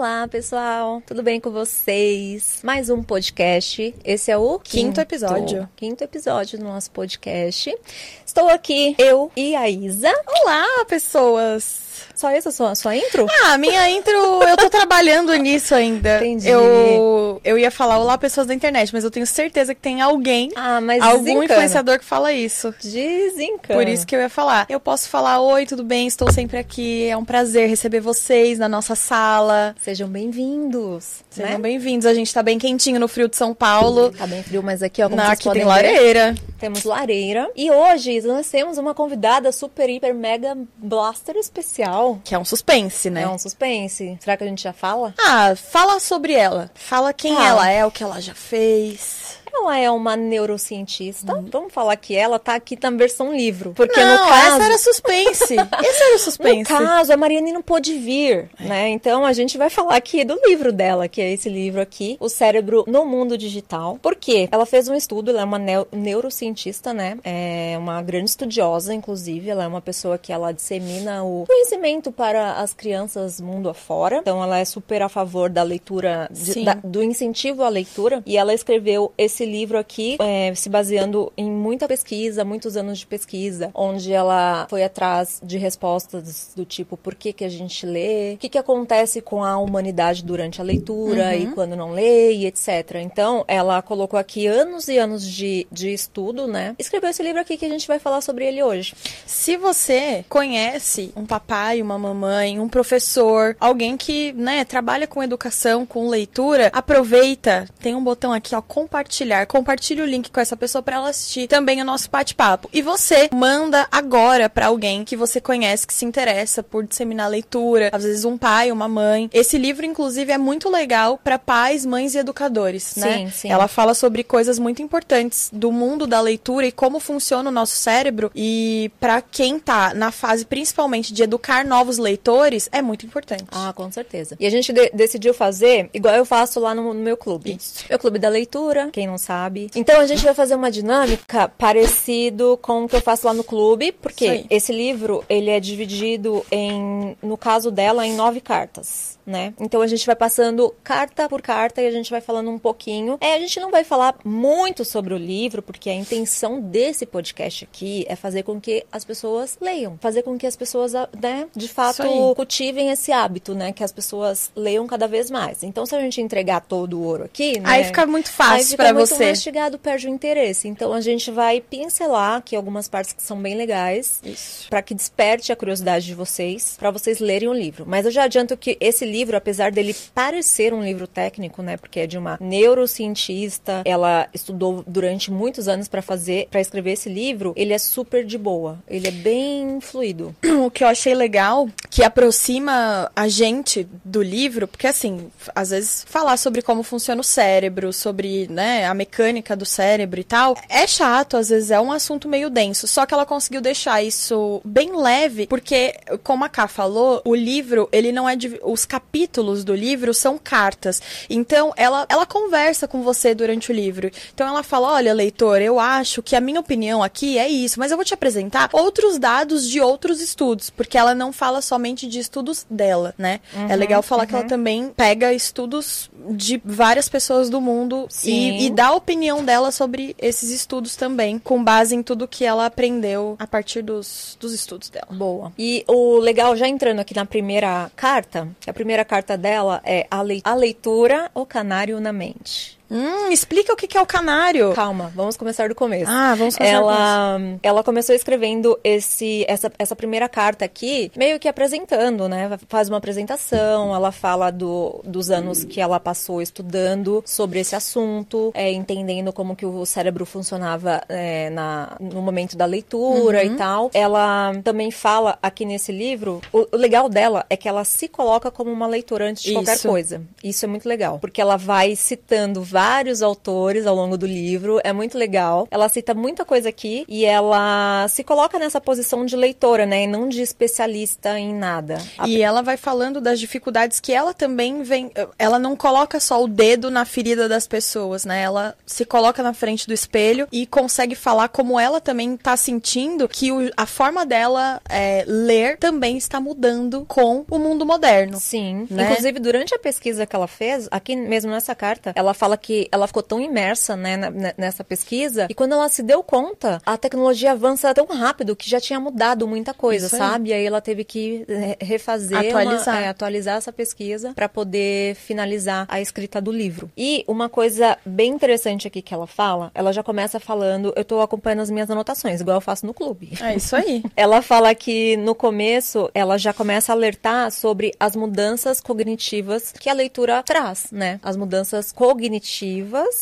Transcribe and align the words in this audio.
Olá, 0.00 0.26
pessoal. 0.26 1.02
Tudo 1.04 1.22
bem 1.22 1.38
com 1.38 1.50
vocês? 1.50 2.60
Mais 2.64 2.88
um 2.88 3.02
podcast. 3.02 3.94
Esse 4.02 4.30
é 4.30 4.38
o 4.38 4.58
quinto, 4.58 4.70
quinto 4.70 5.00
episódio. 5.02 5.68
Quinto 5.76 6.02
episódio 6.02 6.58
do 6.58 6.64
nosso 6.64 6.90
podcast. 6.90 7.76
Estou 8.24 8.48
aqui, 8.48 8.96
eu 8.98 9.30
e 9.36 9.54
a 9.54 9.68
Isa. 9.68 10.10
Olá, 10.26 10.86
pessoas. 10.88 11.89
Só 12.14 12.30
essa 12.30 12.50
sua, 12.50 12.74
sua 12.74 12.96
intro? 12.96 13.26
Ah, 13.44 13.58
minha 13.58 13.88
intro, 13.90 14.12
eu 14.42 14.56
tô 14.56 14.68
trabalhando 14.68 15.34
nisso 15.34 15.74
ainda. 15.74 16.18
Entendi. 16.18 16.48
Eu, 16.48 17.40
eu 17.44 17.58
ia 17.58 17.70
falar 17.70 17.98
olá, 17.98 18.18
pessoas 18.18 18.46
da 18.46 18.54
internet, 18.54 18.92
mas 18.92 19.04
eu 19.04 19.10
tenho 19.10 19.26
certeza 19.26 19.74
que 19.74 19.80
tem 19.80 20.00
alguém, 20.00 20.50
ah, 20.54 20.80
mas 20.80 21.02
algum 21.02 21.24
desencana. 21.24 21.44
influenciador 21.44 21.98
que 21.98 22.04
fala 22.04 22.32
isso. 22.32 22.74
Desencana. 22.82 23.80
Por 23.80 23.88
isso 23.88 24.06
que 24.06 24.14
eu 24.14 24.20
ia 24.20 24.28
falar. 24.28 24.66
Eu 24.68 24.80
posso 24.80 25.08
falar, 25.08 25.40
oi, 25.40 25.66
tudo 25.66 25.82
bem? 25.82 26.06
Estou 26.06 26.30
sempre 26.32 26.58
aqui. 26.58 27.06
É 27.08 27.16
um 27.16 27.24
prazer 27.24 27.68
receber 27.68 28.00
vocês 28.00 28.58
na 28.58 28.68
nossa 28.68 28.94
sala. 28.94 29.74
Sejam 29.80 30.08
bem-vindos. 30.08 31.24
Sejam 31.30 31.52
né? 31.52 31.58
bem-vindos. 31.58 32.06
A 32.06 32.14
gente 32.14 32.32
tá 32.32 32.42
bem 32.42 32.58
quentinho 32.58 32.98
no 33.00 33.08
frio 33.08 33.28
de 33.28 33.36
São 33.36 33.54
Paulo. 33.54 34.10
Tá 34.10 34.26
bem 34.26 34.42
frio, 34.42 34.62
mas 34.62 34.82
aqui, 34.82 35.02
ó, 35.02 35.08
como 35.08 35.20
vocês 35.20 35.32
aqui 35.32 35.50
tem 35.50 35.64
lareira. 35.64 36.32
Ver, 36.32 36.42
temos 36.58 36.84
lareira. 36.84 37.50
E 37.56 37.70
hoje 37.70 38.20
nós 38.22 38.48
temos 38.48 38.78
uma 38.78 38.94
convidada 38.94 39.50
super, 39.52 39.88
hiper, 39.88 40.14
mega 40.14 40.56
blaster 40.76 41.36
especial. 41.36 41.89
Que 42.24 42.34
é 42.34 42.38
um 42.38 42.44
suspense, 42.44 43.10
né? 43.10 43.22
É 43.22 43.28
um 43.28 43.38
suspense. 43.38 44.16
Será 44.20 44.36
que 44.36 44.44
a 44.44 44.46
gente 44.46 44.62
já 44.62 44.72
fala? 44.72 45.14
Ah, 45.18 45.54
fala 45.56 45.98
sobre 46.00 46.32
ela. 46.32 46.70
Fala 46.74 47.12
quem 47.12 47.36
Ah. 47.36 47.44
ela 47.46 47.68
é, 47.70 47.84
o 47.84 47.90
que 47.90 48.02
ela 48.02 48.20
já 48.20 48.34
fez. 48.34 49.38
Ela 49.52 49.78
é 49.78 49.90
uma 49.90 50.16
neurocientista. 50.16 51.42
Vamos 51.50 51.72
falar 51.72 51.96
que 51.96 52.14
ela 52.16 52.38
tá 52.38 52.54
aqui 52.54 52.78
na 52.80 52.90
versão 52.90 53.34
livro. 53.34 53.72
Porque 53.74 53.98
Não, 54.00 54.24
no 54.24 54.28
caso. 54.30 54.46
essa 54.56 54.64
era 54.64 54.78
suspense. 54.78 55.54
Esse 55.54 56.02
era 56.02 56.10
o 56.10 56.12
No 56.12 56.18
suspense. 56.18 56.64
caso, 56.64 57.12
a 57.12 57.16
Mariane 57.16 57.52
não 57.52 57.62
pôde 57.62 57.94
vir, 57.98 58.48
né? 58.58 58.88
Então 58.90 59.24
a 59.24 59.32
gente 59.32 59.56
vai 59.58 59.70
falar 59.70 59.96
aqui 59.96 60.24
do 60.24 60.38
livro 60.46 60.72
dela, 60.72 61.08
que 61.08 61.20
é 61.20 61.32
esse 61.32 61.48
livro 61.48 61.80
aqui, 61.80 62.16
O 62.20 62.28
Cérebro 62.28 62.84
no 62.86 63.04
Mundo 63.04 63.36
Digital. 63.36 63.98
Por 64.00 64.14
quê? 64.16 64.48
Ela 64.50 64.66
fez 64.66 64.88
um 64.88 64.94
estudo, 64.94 65.30
ela 65.30 65.42
é 65.42 65.44
uma 65.44 65.58
neu- 65.58 65.86
neurocientista, 65.92 66.92
né? 66.92 67.18
É 67.24 67.76
uma 67.78 68.00
grande 68.02 68.30
estudiosa, 68.30 68.94
inclusive. 68.94 69.50
Ela 69.50 69.64
é 69.64 69.66
uma 69.66 69.80
pessoa 69.80 70.18
que 70.18 70.32
ela 70.32 70.52
dissemina 70.52 71.24
o 71.24 71.44
conhecimento 71.46 72.12
para 72.12 72.54
as 72.54 72.72
crianças 72.72 73.40
mundo 73.40 73.68
afora. 73.68 74.18
Então 74.18 74.42
ela 74.42 74.58
é 74.58 74.64
super 74.64 75.02
a 75.02 75.08
favor 75.08 75.48
da 75.50 75.62
leitura, 75.62 76.28
de- 76.30 76.64
da- 76.64 76.74
do 76.82 77.02
incentivo 77.02 77.62
à 77.62 77.68
leitura. 77.68 78.22
E 78.26 78.36
ela 78.36 78.52
escreveu 78.54 79.12
esse 79.16 79.39
livro 79.44 79.78
aqui, 79.78 80.16
é, 80.20 80.54
se 80.54 80.68
baseando 80.68 81.32
em 81.36 81.50
muita 81.50 81.86
pesquisa, 81.88 82.44
muitos 82.44 82.76
anos 82.76 82.98
de 82.98 83.06
pesquisa, 83.06 83.70
onde 83.74 84.12
ela 84.12 84.66
foi 84.68 84.82
atrás 84.82 85.40
de 85.42 85.58
respostas 85.58 86.52
do 86.56 86.64
tipo 86.64 86.96
por 86.96 87.14
que, 87.14 87.32
que 87.32 87.44
a 87.44 87.48
gente 87.48 87.86
lê, 87.86 88.34
o 88.34 88.38
que, 88.38 88.48
que 88.48 88.58
acontece 88.58 89.20
com 89.20 89.44
a 89.44 89.56
humanidade 89.58 90.24
durante 90.24 90.60
a 90.60 90.64
leitura 90.64 91.36
e 91.36 91.46
quando 91.48 91.76
não 91.76 91.92
lê, 91.92 92.32
e 92.32 92.46
etc. 92.46 92.96
Então, 93.02 93.44
ela 93.48 93.80
colocou 93.82 94.18
aqui 94.18 94.46
anos 94.46 94.88
e 94.88 94.98
anos 94.98 95.26
de, 95.26 95.66
de 95.70 95.92
estudo, 95.92 96.46
né? 96.46 96.74
Escreveu 96.78 97.10
esse 97.10 97.22
livro 97.22 97.40
aqui 97.40 97.56
que 97.56 97.64
a 97.64 97.68
gente 97.68 97.86
vai 97.86 97.98
falar 97.98 98.20
sobre 98.20 98.46
ele 98.46 98.62
hoje. 98.62 98.94
Se 99.26 99.56
você 99.56 100.24
conhece 100.28 101.12
um 101.16 101.26
papai, 101.26 101.82
uma 101.82 101.98
mamãe, 101.98 102.58
um 102.58 102.68
professor, 102.68 103.56
alguém 103.60 103.96
que, 103.96 104.32
né, 104.32 104.64
trabalha 104.64 105.06
com 105.06 105.22
educação, 105.22 105.86
com 105.86 106.08
leitura, 106.08 106.70
aproveita, 106.72 107.68
tem 107.80 107.94
um 107.94 108.02
botão 108.02 108.32
aqui, 108.32 108.54
ó, 108.54 108.60
compartilhar. 108.60 109.29
Compartilhe 109.46 110.02
o 110.02 110.06
link 110.06 110.30
com 110.30 110.40
essa 110.40 110.56
pessoa 110.56 110.82
para 110.82 110.96
ela 110.96 111.08
assistir 111.10 111.46
também 111.48 111.80
o 111.80 111.84
nosso 111.84 112.10
bate-papo. 112.10 112.68
E 112.72 112.82
você 112.82 113.28
manda 113.32 113.86
agora 113.90 114.48
para 114.48 114.66
alguém 114.66 115.04
que 115.04 115.16
você 115.16 115.40
conhece, 115.40 115.86
que 115.86 115.94
se 115.94 116.04
interessa 116.04 116.62
por 116.62 116.84
disseminar 116.84 117.28
leitura, 117.30 117.90
às 117.92 118.04
vezes 118.04 118.24
um 118.24 118.36
pai, 118.36 118.70
uma 118.72 118.88
mãe. 118.88 119.28
Esse 119.32 119.56
livro, 119.58 119.84
inclusive, 119.86 120.32
é 120.32 120.38
muito 120.38 120.68
legal 120.68 121.18
para 121.22 121.38
pais, 121.38 121.84
mães 121.86 122.14
e 122.14 122.18
educadores, 122.18 122.96
né? 122.96 123.18
Sim, 123.18 123.30
sim. 123.30 123.48
Ela 123.50 123.68
fala 123.68 123.94
sobre 123.94 124.22
coisas 124.24 124.58
muito 124.58 124.82
importantes 124.82 125.50
do 125.52 125.70
mundo 125.72 126.06
da 126.06 126.20
leitura 126.20 126.66
e 126.66 126.72
como 126.72 126.98
funciona 127.00 127.48
o 127.48 127.52
nosso 127.52 127.74
cérebro. 127.76 128.30
E 128.34 128.90
para 129.00 129.20
quem 129.20 129.58
tá 129.58 129.94
na 129.94 130.10
fase 130.10 130.44
principalmente 130.44 131.12
de 131.12 131.22
educar 131.22 131.64
novos 131.64 131.98
leitores, 131.98 132.68
é 132.72 132.82
muito 132.82 133.06
importante. 133.06 133.44
Ah, 133.50 133.72
com 133.74 133.90
certeza. 133.90 134.36
E 134.38 134.46
a 134.46 134.50
gente 134.50 134.72
de- 134.72 134.90
decidiu 134.94 135.32
fazer 135.34 135.88
igual 135.92 136.14
eu 136.14 136.24
faço 136.24 136.60
lá 136.60 136.74
no, 136.74 136.92
no 136.94 137.00
meu 137.02 137.16
clube. 137.16 137.56
Isso. 137.60 137.84
Meu 137.88 137.98
clube 137.98 138.18
da 138.18 138.28
leitura, 138.28 138.88
quem 138.92 139.06
não 139.06 139.18
sabe. 139.20 139.70
Então 139.74 140.00
a 140.00 140.06
gente 140.06 140.24
vai 140.24 140.34
fazer 140.34 140.54
uma 140.54 140.70
dinâmica 140.70 141.48
parecido 141.48 142.58
com 142.60 142.84
o 142.84 142.88
que 142.88 142.96
eu 142.96 143.00
faço 143.00 143.26
lá 143.26 143.34
no 143.34 143.44
clube, 143.44 143.92
porque 143.92 144.44
esse 144.50 144.72
livro, 144.72 145.24
ele 145.28 145.50
é 145.50 145.60
dividido 145.60 146.44
em, 146.50 147.16
no 147.22 147.36
caso 147.36 147.70
dela, 147.70 148.06
em 148.06 148.14
nove 148.14 148.40
cartas. 148.40 149.18
Né? 149.26 149.54
Então 149.60 149.80
a 149.80 149.86
gente 149.86 150.04
vai 150.04 150.16
passando 150.16 150.74
carta 150.82 151.28
por 151.28 151.40
carta 151.40 151.80
e 151.80 151.86
a 151.86 151.90
gente 151.90 152.10
vai 152.10 152.20
falando 152.20 152.50
um 152.50 152.58
pouquinho. 152.58 153.16
É, 153.20 153.34
a 153.34 153.38
gente 153.38 153.60
não 153.60 153.70
vai 153.70 153.84
falar 153.84 154.16
muito 154.24 154.84
sobre 154.84 155.14
o 155.14 155.16
livro, 155.16 155.62
porque 155.62 155.88
a 155.88 155.94
intenção 155.94 156.60
desse 156.60 157.06
podcast 157.06 157.64
aqui 157.64 158.04
é 158.08 158.16
fazer 158.16 158.42
com 158.42 158.60
que 158.60 158.84
as 158.90 159.04
pessoas 159.04 159.56
leiam, 159.60 159.96
fazer 160.00 160.22
com 160.22 160.36
que 160.36 160.46
as 160.46 160.56
pessoas, 160.56 160.94
né, 161.20 161.46
de 161.54 161.68
fato, 161.68 162.02
cultivem 162.34 162.90
esse 162.90 163.12
hábito, 163.12 163.54
né? 163.54 163.72
Que 163.72 163.84
as 163.84 163.92
pessoas 163.92 164.50
leiam 164.56 164.86
cada 164.86 165.06
vez 165.06 165.30
mais. 165.30 165.62
Então, 165.62 165.86
se 165.86 165.94
a 165.94 166.00
gente 166.00 166.20
entregar 166.20 166.60
todo 166.60 166.98
o 166.98 167.02
ouro 167.02 167.24
aqui, 167.24 167.58
né? 167.60 167.68
Aí 167.68 167.84
fica 167.84 168.06
muito 168.06 168.30
fácil 168.30 168.76
para 168.76 168.92
muito 168.92 169.09
você. 169.14 169.30
mastigado, 169.30 169.78
perde 169.78 170.06
o 170.06 170.10
interesse. 170.10 170.68
Então, 170.68 170.92
a 170.92 171.00
gente 171.00 171.30
vai 171.30 171.60
pincelar 171.60 172.38
aqui 172.38 172.56
algumas 172.56 172.88
partes 172.88 173.12
que 173.12 173.22
são 173.22 173.40
bem 173.40 173.56
legais. 173.56 174.20
Isso. 174.24 174.68
Para 174.68 174.82
que 174.82 174.94
desperte 174.94 175.52
a 175.52 175.56
curiosidade 175.56 176.06
de 176.06 176.14
vocês, 176.14 176.76
para 176.78 176.90
vocês 176.90 177.18
lerem 177.18 177.48
o 177.48 177.52
livro. 177.52 177.84
Mas 177.86 178.04
eu 178.04 178.10
já 178.10 178.24
adianto 178.24 178.56
que 178.56 178.76
esse 178.80 179.04
livro, 179.04 179.36
apesar 179.36 179.70
dele 179.70 179.94
parecer 180.14 180.72
um 180.72 180.82
livro 180.82 181.06
técnico, 181.06 181.62
né, 181.62 181.76
porque 181.76 182.00
é 182.00 182.06
de 182.06 182.18
uma 182.18 182.38
neurocientista, 182.40 183.82
ela 183.84 184.28
estudou 184.32 184.84
durante 184.86 185.30
muitos 185.30 185.68
anos 185.68 185.88
para 185.88 186.02
fazer, 186.02 186.48
para 186.50 186.60
escrever 186.60 186.92
esse 186.92 187.08
livro, 187.08 187.52
ele 187.56 187.72
é 187.72 187.78
super 187.78 188.24
de 188.24 188.38
boa. 188.38 188.78
Ele 188.88 189.08
é 189.08 189.10
bem 189.10 189.80
fluido. 189.80 190.34
O 190.60 190.70
que 190.70 190.84
eu 190.84 190.88
achei 190.88 191.14
legal, 191.14 191.68
que 191.88 192.04
aproxima 192.04 193.10
a 193.16 193.28
gente 193.28 193.88
do 194.04 194.22
livro, 194.22 194.68
porque 194.68 194.86
assim, 194.86 195.30
às 195.54 195.70
vezes 195.70 196.04
falar 196.06 196.36
sobre 196.36 196.60
como 196.60 196.82
funciona 196.82 197.20
o 197.20 197.24
cérebro, 197.24 197.92
sobre, 197.92 198.46
né, 198.48 198.84
a 198.84 198.92
mecânica 199.00 199.56
do 199.56 199.64
cérebro 199.64 200.20
e 200.20 200.24
tal, 200.24 200.56
é 200.68 200.86
chato, 200.86 201.36
às 201.36 201.48
vezes 201.48 201.70
é 201.70 201.80
um 201.80 201.90
assunto 201.92 202.28
meio 202.28 202.50
denso. 202.50 202.86
Só 202.86 203.06
que 203.06 203.14
ela 203.14 203.24
conseguiu 203.24 203.60
deixar 203.60 204.02
isso 204.02 204.60
bem 204.64 204.94
leve, 204.96 205.46
porque, 205.46 205.94
como 206.22 206.44
a 206.44 206.48
Ká 206.48 206.68
falou, 206.68 207.22
o 207.24 207.34
livro, 207.34 207.88
ele 207.92 208.12
não 208.12 208.28
é. 208.28 208.36
divi- 208.36 208.60
Os 208.62 208.84
capítulos 208.84 209.64
do 209.64 209.74
livro 209.74 210.12
são 210.12 210.38
cartas. 210.38 211.00
Então, 211.28 211.72
ela, 211.76 212.04
ela 212.08 212.26
conversa 212.26 212.86
com 212.86 213.02
você 213.02 213.34
durante 213.34 213.70
o 213.70 213.74
livro. 213.74 214.10
Então, 214.34 214.46
ela 214.46 214.62
fala: 214.62 214.92
olha, 214.92 215.14
leitor, 215.14 215.62
eu 215.62 215.78
acho 215.80 216.22
que 216.22 216.36
a 216.36 216.40
minha 216.40 216.60
opinião 216.60 217.02
aqui 217.02 217.38
é 217.38 217.48
isso, 217.48 217.78
mas 217.80 217.90
eu 217.90 217.96
vou 217.96 218.04
te 218.04 218.14
apresentar 218.14 218.68
outros 218.72 219.18
dados 219.18 219.68
de 219.68 219.80
outros 219.80 220.20
estudos, 220.20 220.68
porque 220.70 220.98
ela 220.98 221.14
não 221.14 221.32
fala 221.32 221.60
somente 221.62 222.06
de 222.06 222.18
estudos 222.18 222.66
dela, 222.70 223.14
né? 223.16 223.40
é 223.68 223.76
legal 223.76 224.02
falar 224.02 224.26
que 224.26 224.34
ela 224.34 224.44
também 224.44 224.88
pega 224.96 225.32
estudos 225.32 226.10
de 226.30 226.60
várias 226.64 227.08
pessoas 227.08 227.48
do 227.48 227.60
mundo 227.60 228.06
e, 228.30 228.66
e 228.66 228.70
dá 228.70 228.89
a 228.90 228.94
opinião 228.96 229.44
dela 229.44 229.70
sobre 229.70 230.16
esses 230.18 230.50
estudos 230.50 230.96
também, 230.96 231.38
com 231.38 231.62
base 231.62 231.94
em 231.94 232.02
tudo 232.02 232.26
que 232.26 232.44
ela 232.44 232.66
aprendeu 232.66 233.36
a 233.38 233.46
partir 233.46 233.82
dos, 233.82 234.36
dos 234.40 234.52
estudos 234.52 234.90
dela. 234.90 235.06
Boa. 235.10 235.52
E 235.58 235.84
o 235.86 236.18
legal, 236.18 236.56
já 236.56 236.66
entrando 236.68 236.98
aqui 237.00 237.14
na 237.14 237.24
primeira 237.24 237.90
carta, 237.94 238.48
a 238.66 238.72
primeira 238.72 239.04
carta 239.04 239.36
dela 239.36 239.80
é 239.84 240.06
a, 240.10 240.22
lei- 240.22 240.40
a 240.44 240.54
leitura, 240.54 241.30
o 241.34 241.46
canário 241.46 242.00
na 242.00 242.12
mente. 242.12 242.79
Hum, 242.90 243.30
explica 243.30 243.72
o 243.72 243.76
que 243.76 243.96
é 243.96 244.02
o 244.02 244.06
canário. 244.06 244.72
Calma, 244.72 245.12
vamos 245.14 245.36
começar 245.36 245.68
do 245.68 245.74
começo. 245.74 246.10
Ah, 246.10 246.34
vamos 246.34 246.56
começar 246.56 246.74
do 246.80 246.82
ela, 246.90 247.40
ela 247.62 247.84
começou 247.84 248.14
escrevendo 248.14 248.78
esse, 248.82 249.44
essa, 249.46 249.70
essa 249.78 249.94
primeira 249.94 250.28
carta 250.28 250.64
aqui, 250.64 251.10
meio 251.16 251.38
que 251.38 251.46
apresentando, 251.46 252.28
né? 252.28 252.50
Faz 252.68 252.88
uma 252.88 252.98
apresentação, 252.98 253.94
ela 253.94 254.10
fala 254.10 254.50
do, 254.50 255.00
dos 255.04 255.30
anos 255.30 255.62
que 255.62 255.80
ela 255.80 256.00
passou 256.00 256.42
estudando 256.42 257.22
sobre 257.24 257.60
esse 257.60 257.76
assunto, 257.76 258.50
é, 258.54 258.72
entendendo 258.72 259.32
como 259.32 259.54
que 259.54 259.64
o 259.64 259.86
cérebro 259.86 260.26
funcionava 260.26 261.00
é, 261.08 261.48
na, 261.50 261.96
no 262.00 262.20
momento 262.20 262.56
da 262.56 262.64
leitura 262.66 263.44
Uhum. 263.44 263.54
e 263.54 263.56
tal. 263.56 263.90
Ela 263.94 264.52
também 264.64 264.90
fala 264.90 265.38
aqui 265.40 265.64
nesse 265.64 265.92
livro, 265.92 266.40
o, 266.52 266.66
o 266.72 266.76
legal 266.76 267.08
dela 267.08 267.46
é 267.48 267.56
que 267.56 267.68
ela 267.68 267.84
se 267.84 268.08
coloca 268.08 268.50
como 268.50 268.70
uma 268.72 268.86
leitora 268.86 269.26
antes 269.28 269.44
de 269.44 269.52
qualquer 269.52 269.76
Isso. 269.76 269.88
coisa. 269.88 270.22
Isso 270.42 270.64
é 270.64 270.68
muito 270.68 270.88
legal, 270.88 271.18
porque 271.20 271.40
ela 271.40 271.56
vai 271.56 271.94
citando 271.94 272.62
vários 272.62 272.79
vários 272.80 273.20
autores 273.20 273.86
ao 273.86 273.94
longo 273.94 274.16
do 274.16 274.26
livro, 274.26 274.80
é 274.82 274.90
muito 274.90 275.18
legal. 275.18 275.68
Ela 275.70 275.86
cita 275.90 276.14
muita 276.14 276.46
coisa 276.46 276.70
aqui 276.70 277.04
e 277.06 277.26
ela 277.26 278.08
se 278.08 278.24
coloca 278.24 278.58
nessa 278.58 278.80
posição 278.80 279.26
de 279.26 279.36
leitora, 279.36 279.84
né, 279.84 280.04
e 280.04 280.06
não 280.06 280.30
de 280.30 280.40
especialista 280.40 281.38
em 281.38 281.54
nada. 281.54 281.98
E 282.26 282.40
ela 282.40 282.62
vai 282.62 282.78
falando 282.78 283.20
das 283.20 283.38
dificuldades 283.38 284.00
que 284.00 284.14
ela 284.14 284.32
também 284.32 284.82
vem, 284.82 285.12
ela 285.38 285.58
não 285.58 285.76
coloca 285.76 286.18
só 286.18 286.42
o 286.42 286.48
dedo 286.48 286.90
na 286.90 287.04
ferida 287.04 287.46
das 287.46 287.66
pessoas, 287.66 288.24
né? 288.24 288.40
Ela 288.40 288.74
se 288.86 289.04
coloca 289.04 289.42
na 289.42 289.52
frente 289.52 289.86
do 289.86 289.92
espelho 289.92 290.48
e 290.50 290.64
consegue 290.64 291.14
falar 291.14 291.48
como 291.48 291.78
ela 291.78 292.00
também 292.00 292.34
tá 292.34 292.56
sentindo 292.56 293.28
que 293.28 293.52
o, 293.52 293.70
a 293.76 293.84
forma 293.84 294.24
dela 294.24 294.80
é, 294.88 295.22
ler 295.26 295.76
também 295.76 296.16
está 296.16 296.40
mudando 296.40 297.04
com 297.06 297.44
o 297.50 297.58
mundo 297.58 297.84
moderno. 297.84 298.38
Sim. 298.40 298.86
Né? 298.88 299.10
Inclusive, 299.10 299.38
durante 299.38 299.74
a 299.74 299.78
pesquisa 299.78 300.24
que 300.24 300.34
ela 300.34 300.48
fez, 300.48 300.88
aqui 300.90 301.14
mesmo 301.14 301.50
nessa 301.50 301.74
carta, 301.74 302.12
ela 302.16 302.32
fala 302.32 302.56
que 302.56 302.69
ela 302.92 303.06
ficou 303.06 303.22
tão 303.22 303.40
imersa 303.40 303.96
né, 303.96 304.16
na- 304.16 304.54
nessa 304.56 304.82
pesquisa 304.84 305.46
e 305.48 305.54
quando 305.54 305.72
ela 305.72 305.88
se 305.88 306.02
deu 306.02 306.22
conta, 306.22 306.80
a 306.84 306.96
tecnologia 306.96 307.52
avança 307.52 307.92
tão 307.94 308.06
rápido 308.06 308.54
que 308.56 308.68
já 308.68 308.80
tinha 308.80 308.98
mudado 309.00 309.46
muita 309.46 309.72
coisa, 309.74 310.06
Isso 310.06 310.16
aí. 310.16 310.20
sabe? 310.20 310.50
E 310.50 310.52
aí 310.52 310.64
ela 310.64 310.80
teve 310.80 311.04
que 311.04 311.44
é, 311.48 311.76
refazer, 311.84 312.38
uma- 312.38 312.48
Atualizar. 312.48 313.02
é, 313.02 313.08
atualizar 313.08 313.56
essa 313.56 313.72
pesquisa 313.72 314.32
para 314.34 314.48
poder 314.48 315.14
finalizar 315.16 315.86
a 315.88 316.00
escrita 316.00 316.40
do 316.40 316.52
livro. 316.52 316.90
E 316.96 317.24
uma 317.26 317.48
coisa 317.48 317.96
bem 318.04 318.30
interessante 318.32 318.86
aqui 318.86 319.02
que 319.02 319.12
ela 319.14 319.26
fala, 319.26 319.70
ela 319.74 319.92
já 319.92 320.02
começa 320.02 320.38
falando, 320.40 320.92
eu 320.96 321.04
tô 321.04 321.20
acompanhando 321.20 321.60
as 321.60 321.70
minhas 321.70 321.90
anotações, 321.90 322.40
igual 322.40 322.56
eu 322.58 322.60
faço 322.60 322.86
no 322.86 322.94
clube. 322.94 323.32
É 323.42 323.54
isso 323.56 323.74
aí. 323.76 324.02
Ela 324.16 324.42
fala 324.42 324.74
que 324.74 325.16
no 325.16 325.34
começo 325.34 326.10
ela 326.14 326.36
já 326.38 326.52
começa 326.52 326.92
a 326.92 326.94
alertar 326.94 327.50
sobre 327.50 327.92
as 327.98 328.14
mudanças 328.14 328.80
cognitivas 328.80 329.72
que 329.72 329.88
a 329.88 329.92
leitura 329.92 330.42
traz, 330.42 330.88
né? 330.92 331.18
As 331.22 331.36
mudanças 331.36 331.90
cognitivas 331.92 332.30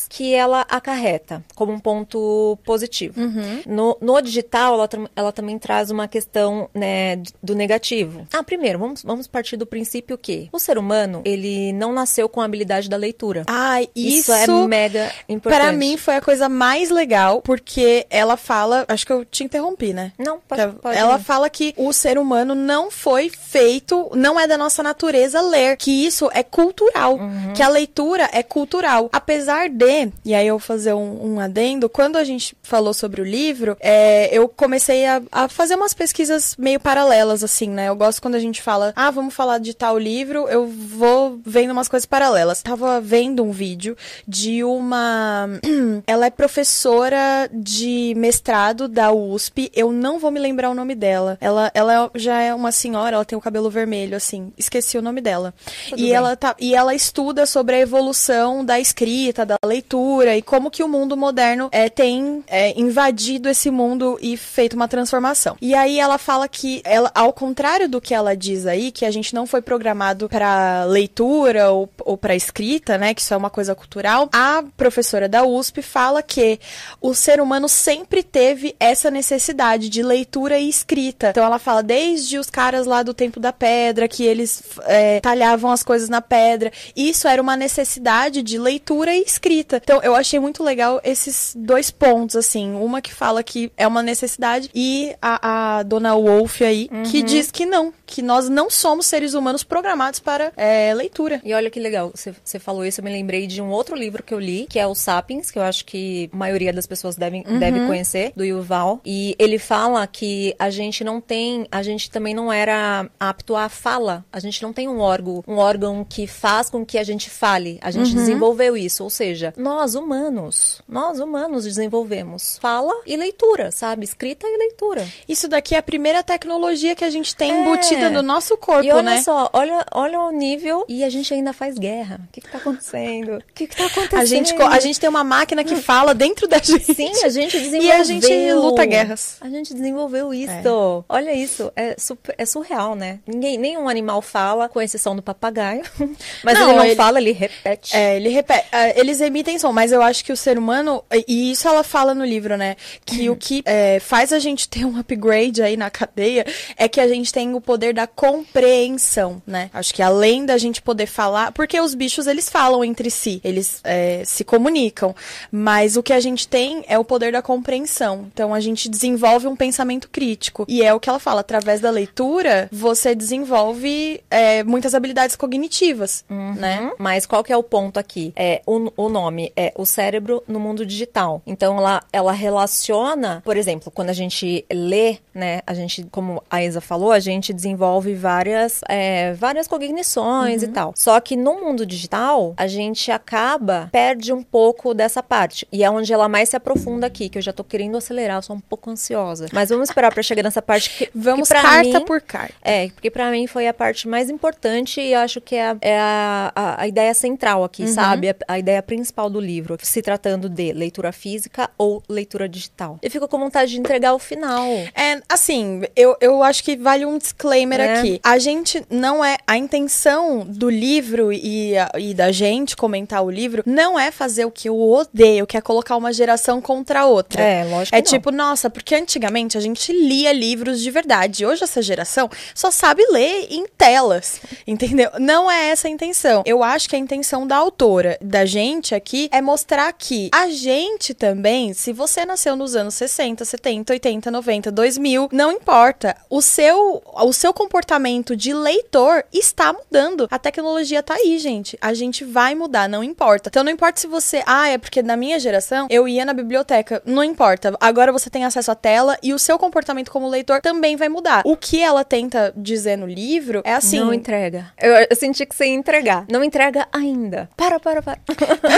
que 0.09 0.33
ela 0.33 0.61
acarreta 0.69 1.43
como 1.55 1.71
um 1.71 1.79
ponto 1.79 2.57
positivo. 2.63 3.19
No, 3.65 3.97
no 4.01 4.21
digital, 4.21 4.73
ela, 4.75 4.89
ela 5.15 5.31
também 5.31 5.57
traz 5.57 5.91
uma 5.91 6.07
questão 6.07 6.69
né, 6.73 7.21
do 7.41 7.55
negativo. 7.55 8.27
Ah, 8.33 8.43
primeiro, 8.43 8.79
vamos, 8.79 9.03
vamos 9.03 9.27
partir 9.27 9.57
do 9.57 9.65
princípio 9.65 10.17
que 10.17 10.49
o 10.51 10.59
ser 10.59 10.77
humano, 10.77 11.21
ele 11.25 11.71
não 11.73 11.91
nasceu 11.93 12.27
com 12.27 12.41
a 12.41 12.45
habilidade 12.45 12.89
da 12.89 12.97
leitura. 12.97 13.43
Ai, 13.47 13.87
Isso, 13.95 14.31
isso, 14.33 14.51
é 14.51 14.67
mega 14.67 15.11
importante. 15.27 15.61
Pra 15.61 15.71
mim 15.71 15.97
foi 15.97 16.15
a 16.15 16.21
coisa 16.21 16.49
mais 16.49 16.89
legal, 16.89 17.41
porque 17.41 18.05
ela 18.09 18.35
fala. 18.37 18.85
Acho 18.87 19.05
que 19.05 19.13
eu 19.13 19.23
te 19.25 19.43
interrompi, 19.43 19.93
né? 19.93 20.11
Não, 20.17 20.39
pode, 20.39 20.67
pode 20.79 20.97
ela 20.97 21.19
fala 21.19 21.49
que 21.49 21.73
o 21.77 21.91
ser 21.93 22.17
humano 22.17 22.53
não 22.55 22.89
foi 22.91 23.29
feito, 23.29 24.09
não 24.15 24.39
é 24.39 24.47
da 24.47 24.57
nossa 24.57 24.81
natureza 24.83 25.41
ler, 25.41 25.77
que 25.77 26.05
isso 26.05 26.29
é 26.33 26.43
cultural, 26.43 27.15
Uhum. 27.15 27.53
que 27.53 27.61
a 27.63 27.67
leitura 27.67 28.29
é 28.31 28.43
cultural. 28.43 29.09
Apesar 29.19 29.69
de, 29.69 30.11
e 30.23 30.33
aí 30.33 30.47
eu 30.47 30.57
vou 30.57 30.65
fazer 30.65 30.93
um, 30.93 31.33
um 31.33 31.39
adendo, 31.41 31.89
quando 31.89 32.15
a 32.15 32.23
gente 32.23 32.55
falou 32.63 32.93
sobre 32.93 33.21
o 33.21 33.25
livro, 33.25 33.75
é, 33.81 34.33
eu 34.35 34.47
comecei 34.47 35.05
a, 35.05 35.21
a 35.29 35.49
fazer 35.49 35.75
umas 35.75 35.93
pesquisas 35.93 36.55
meio 36.57 36.79
paralelas, 36.79 37.43
assim, 37.43 37.69
né? 37.69 37.89
Eu 37.89 37.95
gosto 37.97 38.21
quando 38.21 38.35
a 38.35 38.39
gente 38.39 38.61
fala, 38.61 38.93
ah, 38.95 39.11
vamos 39.11 39.33
falar 39.33 39.57
de 39.57 39.73
tal 39.73 39.97
livro, 39.97 40.47
eu 40.47 40.65
vou 40.65 41.39
vendo 41.45 41.71
umas 41.71 41.89
coisas 41.89 42.05
paralelas. 42.05 42.61
Tava 42.61 43.01
vendo 43.01 43.43
um 43.43 43.51
vídeo 43.51 43.97
de 44.25 44.63
uma. 44.63 45.47
Ela 46.07 46.27
é 46.27 46.29
professora 46.29 47.49
de 47.51 48.13
mestrado 48.15 48.87
da 48.87 49.11
USP. 49.11 49.69
Eu 49.75 49.91
não 49.91 50.17
vou 50.17 50.31
me 50.31 50.39
lembrar 50.39 50.69
o 50.69 50.73
nome 50.73 50.95
dela. 50.95 51.37
Ela, 51.41 51.69
ela 51.73 52.09
já 52.15 52.41
é 52.41 52.53
uma 52.53 52.71
senhora, 52.71 53.15
ela 53.15 53.25
tem 53.25 53.37
o 53.37 53.41
cabelo 53.41 53.69
vermelho, 53.69 54.15
assim. 54.15 54.53
Esqueci 54.57 54.97
o 54.97 55.01
nome 55.01 55.19
dela. 55.19 55.53
Tudo 55.89 55.99
e 55.99 56.03
bem. 56.03 56.13
ela 56.13 56.35
tá, 56.35 56.55
e 56.59 56.73
ela 56.73 56.95
estuda 56.95 57.45
sobre 57.45 57.75
a 57.75 57.79
evolução 57.79 58.63
da 58.63 58.79
escrita, 58.79 59.08
da 59.45 59.57
leitura 59.65 60.37
e 60.37 60.41
como 60.41 60.69
que 60.69 60.83
o 60.83 60.87
mundo 60.87 61.17
moderno 61.17 61.69
é, 61.71 61.89
tem 61.89 62.43
é, 62.47 62.79
invadido 62.79 63.49
esse 63.49 63.69
mundo 63.69 64.17
e 64.21 64.37
feito 64.37 64.75
uma 64.75 64.87
transformação. 64.87 65.57
E 65.61 65.73
aí 65.73 65.99
ela 65.99 66.17
fala 66.17 66.47
que 66.47 66.81
ela, 66.83 67.11
ao 67.15 67.33
contrário 67.33 67.89
do 67.89 67.99
que 67.99 68.13
ela 68.13 68.35
diz 68.35 68.65
aí, 68.65 68.91
que 68.91 69.05
a 69.05 69.11
gente 69.11 69.33
não 69.33 69.45
foi 69.45 69.61
programado 69.61 70.29
para 70.29 70.83
leitura 70.85 71.71
ou, 71.71 71.89
ou 72.05 72.17
para 72.17 72.35
escrita, 72.35 72.97
né, 72.97 73.13
que 73.13 73.21
isso 73.21 73.33
é 73.33 73.37
uma 73.37 73.49
coisa 73.49 73.73
cultural, 73.73 74.29
a 74.31 74.63
professora 74.77 75.27
da 75.27 75.43
USP 75.43 75.81
fala 75.81 76.21
que 76.21 76.59
o 77.01 77.13
ser 77.13 77.41
humano 77.41 77.67
sempre 77.67 78.21
teve 78.21 78.75
essa 78.79 79.09
necessidade 79.09 79.89
de 79.89 80.03
leitura 80.03 80.59
e 80.59 80.69
escrita. 80.69 81.29
Então 81.29 81.43
ela 81.43 81.59
fala 81.59 81.81
desde 81.81 82.37
os 82.37 82.49
caras 82.49 82.85
lá 82.85 83.03
do 83.03 83.13
tempo 83.13 83.39
da 83.39 83.51
pedra, 83.51 84.07
que 84.07 84.23
eles 84.23 84.63
é, 84.83 85.19
talhavam 85.19 85.71
as 85.71 85.83
coisas 85.83 86.09
na 86.09 86.21
pedra. 86.21 86.71
Isso 86.95 87.27
era 87.27 87.41
uma 87.41 87.55
necessidade 87.55 88.41
de 88.41 88.57
leitura 88.57 88.98
e 89.07 89.21
escrita. 89.21 89.79
Então 89.83 90.01
eu 90.01 90.15
achei 90.15 90.39
muito 90.39 90.63
legal 90.63 90.99
esses 91.03 91.53
dois 91.57 91.91
pontos, 91.91 92.35
assim. 92.35 92.73
Uma 92.73 93.01
que 93.01 93.13
fala 93.13 93.43
que 93.43 93.71
é 93.77 93.87
uma 93.87 94.01
necessidade 94.01 94.69
e 94.73 95.15
a, 95.21 95.77
a 95.79 95.83
dona 95.83 96.15
Wolf 96.15 96.61
aí, 96.61 96.89
que 97.09 97.21
diz 97.21 97.51
que 97.51 97.65
não, 97.65 97.93
que 98.05 98.21
nós 98.21 98.49
não 98.49 98.69
somos 98.69 99.05
seres 99.05 99.33
humanos 99.33 99.63
programados 99.63 100.19
para 100.19 100.51
é, 100.57 100.93
leitura. 100.93 101.41
E 101.43 101.53
olha 101.53 101.69
que 101.69 101.79
legal, 101.79 102.11
você, 102.13 102.59
falou 102.59 102.85
isso, 102.85 102.99
eu 102.99 103.05
me 103.05 103.11
lembrei 103.11 103.47
de 103.47 103.61
um 103.61 103.69
outro 103.69 103.95
livro 103.95 104.23
que 104.23 104.33
eu 104.33 104.39
li, 104.39 104.65
que 104.69 104.79
é 104.79 104.87
o 104.87 104.95
Sapiens, 104.95 105.51
que 105.51 105.59
eu 105.59 105.63
acho 105.63 105.85
que 105.85 106.29
a 106.33 106.35
maioria 106.35 106.73
das 106.73 106.87
pessoas 106.87 107.15
devem, 107.15 107.43
deve 107.43 107.85
conhecer, 107.85 108.33
do 108.35 108.43
Yuval. 108.43 109.01
E 109.05 109.35
ele 109.37 109.59
fala 109.59 110.05
que 110.07 110.55
a 110.57 110.69
gente 110.69 111.03
não 111.03 111.21
tem, 111.21 111.67
a 111.71 111.83
gente 111.83 112.09
também 112.09 112.33
não 112.33 112.51
era 112.51 113.09
apto 113.19 113.55
à 113.55 113.69
fala. 113.69 114.25
A 114.31 114.39
gente 114.39 114.61
não 114.63 114.73
tem 114.73 114.87
um 114.87 114.99
órgão, 114.99 115.43
um 115.47 115.57
órgão 115.57 116.05
que 116.07 116.25
faz 116.25 116.69
com 116.69 116.85
que 116.85 116.97
a 116.97 117.03
gente 117.03 117.29
fale. 117.29 117.77
A 117.81 117.91
gente 117.91 118.13
desenvolveu 118.13 118.75
isso, 118.75 118.88
ou 118.99 119.09
seja, 119.09 119.53
nós 119.57 119.93
humanos, 119.95 120.81
nós 120.87 121.19
humanos 121.19 121.65
desenvolvemos 121.65 122.57
fala 122.61 122.93
e 123.05 123.15
leitura, 123.15 123.71
sabe? 123.71 124.05
Escrita 124.05 124.47
e 124.47 124.57
leitura. 124.57 125.07
Isso 125.27 125.47
daqui 125.47 125.75
é 125.75 125.77
a 125.77 125.83
primeira 125.83 126.23
tecnologia 126.23 126.95
que 126.95 127.03
a 127.03 127.09
gente 127.09 127.35
tem 127.35 127.51
É. 127.51 127.59
embutida 127.61 128.09
no 128.09 128.21
nosso 128.21 128.57
corpo, 128.57 128.83
E 128.85 128.91
olha 128.91 129.03
né? 129.03 129.21
só, 129.21 129.49
olha, 129.53 129.85
olha 129.91 130.19
o 130.21 130.31
nível 130.31 130.85
e 130.87 131.03
a 131.03 131.09
gente 131.09 131.33
ainda 131.33 131.51
faz 131.53 131.77
guerra. 131.77 132.21
O 132.27 132.31
que, 132.31 132.41
que 132.41 132.49
tá 132.49 132.57
acontecendo? 132.57 133.39
O 133.49 133.53
que, 133.53 133.67
que 133.67 133.75
tá 133.75 133.85
acontecendo? 133.87 134.19
A 134.21 134.25
gente, 134.25 134.53
a 134.53 134.79
gente 134.79 134.99
tem 134.99 135.09
uma 135.09 135.23
máquina 135.23 135.63
que 135.63 135.75
fala 135.75 136.13
dentro 136.13 136.47
da 136.47 136.57
gente. 136.63 136.93
Sim, 136.93 137.11
a 137.23 137.29
gente 137.29 137.57
desenvolveu. 137.59 137.87
E 137.89 137.91
a 137.91 138.03
gente 138.03 138.53
luta 138.53 138.85
guerras. 138.85 139.37
A 139.41 139.49
gente 139.49 139.73
desenvolveu 139.73 140.33
isso. 140.33 141.03
Olha 141.09 141.33
isso, 141.33 141.71
é, 141.75 141.95
super, 141.97 142.33
é 142.37 142.45
surreal, 142.45 142.95
né? 142.95 143.19
Ninguém, 143.27 143.57
nenhum 143.57 143.89
animal 143.89 144.21
fala, 144.21 144.69
com 144.69 144.81
exceção 144.81 145.15
do 145.15 145.21
papagaio. 145.21 145.83
Mas 146.43 146.57
Não, 146.57 146.69
ele 146.69 146.77
não 146.77 146.85
ele- 146.85 146.95
fala, 146.95 147.19
ele 147.19 147.31
repete. 147.31 147.95
É, 147.95 148.15
ele 148.15 148.29
repete, 148.29 148.67
é, 148.71 148.78
eles 148.95 149.21
emitem 149.21 149.57
som, 149.59 149.71
mas 149.71 149.91
eu 149.91 150.01
acho 150.01 150.23
que 150.23 150.31
o 150.31 150.37
ser 150.37 150.57
humano, 150.57 151.03
e 151.27 151.51
isso 151.51 151.67
ela 151.67 151.83
fala 151.83 152.13
no 152.13 152.25
livro, 152.25 152.57
né? 152.57 152.75
Que 153.05 153.29
o 153.29 153.35
que 153.35 153.61
é, 153.65 153.99
faz 153.99 154.31
a 154.33 154.39
gente 154.39 154.67
ter 154.67 154.85
um 154.85 154.97
upgrade 154.97 155.61
aí 155.61 155.75
na 155.77 155.89
cadeia 155.89 156.45
é 156.77 156.87
que 156.87 156.99
a 156.99 157.07
gente 157.07 157.31
tem 157.31 157.53
o 157.55 157.61
poder 157.61 157.93
da 157.93 158.07
compreensão, 158.07 159.41
né? 159.45 159.69
Acho 159.73 159.93
que 159.93 160.01
além 160.01 160.45
da 160.45 160.57
gente 160.57 160.81
poder 160.81 161.05
falar, 161.05 161.51
porque 161.51 161.79
os 161.79 161.93
bichos 161.93 162.27
eles 162.27 162.49
falam 162.49 162.83
entre 162.83 163.09
si, 163.09 163.41
eles 163.43 163.81
é, 163.83 164.23
se 164.25 164.43
comunicam, 164.43 165.15
mas 165.51 165.97
o 165.97 166.03
que 166.03 166.13
a 166.13 166.19
gente 166.19 166.47
tem 166.47 166.83
é 166.87 166.97
o 166.97 167.03
poder 167.03 167.31
da 167.31 167.41
compreensão. 167.41 168.27
Então 168.31 168.53
a 168.53 168.59
gente 168.59 168.89
desenvolve 168.89 169.47
um 169.47 169.55
pensamento 169.55 170.09
crítico. 170.09 170.65
E 170.67 170.83
é 170.83 170.93
o 170.93 170.99
que 170.99 171.09
ela 171.09 171.19
fala, 171.19 171.41
através 171.41 171.81
da 171.81 171.89
leitura, 171.89 172.67
você 172.71 173.15
desenvolve 173.15 174.21
é, 174.29 174.63
muitas 174.63 174.93
habilidades 174.93 175.35
cognitivas, 175.35 176.23
né? 176.29 176.81
Uhum. 176.81 176.91
Mas 176.97 177.25
qual 177.25 177.43
que 177.43 177.51
é 177.51 177.57
o 177.57 177.63
ponto 177.63 177.99
aqui? 177.99 178.33
É, 178.35 178.61
o, 178.69 179.05
o 179.05 179.09
nome 179.09 179.51
é 179.55 179.73
o 179.75 179.85
cérebro 179.85 180.43
no 180.47 180.59
mundo 180.59 180.85
digital. 180.85 181.41
Então 181.47 181.77
ela, 181.77 182.03
ela 182.13 182.31
relaciona, 182.31 183.41
por 183.43 183.57
exemplo, 183.57 183.91
quando 183.91 184.11
a 184.11 184.13
gente 184.13 184.63
lê, 184.71 185.17
né? 185.39 185.61
A 185.65 185.73
gente, 185.73 186.03
como 186.11 186.43
a 186.49 186.63
Isa 186.63 186.79
falou, 186.81 187.11
a 187.11 187.19
gente 187.19 187.51
desenvolve 187.51 188.13
várias, 188.13 188.81
é, 188.87 189.33
várias 189.33 189.67
cognições 189.67 190.61
e 190.63 190.67
tal. 190.67 190.93
Só 190.95 191.19
que 191.19 191.35
no 191.35 191.59
mundo 191.59 191.85
digital, 191.85 192.53
a 192.57 192.67
gente 192.67 193.11
acaba, 193.11 193.89
perde 193.91 194.31
um 194.33 194.43
pouco 194.43 194.93
dessa 194.93 195.23
parte. 195.23 195.67
E 195.71 195.83
é 195.83 195.89
onde 195.89 196.11
ela 196.13 196.27
mais 196.29 196.49
se 196.49 196.55
aprofunda 196.55 197.07
aqui, 197.07 197.29
que 197.29 197.37
eu 197.37 197.41
já 197.41 197.51
tô 197.53 197.63
querendo 197.63 197.97
acelerar, 197.97 198.37
eu 198.37 198.41
sou 198.41 198.55
um 198.55 198.59
pouco 198.59 198.89
ansiosa. 198.89 199.47
Mas 199.53 199.69
vamos 199.69 199.89
esperar 199.89 200.13
pra 200.13 200.21
chegar 200.21 200.43
nessa 200.43 200.61
parte 200.61 200.89
que, 200.89 201.09
Vamos 201.15 201.47
que 201.47 201.53
carta 201.55 201.99
mim, 201.99 202.05
por 202.05 202.21
carta. 202.21 202.53
é, 202.61 202.89
porque 202.89 203.09
pra 203.09 203.31
mim 203.31 203.47
foi 203.47 203.67
a 203.67 203.73
parte 203.73 204.07
mais 204.07 204.29
importante 204.29 204.99
e 205.01 205.13
eu 205.13 205.19
acho 205.19 205.39
que 205.41 205.55
é 205.55 205.69
a, 205.71 205.77
é 205.81 205.99
a, 205.99 206.51
a- 206.55 206.81
a 206.81 206.87
ideia 206.87 207.13
central 207.13 207.63
aqui, 207.63 207.87
sabe? 207.87 208.29
A, 208.29 208.35
a 208.47 208.59
ideia 208.59 208.81
principal 208.83 209.29
do 209.29 209.39
livro, 209.39 209.77
se 209.81 210.01
tratando 210.01 210.49
de 210.49 210.73
leitura 210.73 211.11
física 211.11 211.69
ou 211.77 212.03
leitura 212.09 212.47
digital. 212.49 212.97
Eu 213.01 213.09
fico 213.11 213.27
com 213.27 213.37
vontade 213.39 213.71
de 213.71 213.79
entregar 213.79 214.13
o 214.13 214.19
final. 214.19 214.65
É, 214.95 215.19
assim, 215.29 215.83
eu, 215.95 216.17
eu 216.19 216.41
acho 216.43 216.63
que 216.63 216.75
vale 216.75 217.05
um 217.05 217.17
disclaimer 217.17 217.79
É. 217.79 217.99
aqui. 217.99 218.19
A 218.23 218.37
gente 218.39 218.83
não 218.89 219.23
é. 219.23 219.37
A 219.45 219.57
intenção 219.57 220.45
do 220.45 220.69
livro 220.69 221.31
e, 221.31 221.73
e 221.97 222.13
da 222.13 222.31
gente 222.31 222.75
comentar 222.75 223.23
o 223.23 223.29
livro 223.29 223.63
não 223.65 223.97
é 223.99 224.11
fazer 224.11 224.45
o 224.45 224.51
que 224.51 224.67
eu 224.67 224.79
odeio, 224.79 225.45
que 225.45 225.55
é 225.57 225.61
colocar 225.61 225.95
uma 225.95 226.11
geração 226.11 226.59
contra 226.61 227.01
a 227.01 227.05
outra. 227.05 227.41
É, 227.41 227.63
lógico 227.63 227.95
É 227.95 228.01
tipo, 228.01 228.31
nossa, 228.31 228.69
porque 228.69 228.95
antigamente 228.95 229.57
a 229.57 229.61
gente 229.61 229.91
lia 229.93 230.31
livros 230.33 230.81
de 230.81 230.89
verdade. 230.89 231.45
Hoje 231.45 231.63
essa 231.63 231.81
geração 231.81 232.29
só 232.55 232.71
sabe 232.71 233.05
ler 233.11 233.47
em 233.49 233.65
telas, 233.77 234.41
entendeu? 234.65 235.11
Não 235.19 235.49
é 235.49 235.69
essa 235.69 235.87
a 235.87 235.91
intenção. 235.91 236.43
Eu 236.45 236.63
acho 236.63 236.89
que 236.89 236.95
a 236.95 236.99
intenção 236.99 237.45
da 237.45 237.55
autora, 237.55 238.17
da 238.21 238.45
gente 238.45 238.95
aqui 238.95 239.29
é 239.31 239.41
mostrar 239.41 239.91
que 239.93 240.29
a 240.33 240.49
gente 240.49 241.13
também, 241.13 241.73
se 241.73 241.93
você 241.93 242.25
nasceu 242.25 242.55
nos 242.55 242.75
anos 242.75 242.95
60, 242.95 243.45
70, 243.45 243.93
80, 243.93 244.31
90, 244.31 244.71
2000, 244.71 245.08
não 245.31 245.51
importa. 245.51 246.15
O 246.29 246.41
seu, 246.41 247.01
o 247.13 247.33
seu 247.33 247.53
comportamento 247.53 248.35
de 248.35 248.53
leitor 248.53 249.23
está 249.31 249.73
mudando. 249.73 250.27
A 250.29 250.39
tecnologia 250.39 251.01
tá 251.01 251.15
aí, 251.15 251.37
gente. 251.39 251.77
A 251.81 251.93
gente 251.93 252.23
vai 252.23 252.55
mudar, 252.55 252.87
não 252.87 253.03
importa. 253.03 253.49
Então 253.49 253.63
não 253.63 253.71
importa 253.71 253.99
se 253.99 254.07
você, 254.07 254.43
ah, 254.45 254.67
é 254.67 254.77
porque 254.77 255.01
na 255.01 255.15
minha 255.15 255.39
geração 255.39 255.87
eu 255.89 256.07
ia 256.07 256.25
na 256.25 256.33
biblioteca. 256.33 257.01
Não 257.05 257.23
importa. 257.23 257.75
Agora 257.79 258.11
você 258.11 258.29
tem 258.29 258.45
acesso 258.45 258.71
à 258.71 258.75
tela 258.75 259.17
e 259.21 259.33
o 259.33 259.39
seu 259.39 259.57
comportamento 259.57 260.11
como 260.11 260.27
leitor 260.27 260.61
também 260.61 260.95
vai 260.95 261.09
mudar. 261.09 261.41
O 261.45 261.55
que 261.55 261.81
ela 261.81 262.03
tenta 262.03 262.53
dizer 262.55 262.97
no 262.97 263.07
livro 263.07 263.61
é 263.63 263.73
assim. 263.73 263.99
Não 263.99 264.13
entrega. 264.13 264.71
Eu, 264.81 264.93
eu 265.09 265.15
senti 265.15 265.45
que 265.45 265.55
você 265.55 265.65
ia 265.65 265.73
entregar. 265.73 266.25
Não 266.29 266.43
entrega 266.43 266.87
ainda. 266.91 267.49
Para, 267.55 267.79
para, 267.79 268.01
para. 268.01 268.19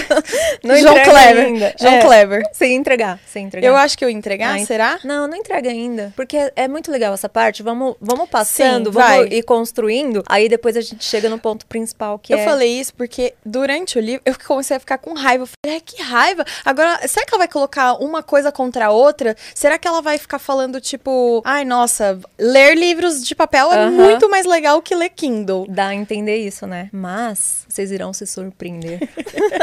não 0.64 0.78
João 0.78 0.94
entrega 0.94 1.12
Clever. 1.12 1.46
ainda. 1.46 1.76
João 1.80 1.94
é. 1.94 2.02
Clever. 2.02 2.44
Você 2.52 2.68
ia 2.68 2.76
entregar. 2.76 3.20
Você 3.26 3.40
ia 3.40 3.46
entregar. 3.46 3.68
Eu 3.68 3.76
acho 3.76 3.98
que 3.98 4.06
eu 4.06 4.10
ia 4.10 4.16
entregar, 4.16 4.56
ah, 4.56 4.66
será? 4.66 5.00
Não, 5.04 5.28
não 5.28 5.36
entrega 5.36 5.70
ainda. 5.70 6.14
Porque 6.22 6.52
é 6.56 6.68
muito 6.68 6.92
legal 6.92 7.16
essa 7.16 7.28
parte. 7.28 7.64
Vamos, 7.64 7.96
vamos 8.00 8.30
passando, 8.30 8.92
Sim, 8.92 8.92
vamos 8.92 9.10
vai. 9.10 9.28
ir 9.28 9.42
construindo. 9.42 10.24
Aí 10.30 10.48
depois 10.48 10.78
a 10.78 10.82
gente 10.82 11.04
chega 11.04 11.28
no 11.28 11.40
ponto 11.40 11.66
principal 11.66 12.20
que 12.20 12.32
eu 12.32 12.38
é. 12.38 12.42
Eu 12.42 12.46
falei 12.46 12.80
isso 12.80 12.94
porque 12.94 13.34
durante 13.44 13.98
o 13.98 14.02
livro 14.02 14.22
eu 14.24 14.36
comecei 14.46 14.78
a 14.78 14.80
ficar 14.80 15.00
com 15.00 15.14
raiva. 15.14 15.46
Eu 15.46 15.48
falei, 15.48 15.78
é, 15.78 15.80
que 15.80 16.00
raiva. 16.00 16.46
Agora, 16.64 17.08
será 17.08 17.26
que 17.26 17.34
ela 17.34 17.40
vai 17.40 17.48
colocar 17.48 17.94
uma 17.94 18.22
coisa 18.22 18.52
contra 18.52 18.86
a 18.86 18.92
outra? 18.92 19.36
Será 19.56 19.80
que 19.80 19.88
ela 19.88 20.00
vai 20.00 20.20
ficar 20.20 20.38
falando, 20.38 20.80
tipo, 20.80 21.42
ai, 21.44 21.66
nossa, 21.66 22.20
ler 22.38 22.78
livros 22.78 23.26
de 23.26 23.34
papel 23.34 23.74
é 23.74 23.90
muito 23.90 24.30
mais 24.30 24.46
legal 24.46 24.80
que 24.80 24.94
ler 24.94 25.10
Kindle? 25.10 25.66
Dá 25.68 25.88
a 25.88 25.96
entender 25.96 26.38
isso, 26.38 26.68
né? 26.68 26.88
Mas 26.92 27.66
vocês 27.68 27.92
irão 27.92 28.14
se 28.14 28.28
surpreender. 28.28 29.00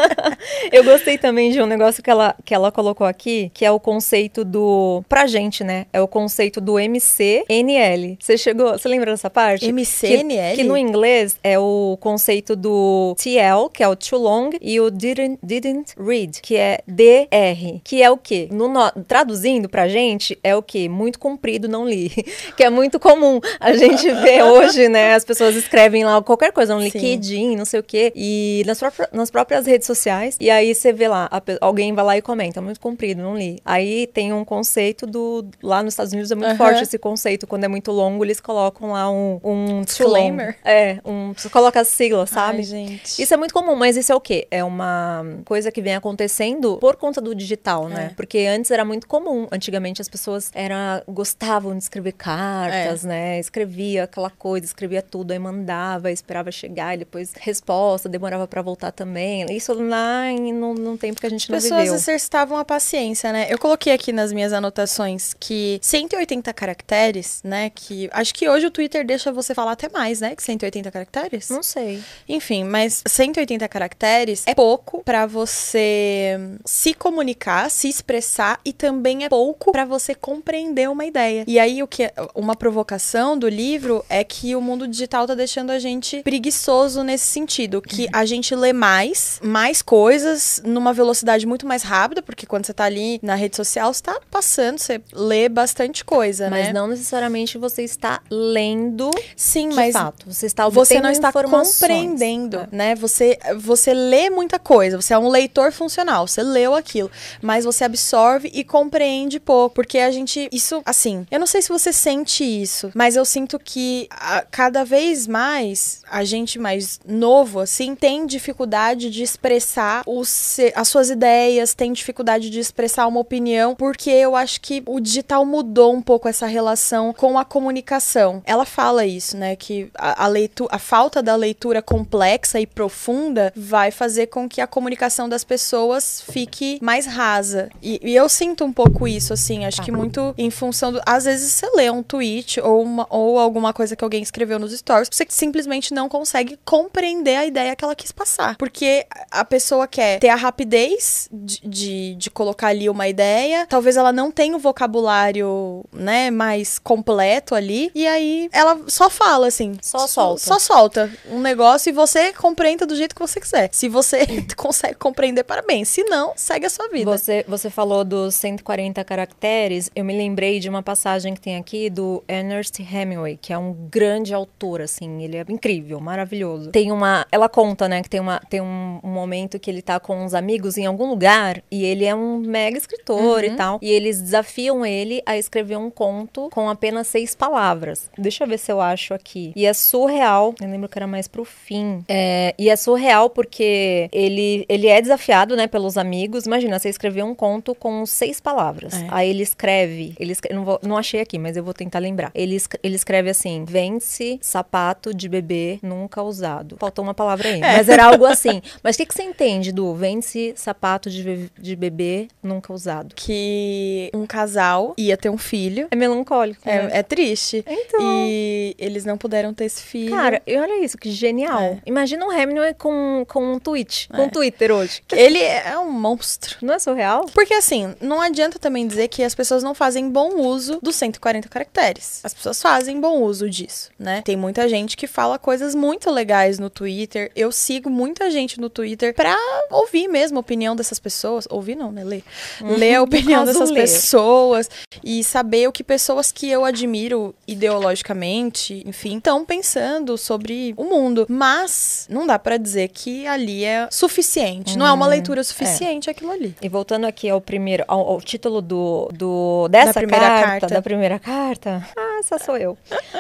eu 0.72 0.82
gostei 0.82 1.18
também 1.18 1.52
de 1.52 1.62
um 1.62 1.66
negócio 1.66 2.02
que 2.02 2.10
ela, 2.10 2.34
que 2.44 2.52
ela 2.52 2.72
colocou 2.72 3.06
aqui, 3.06 3.48
que 3.54 3.64
é 3.64 3.70
o 3.70 3.78
conceito 3.78 4.44
do. 4.44 5.04
Pra 5.08 5.28
gente, 5.28 5.62
né? 5.62 5.86
É 5.92 6.00
o 6.00 6.08
conceito 6.08 6.47
do 6.56 6.74
MCNL. 6.78 8.16
Você 8.20 8.38
chegou. 8.38 8.72
Você 8.72 8.88
lembra 8.88 9.10
dessa 9.10 9.30
parte? 9.30 9.70
MCNL? 9.70 10.56
Que, 10.56 10.62
que 10.62 10.64
no 10.64 10.76
inglês 10.76 11.36
é 11.42 11.58
o 11.58 11.96
conceito 12.00 12.56
do 12.56 13.14
TL, 13.16 13.70
que 13.72 13.82
é 13.82 13.88
o 13.88 13.94
too 13.94 14.18
long, 14.18 14.50
e 14.60 14.80
o 14.80 14.90
didn't, 14.90 15.38
didn't 15.42 15.94
read, 15.98 16.40
que 16.40 16.56
é 16.56 16.80
DR, 16.86 17.80
que 17.84 18.02
é 18.02 18.10
o 18.10 18.16
quê? 18.16 18.48
No, 18.50 18.68
no, 18.68 18.90
traduzindo 19.06 19.68
pra 19.68 19.88
gente, 19.88 20.38
é 20.42 20.56
o 20.56 20.62
quê? 20.62 20.88
Muito 20.88 21.18
comprido, 21.18 21.68
não 21.68 21.88
li. 21.88 22.10
que 22.56 22.64
é 22.64 22.70
muito 22.70 22.98
comum 22.98 23.40
a 23.60 23.72
gente 23.74 24.10
ver 24.10 24.42
hoje, 24.44 24.88
né? 24.88 25.14
As 25.14 25.24
pessoas 25.24 25.54
escrevem 25.56 26.04
lá 26.04 26.20
qualquer 26.22 26.52
coisa, 26.52 26.74
um 26.74 26.80
liquidinho, 26.80 27.58
não 27.58 27.64
sei 27.64 27.80
o 27.80 27.82
quê, 27.82 28.12
e 28.14 28.62
nas, 28.66 28.78
próprias, 28.78 29.08
nas 29.12 29.30
próprias 29.30 29.66
redes 29.66 29.86
sociais, 29.86 30.36
e 30.40 30.50
aí 30.50 30.74
você 30.74 30.92
vê 30.92 31.08
lá, 31.08 31.28
a, 31.30 31.42
alguém 31.60 31.92
vai 31.92 32.04
lá 32.04 32.16
e 32.16 32.22
comenta, 32.22 32.60
muito 32.60 32.80
comprido, 32.80 33.22
não 33.22 33.36
li. 33.36 33.60
Aí 33.64 34.06
tem 34.06 34.32
um 34.32 34.44
conceito 34.44 35.06
do. 35.06 35.46
Lá 35.62 35.82
nos 35.82 35.94
Estados 35.94 36.12
Unidos 36.12 36.30
é 36.30 36.34
muito 36.38 36.56
forte 36.56 36.82
esse 36.82 36.98
conceito, 36.98 37.46
quando 37.46 37.64
é 37.64 37.68
muito 37.68 37.90
longo, 37.92 38.24
eles 38.24 38.40
colocam 38.40 38.92
lá 38.92 39.10
um, 39.10 39.40
um 39.42 39.82
disclaimer. 39.82 40.56
É, 40.64 40.98
um. 41.04 41.32
Você 41.34 41.48
coloca 41.48 41.80
a 41.80 41.84
sigla, 41.84 42.26
sabe? 42.26 42.58
Ai, 42.58 42.64
gente. 42.64 43.20
Isso 43.22 43.32
é 43.32 43.36
muito 43.36 43.52
comum, 43.54 43.74
mas 43.74 43.96
isso 43.96 44.12
é 44.12 44.14
o 44.14 44.20
quê? 44.20 44.46
É 44.50 44.62
uma 44.62 45.24
coisa 45.44 45.70
que 45.70 45.80
vem 45.80 45.94
acontecendo 45.94 46.76
por 46.78 46.96
conta 46.96 47.20
do 47.20 47.34
digital, 47.34 47.88
né? 47.88 48.10
É. 48.12 48.14
Porque 48.14 48.38
antes 48.38 48.70
era 48.70 48.84
muito 48.84 49.06
comum. 49.06 49.46
Antigamente 49.50 50.00
as 50.00 50.08
pessoas 50.08 50.50
era, 50.54 51.02
gostavam 51.08 51.76
de 51.76 51.82
escrever 51.82 52.12
cartas, 52.12 53.04
é. 53.04 53.08
né? 53.08 53.40
Escrevia 53.40 54.04
aquela 54.04 54.30
coisa, 54.30 54.66
escrevia 54.66 55.02
tudo, 55.02 55.32
aí 55.32 55.38
mandava, 55.38 56.10
esperava 56.10 56.50
chegar, 56.50 56.94
e 56.94 56.98
depois 56.98 57.32
resposta, 57.38 58.08
demorava 58.08 58.46
para 58.46 58.62
voltar 58.62 58.92
também. 58.92 59.46
Isso 59.50 59.72
lá 59.74 60.30
em, 60.30 60.52
no, 60.52 60.74
num 60.74 60.96
tempo 60.96 61.20
que 61.20 61.26
a 61.26 61.30
gente 61.30 61.50
não 61.50 61.56
pessoas 61.56 61.80
viveu. 61.80 61.94
Pessoas 61.94 62.08
exercitavam 62.08 62.58
a 62.58 62.64
paciência, 62.64 63.32
né? 63.32 63.46
Eu 63.50 63.58
coloquei 63.58 63.92
aqui 63.92 64.12
nas 64.12 64.32
minhas 64.32 64.52
anotações 64.52 65.34
que 65.38 65.78
180 65.82 66.27
caracteres, 66.54 67.40
né? 67.42 67.70
Que 67.70 68.08
acho 68.12 68.34
que 68.34 68.48
hoje 68.48 68.66
o 68.66 68.70
Twitter 68.70 69.04
deixa 69.04 69.32
você 69.32 69.54
falar 69.54 69.72
até 69.72 69.88
mais, 69.88 70.20
né? 70.20 70.36
Que 70.36 70.42
180 70.42 70.90
caracteres? 70.90 71.48
Não 71.48 71.62
sei. 71.62 72.02
Enfim, 72.28 72.64
mas 72.64 73.02
180 73.06 73.66
caracteres 73.68 74.44
é 74.46 74.54
pouco 74.54 75.02
para 75.02 75.26
você 75.26 76.38
se 76.64 76.94
comunicar, 76.94 77.70
se 77.70 77.88
expressar 77.88 78.60
e 78.64 78.72
também 78.72 79.24
é 79.24 79.28
pouco 79.28 79.72
para 79.72 79.84
você 79.84 80.14
compreender 80.14 80.88
uma 80.88 81.04
ideia. 81.04 81.44
E 81.46 81.58
aí 81.58 81.82
o 81.82 81.86
que 81.86 82.10
uma 82.34 82.54
provocação 82.56 83.38
do 83.38 83.48
livro 83.48 84.04
é 84.08 84.22
que 84.22 84.54
o 84.54 84.60
mundo 84.60 84.86
digital 84.86 85.26
tá 85.26 85.34
deixando 85.34 85.70
a 85.70 85.78
gente 85.78 86.22
preguiçoso 86.22 87.02
nesse 87.02 87.26
sentido, 87.26 87.80
que 87.80 88.04
uhum. 88.04 88.10
a 88.12 88.24
gente 88.24 88.54
lê 88.54 88.72
mais, 88.72 89.40
mais 89.42 89.82
coisas 89.82 90.60
numa 90.64 90.92
velocidade 90.92 91.46
muito 91.46 91.66
mais 91.66 91.82
rápida, 91.82 92.22
porque 92.22 92.46
quando 92.46 92.66
você 92.66 92.74
tá 92.74 92.84
ali 92.84 93.18
na 93.22 93.34
rede 93.34 93.56
social, 93.56 93.92
você 93.92 94.02
tá 94.02 94.20
passando, 94.30 94.78
você 94.78 95.00
lê 95.12 95.48
bastante 95.48 96.04
coisa, 96.04 96.17
mas 96.50 96.66
né? 96.66 96.72
não 96.72 96.86
necessariamente 96.86 97.58
você 97.58 97.82
está 97.82 98.20
lendo. 98.30 99.10
Sim, 99.36 99.70
mas 99.74 99.92
fato, 99.92 100.26
você 100.26 100.46
está 100.46 100.68
você 100.68 101.00
não 101.00 101.10
está 101.10 101.32
compreendendo, 101.32 102.58
é. 102.58 102.68
né? 102.70 102.94
Você 102.94 103.38
você 103.56 103.94
lê 103.94 104.30
muita 104.30 104.58
coisa, 104.58 105.00
você 105.00 105.14
é 105.14 105.18
um 105.18 105.28
leitor 105.28 105.72
funcional, 105.72 106.26
você 106.26 106.42
leu 106.42 106.74
aquilo, 106.74 107.10
mas 107.40 107.64
você 107.64 107.84
absorve 107.84 108.50
e 108.52 108.64
compreende 108.64 109.40
pouco, 109.40 109.74
porque 109.74 109.98
a 109.98 110.10
gente 110.10 110.48
isso 110.52 110.82
assim, 110.84 111.26
eu 111.30 111.38
não 111.38 111.46
sei 111.46 111.62
se 111.62 111.68
você 111.68 111.92
sente 111.92 112.44
isso, 112.44 112.90
mas 112.94 113.16
eu 113.16 113.24
sinto 113.24 113.58
que 113.58 114.08
a, 114.10 114.44
cada 114.50 114.84
vez 114.84 115.26
mais 115.26 116.02
a 116.10 116.24
gente 116.24 116.58
mais 116.58 117.00
novo 117.06 117.60
assim 117.60 117.94
tem 117.94 118.26
dificuldade 118.26 119.10
de 119.10 119.22
expressar 119.22 120.02
os, 120.06 120.58
as 120.74 120.88
suas 120.88 121.10
ideias, 121.10 121.74
tem 121.74 121.92
dificuldade 121.92 122.50
de 122.50 122.58
expressar 122.58 123.06
uma 123.06 123.20
opinião, 123.20 123.74
porque 123.74 124.10
eu 124.10 124.34
acho 124.34 124.60
que 124.60 124.82
o 124.86 125.00
digital 125.00 125.44
mudou 125.44 125.94
um 125.94 126.02
pouco 126.08 126.26
essa 126.26 126.46
relação 126.46 127.12
com 127.12 127.38
a 127.38 127.44
comunicação. 127.44 128.40
Ela 128.46 128.64
fala 128.64 129.04
isso, 129.04 129.36
né, 129.36 129.54
que 129.54 129.90
a, 129.94 130.24
a 130.24 130.38
a 130.70 130.78
falta 130.78 131.22
da 131.22 131.36
leitura 131.36 131.82
complexa 131.82 132.58
e 132.58 132.66
profunda 132.66 133.52
vai 133.54 133.90
fazer 133.90 134.28
com 134.28 134.48
que 134.48 134.62
a 134.62 134.66
comunicação 134.66 135.28
das 135.28 135.44
pessoas 135.44 136.22
fique 136.30 136.78
mais 136.80 137.04
rasa. 137.04 137.68
E, 137.82 138.00
e 138.02 138.14
eu 138.16 138.26
sinto 138.26 138.64
um 138.64 138.72
pouco 138.72 139.06
isso, 139.06 139.34
assim, 139.34 139.66
acho 139.66 139.82
que 139.82 139.92
muito 139.92 140.34
em 140.38 140.50
função 140.50 140.92
do. 140.92 141.00
Às 141.04 141.26
vezes 141.26 141.52
você 141.52 141.68
lê 141.74 141.90
um 141.90 142.02
tweet 142.02 142.58
ou, 142.60 142.82
uma, 142.82 143.06
ou 143.10 143.38
alguma 143.38 143.74
coisa 143.74 143.94
que 143.94 144.02
alguém 144.02 144.22
escreveu 144.22 144.58
nos 144.58 144.72
stories, 144.72 145.10
você 145.12 145.26
simplesmente 145.28 145.92
não 145.92 146.08
consegue 146.08 146.58
compreender 146.64 147.36
a 147.36 147.44
ideia 147.44 147.76
que 147.76 147.84
ela 147.84 147.94
quis 147.94 148.12
passar. 148.12 148.56
Porque 148.56 149.06
a 149.30 149.44
pessoa 149.44 149.86
quer 149.86 150.20
ter 150.20 150.28
a 150.28 150.36
rapidez 150.36 151.28
de, 151.30 151.60
de, 151.68 152.14
de 152.14 152.30
colocar 152.30 152.68
ali 152.68 152.88
uma 152.88 153.08
ideia, 153.08 153.66
talvez 153.66 153.96
ela 153.96 154.12
não 154.12 154.30
tenha 154.30 154.56
o 154.56 154.58
vocabulário, 154.58 155.84
né, 155.98 156.30
mais 156.30 156.78
completo 156.78 157.54
ali, 157.54 157.90
e 157.94 158.06
aí 158.06 158.48
ela 158.52 158.80
só 158.86 159.10
fala, 159.10 159.48
assim. 159.48 159.76
Só 159.82 160.06
solta. 160.06 160.40
Só 160.40 160.58
solta 160.58 161.10
um 161.30 161.40
negócio 161.40 161.90
e 161.90 161.92
você 161.92 162.32
compreenda 162.32 162.86
do 162.86 162.96
jeito 162.96 163.14
que 163.14 163.20
você 163.20 163.40
quiser. 163.40 163.68
Se 163.72 163.88
você 163.88 164.26
consegue 164.56 164.94
compreender, 164.94 165.44
parabéns. 165.44 165.88
Se 165.88 166.04
não, 166.04 166.32
segue 166.36 166.66
a 166.66 166.70
sua 166.70 166.88
vida. 166.88 167.10
Você, 167.10 167.44
você 167.48 167.70
falou 167.70 168.04
dos 168.04 168.34
140 168.36 169.02
caracteres, 169.04 169.90
eu 169.94 170.04
me 170.04 170.16
lembrei 170.16 170.60
de 170.60 170.68
uma 170.68 170.82
passagem 170.82 171.34
que 171.34 171.40
tem 171.40 171.56
aqui 171.56 171.90
do 171.90 172.22
Ernest 172.28 172.80
Hemingway, 172.82 173.36
que 173.36 173.52
é 173.52 173.58
um 173.58 173.72
grande 173.90 174.32
autor, 174.32 174.80
assim, 174.80 175.22
ele 175.22 175.36
é 175.36 175.44
incrível, 175.48 176.00
maravilhoso. 176.00 176.70
Tem 176.70 176.92
uma, 176.92 177.26
ela 177.30 177.48
conta, 177.48 177.88
né, 177.88 178.02
que 178.02 178.08
tem, 178.08 178.20
uma, 178.20 178.40
tem 178.48 178.60
um, 178.60 179.00
um 179.02 179.10
momento 179.10 179.58
que 179.58 179.70
ele 179.70 179.82
tá 179.82 179.98
com 179.98 180.24
uns 180.24 180.34
amigos 180.34 180.76
em 180.76 180.86
algum 180.86 181.08
lugar 181.08 181.62
e 181.70 181.84
ele 181.84 182.04
é 182.04 182.14
um 182.14 182.38
mega 182.38 182.78
escritor 182.78 183.44
uhum. 183.44 183.52
e 183.52 183.56
tal, 183.56 183.78
e 183.82 183.90
eles 183.90 184.20
desafiam 184.20 184.84
ele 184.84 185.22
a 185.26 185.36
escrever 185.36 185.76
um 185.76 185.87
conto 185.90 186.48
com 186.50 186.68
apenas 186.68 187.06
seis 187.06 187.34
palavras. 187.34 188.10
Deixa 188.16 188.44
eu 188.44 188.48
ver 188.48 188.58
se 188.58 188.70
eu 188.70 188.80
acho 188.80 189.14
aqui. 189.14 189.52
E 189.54 189.66
é 189.66 189.72
surreal, 189.72 190.54
eu 190.60 190.68
lembro 190.68 190.88
que 190.88 190.98
era 190.98 191.06
mais 191.06 191.28
pro 191.28 191.44
fim. 191.44 192.04
É, 192.08 192.54
e 192.58 192.68
é 192.68 192.76
surreal 192.76 193.30
porque 193.30 194.08
ele, 194.12 194.64
ele 194.68 194.86
é 194.86 195.00
desafiado, 195.00 195.56
né, 195.56 195.66
pelos 195.66 195.96
amigos. 195.96 196.46
Imagina, 196.46 196.78
você 196.78 196.88
escrever 196.88 197.22
um 197.22 197.34
conto 197.34 197.74
com 197.74 198.04
seis 198.06 198.40
palavras. 198.40 198.94
É. 198.94 199.06
Aí 199.10 199.30
ele 199.30 199.42
escreve, 199.42 200.14
ele 200.18 200.32
escreve, 200.32 200.54
não, 200.54 200.64
vou, 200.64 200.80
não 200.82 200.96
achei 200.96 201.20
aqui, 201.20 201.38
mas 201.38 201.56
eu 201.56 201.64
vou 201.64 201.74
tentar 201.74 201.98
lembrar. 201.98 202.30
Ele, 202.34 202.56
ele 202.82 202.96
escreve 202.96 203.30
assim: 203.30 203.64
vence 203.64 204.38
sapato 204.40 205.14
de 205.14 205.28
bebê 205.28 205.78
nunca 205.82 206.22
usado. 206.22 206.76
Faltou 206.78 207.04
uma 207.04 207.14
palavra 207.14 207.48
aí, 207.48 207.56
é. 207.56 207.76
mas 207.76 207.88
era 207.88 208.04
algo 208.04 208.24
assim. 208.24 208.60
Mas 208.82 208.94
o 208.94 208.98
que, 208.98 209.06
que 209.06 209.14
você 209.14 209.22
entende 209.22 209.72
do 209.72 209.94
vence 209.94 210.52
sapato 210.56 211.10
de, 211.10 211.50
de 211.58 211.76
bebê 211.76 212.28
nunca 212.42 212.72
usado? 212.72 213.14
Que 213.14 214.10
um 214.14 214.26
casal 214.26 214.94
ia 214.96 215.16
ter 215.16 215.28
um 215.28 215.38
filho. 215.38 215.67
É 215.90 215.96
melancólico. 215.96 216.60
É, 216.64 216.82
né? 216.82 216.90
é 216.92 217.02
triste. 217.02 217.64
Então. 217.66 218.00
E 218.00 218.74
eles 218.78 219.04
não 219.04 219.16
puderam 219.18 219.52
ter 219.52 219.64
esse 219.64 219.82
filho. 219.82 220.10
Cara, 220.10 220.42
e 220.46 220.56
olha 220.56 220.84
isso, 220.84 220.96
que 220.96 221.10
genial. 221.10 221.60
É. 221.60 221.78
Imagina 221.84 222.24
um 222.24 222.32
Hemingway 222.32 222.74
com, 222.74 223.24
com 223.28 223.54
um 223.54 223.58
tweet, 223.58 224.08
com 224.08 224.24
um 224.24 224.28
Twitter 224.28 224.72
hoje. 224.72 225.02
Ele 225.12 225.40
é 225.42 225.78
um 225.78 225.90
monstro. 225.90 226.56
Não 226.62 226.74
é 226.74 226.78
surreal? 226.78 227.26
Porque 227.34 227.54
assim, 227.54 227.94
não 228.00 228.20
adianta 228.20 228.58
também 228.58 228.86
dizer 228.86 229.08
que 229.08 229.22
as 229.22 229.34
pessoas 229.34 229.62
não 229.62 229.74
fazem 229.74 230.08
bom 230.08 230.40
uso 230.40 230.78
dos 230.82 230.96
140 230.96 231.48
caracteres. 231.48 232.20
As 232.22 232.34
pessoas 232.34 232.60
fazem 232.60 233.00
bom 233.00 233.22
uso 233.22 233.48
disso, 233.48 233.90
né? 233.98 234.22
Tem 234.22 234.36
muita 234.36 234.68
gente 234.68 234.96
que 234.96 235.06
fala 235.06 235.38
coisas 235.38 235.74
muito 235.74 236.10
legais 236.10 236.58
no 236.58 236.70
Twitter. 236.70 237.30
Eu 237.34 237.50
sigo 237.50 237.90
muita 237.90 238.30
gente 238.30 238.60
no 238.60 238.70
Twitter 238.70 239.14
pra 239.14 239.36
ouvir 239.70 240.08
mesmo 240.08 240.38
a 240.38 240.40
opinião 240.40 240.76
dessas 240.76 240.98
pessoas. 240.98 241.46
Ouvir 241.50 241.74
não, 241.74 241.90
né? 241.90 242.04
Ler. 242.04 242.24
Uhum, 242.60 242.76
ler 242.76 242.94
a 242.96 243.02
opinião 243.02 243.44
dessas 243.44 243.70
ler. 243.70 243.80
pessoas 243.80 244.70
e 245.02 245.22
saber 245.24 245.57
o 245.66 245.72
que 245.72 245.82
pessoas 245.82 246.30
que 246.30 246.48
eu 246.48 246.64
admiro 246.64 247.34
ideologicamente, 247.46 248.82
enfim, 248.86 249.16
estão 249.16 249.44
pensando 249.44 250.16
sobre 250.16 250.74
o 250.76 250.84
mundo. 250.84 251.26
Mas 251.28 252.06
não 252.10 252.26
dá 252.26 252.38
para 252.38 252.56
dizer 252.56 252.88
que 252.88 253.26
ali 253.26 253.64
é 253.64 253.88
suficiente. 253.90 254.72
Uhum, 254.72 254.78
não 254.78 254.86
é 254.86 254.92
uma 254.92 255.06
uhum. 255.06 255.10
leitura 255.10 255.42
suficiente 255.42 256.08
é. 256.08 256.12
aquilo 256.12 256.30
ali. 256.30 256.54
E 256.60 256.68
voltando 256.68 257.06
aqui 257.06 257.28
ao 257.28 257.40
primeiro, 257.40 257.84
ao, 257.88 258.00
ao 258.00 258.20
título 258.20 258.60
do, 258.60 259.08
do 259.12 259.68
dessa 259.68 259.92
da 259.92 260.00
primeira 260.00 260.26
carta, 260.26 260.46
carta, 260.46 260.66
da 260.68 260.82
primeira 260.82 261.18
carta. 261.18 261.88
Ah, 261.96 262.17
essa 262.18 262.38
sou 262.38 262.56
eu. 262.56 262.76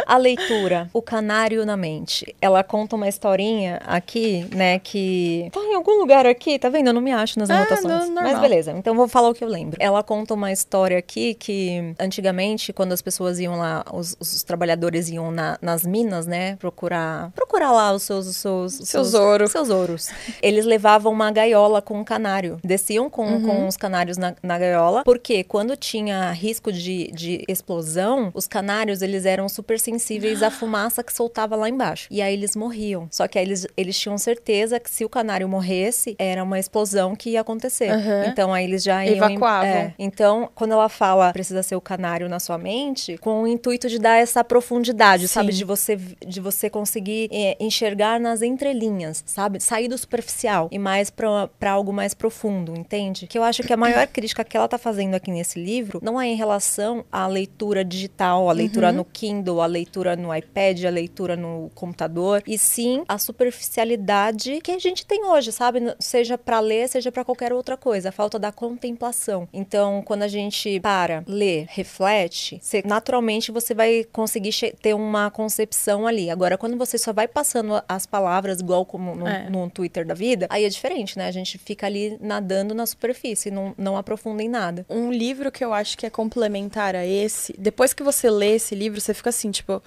A 0.06 0.16
leitura, 0.16 0.88
o 0.92 1.02
canário 1.02 1.64
na 1.64 1.76
mente. 1.76 2.34
Ela 2.40 2.62
conta 2.62 2.96
uma 2.96 3.08
historinha 3.08 3.80
aqui, 3.86 4.46
né, 4.54 4.78
que 4.78 5.48
tá 5.52 5.60
em 5.60 5.74
algum 5.74 5.98
lugar 5.98 6.26
aqui, 6.26 6.58
tá 6.58 6.68
vendo? 6.68 6.88
Eu 6.88 6.92
não 6.92 7.00
me 7.00 7.12
acho 7.12 7.38
nas 7.38 7.50
ah, 7.50 7.58
anotações. 7.58 8.08
Não, 8.08 8.22
Mas 8.22 8.38
beleza, 8.40 8.72
então 8.72 8.94
vou 8.94 9.08
falar 9.08 9.28
o 9.28 9.34
que 9.34 9.44
eu 9.44 9.48
lembro. 9.48 9.76
Ela 9.80 10.02
conta 10.02 10.34
uma 10.34 10.52
história 10.52 10.98
aqui 10.98 11.34
que 11.34 11.94
antigamente, 11.98 12.72
quando 12.72 12.92
as 12.92 13.02
pessoas 13.02 13.38
iam 13.38 13.56
lá, 13.56 13.84
os, 13.92 14.16
os 14.20 14.42
trabalhadores 14.42 15.08
iam 15.08 15.30
na, 15.30 15.58
nas 15.60 15.84
minas, 15.84 16.26
né, 16.26 16.56
procurar 16.56 17.30
procurar 17.34 17.72
lá 17.72 17.92
os 17.92 18.02
seus 18.02 18.26
os 18.26 18.36
seus 18.36 18.80
os 18.80 18.88
seus, 18.88 19.14
ouros. 19.14 19.50
Seus 19.50 19.70
ouros. 19.70 20.10
Eles 20.42 20.64
levavam 20.64 21.12
uma 21.12 21.30
gaiola 21.30 21.80
com 21.82 21.98
um 21.98 22.04
canário. 22.04 22.58
Desciam 22.64 23.08
com, 23.10 23.26
uhum. 23.26 23.42
com 23.42 23.66
os 23.66 23.76
canários 23.76 24.16
na, 24.16 24.34
na 24.42 24.58
gaiola, 24.58 25.04
porque 25.04 25.44
quando 25.44 25.76
tinha 25.76 26.30
risco 26.32 26.72
de, 26.72 27.10
de 27.12 27.44
explosão, 27.48 28.30
os 28.34 28.46
canários 28.46 28.87
eles 29.02 29.24
eram 29.24 29.48
super 29.48 29.78
sensíveis 29.78 30.42
à 30.42 30.50
fumaça 30.50 31.02
que 31.02 31.12
soltava 31.12 31.56
lá 31.56 31.68
embaixo. 31.68 32.08
E 32.10 32.22
aí 32.22 32.32
eles 32.32 32.56
morriam. 32.56 33.08
Só 33.10 33.28
que 33.28 33.38
aí 33.38 33.44
eles, 33.44 33.66
eles 33.76 33.98
tinham 33.98 34.16
certeza 34.18 34.80
que 34.80 34.90
se 34.90 35.04
o 35.04 35.08
canário 35.08 35.48
morresse, 35.48 36.16
era 36.18 36.42
uma 36.42 36.58
explosão 36.58 37.14
que 37.14 37.30
ia 37.30 37.40
acontecer. 37.40 37.90
Uhum. 37.90 38.24
Então 38.26 38.52
aí 38.52 38.64
eles 38.64 38.82
já 38.82 39.04
iam. 39.04 39.16
Evacuavam. 39.16 39.68
É. 39.68 39.94
Então, 39.98 40.50
quando 40.54 40.72
ela 40.72 40.88
fala 40.88 41.32
precisa 41.32 41.62
ser 41.62 41.76
o 41.76 41.80
canário 41.80 42.28
na 42.28 42.40
sua 42.40 42.58
mente, 42.58 43.16
com 43.18 43.42
o 43.42 43.46
intuito 43.46 43.88
de 43.88 43.98
dar 43.98 44.16
essa 44.16 44.42
profundidade, 44.42 45.28
Sim. 45.28 45.34
sabe? 45.34 45.52
De 45.52 45.64
você, 45.64 45.96
de 45.96 46.40
você 46.40 46.70
conseguir 46.70 47.28
é, 47.32 47.56
enxergar 47.60 48.18
nas 48.20 48.42
entrelinhas, 48.42 49.22
sabe? 49.26 49.60
Sair 49.60 49.88
do 49.88 49.96
superficial 49.96 50.68
e 50.70 50.78
mais 50.78 51.10
para 51.10 51.70
algo 51.70 51.92
mais 51.92 52.14
profundo, 52.14 52.74
entende? 52.76 53.26
Que 53.26 53.38
eu 53.38 53.42
acho 53.42 53.62
que 53.62 53.72
a 53.72 53.76
maior 53.76 54.06
crítica 54.06 54.44
que 54.44 54.56
ela 54.56 54.68
tá 54.68 54.78
fazendo 54.78 55.14
aqui 55.14 55.30
nesse 55.30 55.62
livro 55.62 56.00
não 56.02 56.20
é 56.20 56.26
em 56.26 56.36
relação 56.36 57.04
à 57.10 57.26
leitura 57.26 57.84
digital, 57.84 58.48
a 58.48 58.52
leitura 58.52 58.77
uhum. 58.77 58.77
No 58.92 59.04
Kindle, 59.04 59.60
a 59.60 59.66
leitura 59.66 60.16
no 60.16 60.34
iPad, 60.34 60.84
a 60.84 60.90
leitura 60.90 61.36
no 61.36 61.70
computador, 61.74 62.42
e 62.46 62.56
sim 62.56 63.04
a 63.08 63.18
superficialidade 63.18 64.60
que 64.60 64.70
a 64.70 64.78
gente 64.78 65.04
tem 65.04 65.24
hoje, 65.24 65.52
sabe? 65.52 65.80
Seja 65.98 66.38
para 66.38 66.60
ler, 66.60 66.88
seja 66.88 67.10
para 67.10 67.24
qualquer 67.24 67.52
outra 67.52 67.76
coisa, 67.76 68.08
a 68.08 68.12
falta 68.12 68.38
da 68.38 68.52
contemplação. 68.52 69.48
Então, 69.52 70.02
quando 70.04 70.22
a 70.22 70.28
gente 70.28 70.80
para, 70.80 71.22
lê, 71.26 71.66
reflete, 71.68 72.58
você, 72.60 72.82
naturalmente 72.84 73.50
você 73.50 73.74
vai 73.74 74.04
conseguir 74.12 74.52
ter 74.80 74.94
uma 74.94 75.30
concepção 75.30 76.06
ali. 76.06 76.30
Agora, 76.30 76.56
quando 76.56 76.76
você 76.76 76.98
só 76.98 77.12
vai 77.12 77.28
passando 77.28 77.82
as 77.88 78.06
palavras 78.06 78.60
igual 78.60 78.84
como 78.84 79.14
no, 79.14 79.26
é. 79.26 79.48
no 79.50 79.68
Twitter 79.70 80.06
da 80.06 80.14
vida, 80.14 80.46
aí 80.50 80.64
é 80.64 80.68
diferente, 80.68 81.18
né? 81.18 81.26
A 81.26 81.32
gente 81.32 81.58
fica 81.58 81.86
ali 81.86 82.16
nadando 82.20 82.74
na 82.74 82.86
superfície, 82.86 83.50
não, 83.50 83.74
não 83.76 83.96
aprofunda 83.96 84.42
em 84.42 84.48
nada. 84.48 84.86
Um 84.88 85.12
livro 85.12 85.50
que 85.50 85.64
eu 85.64 85.72
acho 85.72 85.96
que 85.96 86.06
é 86.06 86.10
complementar 86.10 86.94
a 86.94 87.06
esse, 87.06 87.54
depois 87.58 87.92
que 87.92 88.02
você 88.02 88.30
lê 88.30 88.58
esse 88.68 88.74
livro, 88.74 89.00
você 89.00 89.14
fica 89.14 89.30
assim, 89.30 89.50
tipo. 89.50 89.82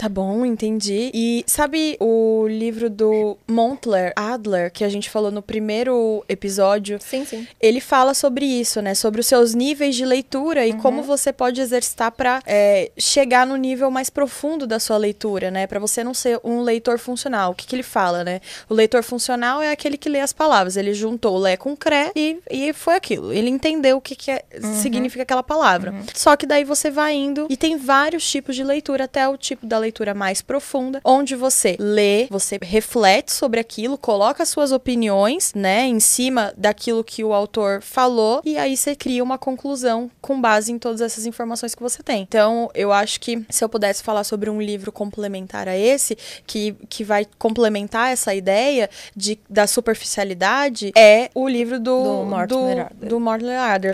Tá 0.00 0.08
bom, 0.08 0.46
entendi. 0.46 1.10
E 1.12 1.44
sabe 1.46 1.94
o 2.00 2.46
livro 2.48 2.88
do 2.88 3.36
Montler 3.46 4.14
Adler, 4.16 4.72
que 4.72 4.82
a 4.82 4.88
gente 4.88 5.10
falou 5.10 5.30
no 5.30 5.42
primeiro 5.42 6.24
episódio? 6.26 6.98
Sim, 7.02 7.26
sim. 7.26 7.46
Ele 7.60 7.82
fala 7.82 8.14
sobre 8.14 8.46
isso, 8.46 8.80
né? 8.80 8.94
Sobre 8.94 9.20
os 9.20 9.26
seus 9.26 9.54
níveis 9.54 9.94
de 9.94 10.06
leitura 10.06 10.66
e 10.66 10.70
uhum. 10.70 10.78
como 10.78 11.02
você 11.02 11.34
pode 11.34 11.60
exercitar 11.60 12.12
para 12.12 12.42
é, 12.46 12.90
chegar 12.96 13.46
no 13.46 13.56
nível 13.56 13.90
mais 13.90 14.08
profundo 14.08 14.66
da 14.66 14.80
sua 14.80 14.96
leitura, 14.96 15.50
né? 15.50 15.66
Para 15.66 15.78
você 15.78 16.02
não 16.02 16.14
ser 16.14 16.40
um 16.42 16.62
leitor 16.62 16.98
funcional. 16.98 17.52
O 17.52 17.54
que, 17.54 17.66
que 17.66 17.76
ele 17.76 17.82
fala, 17.82 18.24
né? 18.24 18.40
O 18.70 18.74
leitor 18.74 19.02
funcional 19.02 19.60
é 19.60 19.70
aquele 19.70 19.98
que 19.98 20.08
lê 20.08 20.20
as 20.20 20.32
palavras. 20.32 20.78
Ele 20.78 20.94
juntou 20.94 21.36
lé 21.36 21.58
com 21.58 21.76
cré 21.76 22.10
e, 22.16 22.38
e 22.50 22.72
foi 22.72 22.94
aquilo. 22.94 23.34
Ele 23.34 23.50
entendeu 23.50 23.98
o 23.98 24.00
que, 24.00 24.16
que 24.16 24.30
é, 24.30 24.44
uhum. 24.62 24.76
significa 24.76 25.24
aquela 25.24 25.42
palavra. 25.42 25.92
Uhum. 25.92 26.04
Só 26.14 26.36
que 26.36 26.46
daí 26.46 26.64
você 26.64 26.90
vai 26.90 27.12
indo 27.12 27.46
e 27.50 27.56
tem 27.58 27.76
vários 27.76 28.26
tipos 28.30 28.56
de 28.56 28.64
leitura, 28.64 29.04
até 29.04 29.28
o 29.28 29.36
tipo 29.36 29.66
da 29.66 29.76
leitura 29.76 29.89
leitura 29.90 30.14
mais 30.14 30.40
profunda, 30.40 31.00
onde 31.04 31.34
você 31.34 31.76
lê, 31.78 32.26
você 32.30 32.58
reflete 32.62 33.32
sobre 33.32 33.60
aquilo, 33.60 33.98
coloca 33.98 34.46
suas 34.46 34.72
opiniões, 34.72 35.52
né, 35.54 35.84
em 35.84 36.00
cima 36.00 36.54
daquilo 36.56 37.02
que 37.02 37.22
o 37.24 37.34
autor 37.34 37.82
falou, 37.82 38.40
e 38.44 38.56
aí 38.56 38.76
você 38.76 38.94
cria 38.94 39.22
uma 39.22 39.36
conclusão 39.36 40.10
com 40.20 40.40
base 40.40 40.72
em 40.72 40.78
todas 40.78 41.00
essas 41.00 41.26
informações 41.26 41.74
que 41.74 41.82
você 41.82 42.02
tem. 42.02 42.22
Então, 42.22 42.70
eu 42.74 42.92
acho 42.92 43.20
que 43.20 43.44
se 43.50 43.64
eu 43.64 43.68
pudesse 43.68 44.02
falar 44.02 44.24
sobre 44.24 44.48
um 44.48 44.62
livro 44.62 44.92
complementar 44.92 45.68
a 45.68 45.76
esse, 45.76 46.16
que, 46.46 46.76
que 46.88 47.02
vai 47.02 47.26
complementar 47.38 48.12
essa 48.12 48.34
ideia 48.34 48.88
de, 49.16 49.38
da 49.48 49.66
superficialidade, 49.66 50.92
é 50.96 51.30
o 51.34 51.48
livro 51.48 51.80
do, 51.80 52.22
do 52.22 52.24
Martin 52.24 52.54
do, 53.00 53.06
do 53.08 53.20
Martin 53.20 53.46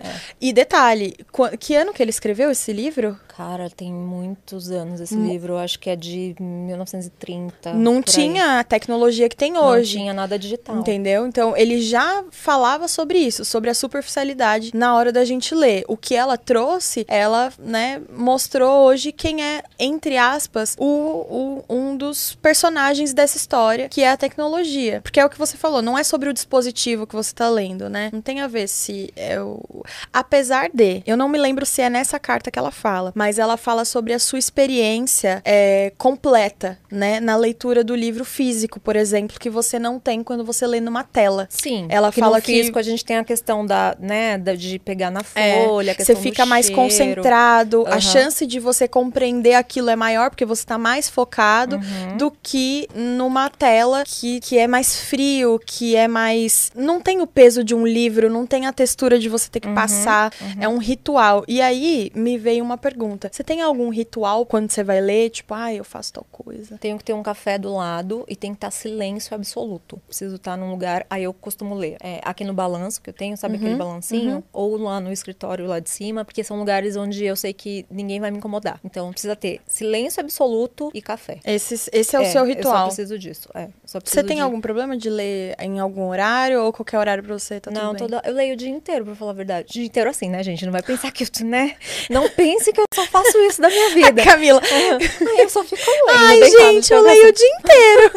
É. 0.05 0.21
E 0.41 0.53
detalhe, 0.53 1.17
que 1.59 1.75
ano 1.75 1.93
que 1.95 2.03
ele 2.03 2.11
escreveu 2.11 2.51
esse 2.51 2.73
livro? 2.73 3.19
Cara, 3.37 3.69
tem 3.69 3.93
muitos 3.93 4.71
anos 4.71 4.99
esse 4.99 5.15
hum. 5.15 5.27
livro. 5.27 5.53
Eu 5.53 5.59
acho 5.59 5.79
que 5.79 5.91
é 5.91 5.97
de 5.97 6.35
1930. 6.41 7.75
Não 7.75 8.01
tinha 8.01 8.61
a 8.61 8.65
tecnologia 8.65 9.29
que 9.29 9.37
tem 9.37 9.59
hoje. 9.59 9.97
Não 9.97 10.03
tinha 10.05 10.15
nada 10.15 10.39
digital. 10.39 10.79
Entendeu? 10.79 11.27
Então, 11.27 11.55
ele 11.55 11.83
já 11.83 12.25
falava 12.31 12.89
sobre 12.89 13.19
isso, 13.19 13.45
sobre 13.45 13.69
a 13.69 13.75
superficialidade 13.75 14.71
na 14.75 14.95
hora 14.95 15.13
da 15.13 15.23
gente 15.23 15.55
ler. 15.55 15.85
O 15.87 15.99
que 15.99 16.15
ela 16.15 16.39
trouxe, 16.39 17.05
ela, 17.09 17.53
né, 17.59 18.01
mostrou 18.11 18.87
hoje 18.87 19.13
quem 19.13 19.45
é, 19.45 19.63
entre 19.79 20.17
aspas, 20.17 20.75
o, 20.79 20.87
o, 20.87 21.65
um 21.69 21.95
dos 21.95 22.35
personagens 22.37 23.13
dessa 23.13 23.37
história, 23.37 23.91
que 23.91 24.01
é 24.01 24.13
a 24.13 24.17
tecnologia. 24.17 25.03
Porque 25.03 25.21
é 25.21 25.27
o 25.27 25.29
que 25.29 25.37
você 25.37 25.59
falou, 25.59 25.83
não 25.83 25.99
é 25.99 26.05
sobre 26.05 26.31
o 26.31 26.33
dispositivo 26.33 27.07
que 27.07 27.15
você 27.15 27.35
tá 27.35 27.51
lendo, 27.51 27.91
né? 27.91 28.09
Não 28.15 28.23
tem 28.23 28.41
a 28.41 28.47
ver 28.47 28.67
se 28.67 29.13
é 29.15 29.39
o. 29.39 29.85
Apesar 30.11 30.71
de, 30.73 31.03
eu 31.07 31.19
não 31.19 31.29
me 31.29 31.37
lembro 31.37 31.67
se 31.67 31.83
é 31.83 31.91
nessa 31.91 32.19
carta 32.19 32.51
que 32.51 32.59
ela 32.59 32.71
fala, 32.71 33.13
mas 33.15 33.26
mas 33.27 33.41
ela 33.41 33.57
fala 33.57 33.85
sobre 33.85 34.13
a 34.13 34.21
sua 34.21 34.39
experiência 34.39 35.43
é, 35.45 35.93
completa, 35.99 36.79
né? 36.89 37.19
Na 37.19 37.37
leitura 37.37 37.83
do 37.83 37.93
livro 37.93 38.25
físico, 38.25 38.79
por 38.79 38.95
exemplo, 38.95 39.37
que 39.41 39.51
você 39.51 39.81
não 39.81 39.99
tem 39.99 40.23
quando 40.23 40.45
você 40.45 40.65
lê 40.65 40.79
numa 40.79 41.03
tela. 41.03 41.49
Sim. 41.51 41.89
Ela 41.89 42.13
fala 42.13 42.37
no 42.37 42.43
que 42.43 42.53
físico 42.53 42.79
a 42.79 42.83
gente 42.83 43.05
tem 43.05 43.17
a 43.17 43.25
questão 43.25 43.67
da, 43.67 43.97
né, 43.99 44.39
de 44.39 44.79
pegar 44.79 45.11
na 45.11 45.23
é, 45.35 45.65
folha, 45.65 45.91
é, 45.91 46.05
você 46.05 46.15
fica 46.15 46.47
mais 46.47 46.67
cheiro. 46.67 46.81
concentrado, 46.81 47.81
uhum. 47.81 47.89
a 47.89 47.99
chance 47.99 48.47
de 48.47 48.61
você 48.61 48.87
compreender 48.87 49.55
aquilo 49.55 49.91
é 49.91 49.97
maior 49.97 50.31
porque 50.31 50.45
você 50.45 50.63
está 50.63 50.79
mais 50.79 51.09
focado 51.09 51.77
uhum. 51.77 52.17
do 52.17 52.31
que 52.31 52.87
numa 52.95 53.51
tela 53.51 54.05
que, 54.07 54.39
que 54.39 54.57
é 54.57 54.69
mais 54.69 55.01
frio, 55.01 55.61
que 55.67 55.97
é 55.97 56.07
mais 56.07 56.71
não 56.77 57.01
tem 57.01 57.21
o 57.21 57.27
peso 57.27 57.65
de 57.65 57.75
um 57.75 57.85
livro, 57.85 58.31
não 58.31 58.47
tem 58.47 58.67
a 58.67 58.73
textura 58.73 59.19
de 59.19 59.29
você 59.29 59.51
ter 59.51 59.59
que 59.59 59.67
uhum. 59.67 59.75
passar, 59.75 60.33
uhum. 60.41 60.63
é 60.63 60.69
um 60.69 60.79
ritual. 60.79 61.45
E 61.49 61.61
aí 61.61 62.13
me 62.15 62.39
veio 62.39 62.63
uma 62.63 62.79
pergunta 62.79 63.16
pergunta: 63.17 63.31
você 63.33 63.43
tem 63.43 63.61
algum 63.63 63.89
ritual 63.89 64.45
quando 64.47 64.71
você 64.71 64.85
vai 64.85 65.01
ler? 65.01 65.31
Tipo, 65.31 65.55
ah, 65.55 65.73
eu 65.73 65.85
faço 65.85 66.13
tal 66.13 66.27
coisa. 66.31 66.79
Tenho 66.79 66.99
que 66.99 67.05
ter 67.05 67.13
um 67.13 67.23
café 67.23 67.59
do 67.59 67.75
lado 67.75 68.25
e 68.29 68.37
tem 68.37 68.53
que 68.53 68.59
estar 68.59 68.71
silêncio 68.71 69.35
absoluto. 69.35 70.01
Preciso 70.07 70.37
estar 70.37 70.57
num 70.57 70.71
lugar. 70.71 71.07
Aí 71.09 71.25
eu 71.25 71.33
costumo 71.33 71.75
ler. 71.75 71.97
É, 72.01 72.21
aqui 72.23 72.45
no 72.45 72.53
balanço 72.53 73.01
que 73.01 73.11
eu 73.11 73.15
tenho, 73.15 73.37
sabe 73.37 73.55
uhum, 73.55 73.61
aquele 73.61 73.77
balancinho? 73.77 74.37
Uhum. 74.37 74.43
Ou 74.53 74.77
lá 74.77 75.01
no 75.01 75.13
escritório 75.13 75.67
lá 75.67 75.81
de 75.81 75.91
cima, 75.91 76.25
porque 76.25 76.45
são 76.45 76.59
lugares 76.59 76.97
onde 76.97 77.25
eu 77.25 77.37
sei 77.37 77.53
que 77.53 77.87
ninguém 77.91 78.21
vai 78.21 78.31
me 78.31 78.39
incomodar. 78.39 78.79
Então 78.85 79.11
precisa 79.11 79.35
ter 79.35 79.61
silêncio 79.67 80.21
absoluto 80.21 80.91
e 80.93 81.01
café. 81.01 81.41
Esse, 81.45 81.75
esse 81.93 82.17
é 82.17 82.19
o 82.19 82.23
é, 82.23 82.27
seu 82.27 82.45
ritual. 82.45 82.75
Eu 82.75 82.81
só 82.81 82.87
preciso 82.87 83.19
disso. 83.19 83.49
É, 83.55 83.69
só 83.85 84.01
preciso 84.01 84.21
você 84.21 84.27
tem 84.27 84.37
de... 84.37 84.43
algum 84.43 84.61
problema 84.61 84.97
de 84.97 85.09
ler 85.09 85.55
em 85.59 85.79
algum 85.79 86.07
horário 86.09 86.63
ou 86.63 86.73
qualquer 86.73 86.99
horário 86.99 87.23
pra 87.23 87.39
você? 87.39 87.61
Tá 87.61 87.71
não, 87.71 87.95
toda... 87.95 88.23
eu 88.25 88.35
leio 88.35 88.55
o 88.55 88.57
dia 88.57 88.69
inteiro, 88.69 89.05
pra 89.05 89.15
falar 89.15 89.31
a 89.31 89.35
verdade. 89.35 89.69
O 89.69 89.73
dia 89.73 89.87
inteiro 89.87 90.11
assim, 90.11 90.29
né, 90.29 90.43
gente? 90.43 90.65
Não 90.65 90.73
vai 90.73 90.83
pensar 90.83 91.11
que 91.11 91.25
eu, 91.25 91.47
né? 91.47 91.77
Não 92.11 92.29
pense 92.29 92.73
que 92.73 92.81
eu 92.81 92.85
só 92.95 93.06
faço 93.07 93.39
isso 93.43 93.61
da 93.61 93.69
minha 93.69 93.91
vida. 93.91 94.23
Camila. 94.25 94.61
Uhum. 94.61 95.29
Ai, 95.29 95.45
eu 95.45 95.49
só 95.49 95.65
fico 95.65 95.91
lendo. 96.07 96.19
Ai, 96.19 96.51
gente, 96.51 96.93
eu 96.93 97.01
leio 97.03 97.29
o 97.29 97.33
dia 97.33 97.59
inteiro. 97.61 98.13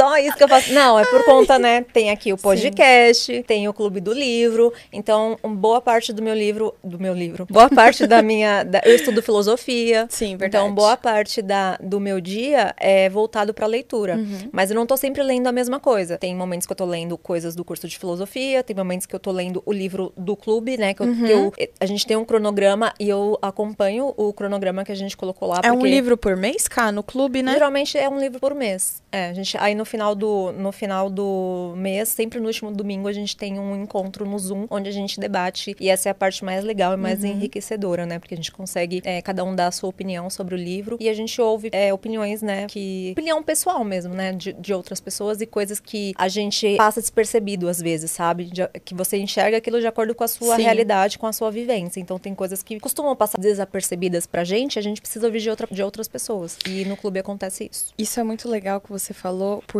Só 0.00 0.16
isso 0.16 0.36
que 0.36 0.44
eu 0.44 0.48
faço. 0.48 0.72
Não, 0.72 0.98
é 0.98 1.04
por 1.04 1.24
conta, 1.24 1.58
né? 1.58 1.84
Tem 1.92 2.10
aqui 2.10 2.32
o 2.32 2.38
podcast, 2.38 3.34
Sim. 3.34 3.42
tem 3.42 3.68
o 3.68 3.72
Clube 3.74 4.00
do 4.00 4.12
Livro. 4.12 4.72
Então, 4.90 5.38
boa 5.42 5.80
parte 5.80 6.12
do 6.12 6.22
meu 6.22 6.34
livro. 6.34 6.74
Do 6.82 6.98
meu 6.98 7.12
livro. 7.12 7.46
Boa 7.50 7.68
parte 7.68 8.06
da 8.06 8.22
minha. 8.22 8.62
Da, 8.62 8.80
eu 8.84 8.94
estudo 8.94 9.22
filosofia. 9.22 10.06
Sim, 10.08 10.36
verdade. 10.36 10.64
Então, 10.64 10.74
boa 10.74 10.96
parte 10.96 11.42
da, 11.42 11.76
do 11.82 12.00
meu 12.00 12.18
dia 12.18 12.74
é 12.78 13.10
voltado 13.10 13.52
pra 13.52 13.66
leitura. 13.66 14.16
Uhum. 14.16 14.48
Mas 14.50 14.70
eu 14.70 14.74
não 14.74 14.86
tô 14.86 14.96
sempre 14.96 15.22
lendo 15.22 15.46
a 15.48 15.52
mesma 15.52 15.78
coisa. 15.78 16.16
Tem 16.16 16.34
momentos 16.34 16.66
que 16.66 16.72
eu 16.72 16.76
tô 16.76 16.86
lendo 16.86 17.18
coisas 17.18 17.54
do 17.54 17.62
curso 17.64 17.86
de 17.86 17.98
filosofia, 17.98 18.62
tem 18.62 18.74
momentos 18.74 19.06
que 19.06 19.14
eu 19.14 19.20
tô 19.20 19.30
lendo 19.30 19.62
o 19.66 19.72
livro 19.72 20.12
do 20.16 20.34
clube, 20.34 20.78
né? 20.78 20.94
Que 20.94 21.02
eu, 21.02 21.06
uhum. 21.06 21.26
que 21.26 21.32
eu 21.32 21.52
a 21.78 21.86
gente 21.86 22.06
tem 22.06 22.16
um 22.16 22.24
cronograma 22.24 22.94
e 22.98 23.08
eu 23.08 23.38
acompanho 23.42 24.14
o 24.16 24.32
cronograma 24.32 24.82
que 24.82 24.92
a 24.92 24.96
gente 24.96 25.16
colocou 25.16 25.48
lá. 25.48 25.60
É 25.62 25.70
um 25.70 25.84
livro 25.84 26.16
por 26.16 26.36
mês, 26.36 26.66
cá, 26.66 26.90
no 26.90 27.02
clube, 27.02 27.42
né? 27.42 27.52
Geralmente 27.52 27.98
é 27.98 28.08
um 28.08 28.18
livro 28.18 28.40
por 28.40 28.54
mês. 28.54 29.02
É, 29.12 29.28
a 29.28 29.32
gente. 29.32 29.56
Aí 29.58 29.74
no 29.74 29.84
final 29.90 30.14
do, 30.14 30.52
no 30.52 30.70
final 30.70 31.10
do 31.10 31.74
mês, 31.76 32.08
sempre 32.08 32.38
no 32.38 32.46
último 32.46 32.70
domingo, 32.70 33.08
a 33.08 33.12
gente 33.12 33.36
tem 33.36 33.58
um 33.58 33.74
encontro 33.82 34.24
no 34.24 34.38
Zoom, 34.38 34.66
onde 34.70 34.88
a 34.88 34.92
gente 34.92 35.18
debate, 35.18 35.74
e 35.80 35.88
essa 35.88 36.08
é 36.08 36.12
a 36.12 36.14
parte 36.14 36.44
mais 36.44 36.64
legal 36.64 36.94
e 36.94 36.96
mais 36.96 37.22
uhum. 37.22 37.30
enriquecedora, 37.30 38.06
né? 38.06 38.18
Porque 38.18 38.34
a 38.34 38.36
gente 38.36 38.52
consegue, 38.52 39.02
é, 39.04 39.20
cada 39.20 39.44
um 39.44 39.54
dar 39.54 39.66
a 39.66 39.72
sua 39.72 39.88
opinião 39.88 40.30
sobre 40.30 40.54
o 40.54 40.58
livro, 40.58 40.96
e 41.00 41.08
a 41.08 41.14
gente 41.14 41.40
ouve 41.40 41.70
é, 41.72 41.92
opiniões, 41.92 42.40
né, 42.40 42.66
que... 42.66 43.10
Opinião 43.12 43.42
pessoal 43.42 43.82
mesmo, 43.84 44.14
né, 44.14 44.32
de, 44.32 44.52
de 44.52 44.72
outras 44.72 45.00
pessoas 45.00 45.40
e 45.40 45.46
coisas 45.46 45.80
que 45.80 46.12
a 46.16 46.28
gente 46.28 46.76
passa 46.76 47.00
despercebido 47.00 47.68
às 47.68 47.80
vezes, 47.80 48.10
sabe? 48.10 48.44
De, 48.44 48.66
que 48.84 48.94
você 48.94 49.18
enxerga 49.18 49.56
aquilo 49.56 49.80
de 49.80 49.86
acordo 49.86 50.14
com 50.14 50.22
a 50.22 50.28
sua 50.28 50.56
Sim. 50.56 50.62
realidade, 50.62 51.18
com 51.18 51.26
a 51.26 51.32
sua 51.32 51.50
vivência. 51.50 51.98
Então 51.98 52.18
tem 52.18 52.34
coisas 52.34 52.62
que 52.62 52.78
costumam 52.78 53.16
passar 53.16 53.38
desapercebidas 53.38 54.26
pra 54.26 54.44
gente, 54.44 54.78
a 54.78 54.82
gente 54.82 55.00
precisa 55.00 55.26
ouvir 55.26 55.40
de, 55.40 55.50
outra, 55.50 55.66
de 55.70 55.82
outras 55.82 56.06
pessoas. 56.06 56.56
E 56.66 56.84
no 56.84 56.96
clube 56.96 57.18
acontece 57.18 57.68
isso. 57.70 57.92
Isso 57.98 58.20
é 58.20 58.22
muito 58.22 58.48
legal 58.48 58.80
que 58.80 58.90
você 58.90 59.12
falou, 59.12 59.62
porque 59.66 59.79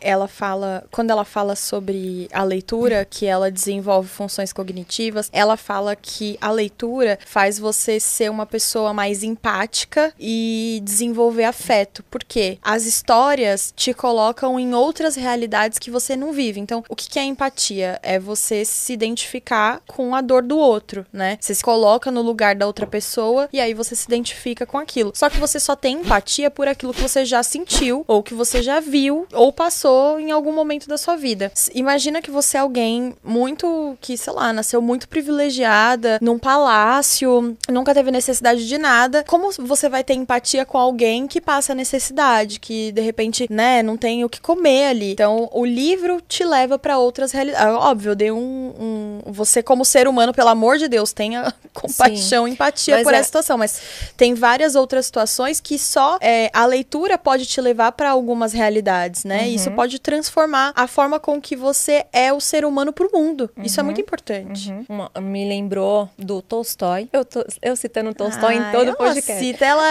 ela 0.00 0.28
fala, 0.28 0.84
quando 0.90 1.10
ela 1.10 1.24
fala 1.24 1.54
sobre 1.56 2.28
a 2.32 2.42
leitura, 2.42 3.04
que 3.04 3.26
ela 3.26 3.50
desenvolve 3.50 4.08
funções 4.08 4.52
cognitivas, 4.52 5.28
ela 5.32 5.56
fala 5.56 5.94
que 5.94 6.38
a 6.40 6.50
leitura 6.50 7.18
faz 7.26 7.58
você 7.58 8.00
ser 8.00 8.30
uma 8.30 8.46
pessoa 8.46 8.92
mais 8.92 9.22
empática 9.22 10.12
e 10.18 10.80
desenvolver 10.82 11.44
afeto, 11.44 12.04
porque 12.10 12.58
as 12.62 12.84
histórias 12.84 13.72
te 13.76 13.92
colocam 13.92 14.58
em 14.58 14.74
outras 14.74 15.16
realidades 15.16 15.78
que 15.78 15.90
você 15.90 16.16
não 16.16 16.32
vive. 16.32 16.60
Então, 16.60 16.84
o 16.88 16.96
que 16.96 17.18
é 17.18 17.24
empatia? 17.24 17.98
É 18.02 18.18
você 18.18 18.64
se 18.64 18.92
identificar 18.92 19.80
com 19.86 20.14
a 20.14 20.20
dor 20.20 20.42
do 20.42 20.58
outro, 20.58 21.06
né? 21.12 21.38
Você 21.40 21.54
se 21.54 21.62
coloca 21.62 22.10
no 22.10 22.22
lugar 22.22 22.54
da 22.54 22.66
outra 22.66 22.86
pessoa 22.86 23.48
e 23.52 23.60
aí 23.60 23.74
você 23.74 23.94
se 23.94 24.06
identifica 24.06 24.66
com 24.66 24.78
aquilo. 24.78 25.12
Só 25.14 25.28
que 25.28 25.38
você 25.38 25.58
só 25.58 25.74
tem 25.74 26.00
empatia 26.00 26.50
por 26.50 26.68
aquilo 26.68 26.94
que 26.94 27.02
você 27.02 27.24
já 27.24 27.42
sentiu, 27.42 28.04
ou 28.06 28.22
que 28.22 28.34
você 28.34 28.62
já 28.62 28.80
viu, 28.80 29.26
ou 29.38 29.52
passou 29.52 30.18
em 30.18 30.30
algum 30.30 30.52
momento 30.52 30.88
da 30.88 30.98
sua 30.98 31.16
vida. 31.16 31.50
Imagina 31.72 32.20
que 32.20 32.30
você 32.30 32.56
é 32.56 32.60
alguém 32.60 33.14
muito 33.22 33.96
que, 34.00 34.16
sei 34.16 34.32
lá, 34.32 34.52
nasceu 34.52 34.82
muito 34.82 35.08
privilegiada, 35.08 36.18
num 36.20 36.38
palácio, 36.38 37.56
nunca 37.70 37.94
teve 37.94 38.10
necessidade 38.10 38.66
de 38.66 38.76
nada. 38.76 39.24
Como 39.26 39.50
você 39.58 39.88
vai 39.88 40.02
ter 40.02 40.14
empatia 40.14 40.64
com 40.64 40.76
alguém 40.76 41.26
que 41.26 41.40
passa 41.40 41.74
necessidade, 41.74 42.58
que 42.58 42.90
de 42.92 43.00
repente, 43.00 43.46
né, 43.48 43.82
não 43.82 43.96
tem 43.96 44.24
o 44.24 44.28
que 44.28 44.40
comer 44.40 44.88
ali? 44.88 45.12
Então, 45.12 45.48
o 45.52 45.64
livro 45.64 46.20
te 46.26 46.44
leva 46.44 46.78
para 46.78 46.98
outras 46.98 47.32
realidades. 47.32 47.66
Ah, 47.66 47.78
óbvio, 47.78 48.10
eu 48.10 48.16
dei 48.16 48.32
um, 48.32 49.22
um, 49.26 49.32
Você, 49.32 49.62
como 49.62 49.84
ser 49.84 50.08
humano, 50.08 50.32
pelo 50.32 50.48
amor 50.48 50.78
de 50.78 50.88
Deus, 50.88 51.12
tenha 51.12 51.52
compaixão, 51.72 52.44
Sim. 52.46 52.52
empatia 52.52 52.96
mas 52.96 53.04
por 53.04 53.14
é... 53.14 53.16
essa 53.18 53.26
situação. 53.26 53.56
Mas 53.56 53.80
tem 54.16 54.34
várias 54.34 54.74
outras 54.74 55.06
situações 55.06 55.60
que 55.60 55.78
só 55.78 56.18
é, 56.20 56.50
a 56.52 56.66
leitura 56.66 57.16
pode 57.16 57.46
te 57.46 57.60
levar 57.60 57.92
para 57.92 58.10
algumas 58.10 58.52
realidades, 58.52 59.24
né? 59.28 59.42
Uhum. 59.42 59.54
Isso 59.54 59.70
pode 59.72 59.98
transformar 59.98 60.72
a 60.74 60.86
forma 60.86 61.20
com 61.20 61.40
que 61.40 61.54
você 61.54 62.06
é 62.12 62.32
o 62.32 62.40
ser 62.40 62.64
humano 62.64 62.92
pro 62.92 63.10
mundo. 63.12 63.50
Uhum. 63.56 63.62
Isso 63.62 63.78
é 63.78 63.82
muito 63.82 63.98
uhum. 63.98 64.02
importante. 64.02 64.72
Uhum. 64.72 64.84
Uma, 64.88 65.10
me 65.20 65.46
lembrou 65.46 66.08
do 66.18 66.40
Tolstói. 66.40 67.08
Eu, 67.12 67.24
tô, 67.24 67.44
eu 67.62 67.76
citando 67.76 68.14
Tolstói 68.14 68.56
ah, 68.56 68.56
em 68.56 68.72
todo 68.72 68.90
o 68.92 68.96
podcast. 68.96 69.38
Cita 69.38 69.66
ela. 69.66 69.84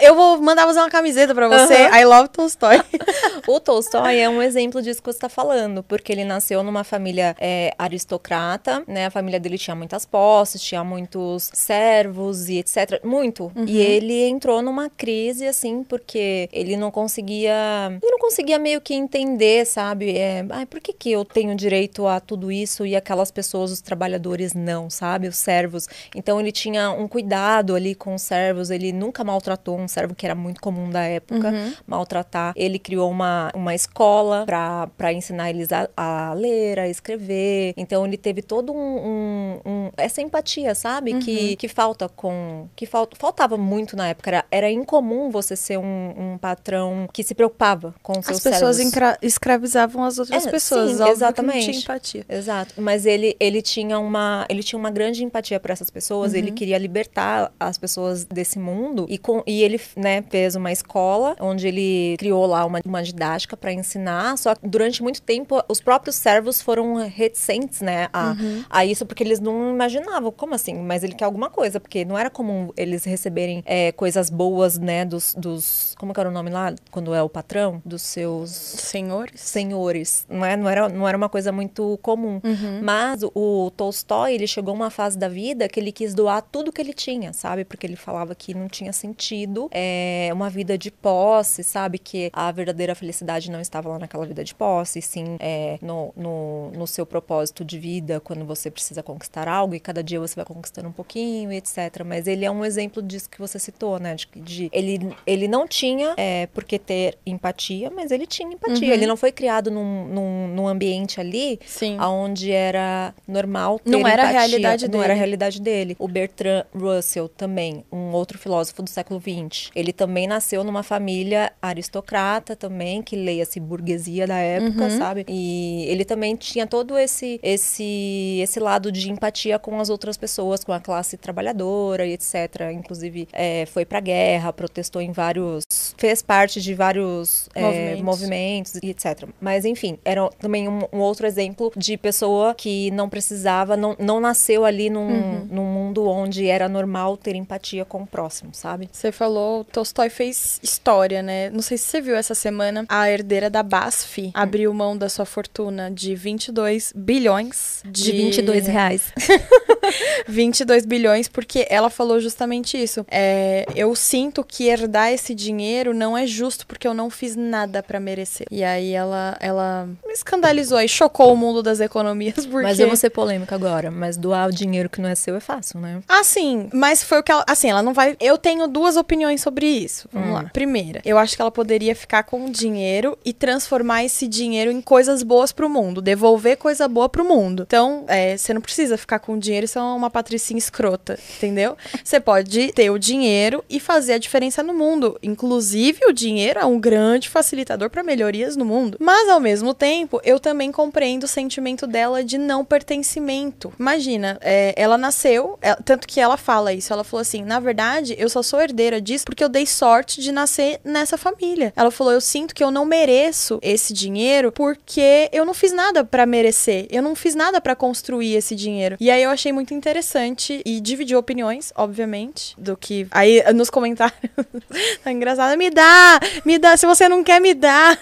eu 0.00 0.14
vou 0.14 0.40
mandar 0.40 0.66
fazer 0.66 0.78
uma 0.78 0.90
camiseta 0.90 1.34
para 1.34 1.48
você. 1.48 1.88
I 1.88 2.04
love 2.04 2.28
Tolstói. 2.28 2.80
o 3.46 3.60
Tolstói 3.60 4.20
é 4.20 4.28
um 4.28 4.40
exemplo 4.40 4.80
disso 4.80 5.02
que 5.02 5.12
você 5.12 5.18
tá 5.18 5.28
falando, 5.28 5.82
porque 5.82 6.12
ele 6.12 6.24
nasceu 6.24 6.62
numa 6.62 6.84
família 6.84 7.34
é, 7.40 7.74
aristocrata, 7.76 8.84
né? 8.86 9.06
A 9.06 9.10
família 9.10 9.40
dele 9.40 9.58
tinha 9.58 9.74
muitas 9.74 10.06
posses, 10.06 10.62
tinha 10.62 10.84
muitos 10.84 11.50
servos 11.52 12.48
e 12.48 12.58
etc. 12.58 13.04
Muito. 13.04 13.50
Uhum. 13.56 13.64
E 13.66 13.78
ele 13.78 14.22
entrou 14.28 14.62
numa 14.62 14.88
crise, 14.88 15.46
assim, 15.46 15.82
porque 15.82 16.48
ele 16.52 16.76
não 16.76 16.90
conseguia. 16.90 17.98
Ele 18.02 18.12
não 18.12 18.18
conseguia 18.18 18.51
meio 18.58 18.80
que 18.80 18.94
entender, 18.94 19.66
sabe? 19.66 20.16
É, 20.16 20.44
por 20.68 20.80
que, 20.80 20.92
que 20.92 21.12
eu 21.12 21.24
tenho 21.24 21.54
direito 21.54 22.06
a 22.06 22.20
tudo 22.20 22.50
isso 22.50 22.84
e 22.86 22.96
aquelas 22.96 23.30
pessoas, 23.30 23.70
os 23.70 23.80
trabalhadores, 23.80 24.54
não, 24.54 24.88
sabe? 24.90 25.28
Os 25.28 25.36
servos. 25.36 25.88
Então 26.14 26.40
ele 26.40 26.52
tinha 26.52 26.90
um 26.90 27.06
cuidado 27.08 27.74
ali 27.74 27.94
com 27.94 28.14
os 28.14 28.22
servos, 28.22 28.70
ele 28.70 28.92
nunca 28.92 29.24
maltratou 29.24 29.78
um 29.78 29.88
servo 29.88 30.14
que 30.14 30.26
era 30.26 30.34
muito 30.34 30.60
comum 30.60 30.90
da 30.90 31.02
época, 31.02 31.50
uhum. 31.50 31.72
maltratar. 31.86 32.52
Ele 32.56 32.78
criou 32.78 33.10
uma, 33.10 33.50
uma 33.54 33.74
escola 33.74 34.44
para 34.46 35.12
ensinar 35.12 35.50
eles 35.50 35.70
a, 35.72 35.88
a, 35.96 36.32
ler, 36.34 36.78
a 36.78 36.88
escrever. 36.88 37.74
Então 37.76 38.06
ele 38.06 38.16
teve 38.16 38.42
todo 38.42 38.72
um, 38.72 38.76
um, 38.76 39.60
um 39.64 39.90
essa 39.96 40.20
empatia, 40.20 40.74
sabe? 40.74 41.14
Uhum. 41.14 41.20
Que, 41.20 41.56
que 41.56 41.68
falta 41.68 42.08
com. 42.08 42.68
que 42.74 42.86
falta, 42.86 43.16
faltava 43.18 43.56
muito 43.56 43.96
na 43.96 44.08
época. 44.08 44.30
Era, 44.30 44.44
era 44.50 44.70
incomum 44.70 45.30
você 45.30 45.56
ser 45.56 45.78
um, 45.78 46.14
um 46.16 46.38
patrão 46.38 47.08
que 47.12 47.22
se 47.22 47.34
preocupava 47.34 47.94
com 48.02 48.18
os 48.18 48.26
seus 48.26 48.41
As 48.48 48.60
pessoas 48.60 48.78
escravizavam 49.22 50.04
as 50.04 50.18
outras 50.18 50.46
é, 50.46 50.50
pessoas. 50.50 50.96
Sim, 50.96 51.08
exatamente. 51.08 51.64
tinha 51.64 51.78
empatia. 51.78 52.24
Exato. 52.28 52.74
Mas 52.80 53.06
ele, 53.06 53.36
ele 53.38 53.62
tinha 53.62 53.98
uma. 53.98 54.46
Ele 54.48 54.62
tinha 54.62 54.78
uma 54.78 54.90
grande 54.90 55.24
empatia 55.24 55.58
para 55.60 55.72
essas 55.72 55.90
pessoas. 55.90 56.32
Uhum. 56.32 56.38
Ele 56.38 56.50
queria 56.50 56.78
libertar 56.78 57.52
as 57.58 57.78
pessoas 57.78 58.24
desse 58.24 58.58
mundo. 58.58 59.06
E, 59.08 59.18
com, 59.18 59.42
e 59.46 59.62
ele, 59.62 59.80
né, 59.96 60.22
fez 60.28 60.54
uma 60.54 60.72
escola 60.72 61.36
onde 61.40 61.66
ele 61.66 62.16
criou 62.18 62.46
lá 62.46 62.64
uma, 62.64 62.80
uma 62.84 63.02
didática 63.02 63.56
para 63.56 63.72
ensinar. 63.72 64.36
Só 64.38 64.54
que 64.54 64.66
durante 64.66 65.02
muito 65.02 65.22
tempo, 65.22 65.62
os 65.68 65.80
próprios 65.80 66.16
servos 66.16 66.60
foram 66.60 66.94
reticentes, 66.94 67.80
né, 67.80 68.08
a, 68.12 68.30
uhum. 68.30 68.64
a 68.68 68.84
isso, 68.84 69.06
porque 69.06 69.22
eles 69.22 69.40
não 69.40 69.70
imaginavam. 69.70 70.32
Como 70.32 70.54
assim? 70.54 70.74
Mas 70.74 71.02
ele 71.02 71.14
quer 71.14 71.24
alguma 71.24 71.50
coisa, 71.50 71.80
porque 71.80 72.04
não 72.04 72.18
era 72.18 72.30
comum 72.30 72.70
eles 72.76 73.04
receberem 73.04 73.62
é, 73.66 73.92
coisas 73.92 74.30
boas, 74.30 74.78
né, 74.78 75.04
dos, 75.04 75.34
dos. 75.36 75.94
Como 75.98 76.12
que 76.12 76.20
era 76.20 76.28
o 76.28 76.32
nome 76.32 76.50
lá? 76.50 76.74
Quando 76.90 77.14
é 77.14 77.22
o 77.22 77.28
patrão? 77.28 77.82
Dos 77.84 78.02
seus. 78.22 78.50
Senhores? 78.50 79.40
Senhores. 79.40 80.26
Não, 80.28 80.44
é, 80.44 80.56
não, 80.56 80.68
era, 80.68 80.88
não 80.88 81.08
era 81.08 81.16
uma 81.16 81.28
coisa 81.28 81.50
muito 81.50 81.98
comum. 82.02 82.40
Uhum. 82.44 82.80
Mas 82.82 83.22
o, 83.34 83.70
Tolstói, 83.76 84.34
ele 84.34 84.46
chegou 84.46 84.72
a 84.72 84.76
uma 84.76 84.90
fase 84.90 85.18
da 85.18 85.28
vida 85.28 85.68
que 85.68 85.80
ele 85.80 85.90
quis 85.90 86.14
doar 86.14 86.42
tudo 86.42 86.72
que 86.72 86.80
ele 86.80 86.92
tinha, 86.92 87.32
sabe? 87.32 87.64
Porque 87.64 87.86
ele 87.86 87.96
falava 87.96 88.34
que 88.34 88.54
não 88.54 88.68
tinha 88.68 88.92
sentido 88.92 89.68
é, 89.72 90.30
uma 90.32 90.48
vida 90.48 90.78
de 90.78 90.90
posse, 90.90 91.64
sabe? 91.64 91.98
Que 91.98 92.30
a 92.32 92.50
verdadeira 92.52 92.94
felicidade 92.94 93.50
não 93.50 93.60
estava 93.60 93.88
lá 93.88 93.98
naquela 93.98 94.26
vida 94.26 94.44
de 94.44 94.54
posse, 94.54 95.02
sim 95.02 95.36
é, 95.40 95.78
no, 95.82 96.12
no, 96.16 96.70
no 96.70 96.86
seu 96.86 97.04
propósito 97.04 97.64
de 97.64 97.78
vida, 97.78 98.20
quando 98.20 98.44
você 98.44 98.70
precisa 98.70 99.02
conquistar 99.02 99.48
algo 99.48 99.74
e 99.74 99.80
cada 99.80 100.02
dia 100.02 100.20
você 100.20 100.36
vai 100.36 100.44
conquistando 100.44 100.88
um 100.88 100.92
pouquinho, 100.92 101.52
etc. 101.52 102.02
Mas 102.04 102.26
ele 102.26 102.44
é 102.44 102.50
um 102.50 102.64
exemplo 102.64 103.02
disso 103.02 103.28
que 103.28 103.38
você 103.38 103.58
citou, 103.58 103.98
né? 103.98 104.14
De, 104.14 104.28
de 104.34 104.70
ele, 104.72 105.14
ele 105.26 105.48
não 105.48 105.66
tinha 105.66 106.14
é, 106.16 106.46
por 106.46 106.64
que 106.64 106.78
ter 106.78 107.18
empatia, 107.26 107.90
mas 107.90 108.11
ele 108.14 108.26
tinha 108.26 108.52
empatia. 108.52 108.88
Uhum. 108.88 108.94
Ele 108.94 109.06
não 109.06 109.16
foi 109.16 109.32
criado 109.32 109.70
num, 109.70 110.06
num, 110.06 110.48
num 110.48 110.68
ambiente 110.68 111.20
ali 111.20 111.58
Sim. 111.66 111.98
onde 112.00 112.50
era 112.50 113.14
normal 113.26 113.78
ter 113.78 113.90
não 113.90 114.00
empatia. 114.00 114.12
era 114.12 114.28
a 114.28 114.30
realidade 114.30 114.84
não 114.84 114.92
dele. 114.92 115.04
era 115.04 115.12
a 115.12 115.16
realidade 115.16 115.60
dele. 115.60 115.96
O 115.98 116.08
Bertrand 116.08 116.64
Russell 116.74 117.28
também, 117.28 117.84
um 117.92 118.12
outro 118.12 118.38
filósofo 118.38 118.82
do 118.82 118.90
século 118.90 119.20
XX. 119.20 119.70
Ele 119.74 119.92
também 119.92 120.26
nasceu 120.26 120.64
numa 120.64 120.82
família 120.82 121.52
aristocrata 121.60 122.54
também, 122.56 123.02
que 123.02 123.16
leia-se 123.16 123.58
burguesia 123.60 124.26
da 124.26 124.36
época, 124.36 124.84
uhum. 124.84 124.98
sabe? 124.98 125.24
E 125.28 125.84
ele 125.88 126.04
também 126.04 126.36
tinha 126.36 126.66
todo 126.66 126.98
esse 126.98 127.40
esse 127.42 128.40
esse 128.42 128.60
lado 128.60 128.90
de 128.90 129.10
empatia 129.10 129.58
com 129.58 129.80
as 129.80 129.88
outras 129.90 130.16
pessoas, 130.16 130.64
com 130.64 130.72
a 130.72 130.80
classe 130.80 131.16
trabalhadora 131.16 132.06
e 132.06 132.12
etc. 132.12 132.72
Inclusive 132.72 133.28
é, 133.32 133.66
foi 133.66 133.84
pra 133.84 134.00
guerra, 134.00 134.52
protestou 134.52 135.00
em 135.00 135.12
vários, 135.12 135.64
fez 135.96 136.22
parte 136.22 136.60
de 136.60 136.74
vários 136.74 137.48
é, 137.54 137.96
movimentos. 138.02 138.74
e 138.82 138.90
etc. 138.90 139.28
Mas 139.40 139.64
enfim, 139.64 139.98
era 140.04 140.28
também 140.38 140.68
um, 140.68 140.80
um, 140.92 140.98
outro 140.98 141.26
exemplo 141.26 141.72
de 141.76 141.96
pessoa 141.96 142.54
que 142.54 142.90
não 142.90 143.08
precisava, 143.08 143.76
não, 143.76 143.96
não 143.98 144.20
nasceu 144.20 144.64
ali 144.64 144.90
num, 144.90 145.08
uhum. 145.08 145.48
num 145.50 145.64
mundo 145.64 146.06
onde 146.06 146.46
era 146.46 146.68
normal 146.68 147.16
ter 147.16 147.34
empatia 147.34 147.84
com 147.84 148.02
o 148.02 148.06
próximo, 148.06 148.50
sabe? 148.52 148.88
Você 148.92 149.12
falou, 149.12 149.64
Tolstói 149.64 150.08
fez 150.08 150.60
história, 150.62 151.22
né? 151.22 151.50
Não 151.50 151.62
sei 151.62 151.78
se 151.78 151.84
você 151.84 152.00
viu 152.00 152.16
essa 152.16 152.34
semana, 152.34 152.84
a 152.88 153.10
herdeira 153.10 153.48
da 153.48 153.62
BASF 153.62 154.30
abriu 154.34 154.72
mão 154.72 154.96
da 154.96 155.08
sua 155.08 155.24
fortuna 155.24 155.90
de 155.90 156.14
22 156.14 156.92
bilhões 156.94 157.82
de, 157.84 158.04
de 158.04 158.12
22 158.12 158.66
reais. 158.66 159.12
22 160.28 160.86
bilhões, 160.86 161.28
porque 161.28 161.66
ela 161.68 161.90
falou 161.90 162.20
justamente 162.20 162.80
isso. 162.80 163.04
É, 163.10 163.66
eu 163.74 163.94
sinto 163.94 164.44
que 164.44 164.68
herdar 164.68 165.12
esse 165.12 165.34
dinheiro 165.34 165.94
não 165.94 166.16
é 166.16 166.26
justo 166.26 166.66
porque 166.66 166.86
eu 166.86 166.94
não 166.94 167.10
fiz 167.10 167.36
nada 167.36 167.82
para 167.82 167.91
merecer. 168.00 168.46
E 168.50 168.64
aí 168.64 168.92
ela, 168.92 169.36
ela 169.40 169.86
me 170.06 170.12
escandalizou 170.12 170.80
e 170.80 170.88
chocou 170.88 171.32
o 171.32 171.36
mundo 171.36 171.62
das 171.62 171.80
economias. 171.80 172.46
Porque... 172.46 172.62
Mas 172.62 172.78
eu 172.78 172.86
vou 172.86 172.96
ser 172.96 173.10
polêmica 173.10 173.54
agora, 173.54 173.90
mas 173.90 174.16
doar 174.16 174.48
o 174.48 174.52
dinheiro 174.52 174.88
que 174.88 175.00
não 175.00 175.08
é 175.08 175.14
seu 175.14 175.36
é 175.36 175.40
fácil, 175.40 175.80
né? 175.80 176.00
Ah, 176.08 176.24
sim. 176.24 176.68
Mas 176.72 177.02
foi 177.02 177.20
o 177.20 177.22
que 177.22 177.30
ela. 177.30 177.44
Assim, 177.46 177.68
ela 177.68 177.82
não 177.82 177.92
vai. 177.92 178.16
Eu 178.18 178.38
tenho 178.38 178.66
duas 178.66 178.96
opiniões 178.96 179.40
sobre 179.42 179.66
isso. 179.66 180.08
Vamos 180.12 180.30
hum. 180.30 180.32
lá. 180.32 180.44
Primeira, 180.52 181.00
eu 181.04 181.18
acho 181.18 181.36
que 181.36 181.42
ela 181.42 181.50
poderia 181.50 181.94
ficar 181.94 182.22
com 182.22 182.46
o 182.46 182.50
dinheiro 182.50 183.18
e 183.24 183.32
transformar 183.32 184.04
esse 184.04 184.26
dinheiro 184.26 184.70
em 184.70 184.80
coisas 184.80 185.22
boas 185.22 185.52
pro 185.52 185.68
mundo, 185.68 186.00
devolver 186.00 186.56
coisa 186.56 186.88
boa 186.88 187.08
pro 187.08 187.24
mundo. 187.24 187.64
Então, 187.66 188.04
é, 188.08 188.36
você 188.36 188.54
não 188.54 188.60
precisa 188.60 188.96
ficar 188.96 189.18
com 189.18 189.34
o 189.34 189.38
dinheiro 189.38 189.68
se 189.68 189.78
relação 189.82 189.88
a 189.88 189.94
uma 189.94 190.10
patricinha 190.10 190.58
escrota, 190.58 191.18
entendeu? 191.36 191.76
Você 192.04 192.20
pode 192.20 192.72
ter 192.72 192.90
o 192.90 192.98
dinheiro 192.98 193.64
e 193.68 193.80
fazer 193.80 194.14
a 194.14 194.18
diferença 194.18 194.62
no 194.62 194.72
mundo. 194.72 195.18
Inclusive, 195.22 196.00
o 196.06 196.12
dinheiro 196.12 196.60
é 196.60 196.64
um 196.64 196.78
grande 196.78 197.28
facilitador 197.28 197.81
para 197.90 198.02
melhorias 198.02 198.56
no 198.56 198.64
mundo. 198.64 198.96
Mas, 199.00 199.28
ao 199.28 199.40
mesmo 199.40 199.74
tempo, 199.74 200.20
eu 200.24 200.38
também 200.38 200.70
compreendo 200.70 201.24
o 201.24 201.28
sentimento 201.28 201.86
dela 201.86 202.24
de 202.24 202.38
não 202.38 202.64
pertencimento. 202.64 203.72
Imagina, 203.78 204.38
é, 204.40 204.74
ela 204.76 204.98
nasceu, 204.98 205.58
é, 205.60 205.74
tanto 205.74 206.06
que 206.06 206.20
ela 206.20 206.36
fala 206.36 206.72
isso. 206.72 206.92
Ela 206.92 207.04
falou 207.04 207.22
assim: 207.22 207.42
na 207.42 207.60
verdade, 207.60 208.14
eu 208.18 208.28
só 208.28 208.42
sou 208.42 208.60
herdeira 208.60 209.00
disso 209.00 209.24
porque 209.24 209.44
eu 209.44 209.48
dei 209.48 209.66
sorte 209.66 210.20
de 210.20 210.32
nascer 210.32 210.80
nessa 210.84 211.16
família. 211.16 211.72
Ela 211.76 211.90
falou: 211.90 212.12
eu 212.12 212.20
sinto 212.20 212.54
que 212.54 212.62
eu 212.62 212.70
não 212.70 212.84
mereço 212.84 213.58
esse 213.62 213.92
dinheiro 213.92 214.52
porque 214.52 215.28
eu 215.32 215.44
não 215.44 215.54
fiz 215.54 215.72
nada 215.72 216.04
para 216.04 216.26
merecer. 216.26 216.86
Eu 216.90 217.02
não 217.02 217.14
fiz 217.14 217.34
nada 217.34 217.60
para 217.60 217.76
construir 217.76 218.34
esse 218.34 218.54
dinheiro. 218.54 218.96
E 219.00 219.10
aí 219.10 219.22
eu 219.22 219.30
achei 219.30 219.52
muito 219.52 219.74
interessante 219.74 220.62
e 220.64 220.80
dividiu 220.80 221.18
opiniões, 221.18 221.72
obviamente, 221.76 222.54
do 222.58 222.76
que. 222.76 223.06
Aí 223.10 223.42
nos 223.52 223.70
comentários. 223.70 224.16
tá 225.02 225.12
engraçado. 225.12 225.56
Me 225.56 225.70
dá! 225.70 226.20
Me 226.44 226.58
dá! 226.58 226.76
Se 226.76 226.86
você 226.86 227.08
não 227.08 227.22
quer 227.22 227.40
me 227.40 227.54
dar. 227.72 227.98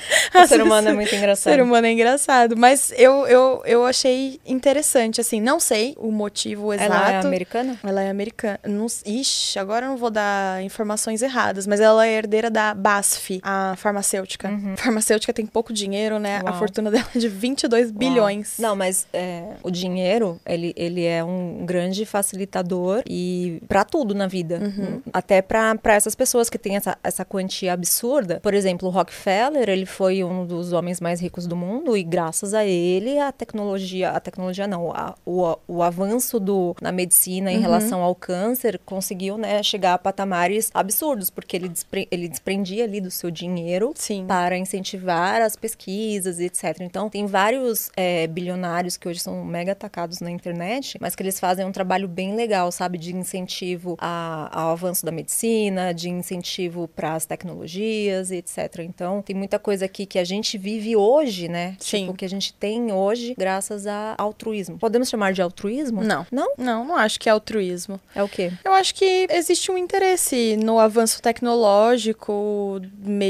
O 0.34 0.46
ser 0.46 0.62
humano 0.62 0.88
é 0.88 0.92
muito 0.92 1.14
engraçado. 1.14 1.52
O 1.52 1.56
ser 1.56 1.62
humano 1.62 1.86
é 1.86 1.92
engraçado. 1.92 2.56
Mas 2.56 2.92
eu, 2.96 3.26
eu, 3.26 3.62
eu 3.64 3.84
achei 3.84 4.40
interessante, 4.46 5.20
assim. 5.20 5.40
Não 5.40 5.60
sei 5.60 5.94
o 5.98 6.10
motivo 6.10 6.72
exato. 6.72 6.92
Ela 6.92 7.12
é 7.12 7.20
americana? 7.20 7.78
Ela 7.82 8.02
é 8.02 8.10
americana. 8.10 8.60
Não, 8.66 8.86
ixi, 9.04 9.58
agora 9.58 9.86
eu 9.86 9.90
não 9.90 9.96
vou 9.96 10.10
dar 10.10 10.62
informações 10.62 11.22
erradas, 11.22 11.66
mas 11.66 11.80
ela 11.80 12.06
é 12.06 12.12
herdeira 12.12 12.50
da 12.50 12.74
BASF, 12.74 13.40
a 13.42 13.74
farmacêutica. 13.76 14.48
Uhum. 14.48 14.74
A 14.74 14.76
farmacêutica 14.76 15.32
tem 15.32 15.46
pouco 15.46 15.72
dinheiro, 15.72 16.18
né? 16.18 16.40
Uau. 16.42 16.54
A 16.54 16.58
fortuna 16.58 16.90
dela 16.90 17.06
é 17.14 17.18
de 17.18 17.28
22 17.28 17.88
Uau. 17.88 17.98
bilhões. 17.98 18.54
Não, 18.58 18.74
mas 18.74 19.06
é, 19.12 19.44
o 19.62 19.70
dinheiro, 19.70 20.40
ele, 20.46 20.72
ele 20.76 21.04
é 21.04 21.22
um 21.22 21.64
grande 21.64 22.04
facilitador 22.04 23.02
e 23.08 23.62
para 23.68 23.84
tudo 23.84 24.14
na 24.14 24.26
vida. 24.26 24.60
Uhum. 24.60 25.02
Até 25.12 25.42
para 25.42 25.78
essas 25.94 26.14
pessoas 26.14 26.48
que 26.48 26.58
têm 26.58 26.76
essa, 26.76 26.96
essa 27.02 27.24
quantia 27.24 27.72
absurda. 27.72 28.40
Por 28.42 28.54
exemplo, 28.54 28.88
o 28.88 28.90
Rockefeller, 28.90 29.68
ele 29.68 29.86
foi 29.90 30.24
um 30.24 30.46
dos 30.46 30.72
homens 30.72 31.00
mais 31.00 31.20
ricos 31.20 31.46
do 31.46 31.56
mundo 31.56 31.96
e 31.96 32.02
graças 32.02 32.54
a 32.54 32.64
ele 32.64 33.18
a 33.18 33.32
tecnologia, 33.32 34.10
a 34.10 34.20
tecnologia 34.20 34.66
não, 34.66 34.90
a, 34.92 35.14
o, 35.26 35.56
o 35.66 35.82
avanço 35.82 36.40
do, 36.40 36.76
na 36.80 36.92
medicina 36.92 37.52
em 37.52 37.56
uhum. 37.56 37.62
relação 37.62 38.02
ao 38.02 38.14
câncer 38.14 38.80
conseguiu, 38.84 39.36
né, 39.36 39.62
chegar 39.62 39.94
a 39.94 39.98
patamares 39.98 40.70
absurdos, 40.72 41.30
porque 41.30 41.56
ele, 41.56 41.68
despre, 41.68 42.08
ele 42.10 42.28
desprendia 42.28 42.84
ali 42.84 43.00
do 43.00 43.10
seu 43.10 43.30
dinheiro 43.30 43.92
Sim. 43.94 44.24
para 44.26 44.56
incentivar 44.56 45.40
as 45.40 45.56
pesquisas 45.56 46.38
e 46.38 46.44
etc. 46.44 46.78
Então, 46.80 47.08
tem 47.08 47.26
vários 47.26 47.90
é, 47.96 48.26
bilionários 48.26 48.96
que 48.96 49.08
hoje 49.08 49.20
são 49.20 49.44
mega 49.44 49.72
atacados 49.72 50.20
na 50.20 50.30
internet, 50.30 50.98
mas 51.00 51.14
que 51.14 51.22
eles 51.22 51.38
fazem 51.40 51.64
um 51.64 51.72
trabalho 51.72 52.08
bem 52.08 52.34
legal, 52.34 52.70
sabe, 52.70 52.98
de 52.98 53.14
incentivo 53.14 53.96
a, 53.98 54.48
ao 54.52 54.70
avanço 54.70 55.04
da 55.04 55.12
medicina, 55.12 55.92
de 55.92 56.08
incentivo 56.08 56.88
para 56.88 57.14
as 57.14 57.26
tecnologias 57.26 58.30
e 58.30 58.36
etc. 58.36 58.80
Então, 58.80 59.22
tem 59.22 59.34
muita 59.34 59.58
coisa 59.58 59.79
coisa 59.80 59.84
aqui 59.86 60.06
que 60.06 60.18
a 60.18 60.24
gente 60.24 60.58
vive 60.58 60.94
hoje, 60.96 61.48
né? 61.48 61.76
Sim. 61.78 62.02
Tipo, 62.02 62.14
que 62.14 62.24
a 62.24 62.28
gente 62.28 62.52
tem 62.52 62.92
hoje 62.92 63.34
graças 63.36 63.86
a 63.86 64.14
altruísmo. 64.18 64.78
Podemos 64.78 65.08
chamar 65.08 65.32
de 65.32 65.40
altruísmo? 65.40 66.02
Não. 66.02 66.26
Não? 66.30 66.52
Não, 66.58 66.84
não 66.84 66.96
acho 66.96 67.18
que 67.18 67.28
é 67.28 67.32
altruísmo. 67.32 68.00
É 68.14 68.22
o 68.22 68.28
quê? 68.28 68.52
Eu 68.64 68.72
acho 68.72 68.94
que 68.94 69.26
existe 69.30 69.70
um 69.70 69.78
interesse 69.78 70.56
no 70.56 70.78
avanço 70.78 71.22
tecnológico 71.22 72.80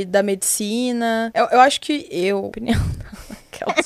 da 0.08 0.22
medicina. 0.22 1.30
Eu, 1.34 1.46
eu 1.46 1.60
acho 1.60 1.80
que 1.80 2.08
eu, 2.10 2.44
opinião 2.44 2.80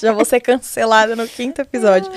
já 0.01 0.13
vou 0.13 0.25
ser 0.25 0.41
cancelada 0.41 1.17
no 1.17 1.27
quinto 1.27 1.61
episódio. 1.61 2.11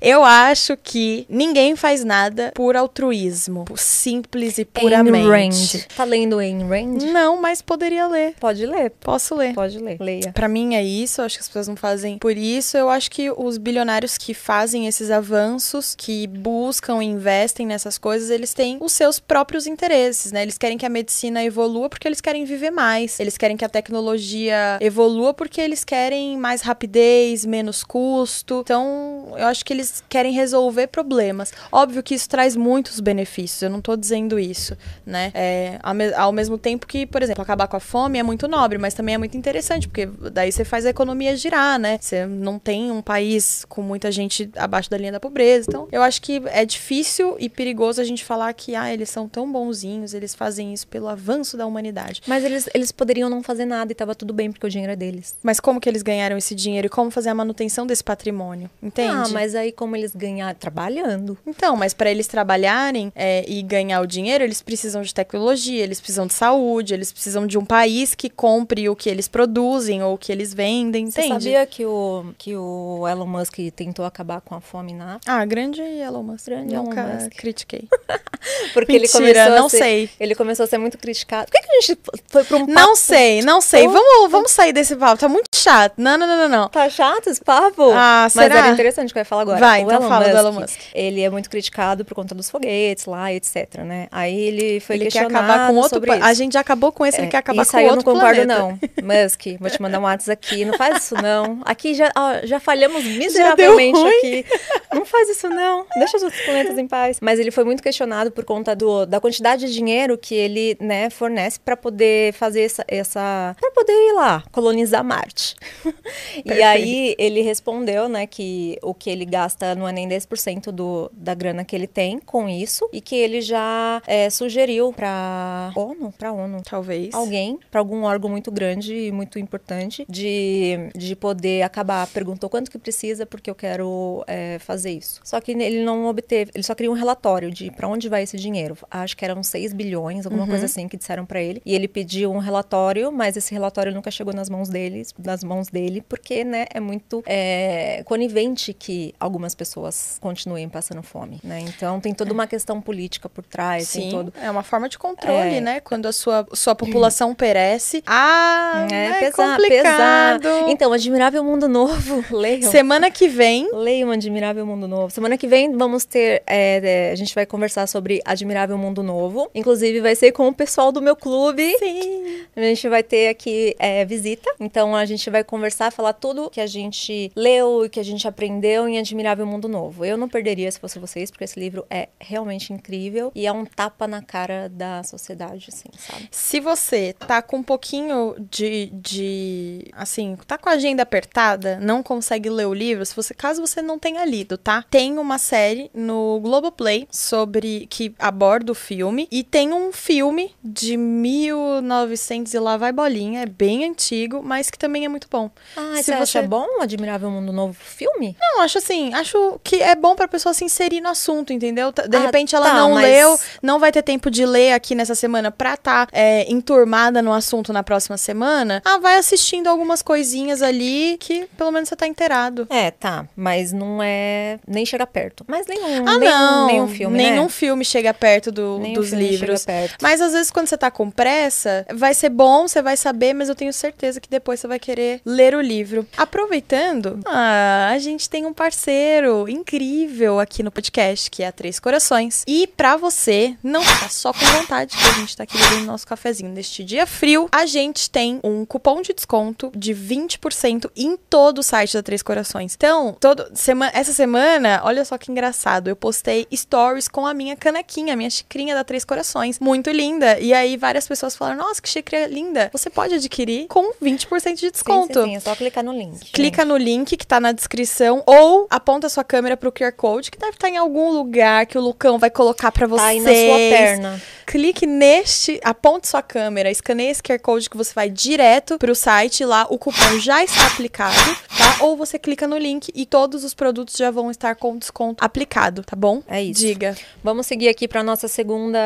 Eu 0.00 0.24
acho 0.24 0.76
que 0.76 1.26
ninguém 1.28 1.76
faz 1.76 2.04
nada 2.04 2.52
por 2.54 2.76
altruísmo. 2.76 3.64
Simples 3.76 4.58
e 4.58 4.64
puramente. 4.64 5.16
Ayn 5.16 5.48
Rand. 5.50 5.86
Tá 5.96 6.04
lendo 6.04 6.38
Ayn 6.38 6.66
Rand? 6.66 7.12
Não, 7.12 7.40
mas 7.40 7.62
poderia 7.62 8.06
ler. 8.06 8.34
Pode 8.40 8.66
ler. 8.66 8.90
Posso 9.00 9.34
ler. 9.34 9.54
Pode 9.54 9.78
ler. 9.78 9.96
Leia. 10.00 10.32
Pra 10.32 10.48
mim 10.48 10.74
é 10.74 10.82
isso. 10.82 11.20
Eu 11.20 11.26
acho 11.26 11.36
que 11.36 11.42
as 11.42 11.48
pessoas 11.48 11.68
não 11.68 11.76
fazem 11.76 12.18
por 12.18 12.36
isso. 12.36 12.76
Eu 12.76 12.90
acho 12.90 13.10
que 13.10 13.30
os 13.30 13.58
bilionários 13.58 14.18
que 14.18 14.34
fazem 14.34 14.86
esses 14.86 15.10
avanços, 15.10 15.94
que 15.96 16.26
buscam 16.26 17.02
e 17.02 17.06
investem 17.06 17.66
nessas 17.66 17.98
coisas, 17.98 18.30
eles 18.30 18.52
têm 18.52 18.78
os 18.80 18.92
seus 18.92 19.18
próprios 19.18 19.66
interesses, 19.66 20.32
né? 20.32 20.42
Eles 20.42 20.58
querem 20.58 20.76
que 20.76 20.86
a 20.86 20.90
medicina 20.90 21.44
evolua 21.44 21.88
porque 21.88 22.08
eles 22.08 22.20
querem 22.20 22.44
viver 22.44 22.70
mais. 22.70 23.20
Eles 23.20 23.36
querem 23.36 23.56
que 23.56 23.64
a 23.64 23.68
tecnologia 23.68 24.78
evolua 24.80 25.32
porque 25.32 25.60
eles 25.60 25.84
querem 25.84 26.36
mais 26.36 26.60
rapidez 26.60 27.03
rapidez, 27.04 27.44
menos 27.44 27.84
custo. 27.84 28.60
Então, 28.64 29.34
eu 29.36 29.46
acho 29.46 29.64
que 29.64 29.72
eles 29.72 30.02
querem 30.08 30.32
resolver 30.32 30.86
problemas. 30.86 31.52
Óbvio 31.70 32.02
que 32.02 32.14
isso 32.14 32.28
traz 32.28 32.56
muitos 32.56 33.00
benefícios, 33.00 33.62
eu 33.62 33.70
não 33.70 33.78
estou 33.78 33.96
dizendo 33.96 34.38
isso, 34.38 34.76
né? 35.04 35.30
É, 35.34 35.78
ao, 36.16 36.32
mesmo 36.32 36.56
tempo 36.56 36.86
que, 36.86 37.06
por 37.06 37.22
exemplo, 37.22 37.42
acabar 37.42 37.66
com 37.66 37.76
a 37.76 37.80
fome 37.80 38.18
é 38.18 38.22
muito 38.22 38.48
nobre, 38.48 38.78
mas 38.78 38.94
também 38.94 39.14
é 39.14 39.18
muito 39.18 39.36
interessante, 39.36 39.86
porque 39.86 40.06
daí 40.32 40.50
você 40.50 40.64
faz 40.64 40.86
a 40.86 40.90
economia 40.90 41.36
girar, 41.36 41.78
né? 41.78 41.98
Você 42.00 42.26
não 42.26 42.58
tem 42.58 42.90
um 42.90 43.02
país 43.02 43.64
com 43.68 43.82
muita 43.82 44.10
gente 44.10 44.50
abaixo 44.56 44.90
da 44.90 44.96
linha 44.96 45.12
da 45.12 45.20
pobreza. 45.20 45.66
Então, 45.68 45.88
eu 45.92 46.02
acho 46.02 46.20
que 46.22 46.42
é 46.46 46.64
difícil 46.64 47.36
e 47.38 47.48
perigoso 47.48 48.00
a 48.00 48.04
gente 48.04 48.24
falar 48.24 48.52
que, 48.54 48.74
ah, 48.74 48.92
eles 48.92 49.10
são 49.10 49.28
tão 49.28 49.50
bonzinhos, 49.50 50.14
eles 50.14 50.34
fazem 50.34 50.72
isso 50.72 50.86
pelo 50.86 51.08
avanço 51.08 51.56
da 51.56 51.66
humanidade. 51.66 52.22
Mas 52.26 52.44
eles, 52.44 52.68
eles 52.74 52.92
poderiam 52.92 53.28
não 53.28 53.42
fazer 53.42 53.64
nada 53.64 53.92
e 53.92 53.94
tava 53.94 54.14
tudo 54.14 54.32
bem, 54.32 54.50
porque 54.50 54.66
o 54.66 54.70
dinheiro 54.70 54.92
é 54.92 54.96
deles. 54.96 55.36
Mas 55.42 55.60
como 55.60 55.80
que 55.80 55.88
eles 55.88 56.02
ganharam 56.02 56.36
esse 56.36 56.54
dinheiro 56.54 56.86
e 56.86 56.90
como 56.94 57.10
fazer 57.10 57.30
a 57.30 57.34
manutenção 57.34 57.84
desse 57.88 58.04
patrimônio, 58.04 58.70
entende? 58.80 59.10
Ah, 59.10 59.28
mas 59.32 59.56
aí 59.56 59.72
como 59.72 59.96
eles 59.96 60.14
ganhar 60.14 60.54
trabalhando. 60.54 61.36
Então, 61.44 61.74
mas 61.74 61.92
para 61.92 62.08
eles 62.08 62.28
trabalharem 62.28 63.12
é, 63.16 63.44
e 63.48 63.60
ganhar 63.64 64.00
o 64.00 64.06
dinheiro, 64.06 64.44
eles 64.44 64.62
precisam 64.62 65.02
de 65.02 65.12
tecnologia, 65.12 65.82
eles 65.82 66.00
precisam 66.00 66.24
de 66.24 66.34
saúde, 66.34 66.94
eles 66.94 67.10
precisam 67.10 67.48
de 67.48 67.58
um 67.58 67.64
país 67.64 68.14
que 68.14 68.30
compre 68.30 68.88
o 68.88 68.94
que 68.94 69.10
eles 69.10 69.26
produzem 69.26 70.04
ou 70.04 70.14
o 70.14 70.18
que 70.18 70.30
eles 70.30 70.54
vendem, 70.54 71.06
entende? 71.06 71.26
Você 71.26 71.32
sabia 71.32 71.66
que 71.66 71.84
o, 71.84 72.26
que 72.38 72.54
o 72.54 73.08
Elon 73.08 73.26
Musk 73.26 73.58
tentou 73.74 74.04
acabar 74.04 74.40
com 74.40 74.54
a 74.54 74.60
fome 74.60 74.92
na 74.92 75.16
África? 75.16 75.32
Ah, 75.32 75.44
grande 75.44 75.82
Elon 75.82 76.22
Musk. 76.22 76.46
Grande 76.46 76.76
Nunca 76.76 77.00
Elon 77.00 77.14
Musk. 77.14 77.32
critiquei. 77.36 77.88
Porque 78.72 78.92
Mentira, 78.92 79.24
ele 79.24 79.34
começou 79.34 79.56
não 79.56 79.68
ser, 79.68 79.78
sei. 79.78 80.10
Ele 80.20 80.34
começou 80.34 80.64
a 80.64 80.66
ser 80.66 80.78
muito 80.78 80.98
criticado. 80.98 81.50
Por 81.50 81.60
que, 81.60 81.66
que 81.66 81.76
a 81.76 81.80
gente 81.80 81.98
foi 82.28 82.44
pra 82.44 82.56
um? 82.58 82.66
Não 82.66 82.94
sei, 82.94 83.42
não 83.42 83.60
sei. 83.60 83.88
Vamos, 83.88 84.30
vamos 84.30 84.50
sair 84.52 84.72
desse 84.72 84.94
papo. 84.94 85.18
Tá 85.18 85.28
muito 85.28 85.48
chato. 85.56 85.94
Não, 85.96 86.16
não, 86.16 86.26
não, 86.26 86.36
não, 86.36 86.48
não. 86.48 86.68
Tá 86.68 86.83
chato 86.90 87.28
esse 87.28 87.42
papo? 87.42 87.90
Ah, 87.94 88.26
será? 88.30 88.48
Mas 88.54 88.58
era 88.64 88.68
interessante 88.72 89.10
o 89.10 89.12
que 89.12 89.18
eu 89.18 89.20
ia 89.22 89.24
falar 89.24 89.42
agora. 89.42 89.58
Vai, 89.58 89.80
o 89.82 89.84
então 89.84 89.96
Elon 90.00 90.08
fala 90.08 90.24
Musk, 90.24 90.32
do 90.32 90.38
Elon 90.38 90.52
Musk. 90.60 90.80
Ele 90.94 91.20
é 91.22 91.30
muito 91.30 91.50
criticado 91.50 92.04
por 92.04 92.14
conta 92.14 92.34
dos 92.34 92.50
foguetes 92.50 93.06
lá, 93.06 93.32
etc, 93.32 93.78
né? 93.84 94.06
Aí 94.10 94.38
ele 94.38 94.80
foi 94.80 94.96
ele 94.96 95.04
quer 95.06 95.10
questionado 95.20 95.44
acabar 95.52 95.68
com 95.68 95.74
outro 95.76 95.90
sobre 95.90 96.10
pa- 96.10 96.16
isso. 96.16 96.24
A 96.26 96.34
gente 96.34 96.52
já 96.54 96.60
acabou 96.60 96.92
com 96.92 97.04
esse, 97.06 97.18
ele 97.18 97.26
É, 97.26 97.30
quer 97.30 97.38
acabar 97.38 97.62
isso 97.62 97.70
com 97.70 97.76
aí 97.76 97.84
outro 97.88 98.00
eu 98.00 98.14
não 98.14 98.20
concordo, 98.20 98.46
planeta. 98.46 98.58
não. 98.58 98.78
Musk, 99.24 99.42
vou 99.60 99.70
te 99.70 99.82
mandar 99.82 99.98
um 100.00 100.02
WhatsApp 100.02 100.32
aqui. 100.46 100.64
Não 100.64 100.74
faz 100.78 101.04
isso, 101.04 101.14
não. 101.14 101.60
Aqui 101.64 101.94
já, 101.94 102.10
ó, 102.16 102.46
já 102.46 102.58
falhamos 102.60 103.04
miseravelmente 103.04 103.98
ruim. 103.98 104.16
aqui. 104.18 104.44
Não 104.92 105.04
faz 105.04 105.28
isso, 105.28 105.48
não. 105.48 105.86
Deixa 105.98 106.16
os 106.16 106.22
outros 106.22 106.40
planetas 106.42 106.78
em 106.78 106.86
paz. 106.86 107.18
Mas 107.20 107.38
ele 107.38 107.50
foi 107.50 107.64
muito 107.64 107.82
questionado 107.82 108.30
por 108.30 108.44
conta 108.44 108.74
do, 108.76 109.04
da 109.06 109.20
quantidade 109.20 109.66
de 109.66 109.72
dinheiro 109.72 110.16
que 110.16 110.34
ele, 110.34 110.76
né, 110.80 111.10
fornece 111.10 111.58
para 111.60 111.76
poder 111.76 112.32
fazer 112.34 112.62
essa. 112.62 112.84
essa 112.88 113.56
para 113.60 113.70
poder 113.72 113.92
ir 113.92 114.12
lá, 114.12 114.42
colonizar 114.52 115.02
Marte. 115.04 115.56
e 116.44 116.62
aí 116.62 116.73
ele 117.18 117.40
respondeu, 117.42 118.08
né, 118.08 118.26
que 118.26 118.78
o 118.82 118.94
que 118.94 119.10
ele 119.10 119.24
gasta 119.24 119.74
não 119.74 119.86
é 119.88 119.92
nem 119.92 120.08
10% 120.08 120.70
do, 120.70 121.10
da 121.14 121.34
grana 121.34 121.64
que 121.64 121.74
ele 121.74 121.86
tem 121.86 122.18
com 122.18 122.48
isso 122.48 122.88
e 122.92 123.00
que 123.00 123.14
ele 123.16 123.40
já 123.40 124.02
é, 124.06 124.28
sugeriu 124.30 124.92
para 124.92 125.72
ONU, 125.76 126.12
para 126.16 126.32
ONU, 126.32 126.62
Talvez. 126.68 127.14
alguém, 127.14 127.58
para 127.70 127.80
algum 127.80 128.02
órgão 128.04 128.30
muito 128.30 128.50
grande 128.50 128.94
e 128.94 129.12
muito 129.12 129.38
importante, 129.38 130.04
de, 130.08 130.90
de 130.94 131.14
poder 131.16 131.62
acabar. 131.62 132.06
Perguntou 132.08 132.48
quanto 132.50 132.70
que 132.70 132.78
precisa, 132.78 133.26
porque 133.26 133.50
eu 133.50 133.54
quero 133.54 134.24
é, 134.26 134.58
fazer 134.58 134.92
isso. 134.92 135.20
Só 135.24 135.40
que 135.40 135.52
ele 135.52 135.84
não 135.84 136.06
obteve, 136.06 136.50
ele 136.54 136.62
só 136.64 136.74
queria 136.74 136.90
um 136.90 136.94
relatório 136.94 137.50
de 137.50 137.70
para 137.70 137.88
onde 137.88 138.08
vai 138.08 138.22
esse 138.22 138.36
dinheiro. 138.36 138.76
Acho 138.90 139.16
que 139.16 139.24
eram 139.24 139.42
6 139.42 139.72
bilhões, 139.72 140.24
alguma 140.26 140.44
Uhum. 140.44 140.50
coisa 140.50 140.66
assim 140.66 140.86
que 140.88 140.96
disseram 140.96 141.24
para 141.24 141.40
ele. 141.40 141.62
E 141.64 141.74
ele 141.74 141.88
pediu 141.88 142.30
um 142.32 142.38
relatório, 142.38 143.10
mas 143.10 143.36
esse 143.36 143.52
relatório 143.52 143.92
nunca 143.94 144.10
chegou 144.10 144.34
nas 144.34 144.50
mãos 144.50 144.68
dele, 144.68 145.02
nas 145.18 145.42
mãos 145.42 145.68
dele, 145.68 146.02
porque, 146.08 146.44
né, 146.54 146.66
é 146.72 146.78
muito 146.80 147.22
é, 147.26 148.02
conivente 148.04 148.72
que 148.72 149.12
algumas 149.18 149.54
pessoas 149.54 150.18
continuem 150.20 150.68
passando 150.68 151.02
fome, 151.02 151.40
né? 151.42 151.60
Então 151.60 152.00
tem 152.00 152.14
toda 152.14 152.32
uma 152.32 152.46
questão 152.46 152.80
política 152.80 153.28
por 153.28 153.44
trás, 153.44 153.88
Sim, 153.88 154.10
todo 154.10 154.32
é 154.40 154.50
uma 154.50 154.62
forma 154.62 154.88
de 154.88 154.96
controle, 154.98 155.56
É. 155.56 155.60
né? 155.60 155.80
Quando 155.80 156.06
a 156.06 156.12
sua, 156.12 156.46
sua 156.52 156.74
população 156.74 157.34
perece, 157.34 158.02
ah, 158.06 158.86
É, 158.90 158.92
né, 158.92 159.20
pesar, 159.20 159.56
complicado. 159.56 160.42
pesar. 160.42 160.68
Então, 160.68 160.92
Admirável 160.92 161.42
Mundo 161.42 161.68
Novo, 161.68 162.24
leiam. 162.30 162.70
Semana 162.70 163.10
que 163.10 163.26
vem. 163.26 163.68
Leiam 163.72 164.10
Admirável 164.10 164.64
Mundo 164.64 164.86
Novo. 164.86 165.10
Semana 165.10 165.36
que 165.36 165.46
vem 165.48 165.76
vamos 165.76 166.04
ter. 166.04 166.42
é, 166.46 167.08
é, 167.08 167.10
a 167.10 167.14
gente 167.16 167.34
vai 167.34 167.44
conversar 167.46 167.86
sobre 167.88 168.20
Admirável 168.24 168.78
Mundo 168.78 169.02
Novo. 169.02 169.50
Inclusive, 169.54 170.00
vai 170.00 170.14
ser 170.14 170.32
com 170.32 170.46
o 170.48 170.54
pessoal 170.54 170.92
do 170.92 171.02
meu 171.02 171.16
clube. 171.16 171.76
Sim. 171.78 172.44
A 172.54 172.60
gente 172.60 172.88
vai 172.88 173.02
ter 173.02 173.28
aqui 173.28 173.74
é, 173.78 174.04
visita. 174.04 174.48
Então 174.60 174.94
a 174.94 175.04
gente 175.04 175.28
vai 175.30 175.42
conversar, 175.42 175.90
falar 175.90 176.12
tudo 176.12 176.43
que 176.50 176.60
a 176.60 176.66
gente 176.66 177.30
leu 177.34 177.84
e 177.84 177.88
que 177.88 178.00
a 178.00 178.04
gente 178.04 178.26
aprendeu 178.26 178.88
em 178.88 178.98
Admirável 178.98 179.46
Mundo 179.46 179.68
Novo. 179.68 180.04
Eu 180.04 180.16
não 180.16 180.28
perderia 180.28 180.70
se 180.70 180.78
fosse 180.80 180.98
vocês, 180.98 181.30
porque 181.30 181.44
esse 181.44 181.58
livro 181.58 181.84
é 181.90 182.08
realmente 182.18 182.72
incrível 182.72 183.30
e 183.34 183.46
é 183.46 183.52
um 183.52 183.64
tapa 183.64 184.06
na 184.06 184.22
cara 184.22 184.68
da 184.68 185.02
sociedade, 185.02 185.66
assim, 185.68 185.88
sabe? 185.98 186.28
Se 186.30 186.60
você 186.60 187.12
tá 187.12 187.42
com 187.42 187.58
um 187.58 187.62
pouquinho 187.62 188.34
de, 188.50 188.90
de. 188.92 189.86
Assim, 189.92 190.36
tá 190.46 190.58
com 190.58 190.68
a 190.68 190.72
agenda 190.72 191.02
apertada, 191.02 191.78
não 191.80 192.02
consegue 192.02 192.48
ler 192.50 192.66
o 192.66 192.74
livro, 192.74 193.04
se 193.04 193.14
você, 193.14 193.34
caso 193.34 193.60
você 193.60 193.80
não 193.82 193.98
tenha 193.98 194.24
lido, 194.24 194.56
tá? 194.56 194.84
Tem 194.90 195.18
uma 195.18 195.38
série 195.38 195.90
no 195.94 196.40
Globoplay 196.40 197.06
sobre. 197.10 197.86
que 197.88 198.14
aborda 198.18 198.72
o 198.72 198.74
filme. 198.74 199.28
E 199.30 199.42
tem 199.42 199.72
um 199.72 199.92
filme 199.92 200.54
de 200.62 200.96
1900 200.96 202.52
e 202.54 202.58
lá 202.58 202.76
vai 202.76 202.92
bolinha. 202.92 203.42
É 203.42 203.46
bem 203.46 203.84
antigo, 203.84 204.42
mas 204.42 204.70
que 204.70 204.78
também 204.78 205.04
é 205.04 205.08
muito 205.08 205.28
bom. 205.30 205.50
Ah, 205.76 206.02
Se 206.02 206.14
você 206.16 206.33
acha 206.38 206.48
bom 206.48 206.66
Admirável 206.80 207.30
Mundo 207.30 207.52
Novo 207.52 207.74
filme? 207.78 208.36
Não, 208.40 208.60
acho 208.62 208.78
assim, 208.78 209.12
acho 209.14 209.60
que 209.62 209.76
é 209.82 209.94
bom 209.94 210.14
pra 210.14 210.26
pessoa 210.28 210.52
se 210.54 210.64
inserir 210.64 211.00
no 211.00 211.08
assunto, 211.08 211.52
entendeu? 211.52 211.92
De 211.92 212.16
Ah, 212.16 212.20
repente 212.20 212.54
ela 212.54 212.66
tá, 212.66 212.74
não 212.74 212.92
mas- 212.94 213.04
leu, 213.04 213.38
não 213.62 213.78
vai 213.78 213.90
ter 213.92 214.02
tempo 214.02 214.30
de 214.30 214.44
ler 214.46 214.72
aqui 214.72 214.94
nessa 214.94 215.14
semana 215.14 215.50
pra 215.50 215.76
tá 215.76 216.06
é, 216.12 216.50
enturmada 216.50 217.20
no 217.22 217.32
assunto 217.32 217.72
na 217.72 217.82
próxima 217.82 218.16
semana. 218.16 218.82
Ah, 218.84 218.98
vai 218.98 219.16
assistindo 219.16 219.66
algumas 219.68 220.02
coisinhas 220.02 220.62
ali 220.62 221.16
que 221.18 221.46
pelo 221.56 221.70
menos 221.70 221.88
você 221.88 221.96
tá 221.96 222.06
inteirado. 222.06 222.66
É, 222.70 222.90
tá. 222.90 223.26
Mas 223.36 223.72
não 223.72 224.02
é. 224.02 224.58
Nem 224.66 224.84
chega 224.86 225.06
perto. 225.06 225.44
Mas 225.46 225.66
nenhum. 225.66 226.04
Ah, 226.06 226.18
nenhum, 226.18 226.30
não. 226.32 226.66
Nenhum 226.66 226.88
filme. 226.88 227.16
Nenhum 227.16 227.42
né? 227.44 227.48
filme 227.48 227.84
chega 227.84 228.12
perto 228.14 228.50
do- 228.52 228.78
dos 228.94 229.08
filme 229.10 229.28
livros. 229.28 229.60
chega 229.62 229.72
perto. 229.80 229.96
Mas 230.02 230.20
às 230.20 230.32
vezes 230.32 230.50
quando 230.50 230.66
você 230.68 230.76
tá 230.76 230.90
com 230.90 231.10
pressa, 231.10 231.86
vai 231.94 232.14
ser 232.14 232.28
bom, 232.28 232.66
você 232.68 232.80
vai 232.82 232.96
saber, 232.96 233.34
mas 233.34 233.48
eu 233.48 233.54
tenho 233.54 233.72
certeza 233.72 234.20
que 234.20 234.28
depois 234.28 234.60
você 234.60 234.66
vai 234.66 234.78
querer 234.78 235.20
ler 235.24 235.54
o 235.54 235.60
livro. 235.60 236.06
Aproveitando, 236.24 237.20
ah, 237.26 237.90
a 237.92 237.98
gente 237.98 238.30
tem 238.30 238.46
um 238.46 238.54
parceiro 238.54 239.46
incrível 239.46 240.40
aqui 240.40 240.62
no 240.62 240.70
podcast, 240.70 241.30
que 241.30 241.42
é 241.42 241.48
a 241.48 241.52
Três 241.52 241.78
Corações. 241.78 242.42
E 242.46 242.66
pra 242.66 242.96
você 242.96 243.54
não 243.62 243.82
ficar 243.82 244.10
só 244.10 244.32
com 244.32 244.44
vontade, 244.46 244.96
que 244.96 245.04
a 245.06 245.12
gente 245.12 245.36
tá 245.36 245.42
aqui 245.42 245.58
bebendo 245.58 245.84
nosso 245.84 246.06
cafezinho 246.06 246.50
neste 246.50 246.82
dia 246.82 247.06
frio, 247.06 247.46
a 247.52 247.66
gente 247.66 248.08
tem 248.08 248.40
um 248.42 248.64
cupom 248.64 249.02
de 249.02 249.12
desconto 249.12 249.70
de 249.76 249.94
20% 249.94 250.90
em 250.96 251.14
todo 251.28 251.58
o 251.58 251.62
site 251.62 251.92
da 251.92 252.02
Três 252.02 252.22
Corações. 252.22 252.74
Então, 252.74 253.14
todo, 253.20 253.46
sema, 253.54 253.90
essa 253.92 254.14
semana, 254.14 254.80
olha 254.82 255.04
só 255.04 255.18
que 255.18 255.30
engraçado, 255.30 255.88
eu 255.88 255.96
postei 255.96 256.46
stories 256.54 257.06
com 257.06 257.26
a 257.26 257.34
minha 257.34 257.54
canequinha, 257.54 258.14
a 258.14 258.16
minha 258.16 258.30
xicrinha 258.30 258.74
da 258.74 258.82
Três 258.82 259.04
Corações. 259.04 259.60
Muito 259.60 259.90
linda. 259.90 260.40
E 260.40 260.54
aí 260.54 260.78
várias 260.78 261.06
pessoas 261.06 261.36
falaram, 261.36 261.58
nossa, 261.58 261.82
que 261.82 261.88
xícara 261.88 262.26
linda. 262.28 262.70
Você 262.72 262.88
pode 262.88 263.12
adquirir 263.12 263.66
com 263.68 263.92
20% 264.02 264.54
de 264.54 264.70
desconto. 264.70 265.20
Sim, 265.20 265.20
sim, 265.20 265.30
sim, 265.30 265.36
é 265.36 265.40
só 265.40 265.54
clicar 265.54 265.84
no 265.84 265.92
link. 265.92 266.13
Clica 266.32 266.64
no 266.64 266.76
link 266.76 267.16
que 267.16 267.26
tá 267.26 267.40
na 267.40 267.52
descrição 267.52 268.22
ou 268.26 268.66
aponta 268.70 269.08
sua 269.08 269.24
câmera 269.24 269.56
pro 269.56 269.72
QR 269.72 269.92
Code 269.92 270.30
que 270.30 270.38
deve 270.38 270.52
estar 270.52 270.68
em 270.68 270.76
algum 270.76 271.10
lugar 271.10 271.66
que 271.66 271.76
o 271.76 271.80
Lucão 271.80 272.18
vai 272.18 272.30
colocar 272.30 272.70
pra 272.72 272.86
Tá 272.88 273.04
aí 273.06 273.20
na 273.20 273.30
sua 273.30 273.56
perna. 273.56 274.22
Clique 274.46 274.86
neste, 274.86 275.60
aponte 275.64 276.08
sua 276.08 276.22
câmera, 276.22 276.70
escaneie 276.70 277.10
esse 277.10 277.22
QR 277.22 277.38
Code 277.40 277.68
que 277.70 277.76
você 277.76 277.92
vai 277.94 278.10
direto 278.10 278.78
pro 278.78 278.94
site, 278.94 279.44
lá 279.44 279.66
o 279.70 279.78
cupom 279.78 280.18
já 280.20 280.42
está 280.44 280.66
aplicado, 280.66 281.14
tá? 281.56 281.84
Ou 281.84 281.96
você 281.96 282.18
clica 282.18 282.46
no 282.46 282.56
link 282.56 282.90
e 282.94 283.06
todos 283.06 283.44
os 283.44 283.54
produtos 283.54 283.96
já 283.96 284.10
vão 284.10 284.30
estar 284.30 284.54
com 284.56 284.76
desconto 284.76 285.24
aplicado, 285.24 285.82
tá 285.82 285.96
bom? 285.96 286.22
É 286.28 286.42
isso. 286.42 286.60
Diga. 286.60 286.96
Vamos 287.22 287.46
seguir 287.46 287.68
aqui 287.68 287.88
para 287.88 288.02
nossa 288.02 288.28
segunda 288.28 288.78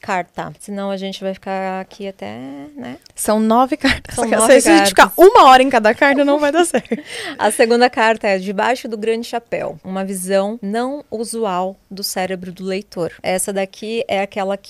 carta. 0.00 0.52
Senão 0.60 0.90
a 0.90 0.96
gente 0.96 1.20
vai 1.22 1.34
ficar 1.34 1.80
aqui 1.80 2.06
até, 2.06 2.38
né? 2.76 2.98
São 3.14 3.40
nove 3.40 3.76
cartas. 3.76 4.14
São 4.14 4.24
Se 4.24 4.36
nove 4.36 4.52
a 4.52 4.60
gente 4.60 4.88
ficar 4.88 5.10
cartas. 5.10 5.24
uma 5.26 5.46
hora 5.46 5.62
em 5.62 5.70
cada 5.70 5.94
carta, 5.94 6.24
não 6.24 6.38
vai 6.38 6.52
dar 6.52 6.64
certo. 6.66 6.96
A 7.38 7.50
segunda 7.50 7.90
carta 7.90 8.28
é 8.28 8.38
Debaixo 8.38 8.88
do 8.88 8.96
Grande 8.96 9.26
Chapéu. 9.26 9.78
Uma 9.82 10.04
visão 10.04 10.58
não 10.62 11.04
usual 11.10 11.76
do 11.90 12.02
cérebro 12.02 12.52
do 12.52 12.64
leitor. 12.64 13.12
Essa 13.22 13.52
daqui 13.52 14.04
é 14.06 14.20
aquela 14.20 14.56
que 14.56 14.65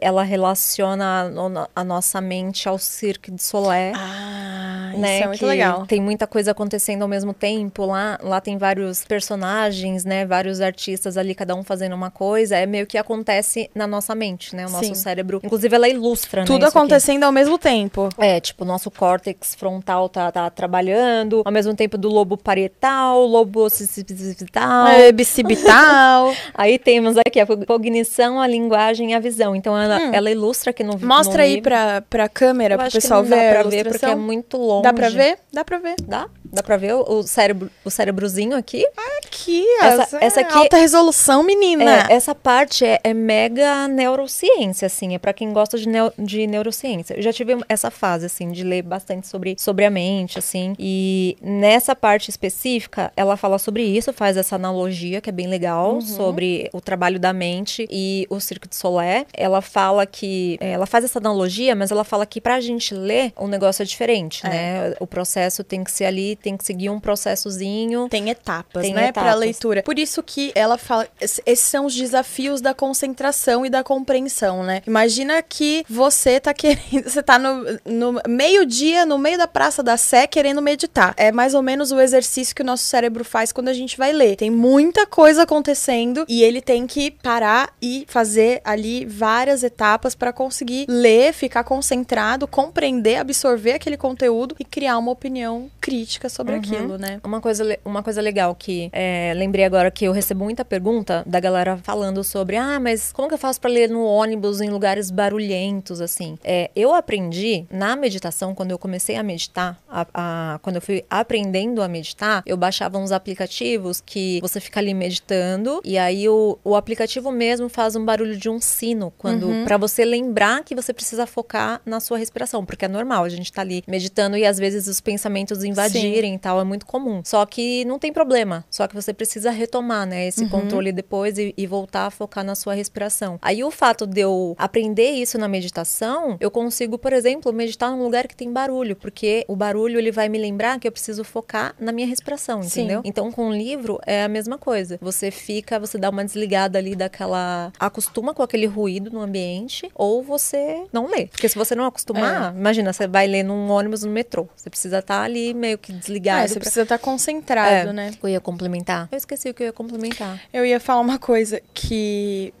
ela 0.00 0.22
relaciona 0.22 1.32
a, 1.74 1.80
a 1.80 1.84
nossa 1.84 2.20
mente 2.20 2.68
ao 2.68 2.78
Cirque 2.78 3.30
de 3.30 3.42
Solé. 3.42 3.92
Ah, 3.94 4.92
né, 4.96 5.14
isso 5.14 5.24
é 5.24 5.26
muito 5.26 5.38
que 5.38 5.44
legal. 5.46 5.86
Tem 5.86 6.00
muita 6.00 6.26
coisa 6.26 6.50
acontecendo 6.50 7.02
ao 7.02 7.08
mesmo 7.08 7.32
tempo. 7.32 7.86
Lá, 7.86 8.18
lá 8.22 8.40
tem 8.40 8.58
vários 8.58 9.04
personagens, 9.04 10.04
né? 10.04 10.26
Vários 10.26 10.60
artistas 10.60 11.16
ali, 11.16 11.34
cada 11.34 11.54
um 11.54 11.62
fazendo 11.62 11.94
uma 11.94 12.10
coisa. 12.10 12.56
É 12.56 12.66
meio 12.66 12.86
que 12.86 12.98
acontece 12.98 13.70
na 13.74 13.86
nossa 13.86 14.14
mente, 14.14 14.54
né? 14.54 14.66
O 14.66 14.70
nosso 14.70 14.84
Sim. 14.84 14.94
cérebro. 14.94 15.40
Inclusive, 15.42 15.74
ela 15.74 15.88
ilustra, 15.88 16.42
né? 16.42 16.46
Tudo 16.46 16.66
aqui. 16.66 16.76
acontecendo 16.76 17.24
ao 17.24 17.32
mesmo 17.32 17.58
tempo. 17.58 18.10
É, 18.18 18.38
tipo, 18.38 18.64
o 18.64 18.66
nosso 18.66 18.90
córtex 18.90 19.54
frontal 19.54 20.08
tá, 20.08 20.30
tá 20.30 20.50
trabalhando, 20.50 21.42
ao 21.44 21.52
mesmo 21.52 21.74
tempo 21.74 21.96
do 21.96 22.08
lobo 22.08 22.36
parietal, 22.36 23.24
lobo 23.24 23.66
occipital. 23.66 24.88
É, 24.88 25.10
bicipital. 25.10 26.34
Aí 26.54 26.78
temos 26.78 27.16
aqui 27.16 27.40
a 27.40 27.46
cognição, 27.46 28.40
a 28.40 28.46
linguagem 28.46 29.12
e 29.12 29.14
a 29.14 29.21
visão. 29.22 29.56
Então 29.56 29.78
ela, 29.78 30.00
ela 30.14 30.30
ilustra 30.30 30.70
aqui 30.70 30.84
no 30.84 30.96
Hum. 30.96 30.98
Mostra 31.02 31.38
no 31.38 31.42
aí 31.44 31.54
livro. 31.54 31.62
pra, 31.70 32.02
pra 32.02 32.28
câmera, 32.28 32.74
Eu 32.74 32.78
pro 32.78 32.86
que 32.88 32.92
pessoal 33.00 33.22
não 33.22 33.30
ver 33.30 33.36
dá 33.36 33.50
a 33.50 33.52
pra 33.54 33.70
ver 33.70 33.88
porque 33.88 34.04
é 34.06 34.14
muito 34.14 34.56
longe. 34.58 34.82
Dá 34.82 34.92
pra 34.92 35.08
ver? 35.08 35.38
Dá 35.52 35.64
pra 35.64 35.78
ver. 35.78 35.94
Dá? 36.02 36.28
Dá 36.52 36.62
pra 36.62 36.76
ver 36.76 36.94
o, 36.94 37.22
cérebro, 37.22 37.70
o 37.84 37.90
cérebrozinho 37.90 38.54
aqui? 38.56 38.86
Aqui, 39.24 39.64
Essa- 39.80 40.02
essa, 40.02 40.18
essa 40.24 40.40
aqui- 40.42 40.54
alta 40.58 40.76
resolução, 40.76 41.42
menina. 41.42 42.06
É, 42.10 42.12
essa 42.12 42.34
parte 42.34 42.84
é, 42.84 43.00
é 43.02 43.14
mega 43.14 43.88
neurociência, 43.88 44.86
assim, 44.86 45.14
é 45.14 45.18
pra 45.18 45.32
quem 45.32 45.52
gosta 45.52 45.78
de, 45.78 45.88
neo- 45.88 46.12
de 46.18 46.46
neurociência. 46.46 47.14
Eu 47.14 47.22
já 47.22 47.32
tive 47.32 47.56
essa 47.68 47.90
fase, 47.90 48.26
assim, 48.26 48.50
de 48.52 48.62
ler 48.62 48.82
bastante 48.82 49.26
sobre, 49.26 49.56
sobre 49.58 49.84
a 49.86 49.90
mente, 49.90 50.38
assim, 50.38 50.74
e 50.78 51.36
nessa 51.40 51.96
parte 51.96 52.28
específica, 52.30 53.10
ela 53.16 53.36
fala 53.36 53.58
sobre 53.58 53.82
isso, 53.82 54.12
faz 54.12 54.36
essa 54.36 54.54
analogia, 54.56 55.20
que 55.20 55.30
é 55.30 55.32
bem 55.32 55.46
legal, 55.46 56.00
sobre 56.02 56.68
o 56.72 56.80
trabalho 56.80 57.18
da 57.18 57.32
mente 57.32 57.86
e 57.90 58.26
o 58.28 58.38
Circo 58.40 58.68
de 58.68 58.76
Solé. 58.76 59.24
Ela 59.32 59.62
fala 59.62 60.04
que, 60.04 60.58
é, 60.60 60.72
ela 60.72 60.86
faz 60.86 61.04
essa 61.04 61.18
analogia, 61.18 61.74
mas 61.74 61.90
ela 61.90 62.04
fala 62.04 62.26
que 62.26 62.40
pra 62.40 62.60
gente 62.60 62.94
ler, 62.94 63.32
o 63.36 63.46
negócio 63.48 63.82
é 63.82 63.86
diferente, 63.86 64.46
É. 64.46 64.50
né? 64.50 64.94
O 65.00 65.06
processo 65.06 65.64
tem 65.64 65.82
que 65.82 65.90
ser 65.90 66.04
ali, 66.04 66.36
tem 66.42 66.56
que 66.56 66.64
seguir 66.64 66.90
um 66.90 67.00
processozinho. 67.00 68.08
Tem 68.08 68.30
etapas, 68.30 68.82
Tem 68.82 68.94
né, 68.94 69.04
etapas. 69.08 69.22
pra 69.30 69.34
leitura. 69.34 69.82
Por 69.82 69.98
isso 69.98 70.22
que 70.22 70.52
ela 70.54 70.76
fala, 70.78 71.06
es- 71.20 71.40
esses 71.46 71.66
são 71.66 71.86
os 71.86 71.94
desafios 71.94 72.60
da 72.60 72.74
concentração 72.74 73.64
e 73.64 73.70
da 73.70 73.82
compreensão, 73.82 74.62
né? 74.62 74.82
Imagina 74.86 75.42
que 75.42 75.84
você 75.88 76.38
tá 76.40 76.52
querendo, 76.52 77.04
você 77.08 77.22
tá 77.22 77.38
no, 77.38 77.64
no 77.84 78.20
meio-dia, 78.28 79.06
no 79.06 79.18
meio 79.18 79.38
da 79.38 79.46
Praça 79.46 79.82
da 79.82 79.96
Sé, 79.96 80.26
querendo 80.26 80.60
meditar. 80.62 81.14
É 81.16 81.30
mais 81.32 81.54
ou 81.54 81.62
menos 81.62 81.92
o 81.92 82.00
exercício 82.00 82.54
que 82.54 82.62
o 82.62 82.64
nosso 82.64 82.84
cérebro 82.84 83.24
faz 83.24 83.52
quando 83.52 83.68
a 83.68 83.72
gente 83.72 83.96
vai 83.96 84.12
ler. 84.12 84.36
Tem 84.36 84.50
muita 84.50 85.06
coisa 85.06 85.42
acontecendo 85.42 86.24
e 86.28 86.42
ele 86.42 86.60
tem 86.60 86.86
que 86.86 87.10
parar 87.10 87.72
e 87.80 88.04
fazer 88.08 88.60
ali 88.64 89.04
várias 89.06 89.62
etapas 89.62 90.14
pra 90.14 90.32
conseguir 90.32 90.86
ler, 90.88 91.32
ficar 91.32 91.64
concentrado, 91.64 92.46
compreender, 92.46 93.16
absorver 93.16 93.72
aquele 93.72 93.96
conteúdo 93.96 94.54
e 94.58 94.64
criar 94.64 94.98
uma 94.98 95.10
opinião 95.12 95.70
crítica 95.80 96.28
sobre 96.32 96.54
aquilo, 96.56 96.98
né? 96.98 97.20
Uma 97.24 97.40
coisa, 97.40 97.78
uma 97.84 98.02
coisa 98.02 98.20
legal 98.20 98.54
que 98.54 98.88
é, 98.92 99.32
lembrei 99.36 99.64
agora 99.64 99.90
que 99.90 100.04
eu 100.04 100.12
recebo 100.12 100.44
muita 100.44 100.64
pergunta 100.64 101.22
da 101.26 101.38
galera 101.40 101.76
falando 101.82 102.24
sobre 102.24 102.56
ah, 102.56 102.80
mas 102.80 103.12
como 103.12 103.28
que 103.28 103.34
eu 103.34 103.38
faço 103.38 103.60
pra 103.60 103.70
ler 103.70 103.88
no 103.88 104.04
ônibus 104.04 104.60
em 104.60 104.68
lugares 104.70 105.10
barulhentos, 105.10 106.00
assim? 106.00 106.38
É, 106.44 106.70
eu 106.74 106.94
aprendi 106.94 107.64
na 107.70 107.96
meditação, 107.96 108.54
quando 108.54 108.70
eu 108.70 108.78
comecei 108.78 109.16
a 109.16 109.22
meditar, 109.22 109.78
a- 109.88 110.06
a- 110.14 110.58
quando 110.62 110.76
eu 110.76 110.82
fui 110.82 111.04
aprendendo 111.10 111.82
a 111.82 111.88
meditar, 111.88 112.42
eu 112.46 112.56
baixava 112.56 112.98
uns 112.98 113.12
aplicativos 113.12 114.00
que 114.04 114.38
você 114.40 114.60
fica 114.60 114.80
ali 114.80 114.94
meditando 114.94 115.80
e 115.84 115.98
aí 115.98 116.28
o, 116.28 116.58
o 116.64 116.76
aplicativo 116.76 117.30
mesmo 117.32 117.68
faz 117.68 117.96
um 117.96 118.04
barulho 118.04 118.36
de 118.36 118.48
um 118.48 118.60
sino 118.60 119.12
quando 119.18 119.46
para 119.64 119.76
você 119.76 120.04
lembrar 120.04 120.62
que 120.64 120.74
você 120.74 120.92
precisa 120.92 121.26
focar 121.26 121.80
na 121.84 122.00
sua 122.00 122.18
respiração, 122.18 122.64
porque 122.64 122.84
é 122.84 122.88
normal, 122.88 123.24
a 123.24 123.28
gente 123.28 123.52
tá 123.52 123.62
ali 123.62 123.82
meditando 123.86 124.36
e 124.36 124.44
às 124.46 124.58
vezes 124.58 124.86
os 124.86 125.00
pensamentos 125.00 125.64
invadirem 125.64 126.21
Sim. 126.28 126.34
e 126.34 126.38
tal, 126.38 126.60
é 126.60 126.64
muito 126.64 126.86
comum. 126.86 127.22
Só 127.24 127.44
que 127.46 127.84
não 127.84 127.98
tem 127.98 128.12
problema, 128.12 128.64
só 128.70 128.86
que 128.86 128.94
você 128.94 129.12
precisa 129.12 129.50
retomar, 129.50 130.06
né, 130.06 130.26
esse 130.26 130.44
uhum. 130.44 130.48
controle 130.48 130.92
depois 130.92 131.38
e, 131.38 131.54
e, 131.56 131.66
voltar 131.66 132.06
a 132.06 132.10
focar 132.10 132.44
na 132.44 132.54
sua 132.54 132.74
respiração. 132.74 133.38
Aí 133.40 133.62
o 133.64 133.70
fato 133.70 134.06
de 134.06 134.20
eu 134.20 134.54
aprender 134.58 135.10
isso 135.10 135.38
na 135.38 135.48
meditação, 135.48 136.36
eu 136.40 136.50
consigo, 136.50 136.98
por 136.98 137.12
exemplo, 137.12 137.52
meditar 137.52 137.90
num 137.90 138.02
lugar 138.02 138.26
que 138.26 138.36
tem 138.36 138.52
barulho, 138.52 138.96
porque 138.96 139.44
o 139.48 139.56
barulho 139.56 139.98
ele 139.98 140.10
vai 140.10 140.28
me 140.28 140.38
lembrar 140.38 140.78
que 140.78 140.86
eu 140.86 140.92
preciso 140.92 141.24
focar 141.24 141.74
na 141.78 141.92
minha 141.92 142.06
respiração, 142.06 142.60
entendeu? 142.60 143.00
Sim. 143.02 143.08
Então 143.08 143.30
com 143.30 143.48
o 143.48 143.52
livro 143.52 143.98
é 144.06 144.24
a 144.24 144.28
mesma 144.28 144.58
coisa. 144.58 144.98
Você 145.00 145.30
fica, 145.30 145.78
você 145.78 145.98
dá 145.98 146.10
uma 146.10 146.24
desligada 146.24 146.78
ali 146.78 146.94
daquela 146.94 147.72
acostuma 147.78 148.34
com 148.34 148.42
aquele 148.42 148.66
ruído 148.66 149.10
no 149.10 149.20
ambiente 149.20 149.90
ou 149.94 150.22
você 150.22 150.84
não 150.92 151.06
lê. 151.06 151.26
Porque 151.26 151.48
se 151.48 151.56
você 151.56 151.74
não 151.74 151.84
acostumar, 151.84 152.54
é. 152.54 152.58
imagina, 152.58 152.92
você 152.92 153.06
vai 153.06 153.26
ler 153.26 153.42
num 153.42 153.70
ônibus 153.70 154.02
no 154.02 154.10
metrô. 154.10 154.48
Você 154.56 154.70
precisa 154.70 154.98
estar 154.98 155.18
tá 155.18 155.22
ali 155.22 155.54
meio 155.54 155.78
que 155.78 155.92
desligado. 156.02 156.44
É, 156.44 156.48
você 156.48 156.54
pra... 156.54 156.60
precisa 156.60 156.82
estar 156.82 156.98
tá 156.98 157.04
concentrado, 157.04 157.90
é. 157.90 157.92
né? 157.92 158.10
Eu 158.22 158.28
ia 158.28 158.40
complementar. 158.40 159.08
Eu 159.10 159.18
esqueci 159.18 159.48
o 159.48 159.54
que 159.54 159.62
eu 159.62 159.66
ia 159.66 159.72
complementar. 159.72 160.40
Eu 160.52 160.66
ia 160.66 160.80
falar 160.80 161.00
uma 161.00 161.18
coisa 161.18 161.62
que, 161.72 162.52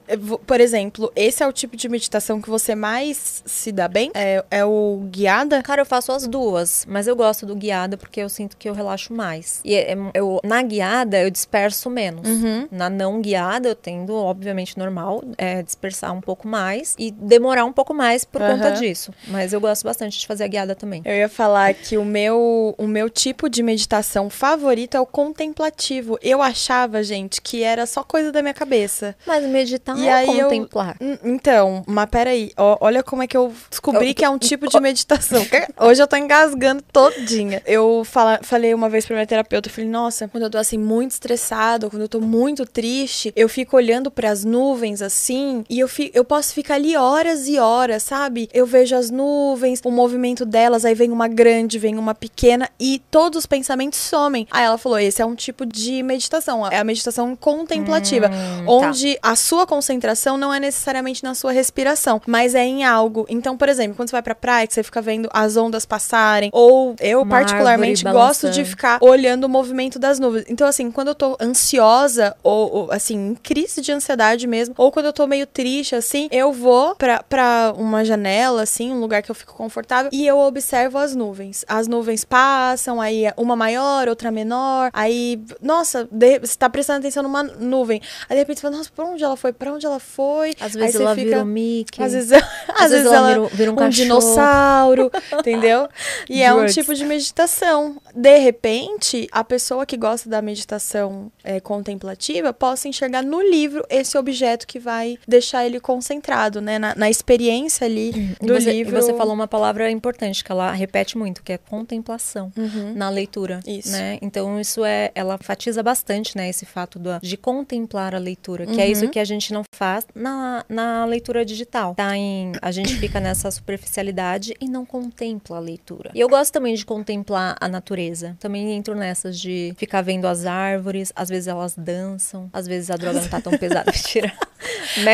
por 0.46 0.60
exemplo, 0.60 1.12
esse 1.14 1.42
é 1.42 1.46
o 1.46 1.52
tipo 1.52 1.76
de 1.76 1.88
meditação 1.88 2.40
que 2.40 2.48
você 2.48 2.74
mais 2.74 3.42
se 3.44 3.72
dá 3.72 3.88
bem? 3.88 4.10
É, 4.14 4.44
é 4.50 4.64
o 4.64 5.02
guiada? 5.10 5.62
Cara, 5.62 5.82
eu 5.82 5.86
faço 5.86 6.12
as 6.12 6.26
duas, 6.26 6.86
mas 6.88 7.06
eu 7.06 7.16
gosto 7.16 7.44
do 7.44 7.54
guiada 7.54 7.96
porque 7.96 8.20
eu 8.20 8.28
sinto 8.28 8.56
que 8.56 8.68
eu 8.68 8.74
relaxo 8.74 9.12
mais. 9.12 9.60
E 9.64 9.74
é, 9.74 9.96
eu, 10.14 10.40
na 10.44 10.62
guiada 10.62 11.20
eu 11.20 11.30
disperso 11.30 11.90
menos. 11.90 12.28
Uhum. 12.28 12.68
Na 12.70 12.88
não 12.88 13.20
guiada 13.20 13.68
eu 13.68 13.74
tendo, 13.74 14.14
obviamente, 14.14 14.78
normal, 14.78 15.22
é, 15.36 15.62
dispersar 15.62 16.12
um 16.12 16.20
pouco 16.20 16.46
mais 16.46 16.94
e 16.98 17.10
demorar 17.10 17.64
um 17.64 17.72
pouco 17.72 17.92
mais 17.94 18.24
por 18.24 18.40
uhum. 18.40 18.52
conta 18.52 18.72
disso. 18.72 19.12
Mas 19.28 19.52
eu 19.52 19.60
gosto 19.60 19.84
bastante 19.84 20.18
de 20.18 20.26
fazer 20.26 20.44
a 20.44 20.48
guiada 20.48 20.74
também. 20.74 21.02
Eu 21.04 21.14
ia 21.14 21.28
falar 21.28 21.72
que 21.74 21.96
o 21.96 22.04
meu, 22.04 22.74
o 22.78 22.86
meu 22.86 23.08
tipo 23.08 23.31
de 23.48 23.62
meditação 23.62 24.30
favorito 24.30 24.96
é 24.96 25.00
o 25.00 25.06
contemplativo. 25.06 26.18
Eu 26.22 26.42
achava, 26.42 27.02
gente, 27.02 27.40
que 27.40 27.62
era 27.62 27.86
só 27.86 28.02
coisa 28.02 28.30
da 28.30 28.42
minha 28.42 28.54
cabeça. 28.54 29.16
Mas 29.26 29.44
meditar 29.44 29.98
e 29.98 30.08
é 30.08 30.26
contemplar. 30.26 30.96
Eu... 31.00 31.18
Então, 31.24 31.82
mas 31.86 32.08
peraí, 32.08 32.52
ó, 32.56 32.78
olha 32.80 33.02
como 33.02 33.22
é 33.22 33.26
que 33.26 33.36
eu 33.36 33.52
descobri 33.68 34.08
eu... 34.08 34.14
que 34.14 34.24
é 34.24 34.30
um 34.30 34.38
tipo 34.38 34.68
de 34.68 34.78
meditação. 34.80 35.44
Hoje 35.78 36.02
eu 36.02 36.06
tô 36.06 36.16
engasgando 36.16 36.82
todinha. 36.92 37.62
Eu 37.66 38.04
fala, 38.04 38.40
falei 38.42 38.74
uma 38.74 38.88
vez 38.88 39.06
pra 39.06 39.16
minha 39.16 39.26
terapeuta, 39.26 39.68
eu 39.68 39.72
falei, 39.72 39.90
nossa, 39.90 40.28
quando 40.28 40.44
eu 40.44 40.50
tô 40.50 40.58
assim 40.58 40.78
muito 40.78 41.12
estressado, 41.12 41.90
quando 41.90 42.02
eu 42.02 42.08
tô 42.08 42.20
muito 42.20 42.64
triste, 42.66 43.32
eu 43.36 43.48
fico 43.48 43.76
olhando 43.76 44.10
para 44.10 44.30
as 44.30 44.44
nuvens 44.44 45.02
assim, 45.02 45.64
e 45.68 45.78
eu, 45.78 45.88
fico, 45.88 46.16
eu 46.16 46.24
posso 46.24 46.54
ficar 46.54 46.74
ali 46.74 46.96
horas 46.96 47.48
e 47.48 47.58
horas, 47.58 48.02
sabe? 48.02 48.48
Eu 48.52 48.66
vejo 48.66 48.96
as 48.96 49.10
nuvens, 49.10 49.80
o 49.84 49.90
movimento 49.90 50.44
delas, 50.44 50.84
aí 50.84 50.94
vem 50.94 51.10
uma 51.10 51.28
grande, 51.28 51.78
vem 51.78 51.98
uma 51.98 52.14
pequena, 52.14 52.68
e 52.78 53.00
todos 53.22 53.38
os 53.38 53.46
pensamentos 53.46 54.00
somem. 54.00 54.48
Aí 54.50 54.64
ela 54.64 54.76
falou: 54.76 54.98
esse 54.98 55.22
é 55.22 55.26
um 55.26 55.36
tipo 55.36 55.64
de 55.64 56.02
meditação, 56.02 56.66
é 56.66 56.78
a 56.78 56.84
meditação 56.84 57.36
contemplativa, 57.36 58.26
hum, 58.26 58.66
tá. 58.66 58.72
onde 58.72 59.14
tá. 59.14 59.30
a 59.30 59.36
sua 59.36 59.64
concentração 59.64 60.36
não 60.36 60.52
é 60.52 60.58
necessariamente 60.58 61.22
na 61.22 61.32
sua 61.32 61.52
respiração, 61.52 62.20
mas 62.26 62.56
é 62.56 62.64
em 62.64 62.84
algo. 62.84 63.24
Então, 63.28 63.56
por 63.56 63.68
exemplo, 63.68 63.94
quando 63.94 64.08
você 64.08 64.12
vai 64.12 64.22
pra 64.22 64.34
praia, 64.34 64.66
que 64.66 64.74
você 64.74 64.82
fica 64.82 65.00
vendo 65.00 65.28
as 65.32 65.56
ondas 65.56 65.86
passarem, 65.86 66.50
ou 66.52 66.96
eu 66.98 67.22
uma 67.22 67.30
particularmente 67.30 68.02
gosto 68.02 68.50
de 68.50 68.64
ficar 68.64 68.98
olhando 69.00 69.44
o 69.44 69.48
movimento 69.48 70.00
das 70.00 70.18
nuvens. 70.18 70.44
Então, 70.48 70.66
assim, 70.66 70.90
quando 70.90 71.08
eu 71.08 71.14
tô 71.14 71.36
ansiosa, 71.40 72.34
ou, 72.42 72.74
ou 72.74 72.92
assim, 72.92 73.14
em 73.14 73.34
crise 73.36 73.80
de 73.80 73.92
ansiedade 73.92 74.48
mesmo, 74.48 74.74
ou 74.76 74.90
quando 74.90 75.06
eu 75.06 75.12
tô 75.12 75.28
meio 75.28 75.46
triste, 75.46 75.94
assim, 75.94 76.28
eu 76.32 76.52
vou 76.52 76.96
pra, 76.96 77.22
pra 77.22 77.72
uma 77.76 78.04
janela, 78.04 78.62
assim, 78.62 78.90
um 78.90 78.98
lugar 78.98 79.22
que 79.22 79.30
eu 79.30 79.34
fico 79.34 79.54
confortável, 79.54 80.10
e 80.12 80.26
eu 80.26 80.38
observo 80.38 80.98
as 80.98 81.14
nuvens. 81.14 81.64
As 81.68 81.86
nuvens 81.86 82.24
passam, 82.24 83.00
aí 83.00 83.11
uma 83.36 83.56
maior, 83.56 84.08
outra 84.08 84.30
menor, 84.30 84.90
aí, 84.92 85.40
nossa, 85.60 86.08
de, 86.10 86.38
você 86.38 86.56
tá 86.56 86.68
prestando 86.68 87.00
atenção 87.00 87.22
numa 87.22 87.42
nuvem. 87.42 88.00
Aí 88.28 88.36
de 88.36 88.40
repente 88.40 88.58
você 88.58 88.62
fala, 88.62 88.76
nossa, 88.76 88.90
pra 88.94 89.04
onde 89.04 89.24
ela 89.24 89.36
foi? 89.36 89.52
Pra 89.52 89.72
onde 89.72 89.86
ela 89.86 90.00
foi? 90.00 90.54
Às 90.60 90.74
vezes 90.74 90.94
ela 90.96 91.14
fica... 91.14 91.26
vira 91.26 91.42
um 91.42 91.44
Mickey. 91.44 92.02
Às 92.02 92.12
vezes, 92.12 92.32
às, 92.32 92.42
às 92.80 92.90
vezes, 92.90 93.06
ela, 93.06 93.32
ela 93.32 93.48
vira, 93.48 93.56
vira 93.56 93.72
um, 93.72 93.82
um 93.82 93.88
dinossauro, 93.88 95.10
entendeu? 95.38 95.88
E 96.28 96.42
é 96.42 96.52
um 96.52 96.66
tipo 96.66 96.94
de 96.94 97.04
meditação. 97.04 97.96
De 98.14 98.38
repente, 98.38 99.28
a 99.32 99.44
pessoa 99.44 99.86
que 99.86 99.96
gosta 99.96 100.28
da 100.28 100.40
meditação 100.42 101.30
é, 101.44 101.60
contemplativa 101.60 102.52
possa 102.52 102.88
enxergar 102.88 103.22
no 103.22 103.40
livro 103.40 103.84
esse 103.88 104.16
objeto 104.16 104.66
que 104.66 104.78
vai 104.78 105.18
deixar 105.26 105.64
ele 105.66 105.80
concentrado, 105.80 106.60
né? 106.60 106.78
Na, 106.78 106.94
na 106.94 107.10
experiência 107.10 107.86
ali 107.86 108.36
do 108.40 108.54
você, 108.54 108.72
livro. 108.72 108.94
Você 108.94 109.14
falou 109.14 109.34
uma 109.34 109.48
palavra 109.48 109.90
importante 109.90 110.44
que 110.44 110.50
ela 110.50 110.72
repete 110.72 111.16
muito, 111.16 111.42
que 111.42 111.52
é 111.52 111.58
contemplação 111.58 112.52
uhum. 112.56 112.94
Na 113.02 113.10
leitura. 113.10 113.60
Isso. 113.66 113.90
Né? 113.90 114.18
Então, 114.22 114.60
isso 114.60 114.84
é. 114.84 115.10
Ela 115.14 115.34
enfatiza 115.34 115.82
bastante, 115.82 116.36
né? 116.36 116.48
Esse 116.48 116.64
fato 116.64 116.98
do, 116.98 117.18
de 117.20 117.36
contemplar 117.36 118.14
a 118.14 118.18
leitura, 118.18 118.64
que 118.66 118.74
uhum. 118.74 118.80
é 118.80 118.88
isso 118.88 119.04
uhum. 119.04 119.10
que 119.10 119.18
a 119.18 119.24
gente 119.24 119.52
não 119.52 119.62
faz 119.74 120.06
na, 120.14 120.64
na 120.68 121.04
leitura 121.04 121.44
digital. 121.44 121.94
Tá 121.94 122.16
em, 122.16 122.52
a 122.62 122.70
gente 122.70 122.96
fica 122.96 123.18
nessa 123.18 123.50
superficialidade 123.50 124.54
e 124.60 124.68
não 124.68 124.86
contempla 124.86 125.56
a 125.56 125.60
leitura. 125.60 126.10
E 126.14 126.20
eu 126.20 126.28
gosto 126.28 126.52
também 126.52 126.74
de 126.74 126.84
contemplar 126.84 127.56
a 127.60 127.68
natureza. 127.68 128.36
Também 128.38 128.72
entro 128.72 128.94
nessas 128.94 129.38
de 129.38 129.74
ficar 129.76 130.02
vendo 130.02 130.26
as 130.26 130.46
árvores, 130.46 131.12
às 131.16 131.28
vezes 131.28 131.48
elas 131.48 131.74
dançam, 131.76 132.48
às 132.52 132.66
vezes 132.66 132.90
a 132.90 132.96
droga 132.96 133.20
não 133.20 133.28
tá 133.28 133.40
tão 133.40 133.56
pesada. 133.58 133.90
Mentira. 133.90 134.32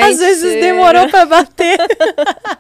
Às 0.05 0.19
vezes 0.19 0.61
demorou 0.61 1.09
para 1.09 1.25
bater. 1.25 1.79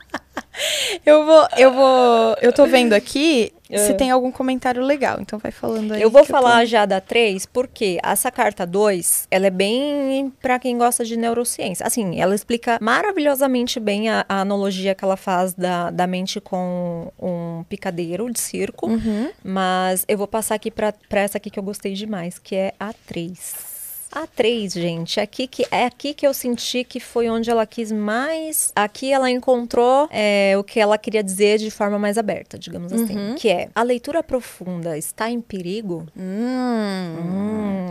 eu 1.04 1.24
vou, 1.24 1.48
eu 1.56 1.72
vou, 1.72 2.36
eu 2.40 2.52
tô 2.52 2.66
vendo 2.66 2.92
aqui 2.92 3.52
é. 3.70 3.78
se 3.78 3.94
tem 3.94 4.10
algum 4.10 4.32
comentário 4.32 4.82
legal, 4.82 5.18
então 5.20 5.38
vai 5.38 5.50
falando 5.50 5.92
aí. 5.92 6.02
Eu 6.02 6.10
vou 6.10 6.24
falar 6.24 6.62
eu 6.62 6.66
já 6.66 6.86
da 6.86 7.00
3, 7.00 7.46
porque 7.46 7.98
essa 8.02 8.30
carta 8.30 8.66
2, 8.66 9.28
ela 9.30 9.46
é 9.46 9.50
bem 9.50 10.32
para 10.40 10.58
quem 10.58 10.78
gosta 10.78 11.04
de 11.04 11.16
neurociência. 11.16 11.86
Assim, 11.86 12.20
ela 12.20 12.34
explica 12.34 12.78
maravilhosamente 12.80 13.78
bem 13.78 14.08
a, 14.08 14.24
a, 14.28 14.40
analogia 14.40 14.94
que 14.94 15.04
ela 15.04 15.16
faz 15.16 15.52
da, 15.54 15.90
da 15.90 16.06
mente 16.06 16.40
com 16.40 17.12
um 17.20 17.64
picadeiro 17.68 18.30
de 18.30 18.40
circo, 18.40 18.88
uhum. 18.88 19.30
mas 19.44 20.04
eu 20.08 20.16
vou 20.16 20.26
passar 20.26 20.54
aqui 20.54 20.70
para 20.70 20.94
essa 21.10 21.38
aqui 21.38 21.50
que 21.50 21.58
eu 21.58 21.62
gostei 21.62 21.92
demais, 21.94 22.38
que 22.38 22.54
é 22.56 22.72
a 22.78 22.92
3. 23.06 23.77
A 24.10 24.26
3, 24.26 24.72
gente, 24.72 25.20
aqui 25.20 25.46
que 25.46 25.66
é 25.70 25.84
aqui 25.84 26.14
que 26.14 26.26
eu 26.26 26.32
senti 26.32 26.82
que 26.82 26.98
foi 26.98 27.28
onde 27.28 27.50
ela 27.50 27.66
quis 27.66 27.92
mais. 27.92 28.72
Aqui 28.74 29.12
ela 29.12 29.30
encontrou 29.30 30.08
é, 30.10 30.54
o 30.56 30.64
que 30.64 30.80
ela 30.80 30.96
queria 30.96 31.22
dizer 31.22 31.58
de 31.58 31.70
forma 31.70 31.98
mais 31.98 32.16
aberta, 32.16 32.58
digamos 32.58 32.92
assim. 32.92 33.16
Uhum. 33.16 33.34
Que 33.34 33.48
é 33.48 33.68
a 33.74 33.82
leitura 33.82 34.22
profunda 34.22 34.96
está 34.96 35.30
em 35.30 35.40
perigo? 35.40 36.06
Hum, 36.16 37.16
hum 37.20 37.90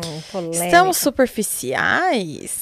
Estamos 0.51 0.97
superficiais? 0.97 2.59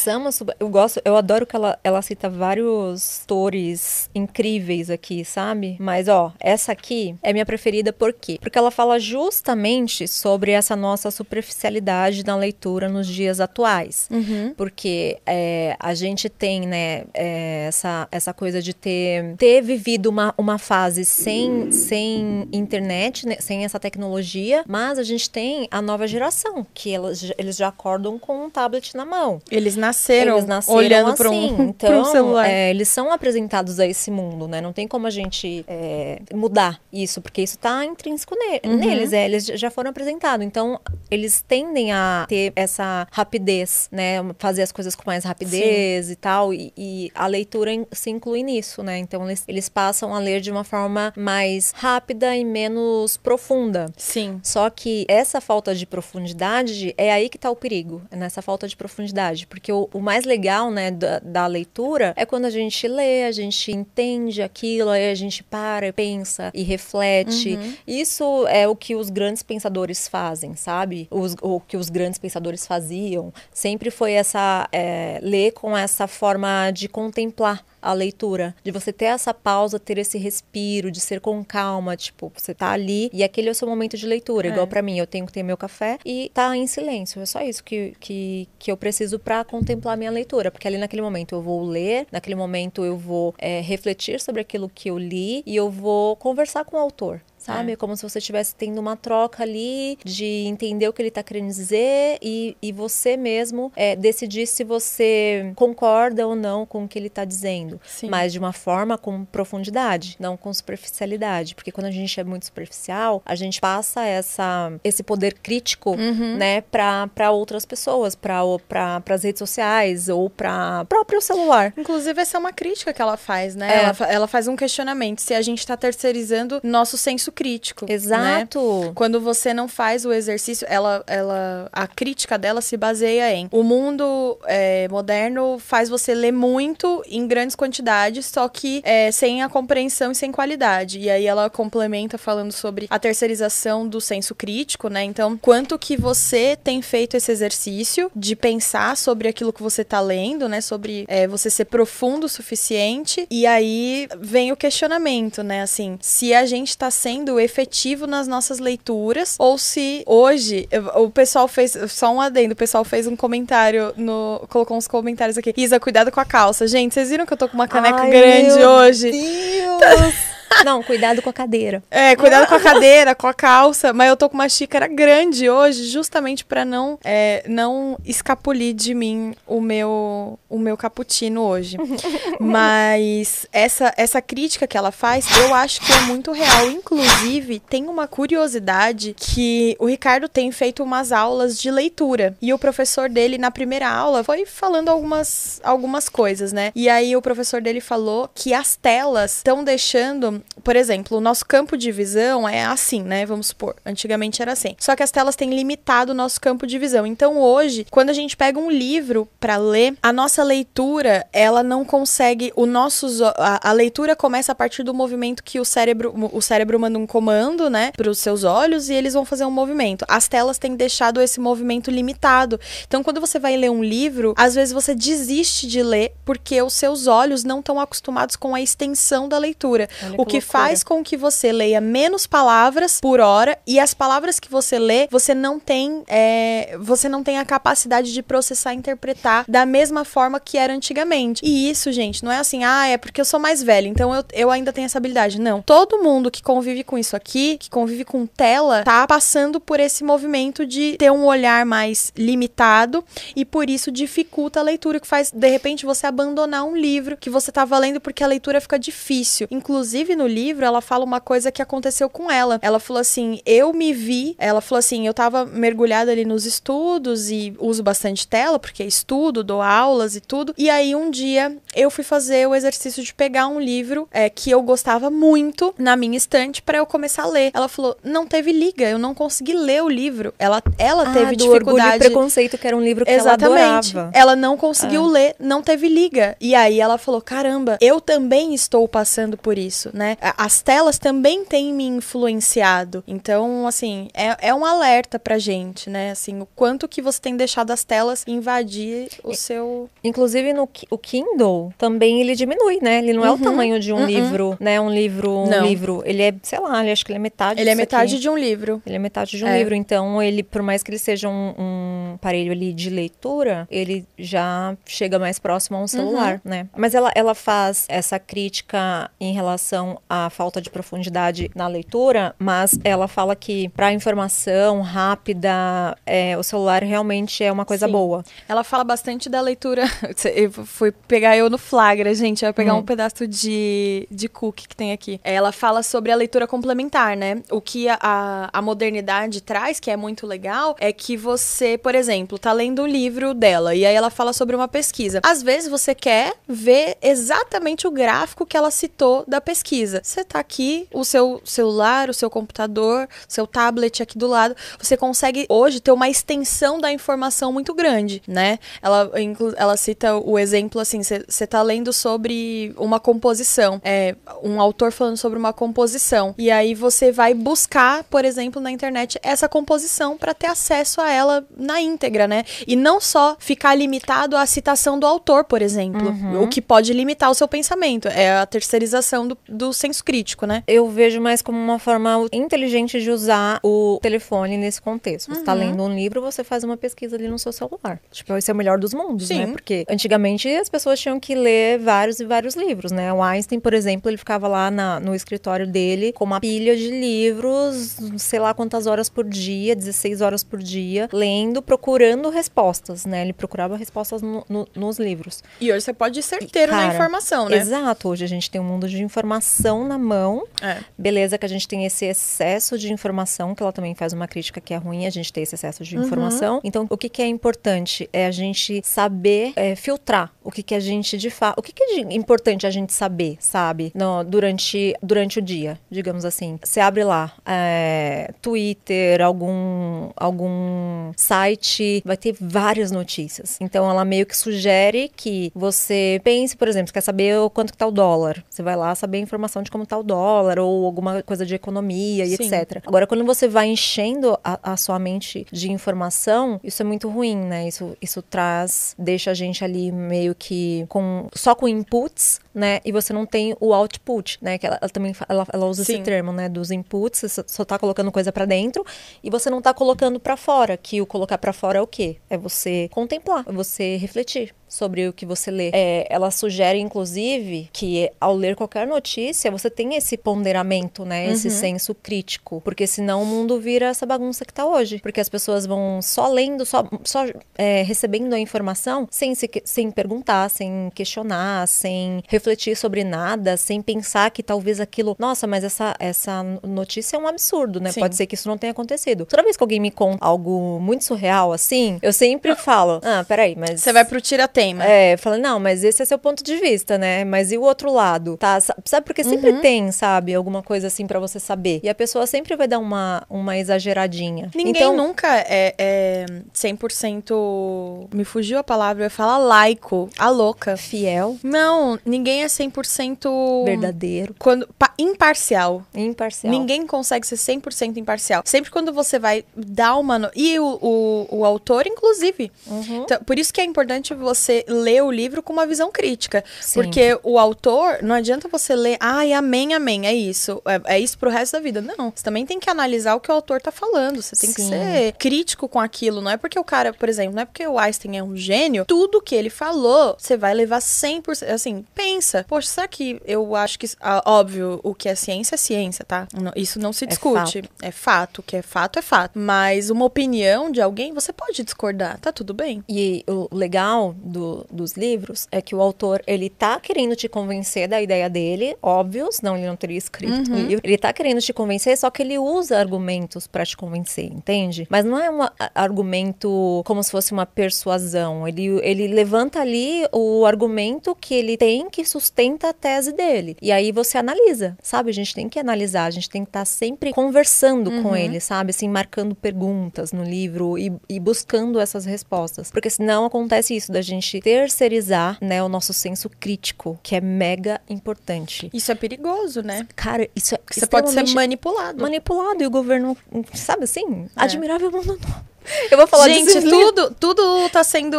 Sama 0.00 0.30
eu 0.58 0.68
gosto, 0.68 1.00
eu 1.04 1.16
adoro 1.16 1.46
que 1.46 1.54
ela, 1.54 1.78
ela 1.84 2.00
cita 2.00 2.28
vários 2.28 3.20
autores 3.20 4.08
incríveis 4.14 4.90
aqui, 4.90 5.24
sabe? 5.24 5.76
Mas 5.78 6.08
ó, 6.08 6.32
essa 6.40 6.72
aqui 6.72 7.14
é 7.22 7.32
minha 7.32 7.46
preferida 7.46 7.92
por 7.92 8.12
quê? 8.12 8.38
Porque 8.40 8.58
ela 8.58 8.70
fala 8.70 8.98
justamente 8.98 10.08
sobre 10.08 10.52
essa 10.52 10.74
nossa 10.74 11.10
superficialidade 11.10 12.24
na 12.24 12.34
leitura 12.34 12.88
nos 12.88 13.06
dias 13.06 13.40
atuais. 13.40 14.08
Uhum. 14.10 14.54
Porque 14.56 15.18
é, 15.26 15.76
a 15.78 15.94
gente 15.94 16.28
tem, 16.28 16.66
né, 16.66 17.04
é, 17.14 17.66
essa, 17.68 18.08
essa 18.10 18.32
coisa 18.32 18.62
de 18.62 18.74
ter, 18.74 19.36
ter 19.36 19.60
vivido 19.60 20.06
uma, 20.06 20.34
uma 20.36 20.58
fase 20.58 21.04
sem, 21.04 21.70
sem 21.70 22.48
internet, 22.52 23.26
né, 23.26 23.36
sem 23.38 23.64
essa 23.64 23.78
tecnologia, 23.78 24.64
mas 24.66 24.98
a 24.98 25.02
gente 25.02 25.28
tem 25.28 25.68
a 25.70 25.82
nova 25.82 26.06
geração, 26.06 26.66
que 26.74 26.92
elas, 26.92 27.30
eles 27.36 27.56
já 27.56 27.68
acordam 27.68 28.18
com 28.18 28.46
um 28.46 28.50
tablet 28.50 28.96
na 28.96 29.04
mão. 29.04 29.40
Eles 29.50 29.76
nasceram, 29.90 30.36
eles 30.36 30.46
nasceram 30.46 30.78
olhando 30.78 31.14
para 31.14 31.30
um, 31.30 31.62
então, 31.68 32.00
um 32.00 32.04
celular. 32.04 32.48
É, 32.48 32.70
eles 32.70 32.88
são 32.88 33.12
apresentados 33.12 33.78
a 33.80 33.86
esse 33.86 34.10
mundo, 34.10 34.46
né? 34.46 34.60
Não 34.60 34.72
tem 34.72 34.86
como 34.86 35.06
a 35.06 35.10
gente 35.10 35.64
é, 35.68 36.20
mudar 36.34 36.80
isso, 36.92 37.20
porque 37.20 37.42
isso 37.42 37.56
está 37.56 37.84
intrínseco 37.84 38.34
ne 38.34 38.60
uhum. 38.64 38.76
neles, 38.76 39.12
é, 39.12 39.24
eles 39.24 39.46
já 39.46 39.70
foram 39.70 39.90
apresentados. 39.90 40.44
Então, 40.44 40.80
eles 41.10 41.42
tendem 41.46 41.92
a 41.92 42.24
ter 42.28 42.52
essa 42.54 43.06
rapidez, 43.10 43.88
né? 43.90 44.18
Fazer 44.38 44.62
as 44.62 44.72
coisas 44.72 44.94
com 44.94 45.02
mais 45.06 45.24
rapidez 45.24 46.06
Sim. 46.06 46.12
e 46.12 46.16
tal. 46.16 46.54
E, 46.54 46.72
e, 46.76 47.12
a 47.14 47.26
leitura 47.26 47.70
se 47.92 48.10
inclui 48.10 48.42
nisso, 48.42 48.82
né? 48.82 48.98
Então, 48.98 49.24
eles, 49.26 49.44
eles 49.46 49.68
passam 49.68 50.14
a 50.14 50.18
ler 50.18 50.40
de 50.40 50.50
uma 50.50 50.64
forma 50.64 51.12
mais 51.16 51.72
rápida 51.72 52.36
e 52.36 52.44
menos 52.44 53.16
profunda. 53.16 53.86
Sim. 53.96 54.40
Só 54.42 54.68
que 54.70 55.04
essa 55.08 55.40
falta 55.40 55.74
de 55.74 55.86
profundidade 55.86 56.94
é 56.96 57.12
aí 57.12 57.28
que 57.28 57.36
está 57.36 57.50
o 57.50 57.56
perigo, 57.56 58.02
é 58.10 58.16
nessa 58.16 58.42
falta 58.42 58.66
de 58.66 58.76
profundidade. 58.76 59.46
Porque 59.46 59.70
porque 59.70 59.72
o, 59.80 59.98
o 59.98 60.00
mais 60.00 60.24
legal, 60.24 60.70
né, 60.70 60.90
da, 60.90 61.18
da, 61.20 61.46
leitura 61.46 62.12
é 62.16 62.26
quando 62.26 62.44
a 62.44 62.50
gente 62.50 62.86
lê, 62.86 63.24
a 63.24 63.32
gente 63.32 63.72
entende 63.72 64.42
aquilo, 64.42 64.90
aí 64.90 65.10
a 65.10 65.14
gente 65.14 65.42
para, 65.42 65.92
pensa 65.92 66.50
e 66.54 66.62
reflete. 66.62 67.54
Uhum. 67.54 67.74
Isso 67.86 68.46
é 68.48 68.68
o 68.68 68.76
que 68.76 68.94
os 68.94 69.10
grandes 69.10 69.42
pensadores 69.42 70.08
fazem, 70.08 70.54
sabe? 70.54 71.08
Os, 71.10 71.34
o 71.40 71.60
que 71.60 71.76
os 71.76 71.88
grandes 71.88 72.18
pensadores 72.18 72.66
faziam. 72.66 73.32
Sempre 73.52 73.90
foi 73.90 74.12
essa 74.12 74.68
é, 74.72 75.18
ler 75.22 75.52
com 75.52 75.76
essa 75.76 76.06
forma 76.06 76.70
de 76.70 76.88
contemplar 76.88 77.64
a 77.80 77.92
leitura, 77.92 78.54
de 78.62 78.70
você 78.70 78.92
ter 78.92 79.06
essa 79.06 79.32
pausa, 79.32 79.78
ter 79.78 79.98
esse 79.98 80.18
respiro, 80.18 80.90
de 80.90 81.00
ser 81.00 81.20
com 81.20 81.44
calma, 81.44 81.96
tipo, 81.96 82.32
você 82.34 82.54
tá 82.54 82.70
ali 82.70 83.10
e 83.12 83.22
aquele 83.22 83.48
é 83.48 83.50
o 83.50 83.54
seu 83.54 83.68
momento 83.68 83.96
de 83.96 84.06
leitura. 84.06 84.48
É. 84.48 84.50
Igual 84.50 84.66
para 84.66 84.82
mim, 84.82 84.98
eu 84.98 85.06
tenho 85.06 85.26
que 85.26 85.32
ter 85.32 85.42
meu 85.42 85.56
café 85.56 85.98
e 86.04 86.30
tá 86.34 86.56
em 86.56 86.66
silêncio. 86.66 87.20
É 87.20 87.26
só 87.26 87.40
isso 87.40 87.62
que, 87.62 87.94
que, 87.98 88.48
que 88.58 88.70
eu 88.70 88.76
preciso 88.76 89.18
para 89.18 89.44
contemplar 89.44 89.96
minha 89.96 90.10
leitura, 90.10 90.50
porque 90.50 90.66
ali 90.66 90.78
naquele 90.78 91.02
momento 91.02 91.34
eu 91.34 91.42
vou 91.42 91.62
ler, 91.62 92.06
naquele 92.10 92.36
momento 92.36 92.84
eu 92.84 92.96
vou 92.96 93.34
é, 93.38 93.60
refletir 93.60 94.20
sobre 94.20 94.40
aquilo 94.40 94.68
que 94.68 94.90
eu 94.90 94.98
li 94.98 95.42
e 95.46 95.56
eu 95.56 95.70
vou 95.70 96.16
conversar 96.16 96.64
com 96.64 96.76
o 96.76 96.80
autor 96.80 97.20
sabe? 97.40 97.72
É. 97.72 97.76
Como 97.76 97.96
se 97.96 98.02
você 98.02 98.18
estivesse 98.18 98.54
tendo 98.54 98.78
uma 98.78 98.96
troca 98.96 99.42
ali 99.42 99.98
de 100.04 100.44
entender 100.46 100.86
o 100.88 100.92
que 100.92 101.02
ele 101.02 101.08
está 101.08 101.22
querendo 101.22 101.48
dizer 101.48 102.18
e, 102.22 102.56
e 102.62 102.70
você 102.70 103.16
mesmo 103.16 103.72
é, 103.74 103.96
decidir 103.96 104.46
se 104.46 104.62
você 104.62 105.52
concorda 105.56 106.26
ou 106.26 106.36
não 106.36 106.66
com 106.66 106.84
o 106.84 106.88
que 106.88 106.98
ele 106.98 107.08
está 107.08 107.24
dizendo. 107.24 107.80
Sim. 107.84 108.08
Mas 108.08 108.32
de 108.32 108.38
uma 108.38 108.52
forma 108.52 108.98
com 108.98 109.24
profundidade, 109.24 110.16
não 110.20 110.36
com 110.36 110.52
superficialidade. 110.52 111.54
Porque 111.54 111.72
quando 111.72 111.86
a 111.86 111.90
gente 111.90 112.20
é 112.20 112.24
muito 112.24 112.44
superficial, 112.44 113.22
a 113.24 113.34
gente 113.34 113.60
passa 113.60 114.04
essa, 114.04 114.72
esse 114.84 115.02
poder 115.02 115.34
crítico, 115.34 115.92
uhum. 115.92 116.36
né, 116.36 116.60
para 116.60 117.30
outras 117.30 117.64
pessoas, 117.64 118.14
para 118.14 119.02
as 119.08 119.24
redes 119.24 119.38
sociais 119.38 120.08
ou 120.08 120.28
para 120.28 120.84
próprio 120.84 121.20
celular. 121.20 121.72
Inclusive, 121.76 122.20
essa 122.20 122.36
é 122.36 122.40
uma 122.40 122.52
crítica 122.52 122.92
que 122.92 123.00
ela 123.00 123.16
faz, 123.16 123.54
né? 123.56 123.70
É. 123.70 123.84
Ela, 123.84 124.12
ela 124.12 124.26
faz 124.28 124.46
um 124.46 124.56
questionamento 124.56 125.20
se 125.20 125.32
a 125.32 125.40
gente 125.40 125.60
está 125.60 125.76
terceirizando 125.76 126.60
nosso 126.62 126.98
senso 126.98 127.29
senso 127.30 127.32
crítico. 127.32 127.86
Né? 127.86 127.94
Exato. 127.94 128.80
Né? 128.80 128.92
Quando 128.94 129.20
você 129.20 129.54
não 129.54 129.68
faz 129.68 130.04
o 130.04 130.12
exercício, 130.12 130.66
ela, 130.68 131.02
ela, 131.06 131.68
a 131.72 131.86
crítica 131.86 132.36
dela 132.36 132.60
se 132.60 132.76
baseia 132.76 133.32
em 133.32 133.48
o 133.52 133.62
mundo 133.62 134.38
é, 134.46 134.88
moderno 134.88 135.58
faz 135.58 135.88
você 135.88 136.14
ler 136.14 136.32
muito 136.32 137.02
em 137.06 137.26
grandes 137.26 137.56
quantidades, 137.56 138.26
só 138.26 138.48
que 138.48 138.82
é, 138.84 139.10
sem 139.10 139.42
a 139.42 139.48
compreensão 139.48 140.12
e 140.12 140.14
sem 140.14 140.32
qualidade. 140.32 140.98
E 140.98 141.10
aí 141.10 141.26
ela 141.26 141.48
complementa 141.48 142.18
falando 142.18 142.52
sobre 142.52 142.86
a 142.90 142.98
terceirização 142.98 143.86
do 143.86 144.00
senso 144.00 144.34
crítico, 144.34 144.88
né? 144.88 145.04
Então, 145.04 145.36
quanto 145.36 145.78
que 145.78 145.96
você 145.96 146.56
tem 146.62 146.82
feito 146.82 147.16
esse 147.16 147.30
exercício 147.30 148.10
de 148.14 148.34
pensar 148.34 148.96
sobre 148.96 149.28
aquilo 149.28 149.52
que 149.52 149.62
você 149.62 149.82
está 149.82 150.00
lendo, 150.00 150.48
né? 150.48 150.60
Sobre 150.60 151.04
é, 151.08 151.26
você 151.26 151.50
ser 151.50 151.66
profundo 151.66 152.24
o 152.24 152.28
suficiente. 152.28 153.26
E 153.30 153.46
aí 153.46 154.08
vem 154.18 154.52
o 154.52 154.56
questionamento, 154.56 155.42
né? 155.42 155.62
Assim, 155.62 155.98
se 156.00 156.34
a 156.34 156.46
gente 156.46 156.70
está 156.70 156.90
sendo 156.90 157.19
sendo 157.20 157.38
efetivo 157.38 158.06
nas 158.06 158.26
nossas 158.26 158.58
leituras 158.58 159.36
ou 159.38 159.58
se 159.58 160.02
hoje 160.06 160.68
o 160.96 161.10
pessoal 161.10 161.46
fez 161.46 161.76
só 161.88 162.12
um 162.12 162.20
adendo, 162.20 162.54
o 162.54 162.56
pessoal 162.56 162.84
fez 162.84 163.06
um 163.06 163.14
comentário 163.14 163.92
no 163.96 164.46
colocou 164.48 164.76
uns 164.76 164.88
comentários 164.88 165.36
aqui. 165.36 165.52
Isa, 165.56 165.78
cuidado 165.78 166.10
com 166.10 166.20
a 166.20 166.24
calça. 166.24 166.66
Gente, 166.66 166.94
vocês 166.94 167.10
viram 167.10 167.26
que 167.26 167.32
eu 167.32 167.36
tô 167.36 167.48
com 167.48 167.54
uma 167.54 167.68
caneca 167.68 168.00
Ai, 168.02 168.10
grande 168.10 168.64
hoje? 168.64 169.10
Deus. 169.10 170.14
Não, 170.64 170.82
cuidado 170.82 171.22
com 171.22 171.30
a 171.30 171.32
cadeira. 171.32 171.82
É, 171.90 172.14
cuidado 172.16 172.46
com 172.46 172.54
a 172.54 172.60
cadeira, 172.60 173.14
com 173.14 173.26
a 173.26 173.34
calça. 173.34 173.92
Mas 173.92 174.08
eu 174.08 174.16
tô 174.16 174.28
com 174.28 174.34
uma 174.34 174.48
xícara 174.48 174.86
grande 174.86 175.48
hoje, 175.48 175.84
justamente 175.86 176.44
para 176.44 176.64
não 176.64 176.98
é, 177.04 177.44
não 177.48 177.98
escapulir 178.04 178.74
de 178.74 178.94
mim 178.94 179.34
o 179.46 179.60
meu 179.60 180.38
o 180.48 180.58
meu 180.58 180.76
cappuccino 180.76 181.42
hoje. 181.42 181.76
Mas 182.38 183.46
essa 183.52 183.92
essa 183.96 184.20
crítica 184.20 184.66
que 184.66 184.76
ela 184.76 184.90
faz, 184.90 185.26
eu 185.38 185.54
acho 185.54 185.80
que 185.80 185.92
é 185.92 186.00
muito 186.02 186.32
real. 186.32 186.66
Inclusive, 186.70 187.60
tem 187.60 187.88
uma 187.88 188.06
curiosidade 188.06 189.14
que 189.16 189.76
o 189.78 189.86
Ricardo 189.86 190.28
tem 190.28 190.50
feito 190.52 190.82
umas 190.82 191.12
aulas 191.12 191.58
de 191.58 191.70
leitura. 191.70 192.36
E 192.40 192.52
o 192.52 192.58
professor 192.58 193.08
dele, 193.08 193.38
na 193.38 193.50
primeira 193.50 193.88
aula, 193.88 194.24
foi 194.24 194.44
falando 194.44 194.88
algumas, 194.88 195.60
algumas 195.62 196.08
coisas, 196.08 196.52
né? 196.52 196.72
E 196.74 196.88
aí 196.88 197.16
o 197.16 197.22
professor 197.22 197.60
dele 197.60 197.80
falou 197.80 198.28
que 198.34 198.52
as 198.52 198.76
telas 198.76 199.36
estão 199.36 199.64
deixando 199.64 200.39
por 200.62 200.76
exemplo, 200.76 201.18
o 201.18 201.20
nosso 201.20 201.44
campo 201.44 201.76
de 201.76 201.90
visão 201.90 202.48
é 202.48 202.64
assim, 202.64 203.02
né? 203.02 203.24
Vamos 203.26 203.48
supor. 203.48 203.76
Antigamente 203.84 204.42
era 204.42 204.52
assim. 204.52 204.76
Só 204.78 204.94
que 204.94 205.02
as 205.02 205.10
telas 205.10 205.36
têm 205.36 205.50
limitado 205.50 206.12
o 206.12 206.14
nosso 206.14 206.40
campo 206.40 206.66
de 206.66 206.78
visão. 206.78 207.06
Então, 207.06 207.38
hoje, 207.38 207.86
quando 207.90 208.10
a 208.10 208.12
gente 208.12 208.36
pega 208.36 208.58
um 208.58 208.70
livro 208.70 209.28
para 209.38 209.56
ler, 209.56 209.96
a 210.02 210.12
nossa 210.12 210.42
leitura, 210.42 211.26
ela 211.32 211.62
não 211.62 211.84
consegue. 211.84 212.52
O 212.56 212.66
nosso, 212.66 213.24
a, 213.36 213.70
a, 213.70 213.72
leitura 213.72 214.14
começa 214.14 214.52
a 214.52 214.54
partir 214.54 214.82
do 214.82 214.94
movimento 214.94 215.42
que 215.42 215.58
o 215.58 215.64
cérebro, 215.64 216.14
o 216.32 216.42
cérebro 216.42 216.78
manda 216.78 216.98
um 216.98 217.06
comando, 217.06 217.68
né, 217.70 217.92
para 217.96 218.10
os 218.10 218.18
seus 218.18 218.44
olhos 218.44 218.88
e 218.88 218.94
eles 218.94 219.14
vão 219.14 219.24
fazer 219.24 219.44
um 219.44 219.50
movimento. 219.50 220.04
As 220.08 220.28
telas 220.28 220.58
têm 220.58 220.76
deixado 220.76 221.20
esse 221.20 221.40
movimento 221.40 221.90
limitado. 221.90 222.60
Então, 222.86 223.02
quando 223.02 223.20
você 223.20 223.38
vai 223.38 223.56
ler 223.56 223.70
um 223.70 223.82
livro, 223.82 224.34
às 224.36 224.54
vezes 224.54 224.72
você 224.72 224.94
desiste 224.94 225.66
de 225.66 225.82
ler 225.82 226.12
porque 226.24 226.60
os 226.62 226.74
seus 226.74 227.06
olhos 227.06 227.44
não 227.44 227.60
estão 227.60 227.80
acostumados 227.80 228.36
com 228.36 228.54
a 228.54 228.60
extensão 228.60 229.28
da 229.28 229.38
leitura. 229.38 229.88
Olha 230.02 230.14
o 230.16 230.26
que 230.30 230.40
faz 230.40 230.82
com 230.82 231.02
que 231.02 231.16
você 231.16 231.52
leia 231.52 231.80
menos 231.80 232.26
palavras 232.26 233.00
por 233.00 233.20
hora 233.20 233.58
e 233.66 233.78
as 233.78 233.94
palavras 233.94 234.38
que 234.38 234.50
você 234.50 234.78
lê, 234.78 235.08
você 235.10 235.34
não 235.34 235.58
tem, 235.58 236.02
é, 236.08 236.76
você 236.80 237.08
não 237.08 237.22
tem 237.22 237.38
a 237.38 237.44
capacidade 237.44 238.12
de 238.12 238.22
processar 238.22 238.74
e 238.74 238.76
interpretar 238.76 239.44
da 239.48 239.66
mesma 239.66 240.04
forma 240.04 240.40
que 240.40 240.56
era 240.56 240.72
antigamente. 240.72 241.42
E 241.44 241.70
isso, 241.70 241.90
gente, 241.92 242.24
não 242.24 242.32
é 242.32 242.38
assim, 242.38 242.64
ah, 242.64 242.86
é 242.86 242.96
porque 242.96 243.20
eu 243.20 243.24
sou 243.24 243.40
mais 243.40 243.62
velha, 243.62 243.88
então 243.88 244.14
eu, 244.14 244.24
eu 244.32 244.50
ainda 244.50 244.72
tenho 244.72 244.86
essa 244.86 244.98
habilidade. 244.98 245.40
Não. 245.40 245.62
Todo 245.62 246.02
mundo 246.02 246.30
que 246.30 246.42
convive 246.42 246.84
com 246.84 246.98
isso 246.98 247.16
aqui, 247.16 247.56
que 247.58 247.70
convive 247.70 248.04
com 248.04 248.26
tela, 248.26 248.82
tá 248.82 249.06
passando 249.06 249.60
por 249.60 249.80
esse 249.80 250.04
movimento 250.04 250.64
de 250.66 250.96
ter 250.96 251.10
um 251.10 251.24
olhar 251.24 251.64
mais 251.64 252.12
limitado 252.16 253.04
e 253.34 253.44
por 253.44 253.68
isso 253.68 253.90
dificulta 253.90 254.60
a 254.60 254.62
leitura, 254.62 255.00
que 255.00 255.06
faz, 255.06 255.30
de 255.30 255.48
repente, 255.48 255.86
você 255.86 256.06
abandonar 256.06 256.64
um 256.64 256.76
livro 256.76 257.16
que 257.16 257.30
você 257.30 257.50
tá 257.50 257.64
lendo 257.78 258.00
porque 258.00 258.22
a 258.24 258.26
leitura 258.26 258.60
fica 258.60 258.78
difícil. 258.78 259.46
Inclusive, 259.50 260.16
no 260.20 260.26
livro, 260.26 260.64
ela 260.64 260.82
fala 260.82 261.04
uma 261.04 261.20
coisa 261.20 261.50
que 261.50 261.62
aconteceu 261.62 262.10
com 262.10 262.30
ela. 262.30 262.58
Ela 262.60 262.78
falou 262.78 263.00
assim: 263.00 263.40
eu 263.46 263.72
me 263.72 263.92
vi. 263.92 264.36
Ela 264.38 264.60
falou 264.60 264.78
assim: 264.78 265.06
eu 265.06 265.14
tava 265.14 265.46
mergulhada 265.46 266.12
ali 266.12 266.24
nos 266.24 266.44
estudos 266.44 267.30
e 267.30 267.54
uso 267.58 267.82
bastante 267.82 268.28
tela, 268.28 268.58
porque 268.58 268.84
estudo, 268.84 269.42
dou 269.42 269.62
aulas 269.62 270.14
e 270.14 270.20
tudo. 270.20 270.54
E 270.58 270.68
aí 270.68 270.94
um 270.94 271.10
dia 271.10 271.56
eu 271.74 271.90
fui 271.90 272.04
fazer 272.04 272.46
o 272.46 272.54
exercício 272.54 273.02
de 273.02 273.14
pegar 273.14 273.48
um 273.48 273.58
livro 273.58 274.06
é, 274.10 274.28
que 274.28 274.50
eu 274.50 274.60
gostava 274.62 275.10
muito 275.10 275.74
na 275.78 275.96
minha 275.96 276.16
estante 276.16 276.60
para 276.60 276.78
eu 276.78 276.86
começar 276.86 277.22
a 277.22 277.28
ler. 277.28 277.50
Ela 277.54 277.68
falou: 277.68 277.96
não 278.04 278.26
teve 278.26 278.52
liga, 278.52 278.88
eu 278.88 278.98
não 278.98 279.14
consegui 279.14 279.54
ler 279.54 279.82
o 279.82 279.88
livro. 279.88 280.34
Ela, 280.38 280.62
ela 280.78 281.04
ah, 281.04 281.12
teve 281.12 281.36
do 281.36 281.44
dificuldade. 281.44 281.94
Orgulho 281.94 281.96
e 281.96 281.98
preconceito, 281.98 282.58
que 282.58 282.66
era 282.66 282.76
um 282.76 282.82
livro 282.82 283.06
que 283.06 283.10
Exatamente. 283.10 283.46
ela 283.46 283.78
adorava. 283.78 284.10
Ela 284.12 284.36
não 284.36 284.56
conseguiu 284.56 285.04
ah. 285.04 285.08
ler, 285.08 285.36
não 285.38 285.62
teve 285.62 285.88
liga. 285.88 286.36
E 286.38 286.54
aí 286.54 286.78
ela 286.78 286.98
falou: 286.98 287.22
caramba, 287.22 287.78
eu 287.80 288.00
também 288.00 288.54
estou 288.54 288.86
passando 288.86 289.38
por 289.38 289.56
isso, 289.56 289.90
né? 289.94 290.09
Né? 290.10 290.16
As 290.36 290.62
telas 290.62 290.98
também 290.98 291.44
têm 291.44 291.72
me 291.72 291.86
influenciado. 291.86 293.04
Então, 293.06 293.66
assim, 293.66 294.08
é, 294.14 294.48
é 294.48 294.54
um 294.54 294.64
alerta 294.64 295.18
pra 295.18 295.38
gente, 295.38 295.88
né? 295.88 296.10
Assim, 296.10 296.40
o 296.40 296.46
quanto 296.56 296.88
que 296.88 297.00
você 297.00 297.20
tem 297.20 297.36
deixado 297.36 297.70
as 297.70 297.84
telas 297.84 298.24
invadir 298.26 299.08
o 299.22 299.34
seu. 299.34 299.88
Inclusive, 300.02 300.52
no 300.52 300.68
o 300.90 300.98
Kindle 300.98 301.72
também 301.76 302.20
ele 302.20 302.34
diminui, 302.34 302.78
né? 302.80 302.98
Ele 302.98 303.12
não 303.12 303.22
uhum. 303.22 303.28
é 303.28 303.30
o 303.30 303.34
uhum. 303.34 303.42
tamanho 303.42 303.80
de 303.80 303.92
um 303.92 303.98
uhum. 303.98 304.06
livro, 304.06 304.56
né? 304.60 304.80
Um 304.80 304.90
livro, 304.90 305.30
um 305.30 305.62
livro. 305.62 306.02
Ele 306.04 306.22
é, 306.22 306.34
sei 306.42 306.58
lá, 306.60 306.82
ele 306.82 306.92
acho 306.92 307.04
que 307.04 307.12
ele 307.12 307.18
é 307.18 307.20
metade. 307.20 307.60
Ele 307.60 307.70
é 307.70 307.74
metade 307.74 308.14
aqui. 308.14 308.22
de 308.22 308.28
um 308.28 308.36
livro. 308.36 308.82
Ele 308.86 308.96
é 308.96 308.98
metade 308.98 309.36
de 309.36 309.44
um 309.44 309.48
é. 309.48 309.58
livro. 309.58 309.74
Então, 309.74 310.22
ele, 310.22 310.42
por 310.42 310.62
mais 310.62 310.82
que 310.82 310.90
ele 310.90 310.98
seja 310.98 311.28
um, 311.28 311.54
um 311.58 312.14
aparelho 312.14 312.52
ali 312.52 312.72
de 312.72 312.90
leitura, 312.90 313.66
ele 313.70 314.06
já 314.18 314.76
chega 314.86 315.18
mais 315.18 315.38
próximo 315.38 315.76
a 315.76 315.82
um 315.82 315.86
celular, 315.86 316.34
uhum. 316.44 316.50
né? 316.50 316.68
Mas 316.76 316.94
ela, 316.94 317.10
ela 317.14 317.34
faz 317.34 317.86
essa 317.88 318.18
crítica 318.18 319.10
em 319.20 319.32
relação 319.32 319.99
a 320.08 320.30
falta 320.30 320.60
de 320.60 320.70
profundidade 320.70 321.50
na 321.54 321.66
leitura, 321.68 322.34
mas 322.38 322.78
ela 322.84 323.06
fala 323.08 323.36
que 323.36 323.68
para 323.70 323.92
informação 323.92 324.80
rápida, 324.80 325.96
é, 326.06 326.36
o 326.36 326.42
celular 326.42 326.82
realmente 326.82 327.42
é 327.42 327.50
uma 327.50 327.64
coisa 327.64 327.86
Sim. 327.86 327.92
boa. 327.92 328.24
Ela 328.48 328.64
fala 328.64 328.84
bastante 328.84 329.28
da 329.28 329.40
leitura. 329.40 329.84
Eu 330.34 330.50
fui 330.50 330.92
pegar 330.92 331.36
eu 331.36 331.50
no 331.50 331.58
flagra, 331.58 332.14
gente. 332.14 332.44
Eu 332.44 332.48
ia 332.48 332.52
pegar 332.52 332.74
hum. 332.74 332.78
um 332.78 332.82
pedaço 332.82 333.26
de, 333.26 334.06
de 334.10 334.28
cookie 334.28 334.68
que 334.68 334.76
tem 334.76 334.92
aqui. 334.92 335.20
Ela 335.24 335.50
fala 335.50 335.82
sobre 335.82 336.12
a 336.12 336.16
leitura 336.16 336.46
complementar, 336.46 337.16
né? 337.16 337.42
O 337.50 337.60
que 337.60 337.88
a, 337.88 338.48
a 338.52 338.62
modernidade 338.62 339.40
traz, 339.40 339.80
que 339.80 339.90
é 339.90 339.96
muito 339.96 340.26
legal, 340.26 340.76
é 340.78 340.92
que 340.92 341.16
você, 341.16 341.76
por 341.76 341.94
exemplo, 341.94 342.38
tá 342.38 342.52
lendo 342.52 342.82
um 342.82 342.86
livro 342.86 343.34
dela 343.34 343.74
e 343.74 343.84
aí 343.84 343.94
ela 343.94 344.10
fala 344.10 344.32
sobre 344.32 344.54
uma 344.54 344.68
pesquisa. 344.68 345.20
Às 345.24 345.42
vezes 345.42 345.68
você 345.68 345.94
quer 345.94 346.34
ver 346.48 346.96
exatamente 347.02 347.86
o 347.86 347.90
gráfico 347.90 348.46
que 348.46 348.56
ela 348.56 348.70
citou 348.70 349.24
da 349.26 349.40
pesquisa 349.40 349.79
pesquisa. 349.80 350.00
Você 350.02 350.24
tá 350.24 350.38
aqui, 350.38 350.86
o 350.92 351.04
seu 351.04 351.40
celular, 351.44 352.10
o 352.10 352.14
seu 352.14 352.28
computador, 352.28 353.08
seu 353.28 353.46
tablet 353.46 354.02
aqui 354.02 354.18
do 354.18 354.26
lado, 354.26 354.54
você 354.78 354.96
consegue 354.96 355.46
hoje 355.48 355.80
ter 355.80 355.92
uma 355.92 356.08
extensão 356.08 356.78
da 356.78 356.92
informação 356.92 357.52
muito 357.52 357.74
grande, 357.74 358.22
né? 358.26 358.58
Ela, 358.82 359.10
ela 359.56 359.76
cita 359.76 360.16
o 360.16 360.38
exemplo 360.38 360.80
assim, 360.80 361.02
você 361.02 361.46
tá 361.46 361.62
lendo 361.62 361.92
sobre 361.92 362.74
uma 362.76 363.00
composição, 363.00 363.80
é, 363.84 364.14
um 364.42 364.60
autor 364.60 364.92
falando 364.92 365.16
sobre 365.16 365.38
uma 365.38 365.52
composição, 365.52 366.34
e 366.36 366.50
aí 366.50 366.74
você 366.74 367.10
vai 367.10 367.34
buscar, 367.34 368.04
por 368.04 368.24
exemplo, 368.24 368.60
na 368.60 368.70
internet 368.70 369.18
essa 369.22 369.48
composição 369.48 370.16
para 370.16 370.34
ter 370.34 370.46
acesso 370.46 371.00
a 371.00 371.10
ela 371.10 371.44
na 371.56 371.80
íntegra, 371.80 372.26
né? 372.26 372.44
E 372.66 372.76
não 372.76 373.00
só 373.00 373.36
ficar 373.38 373.74
limitado 373.74 374.36
à 374.36 374.44
citação 374.46 374.98
do 374.98 375.06
autor, 375.06 375.44
por 375.44 375.62
exemplo, 375.62 376.08
uhum. 376.08 376.42
o 376.42 376.48
que 376.48 376.60
pode 376.60 376.92
limitar 376.92 377.30
o 377.30 377.34
seu 377.34 377.48
pensamento. 377.48 378.08
É 378.08 378.38
a 378.38 378.46
terceirização 378.46 379.26
do, 379.26 379.38
do 379.48 379.69
senso 379.72 380.04
crítico, 380.04 380.46
né? 380.46 380.62
Eu 380.66 380.88
vejo 380.88 381.20
mais 381.20 381.42
como 381.42 381.58
uma 381.58 381.78
forma 381.78 382.26
inteligente 382.32 383.00
de 383.00 383.10
usar 383.10 383.60
o 383.62 383.98
telefone 384.02 384.56
nesse 384.56 384.80
contexto. 384.80 385.32
Você 385.32 385.40
está 385.40 385.52
uhum. 385.52 385.58
lendo 385.58 385.82
um 385.82 385.94
livro, 385.94 386.20
você 386.20 386.42
faz 386.44 386.64
uma 386.64 386.76
pesquisa 386.76 387.16
ali 387.16 387.28
no 387.28 387.38
seu 387.38 387.52
celular. 387.52 388.00
Tipo, 388.10 388.36
esse 388.36 388.50
é 388.50 388.54
o 388.54 388.56
melhor 388.56 388.78
dos 388.78 388.94
mundos, 388.94 389.28
né? 389.28 389.36
Sim. 389.36 389.46
né? 389.46 389.52
Porque 389.52 389.84
antigamente 389.88 390.48
as 390.48 390.68
pessoas 390.68 390.98
tinham 391.00 391.18
que 391.18 391.34
ler 391.34 391.78
vários 391.78 392.20
e 392.20 392.24
vários 392.24 392.54
livros, 392.54 392.92
né? 392.92 393.12
O 393.12 393.22
Einstein, 393.22 393.60
por 393.60 393.74
exemplo, 393.74 394.10
ele 394.10 394.16
ficava 394.16 394.48
lá 394.48 394.70
na, 394.70 395.00
no 395.00 395.14
escritório 395.14 395.66
dele 395.66 396.12
com 396.12 396.24
uma 396.24 396.40
pilha 396.40 396.76
de 396.76 396.90
livros, 396.90 397.96
sei 398.18 398.38
lá 398.38 398.54
quantas 398.54 398.86
horas 398.86 399.08
por 399.08 399.24
dia, 399.24 399.74
16 399.74 400.20
horas 400.20 400.42
por 400.42 400.58
dia, 400.58 401.08
lendo, 401.12 401.62
procurando 401.62 402.28
respostas, 402.30 403.04
né? 403.04 403.22
Ele 403.22 403.32
procurava 403.32 403.76
respostas 403.76 404.22
no, 404.22 404.44
no, 404.48 404.68
nos 404.74 404.98
livros. 404.98 405.42
E 405.60 405.72
hoje 405.72 405.82
você 405.82 405.92
pode 405.92 406.20
ir 406.20 406.22
certeiro 406.22 406.72
na 406.72 406.88
informação, 406.88 407.48
né? 407.48 407.56
Exato. 407.56 408.08
Hoje 408.08 408.24
a 408.24 408.28
gente 408.28 408.50
tem 408.50 408.60
um 408.60 408.64
mundo 408.64 408.88
de 408.88 409.02
informação 409.02 409.59
na 409.60 409.98
mão. 409.98 410.44
É. 410.62 410.78
Beleza 410.96 411.38
que 411.38 411.46
a 411.46 411.48
gente 411.48 411.66
tem 411.66 411.84
esse 411.84 412.04
excesso 412.04 412.78
de 412.78 412.92
informação, 412.92 413.54
que 413.54 413.62
ela 413.62 413.72
também 413.72 413.94
faz 413.94 414.12
uma 414.12 414.26
crítica 414.26 414.60
que 414.60 414.74
é 414.74 414.76
ruim 414.76 415.06
a 415.06 415.10
gente 415.10 415.32
ter 415.32 415.42
esse 415.42 415.54
excesso 415.54 415.84
de 415.84 415.96
uhum. 415.96 416.04
informação. 416.04 416.60
Então, 416.64 416.86
o 416.88 416.96
que, 416.96 417.08
que 417.08 417.22
é 417.22 417.26
importante? 417.26 418.08
É 418.12 418.26
a 418.26 418.30
gente 418.30 418.80
saber 418.84 419.52
é, 419.56 419.74
filtrar 419.74 420.32
o 420.42 420.50
que, 420.50 420.62
que 420.62 420.74
a 420.74 420.80
gente 420.80 421.16
de 421.16 421.30
fato. 421.30 421.58
O 421.58 421.62
que, 421.62 421.72
que 421.72 421.82
é 421.82 422.14
importante 422.14 422.66
a 422.66 422.70
gente 422.70 422.92
saber, 422.92 423.36
sabe? 423.38 423.92
No, 423.94 424.24
durante, 424.24 424.94
durante 425.02 425.38
o 425.38 425.42
dia, 425.42 425.78
digamos 425.90 426.24
assim. 426.24 426.58
Você 426.62 426.80
abre 426.80 427.04
lá, 427.04 427.32
é, 427.46 428.32
Twitter, 428.40 429.20
algum, 429.22 430.10
algum 430.16 431.12
site, 431.16 432.02
vai 432.04 432.16
ter 432.16 432.34
várias 432.40 432.90
notícias. 432.90 433.58
Então, 433.60 433.88
ela 433.88 434.04
meio 434.04 434.26
que 434.26 434.36
sugere 434.36 435.10
que 435.14 435.52
você 435.54 436.20
pense, 436.24 436.56
por 436.56 436.68
exemplo, 436.68 436.88
você 436.88 436.94
quer 436.94 437.00
saber 437.00 437.38
o 437.38 437.50
quanto 437.50 437.72
que 437.72 437.78
tá 437.78 437.86
o 437.86 437.90
dólar. 437.90 438.42
Você 438.48 438.62
vai 438.62 438.76
lá 438.76 438.94
saber 438.94 439.18
a 439.18 439.20
informação 439.20 439.49
de 439.62 439.70
como 439.70 439.84
tá 439.84 439.98
o 439.98 440.02
dólar 440.02 440.58
ou 440.58 440.86
alguma 440.86 441.22
coisa 441.22 441.44
de 441.44 441.54
economia 441.54 442.24
e 442.24 442.36
Sim. 442.36 442.44
etc. 442.44 442.82
Agora, 442.86 443.06
quando 443.06 443.24
você 443.24 443.48
vai 443.48 443.68
enchendo 443.68 444.38
a, 444.44 444.72
a, 444.72 444.76
sua 444.76 444.98
mente 444.98 445.46
de 445.50 445.70
informação, 445.72 446.60
isso 446.62 446.82
é 446.82 446.84
muito 446.84 447.08
ruim, 447.08 447.36
né? 447.36 447.66
Isso, 447.66 447.96
isso 448.00 448.22
traz, 448.22 448.94
deixa 448.98 449.32
a 449.32 449.34
gente 449.34 449.64
ali 449.64 449.90
meio 449.90 450.34
que 450.34 450.86
com 450.88 451.28
só 451.34 451.54
com 451.54 451.66
inputs, 451.66 452.40
né? 452.54 452.80
E 452.84 452.92
você 452.92 453.12
não 453.12 453.26
tem 453.26 453.56
o 453.60 453.74
output, 453.74 454.38
né? 454.40 454.58
Que 454.58 454.66
ela, 454.66 454.78
ela 454.80 454.90
também 454.90 455.14
ela, 455.28 455.46
ela 455.52 455.66
usa 455.66 455.84
Sim. 455.84 455.94
esse 455.94 456.02
termo, 456.02 456.32
né? 456.32 456.48
Dos 456.48 456.70
inputs, 456.70 457.20
você 457.20 457.44
só 457.46 457.64
tá 457.64 457.78
colocando 457.78 458.12
coisa 458.12 458.30
para 458.30 458.44
dentro 458.44 458.84
e 459.22 459.30
você 459.30 459.50
não 459.50 459.60
tá 459.60 459.74
colocando 459.74 460.20
para 460.20 460.36
fora. 460.36 460.76
Que 460.76 461.00
o 461.00 461.06
colocar 461.06 461.38
para 461.38 461.52
fora 461.52 461.78
é 461.78 461.82
o 461.82 461.86
quê? 461.86 462.16
É 462.28 462.36
você 462.36 462.88
contemplar, 462.92 463.44
é 463.46 463.52
você 463.52 463.96
refletir 463.96 464.54
sobre 464.70 465.08
o 465.08 465.12
que 465.12 465.26
você 465.26 465.50
lê. 465.50 465.70
É, 465.74 466.06
ela 466.08 466.30
sugere, 466.30 466.78
inclusive, 466.78 467.68
que 467.72 468.10
ao 468.20 468.34
ler 468.34 468.54
qualquer 468.54 468.86
notícia, 468.86 469.50
você 469.50 469.68
tem 469.68 469.96
esse 469.96 470.16
ponderamento, 470.16 471.04
né? 471.04 471.28
Esse 471.28 471.48
uhum. 471.48 471.54
senso 471.54 471.94
crítico. 471.94 472.60
Porque 472.64 472.86
senão 472.86 473.22
o 473.22 473.26
mundo 473.26 473.60
vira 473.60 473.86
essa 473.86 474.06
bagunça 474.06 474.44
que 474.44 474.54
tá 474.54 474.64
hoje. 474.64 475.00
Porque 475.00 475.20
as 475.20 475.28
pessoas 475.28 475.66
vão 475.66 476.00
só 476.00 476.28
lendo, 476.28 476.64
só, 476.64 476.88
só 477.04 477.24
é, 477.58 477.82
recebendo 477.82 478.32
a 478.32 478.38
informação 478.38 479.08
sem, 479.10 479.34
se, 479.34 479.50
sem 479.64 479.90
perguntar, 479.90 480.48
sem 480.48 480.90
questionar, 480.94 481.66
sem 481.66 482.22
refletir 482.28 482.76
sobre 482.76 483.02
nada, 483.02 483.56
sem 483.56 483.82
pensar 483.82 484.30
que 484.30 484.42
talvez 484.42 484.78
aquilo. 484.80 485.16
Nossa, 485.18 485.46
mas 485.46 485.64
essa, 485.64 485.96
essa 485.98 486.42
notícia 486.62 487.16
é 487.16 487.18
um 487.18 487.26
absurdo, 487.26 487.80
né? 487.80 487.90
Sim. 487.90 488.00
Pode 488.00 488.14
ser 488.14 488.26
que 488.26 488.36
isso 488.36 488.48
não 488.48 488.56
tenha 488.56 488.70
acontecido. 488.70 489.26
Toda 489.26 489.42
vez 489.42 489.56
que 489.56 489.62
alguém 489.62 489.80
me 489.80 489.90
conta 489.90 490.24
algo 490.24 490.78
muito 490.80 491.04
surreal 491.04 491.52
assim, 491.52 491.98
eu 492.00 492.12
sempre 492.12 492.54
falo: 492.54 493.00
Ah, 493.02 493.24
peraí, 493.26 493.56
mas. 493.56 493.80
Você 493.80 493.92
vai 493.92 494.04
pro 494.04 494.20
tira 494.20 494.46
tema. 494.60 494.84
É, 494.84 495.16
fala, 495.16 495.38
não, 495.38 495.58
mas 495.58 495.82
esse 495.82 496.02
é 496.02 496.04
seu 496.04 496.18
ponto 496.18 496.44
de 496.44 496.56
vista, 496.56 496.98
né? 496.98 497.24
Mas 497.24 497.50
e 497.52 497.58
o 497.58 497.62
outro 497.62 497.92
lado? 497.92 498.36
Tá? 498.36 498.60
Sabe, 498.60 499.04
porque 499.04 499.24
sempre 499.24 499.50
uhum. 499.50 499.60
tem, 499.60 499.92
sabe, 499.92 500.34
alguma 500.34 500.62
coisa 500.62 500.88
assim 500.88 501.06
para 501.06 501.18
você 501.18 501.40
saber. 501.40 501.80
E 501.82 501.88
a 501.88 501.94
pessoa 501.94 502.26
sempre 502.26 502.54
vai 502.56 502.68
dar 502.68 502.78
uma, 502.78 503.22
uma 503.28 503.56
exageradinha. 503.56 504.50
Ninguém 504.54 504.82
então... 504.82 504.96
nunca 504.96 505.28
é, 505.38 505.74
é 505.78 506.26
100%. 506.54 508.08
Me 508.12 508.24
fugiu 508.24 508.58
a 508.58 508.64
palavra, 508.64 509.02
eu 509.02 509.06
ia 509.06 509.10
falar 509.10 509.38
laico. 509.38 510.08
A 510.18 510.28
louca. 510.28 510.76
Fiel. 510.76 511.36
Não, 511.42 511.98
ninguém 512.04 512.42
é 512.42 512.46
100%. 512.46 513.64
Verdadeiro. 513.64 514.34
Quando, 514.38 514.68
pa, 514.78 514.92
imparcial. 514.98 515.82
Imparcial. 515.94 516.50
Ninguém 516.50 516.86
consegue 516.86 517.26
ser 517.26 517.36
100% 517.36 517.96
imparcial. 517.96 518.42
Sempre 518.44 518.70
quando 518.70 518.92
você 518.92 519.18
vai 519.18 519.44
dar 519.56 519.96
uma. 519.96 520.18
No... 520.18 520.30
E 520.34 520.58
o, 520.58 520.78
o, 520.80 521.38
o 521.38 521.44
autor, 521.44 521.86
inclusive. 521.86 522.52
Uhum. 522.66 523.02
Então, 523.04 523.18
por 523.24 523.38
isso 523.38 523.52
que 523.52 523.60
é 523.60 523.64
importante 523.64 524.14
você 524.14 524.49
você 524.50 524.64
lê 524.66 525.00
o 525.00 525.10
livro 525.10 525.42
com 525.42 525.52
uma 525.52 525.66
visão 525.66 525.90
crítica. 525.92 526.44
Sim. 526.60 526.82
Porque 526.82 527.18
o 527.22 527.38
autor, 527.38 528.02
não 528.02 528.14
adianta 528.14 528.48
você 528.48 528.74
ler, 528.74 528.96
ai, 528.98 529.32
amém, 529.32 529.74
amém, 529.74 530.06
é 530.06 530.12
isso. 530.12 530.60
É, 530.66 530.96
é, 530.96 530.98
isso 530.98 531.16
pro 531.16 531.30
resto 531.30 531.52
da 531.52 531.60
vida. 531.60 531.80
Não. 531.80 532.12
Você 532.14 532.24
também 532.24 532.44
tem 532.44 532.58
que 532.58 532.68
analisar 532.68 533.14
o 533.14 533.20
que 533.20 533.30
o 533.30 533.34
autor 533.34 533.60
tá 533.60 533.70
falando. 533.70 534.20
Você 534.20 534.34
tem 534.34 534.50
Sim. 534.50 534.54
que 534.54 534.62
ser 534.62 535.12
crítico 535.12 535.68
com 535.68 535.78
aquilo. 535.78 536.20
Não 536.20 536.30
é 536.30 536.36
porque 536.36 536.58
o 536.58 536.64
cara, 536.64 536.92
por 536.92 537.08
exemplo, 537.08 537.34
não 537.34 537.42
é 537.42 537.44
porque 537.44 537.66
o 537.66 537.78
Einstein 537.78 538.16
é 538.16 538.22
um 538.22 538.36
gênio, 538.36 538.84
tudo 538.84 539.22
que 539.22 539.34
ele 539.34 539.50
falou, 539.50 540.16
você 540.18 540.36
vai 540.36 540.52
levar 540.52 540.80
100%. 540.80 541.48
Assim, 541.50 541.84
pensa, 541.94 542.44
poxa, 542.48 542.68
será 542.68 542.88
que 542.88 543.20
eu 543.24 543.54
acho 543.54 543.78
que. 543.78 543.88
Ah, 544.00 544.22
óbvio, 544.26 544.80
o 544.82 544.94
que 544.94 545.08
é 545.08 545.14
ciência 545.14 545.54
é 545.54 545.58
ciência, 545.58 546.04
tá? 546.04 546.26
Não, 546.34 546.52
isso 546.56 546.78
não 546.78 546.92
se 546.92 547.04
é 547.04 547.08
discute. 547.08 547.58
É 547.58 547.62
fato. 547.62 547.74
é 547.82 547.90
fato. 547.92 548.38
O 548.38 548.42
que 548.42 548.56
é 548.56 548.62
fato 548.62 548.98
é 548.98 549.02
fato. 549.02 549.38
Mas 549.38 549.90
uma 549.90 550.04
opinião 550.04 550.70
de 550.70 550.80
alguém, 550.80 551.12
você 551.12 551.32
pode 551.32 551.62
discordar. 551.62 552.18
Tá 552.18 552.32
tudo 552.32 552.52
bem. 552.52 552.82
E 552.88 553.24
o 553.28 553.48
legal 553.52 554.14
do, 554.16 554.39
dos 554.70 554.92
livros 554.92 555.46
é 555.50 555.60
que 555.60 555.74
o 555.74 555.80
autor, 555.80 556.22
ele 556.26 556.48
tá 556.48 556.78
querendo 556.80 557.14
te 557.16 557.28
convencer 557.28 557.88
da 557.88 558.00
ideia 558.00 558.28
dele, 558.28 558.76
óbvio, 558.82 559.30
senão 559.30 559.56
ele 559.56 559.66
não 559.66 559.76
teria 559.76 559.98
escrito 559.98 560.50
uhum. 560.50 560.56
o 560.56 560.66
livro. 560.66 560.80
Ele 560.84 560.98
tá 560.98 561.12
querendo 561.12 561.40
te 561.40 561.52
convencer, 561.52 561.96
só 561.96 562.10
que 562.10 562.22
ele 562.22 562.38
usa 562.38 562.78
argumentos 562.78 563.46
para 563.46 563.64
te 563.64 563.76
convencer, 563.76 564.26
entende? 564.26 564.86
Mas 564.90 565.04
não 565.04 565.18
é 565.18 565.30
um 565.30 565.46
argumento 565.74 566.82
como 566.84 567.02
se 567.02 567.10
fosse 567.10 567.32
uma 567.32 567.46
persuasão. 567.46 568.46
Ele, 568.46 568.80
ele 568.82 569.08
levanta 569.08 569.60
ali 569.60 570.06
o 570.12 570.44
argumento 570.44 571.14
que 571.14 571.34
ele 571.34 571.56
tem 571.56 571.88
que 571.88 572.04
sustenta 572.04 572.70
a 572.70 572.72
tese 572.72 573.12
dele. 573.12 573.56
E 573.60 573.72
aí 573.72 573.92
você 573.92 574.18
analisa, 574.18 574.76
sabe? 574.82 575.10
A 575.10 575.14
gente 575.14 575.34
tem 575.34 575.48
que 575.48 575.58
analisar, 575.58 576.06
a 576.06 576.10
gente 576.10 576.30
tem 576.30 576.44
que 576.44 576.50
estar 576.50 576.60
tá 576.60 576.64
sempre 576.64 577.12
conversando 577.12 577.90
uhum. 577.90 578.02
com 578.02 578.16
ele, 578.16 578.40
sabe? 578.40 578.70
Assim, 578.70 578.88
marcando 578.88 579.34
perguntas 579.34 580.12
no 580.12 580.24
livro 580.24 580.78
e, 580.78 580.92
e 581.08 581.18
buscando 581.18 581.80
essas 581.80 582.04
respostas. 582.04 582.70
Porque 582.70 582.90
senão 582.90 583.24
acontece 583.24 583.74
isso 583.74 583.92
da 583.92 584.02
gente 584.02 584.29
gente 584.30 584.42
terceirizar, 584.42 585.38
né, 585.40 585.62
o 585.62 585.68
nosso 585.68 585.92
senso 585.92 586.28
crítico, 586.28 586.98
que 587.02 587.16
é 587.16 587.20
mega 587.20 587.80
importante. 587.88 588.70
Isso 588.72 588.92
é 588.92 588.94
perigoso, 588.94 589.62
né? 589.62 589.86
Cara, 589.96 590.28
isso 590.34 590.54
é 590.54 590.58
Você 590.70 590.86
pode 590.86 591.10
ser 591.10 591.26
manipulado. 591.34 592.02
Manipulado 592.02 592.62
e 592.62 592.66
o 592.66 592.70
governo, 592.70 593.16
sabe 593.54 593.84
assim, 593.84 594.28
é. 594.36 594.42
admirável 594.44 594.90
mundo 594.90 595.18
novo. 595.20 595.50
Eu 595.90 595.98
vou 595.98 596.06
falar 596.06 596.28
Gente, 596.28 596.46
disso. 596.46 596.68
tudo, 596.68 597.14
tudo 597.18 597.68
tá 597.70 597.84
sendo 597.84 598.18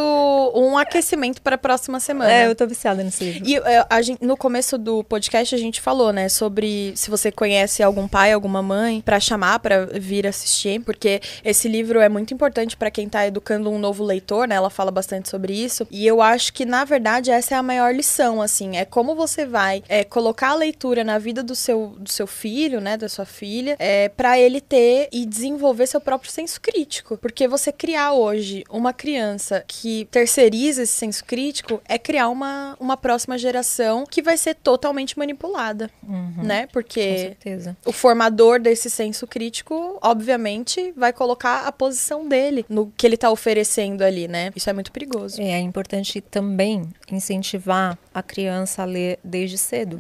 um 0.56 0.78
aquecimento 0.78 1.42
para 1.42 1.56
a 1.56 1.58
próxima 1.58 2.00
semana. 2.00 2.32
É, 2.32 2.48
eu 2.48 2.56
tô 2.56 2.66
viciada 2.68 3.04
nesse 3.04 3.24
livro. 3.24 3.48
E 3.48 3.58
é, 3.58 3.86
a 3.90 4.02
gente, 4.02 4.24
no 4.24 4.38
começo 4.38 4.78
do 4.78 5.04
podcast 5.04 5.54
a 5.54 5.58
gente 5.58 5.82
falou, 5.82 6.12
né, 6.12 6.30
sobre 6.30 6.94
se 6.96 7.10
você 7.10 7.32
conhece 7.32 7.84
algum 7.84 8.08
pai, 8.08 8.32
alguma 8.32 8.62
mãe, 8.62 9.02
para 9.02 9.20
chamar 9.20 9.60
para 9.60 9.86
vir 9.86 10.28
assistir, 10.28 10.82
porque 10.82 11.22
esse 11.44 11.68
livro 11.68 12.00
é 12.00 12.10
muito 12.10 12.34
importante 12.34 12.78
para 12.78 12.92
quem 12.92 13.10
tá 13.10 13.26
educando 13.26 13.70
um 13.70 13.80
novo 13.80 14.04
leitor, 14.04 14.48
né? 14.48 14.56
Ela 14.56 14.70
fala 14.70 14.92
bastante 14.92 15.30
sobre 15.30 15.54
isso. 15.54 15.88
E 15.90 16.06
eu 16.06 16.22
acho 16.22 16.54
que 16.54 16.66
na 16.66 16.86
verdade 16.86 17.32
essa 17.32 17.56
é 17.56 17.58
a 17.58 17.64
maior 17.64 17.94
lição, 17.94 18.42
assim, 18.42 18.78
é 18.78 18.86
como 18.86 19.16
você 19.16 19.46
vai 19.46 19.84
é, 19.88 20.04
colocar 20.04 20.50
a 20.50 20.56
leitura 20.56 21.04
na 21.04 21.18
vida 21.18 21.44
do 21.44 21.56
seu, 21.56 21.96
do 21.98 22.12
seu 22.12 22.28
filho, 22.28 22.80
né, 22.82 22.98
da 22.98 23.10
sua 23.10 23.26
filha, 23.26 23.76
é, 23.80 24.10
para 24.10 24.40
ele 24.40 24.62
ter 24.62 25.10
e 25.12 25.26
desenvolver 25.26 25.88
seu 25.88 26.02
próprio 26.02 26.32
senso 26.32 26.60
crítico. 26.62 27.18
Porque 27.18 27.41
você 27.48 27.72
criar 27.72 28.14
hoje 28.14 28.64
uma 28.70 28.94
criança 28.94 29.64
que 29.68 30.08
terceiriza 30.12 30.84
esse 30.84 30.94
senso 30.94 31.24
crítico 31.26 31.82
é 31.88 31.98
criar 31.98 32.30
uma, 32.30 32.76
uma 32.80 32.98
próxima 32.98 33.38
geração 33.38 34.06
que 34.10 34.22
vai 34.22 34.38
ser 34.38 34.56
totalmente 34.56 35.18
manipulada, 35.18 35.90
uhum. 36.08 36.44
né? 36.44 36.68
Porque 36.72 37.36
o 37.86 37.92
formador 37.92 38.60
desse 38.60 38.90
senso 38.90 39.26
crítico, 39.28 39.98
obviamente, 40.02 40.94
vai 40.96 41.14
colocar 41.14 41.68
a 41.68 41.72
posição 41.72 42.28
dele 42.28 42.66
no 42.70 42.92
que 42.96 43.06
ele 43.06 43.18
tá 43.18 43.30
oferecendo 43.30 44.04
ali, 44.04 44.28
né? 44.28 44.52
Isso 44.56 44.70
é 44.70 44.74
muito 44.74 44.92
perigoso. 44.92 45.42
É, 45.42 45.52
é 45.52 45.60
importante 45.60 46.22
também 46.22 46.84
incentivar 47.12 47.98
a 48.14 48.22
criança 48.22 48.82
a 48.82 48.86
ler 48.86 49.20
desde 49.24 49.58
cedo. 49.58 49.98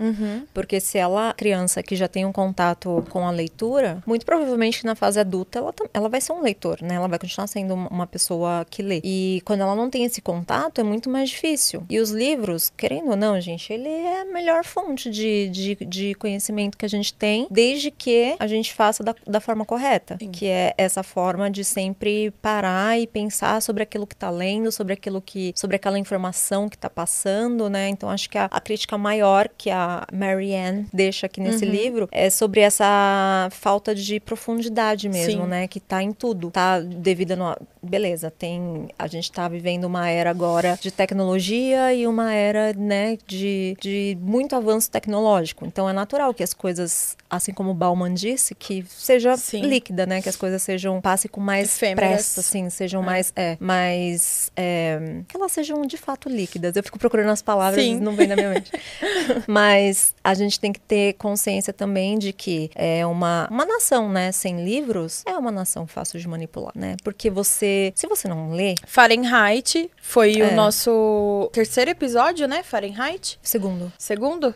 Porque 0.53 0.79
se 0.79 0.97
ela, 0.97 1.33
criança 1.33 1.81
que 1.81 1.95
já 1.95 2.07
tem 2.07 2.25
um 2.25 2.31
contato 2.31 3.03
com 3.09 3.25
a 3.25 3.31
leitura, 3.31 4.01
muito 4.05 4.25
provavelmente 4.25 4.85
na 4.85 4.95
fase 4.95 5.19
adulta 5.19 5.59
ela, 5.59 5.73
ela 5.93 6.09
vai 6.09 6.19
ser 6.21 6.33
um 6.33 6.41
leitor, 6.41 6.81
né? 6.81 6.95
Ela 6.95 7.07
vai 7.07 7.17
continuar 7.19 7.47
sendo 7.47 7.73
uma- 7.73 8.07
pessoa 8.11 8.65
que 8.69 8.81
lê. 8.81 8.99
E 9.05 9.41
quando 9.45 9.61
ela 9.61 9.73
não 9.75 9.89
tem 9.89 10.03
esse 10.03 10.21
contato, 10.21 10.81
é 10.81 10.83
muito 10.83 11.09
mais 11.09 11.29
difícil. 11.29 11.83
E 11.89 11.97
os 11.99 12.09
livros, 12.11 12.69
querendo 12.75 13.11
ou 13.11 13.15
não, 13.15 13.39
gente, 13.39 13.71
ele 13.71 13.87
é 13.87 14.21
a 14.21 14.25
melhor 14.25 14.65
fonte 14.65 15.09
de, 15.09 15.47
de, 15.49 15.75
de 15.85 16.13
conhecimento 16.15 16.77
que 16.77 16.85
a 16.85 16.89
gente 16.89 17.13
tem, 17.13 17.47
desde 17.49 17.89
que 17.89 18.35
a 18.37 18.47
gente 18.47 18.73
faça 18.73 19.01
da, 19.03 19.15
da 19.25 19.39
forma 19.39 19.63
correta. 19.63 20.17
Sim. 20.19 20.29
Que 20.29 20.47
é 20.47 20.73
essa 20.77 21.03
forma 21.03 21.49
de 21.49 21.63
sempre 21.63 22.31
parar 22.41 22.99
e 22.99 23.07
pensar 23.07 23.61
sobre 23.61 23.83
aquilo 23.83 24.05
que 24.05 24.15
tá 24.15 24.29
lendo, 24.29 24.71
sobre 24.71 24.93
aquilo 24.93 25.21
que. 25.21 25.53
sobre 25.55 25.77
aquela 25.77 25.97
informação 25.97 26.67
que 26.67 26.77
tá 26.77 26.89
passando, 26.89 27.69
né? 27.69 27.87
Então 28.01 28.09
acho 28.09 28.27
que 28.27 28.37
a, 28.37 28.45
a 28.45 28.59
crítica 28.59 28.97
maior 28.97 29.47
que 29.55 29.69
a 29.69 30.07
Marianne 30.11 30.87
deixa 30.91 31.27
aqui 31.27 31.39
nesse 31.39 31.63
livro 31.65 32.09
é 32.11 32.31
sobre 32.31 32.61
essa 32.61 33.47
falta 33.51 33.93
de 33.93 34.19
profundidade 34.19 35.07
mesmo, 35.07 35.43
Sim. 35.43 35.47
né? 35.47 35.67
Que 35.67 35.79
tá 35.79 36.01
em 36.01 36.11
tudo. 36.11 36.49
Tá 36.49 36.79
devido 36.79 37.33
a. 37.33 37.55
Beleza, 37.83 38.31
tem. 38.31 38.89
A 38.97 39.05
gente 39.05 39.31
tá 39.31 39.47
vivendo 39.47 39.85
uma 39.85 40.09
era 40.09 40.31
agora 40.31 40.79
de 40.81 40.89
tecnologia 40.89 41.93
e 41.93 42.07
uma 42.07 42.33
era, 42.33 42.73
né, 42.73 43.17
de, 43.27 43.75
de 43.79 44.17
muito 44.21 44.55
avanço 44.55 44.89
tecnológico. 44.89 45.65
Então 45.65 45.87
é 45.87 45.93
natural 45.93 46.33
que 46.33 46.43
as 46.43 46.53
coisas, 46.53 47.15
assim 47.29 47.53
como 47.53 47.69
o 47.69 47.73
Bauman 47.73 48.13
disse, 48.13 48.55
que 48.55 48.83
seja 48.87 49.37
Sim. 49.37 49.61
líquida, 49.61 50.07
né? 50.07 50.23
Que 50.23 50.29
as 50.29 50.35
coisas 50.35 50.61
sejam. 50.63 51.01
passe 51.01 51.27
com 51.27 51.39
mais 51.39 51.75
Efêmeras. 51.75 52.09
pressa, 52.09 52.39
assim, 52.39 52.67
sejam 52.71 53.03
mais. 53.03 53.31
É, 53.35 53.57
mais. 53.59 54.51
é, 54.55 55.21
que 55.27 55.37
elas 55.37 55.51
sejam 55.51 55.81
de 55.85 55.97
fato 55.97 56.29
líquidas. 56.29 56.75
Eu 56.75 56.83
fico 56.83 56.97
procurando 56.97 57.29
as 57.29 57.41
palavras 57.43 57.83
Sim. 57.83 57.90
E 57.97 57.99
não 57.99 58.15
vem 58.15 58.27
na 58.27 58.35
minha 58.35 58.49
mente. 58.49 58.71
Mas 59.47 60.13
a 60.23 60.33
gente 60.33 60.59
tem 60.59 60.71
que 60.71 60.79
ter 60.79 61.13
consciência 61.13 61.73
também 61.73 62.17
de 62.17 62.33
que 62.33 62.69
é 62.75 63.05
uma, 63.05 63.47
uma 63.49 63.65
nação, 63.65 64.09
né, 64.09 64.31
sem 64.31 64.63
livros, 64.63 65.23
é 65.25 65.37
uma 65.37 65.51
nação 65.51 65.87
fácil 65.87 66.19
de 66.19 66.27
manipular, 66.27 66.73
né? 66.75 66.95
Porque 67.03 67.29
você, 67.29 67.91
se 67.95 68.07
você 68.07 68.27
não 68.27 68.51
lê, 68.51 68.75
Fahrenheit 68.85 69.89
foi 70.01 70.39
É. 70.39 70.47
o 70.49 70.55
nosso 70.55 71.49
terceiro 71.53 71.91
episódio, 71.91 72.47
né? 72.47 72.63
Fahrenheit. 72.63 73.39
segundo, 73.41 73.91
Segundo. 73.97 74.53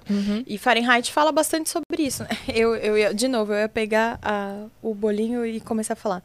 E 0.48 0.58
Fahrenheit 0.58 1.12
fala 1.12 1.32
bastante 1.32 1.70
sobre 1.70 1.86
isso. 2.04 2.24
né? 2.24 2.30
Eu, 2.54 2.76
eu 2.76 2.98
ia, 2.98 3.14
de 3.14 3.28
novo, 3.28 3.54
eu 3.54 3.60
ia 3.60 3.70
pegar 3.70 4.18
a- 4.22 4.66
o 4.82 4.94
bolinho 4.94 5.46
e 5.46 5.60
começar 5.60 5.94
a 5.94 5.96
falar. 5.96 6.24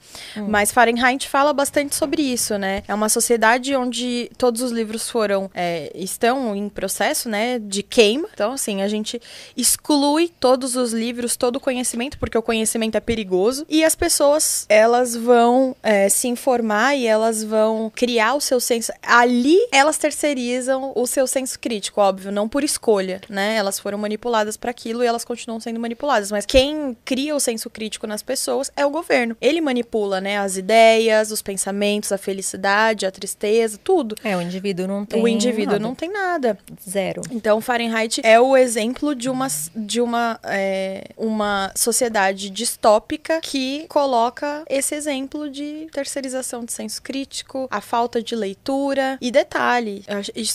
Mas 0.48 0.70
Fahrenheit 0.72 1.28
fala 1.28 1.52
bastante 1.52 1.94
sobre 1.94 2.22
isso, 2.22 2.56
né? 2.58 2.82
É 2.88 2.94
uma 2.94 3.08
sociedade 3.08 3.74
onde 3.74 4.30
todos 4.38 4.62
os 4.62 4.70
livros 4.72 5.08
foram, 5.10 5.50
é, 5.54 5.90
estão 5.94 6.54
em 6.54 6.68
processo, 6.68 7.28
né, 7.28 7.58
de 7.58 7.82
queima. 7.82 8.28
Então, 8.32 8.52
assim, 8.52 8.82
a 8.82 8.88
gente 8.88 9.20
exclui 9.56 10.30
todos 10.40 10.76
os 10.76 10.92
livros, 10.92 11.36
todo 11.36 11.56
o 11.56 11.60
conhecimento, 11.60 12.18
porque 12.18 12.36
o 12.38 12.42
conhecimento 12.42 12.96
é 12.96 13.00
perigoso. 13.00 13.64
E 13.68 13.84
as 13.84 13.94
pessoas, 13.94 14.66
elas 14.68 15.14
vão 15.16 15.76
é, 15.82 16.08
se 16.08 16.28
informar 16.28 16.94
e 16.96 17.06
elas 17.06 17.42
vão 17.44 17.90
criar 17.94 18.34
o 18.34 18.40
seu 18.40 18.60
senso. 18.60 18.92
Ali, 19.10 19.58
elas 19.72 19.98
terceirizam 19.98 20.92
o 20.94 21.04
seu 21.04 21.26
senso 21.26 21.58
crítico, 21.58 22.00
óbvio, 22.00 22.30
não 22.30 22.48
por 22.48 22.62
escolha, 22.62 23.20
né? 23.28 23.56
Elas 23.56 23.78
foram 23.78 23.98
manipuladas 23.98 24.56
para 24.56 24.70
aquilo 24.70 25.02
e 25.02 25.06
elas 25.06 25.24
continuam 25.24 25.58
sendo 25.58 25.80
manipuladas. 25.80 26.30
Mas 26.30 26.46
quem 26.46 26.96
cria 27.04 27.34
o 27.34 27.40
senso 27.40 27.68
crítico 27.68 28.06
nas 28.06 28.22
pessoas 28.22 28.70
é 28.76 28.86
o 28.86 28.90
governo. 28.90 29.36
Ele 29.40 29.60
manipula, 29.60 30.20
né, 30.20 30.38
as 30.38 30.56
ideias, 30.56 31.32
os 31.32 31.42
pensamentos, 31.42 32.12
a 32.12 32.18
felicidade, 32.18 33.04
a 33.04 33.10
tristeza, 33.10 33.78
tudo. 33.82 34.14
é, 34.22 34.36
o 34.36 34.40
indivíduo 34.40 34.86
não 34.86 35.04
tem 35.04 35.22
o 35.22 35.26
indivíduo 35.26 35.72
nada. 35.72 35.78
não 35.80 35.94
tem 35.94 36.08
nada. 36.08 36.58
zero. 36.88 37.22
Então, 37.32 37.60
Fahrenheit 37.60 38.20
é 38.22 38.38
o 38.40 38.56
exemplo 38.56 39.14
de 39.14 39.28
uma, 39.28 39.48
de 39.74 40.00
uma, 40.00 40.38
é, 40.44 41.08
uma 41.16 41.72
sociedade 41.74 42.48
distópica 42.50 43.40
que 43.40 43.86
coloca 43.88 44.64
esse 44.68 44.94
exemplo 44.94 45.50
de 45.50 45.88
terceirização 45.92 46.64
de 46.64 46.72
senso 46.72 47.02
crítico, 47.02 47.66
a 47.70 47.80
falta 47.80 48.22
de 48.22 48.36
leitura. 48.36 48.99
E 49.20 49.30
detalhe, 49.30 50.04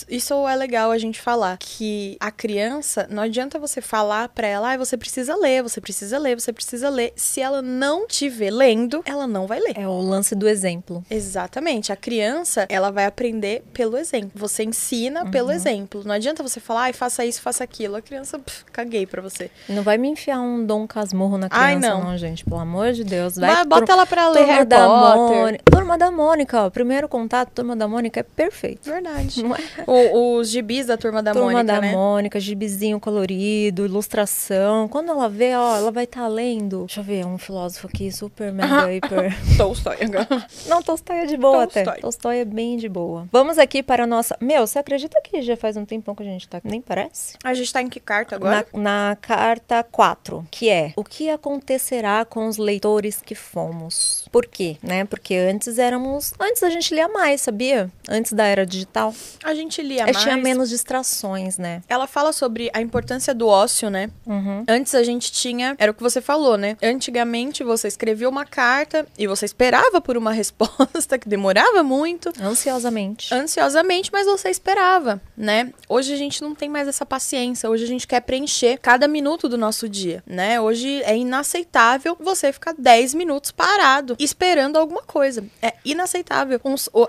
isso, 0.08 0.46
é 0.48 0.56
legal 0.56 0.90
a 0.90 0.98
gente 0.98 1.20
falar, 1.20 1.56
que 1.58 2.16
a 2.20 2.30
criança, 2.30 3.06
não 3.10 3.22
adianta 3.22 3.58
você 3.58 3.80
falar 3.80 4.28
pra 4.28 4.46
ela, 4.46 4.72
ah, 4.72 4.76
você 4.76 4.96
precisa 4.96 5.34
ler, 5.36 5.62
você 5.62 5.80
precisa 5.80 6.18
ler, 6.18 6.38
você 6.38 6.52
precisa 6.52 6.88
ler. 6.88 7.12
Se 7.16 7.40
ela 7.40 7.60
não 7.62 8.06
te 8.06 8.28
ver 8.28 8.50
lendo, 8.50 9.02
ela 9.04 9.26
não 9.26 9.46
vai 9.46 9.60
ler. 9.60 9.72
É 9.76 9.86
o 9.88 10.00
lance 10.00 10.34
do 10.34 10.48
exemplo. 10.48 11.04
Exatamente. 11.10 11.92
A 11.92 11.96
criança, 11.96 12.66
ela 12.68 12.90
vai 12.90 13.04
aprender 13.04 13.62
pelo 13.72 13.96
exemplo. 13.96 14.30
Você 14.34 14.62
ensina 14.64 15.24
Uhum. 15.24 15.30
pelo 15.30 15.50
exemplo. 15.50 16.02
Não 16.04 16.14
adianta 16.14 16.42
você 16.42 16.60
falar, 16.60 16.82
ai, 16.84 16.92
faça 16.92 17.24
isso, 17.24 17.40
faça 17.42 17.62
aquilo. 17.64 17.96
A 17.96 18.02
criança, 18.02 18.38
pff, 18.38 18.64
caguei 18.72 19.06
pra 19.06 19.20
você. 19.22 19.50
Não 19.68 19.82
vai 19.82 19.98
me 19.98 20.08
enfiar 20.08 20.40
um 20.40 20.64
Dom 20.64 20.86
Casmurro 20.86 21.38
na 21.38 21.48
Ai, 21.50 21.76
criança, 21.76 21.94
não. 21.98 22.04
não. 22.10 22.18
gente. 22.18 22.44
Pelo 22.44 22.60
amor 22.60 22.92
de 22.92 23.04
Deus. 23.04 23.36
Vai, 23.36 23.54
Vai, 23.54 23.64
bota 23.64 23.86
tur- 23.86 23.92
ela 23.92 24.06
pra 24.06 24.28
ler 24.28 24.38
Turma 24.40 24.52
Harry 24.54 24.64
da 24.66 24.86
Potter. 24.86 25.36
Mônica. 25.36 25.64
Turma 25.70 25.98
da 25.98 26.10
Mônica, 26.10 26.62
ó. 26.66 26.70
Primeiro 26.70 27.08
contato, 27.08 27.50
Turma 27.54 27.74
da 27.76 27.86
Mônica 27.88 28.20
é 28.20 28.22
perfeito. 28.36 28.88
Verdade. 28.90 29.42
Não 29.42 29.54
é? 29.54 29.58
O- 29.86 30.36
os 30.38 30.50
gibis 30.50 30.86
da 30.86 30.96
Turma 30.96 31.22
da 31.22 31.32
Turma 31.32 31.52
Mônica, 31.52 31.64
da 31.64 31.80
né? 31.80 31.92
Mônica, 31.92 32.38
gibizinho 32.38 33.00
colorido, 33.00 33.84
ilustração. 33.84 34.88
Quando 34.88 35.10
ela 35.10 35.28
vê, 35.28 35.54
ó, 35.56 35.76
ela 35.76 35.90
vai 35.90 36.04
estar 36.04 36.26
lendo. 36.28 36.84
Deixa 36.86 37.00
eu 37.00 37.04
ver, 37.04 37.24
um 37.26 37.38
filósofo 37.38 37.86
aqui 37.86 38.10
super 38.12 38.52
mega 38.52 38.92
hiper. 38.92 39.34
Tolstói. 39.56 39.96
Não, 40.66 40.82
Tolstói 40.82 41.16
é 41.20 41.26
de 41.26 41.36
boa 41.36 41.64
até. 41.64 41.82
Tolstói. 41.82 42.00
Tolstói 42.02 42.38
é 42.38 42.44
bem 42.44 42.76
de 42.76 42.88
boa. 42.88 43.26
Vamos 43.32 43.58
aqui 43.58 43.82
para 43.82 44.04
a 44.04 44.06
nossa. 44.06 44.36
Meu, 44.40 44.66
você 44.66 44.78
acredita 44.78 45.20
que 45.22 45.40
já 45.42 45.56
faz 45.56 45.76
um 45.76 45.84
tempão 45.84 46.14
que 46.14 46.22
a 46.22 46.26
gente 46.26 46.48
tá. 46.48 46.60
Nem 46.64 46.80
parece? 46.80 47.36
a 47.44 47.54
gente 47.54 47.72
tá 47.72 47.80
em 47.82 47.88
que 47.88 48.00
carta 48.00 48.36
agora? 48.36 48.66
Na, 48.72 49.08
na 49.10 49.16
carta 49.16 49.82
4, 49.90 50.46
que 50.50 50.68
é 50.68 50.92
o 50.96 51.04
que 51.04 51.28
acontecerá 51.30 52.24
com 52.24 52.46
os 52.48 52.56
leitores 52.56 53.20
que 53.24 53.34
fomos. 53.34 54.26
Por 54.30 54.46
quê? 54.46 54.76
Né? 54.82 55.04
Porque 55.04 55.34
antes 55.34 55.78
éramos. 55.78 56.32
Antes 56.40 56.62
a 56.62 56.70
gente 56.70 56.94
lia 56.94 57.08
mais, 57.08 57.40
sabia? 57.40 57.90
Antes 58.08 58.25
da 58.32 58.44
era 58.44 58.66
digital. 58.66 59.14
A 59.42 59.54
gente 59.54 59.82
lia 59.82 60.04
mais. 60.04 60.22
tinha 60.22 60.36
menos 60.36 60.68
distrações, 60.68 61.58
né? 61.58 61.82
Ela 61.88 62.06
fala 62.06 62.32
sobre 62.32 62.70
a 62.72 62.80
importância 62.80 63.34
do 63.34 63.48
ócio, 63.48 63.90
né? 63.90 64.10
Uhum. 64.26 64.64
Antes 64.68 64.94
a 64.94 65.02
gente 65.02 65.30
tinha, 65.32 65.74
era 65.78 65.90
o 65.90 65.94
que 65.94 66.02
você 66.02 66.20
falou, 66.20 66.56
né? 66.56 66.76
Antigamente 66.82 67.62
você 67.62 67.88
escrevia 67.88 68.28
uma 68.28 68.44
carta 68.44 69.06
e 69.18 69.26
você 69.26 69.44
esperava 69.44 70.00
por 70.00 70.16
uma 70.16 70.32
resposta 70.32 71.18
que 71.18 71.28
demorava 71.28 71.82
muito. 71.82 72.32
Ansiosamente. 72.40 73.32
ansiosamente, 73.34 74.10
mas 74.12 74.26
você 74.26 74.48
esperava, 74.48 75.20
né? 75.36 75.72
Hoje 75.88 76.12
a 76.12 76.16
gente 76.16 76.42
não 76.42 76.54
tem 76.54 76.68
mais 76.68 76.88
essa 76.88 77.04
paciência. 77.04 77.68
Hoje 77.68 77.84
a 77.84 77.88
gente 77.88 78.06
quer 78.06 78.20
preencher 78.20 78.78
cada 78.78 79.06
minuto 79.06 79.48
do 79.48 79.58
nosso 79.58 79.88
dia, 79.88 80.22
né? 80.26 80.60
Hoje 80.60 81.02
é 81.02 81.16
inaceitável 81.16 82.16
você 82.20 82.52
ficar 82.52 82.74
10 82.76 83.14
minutos 83.14 83.50
parado 83.50 84.16
esperando 84.18 84.76
alguma 84.76 85.02
coisa. 85.02 85.44
É 85.62 85.74
inaceitável. 85.84 86.60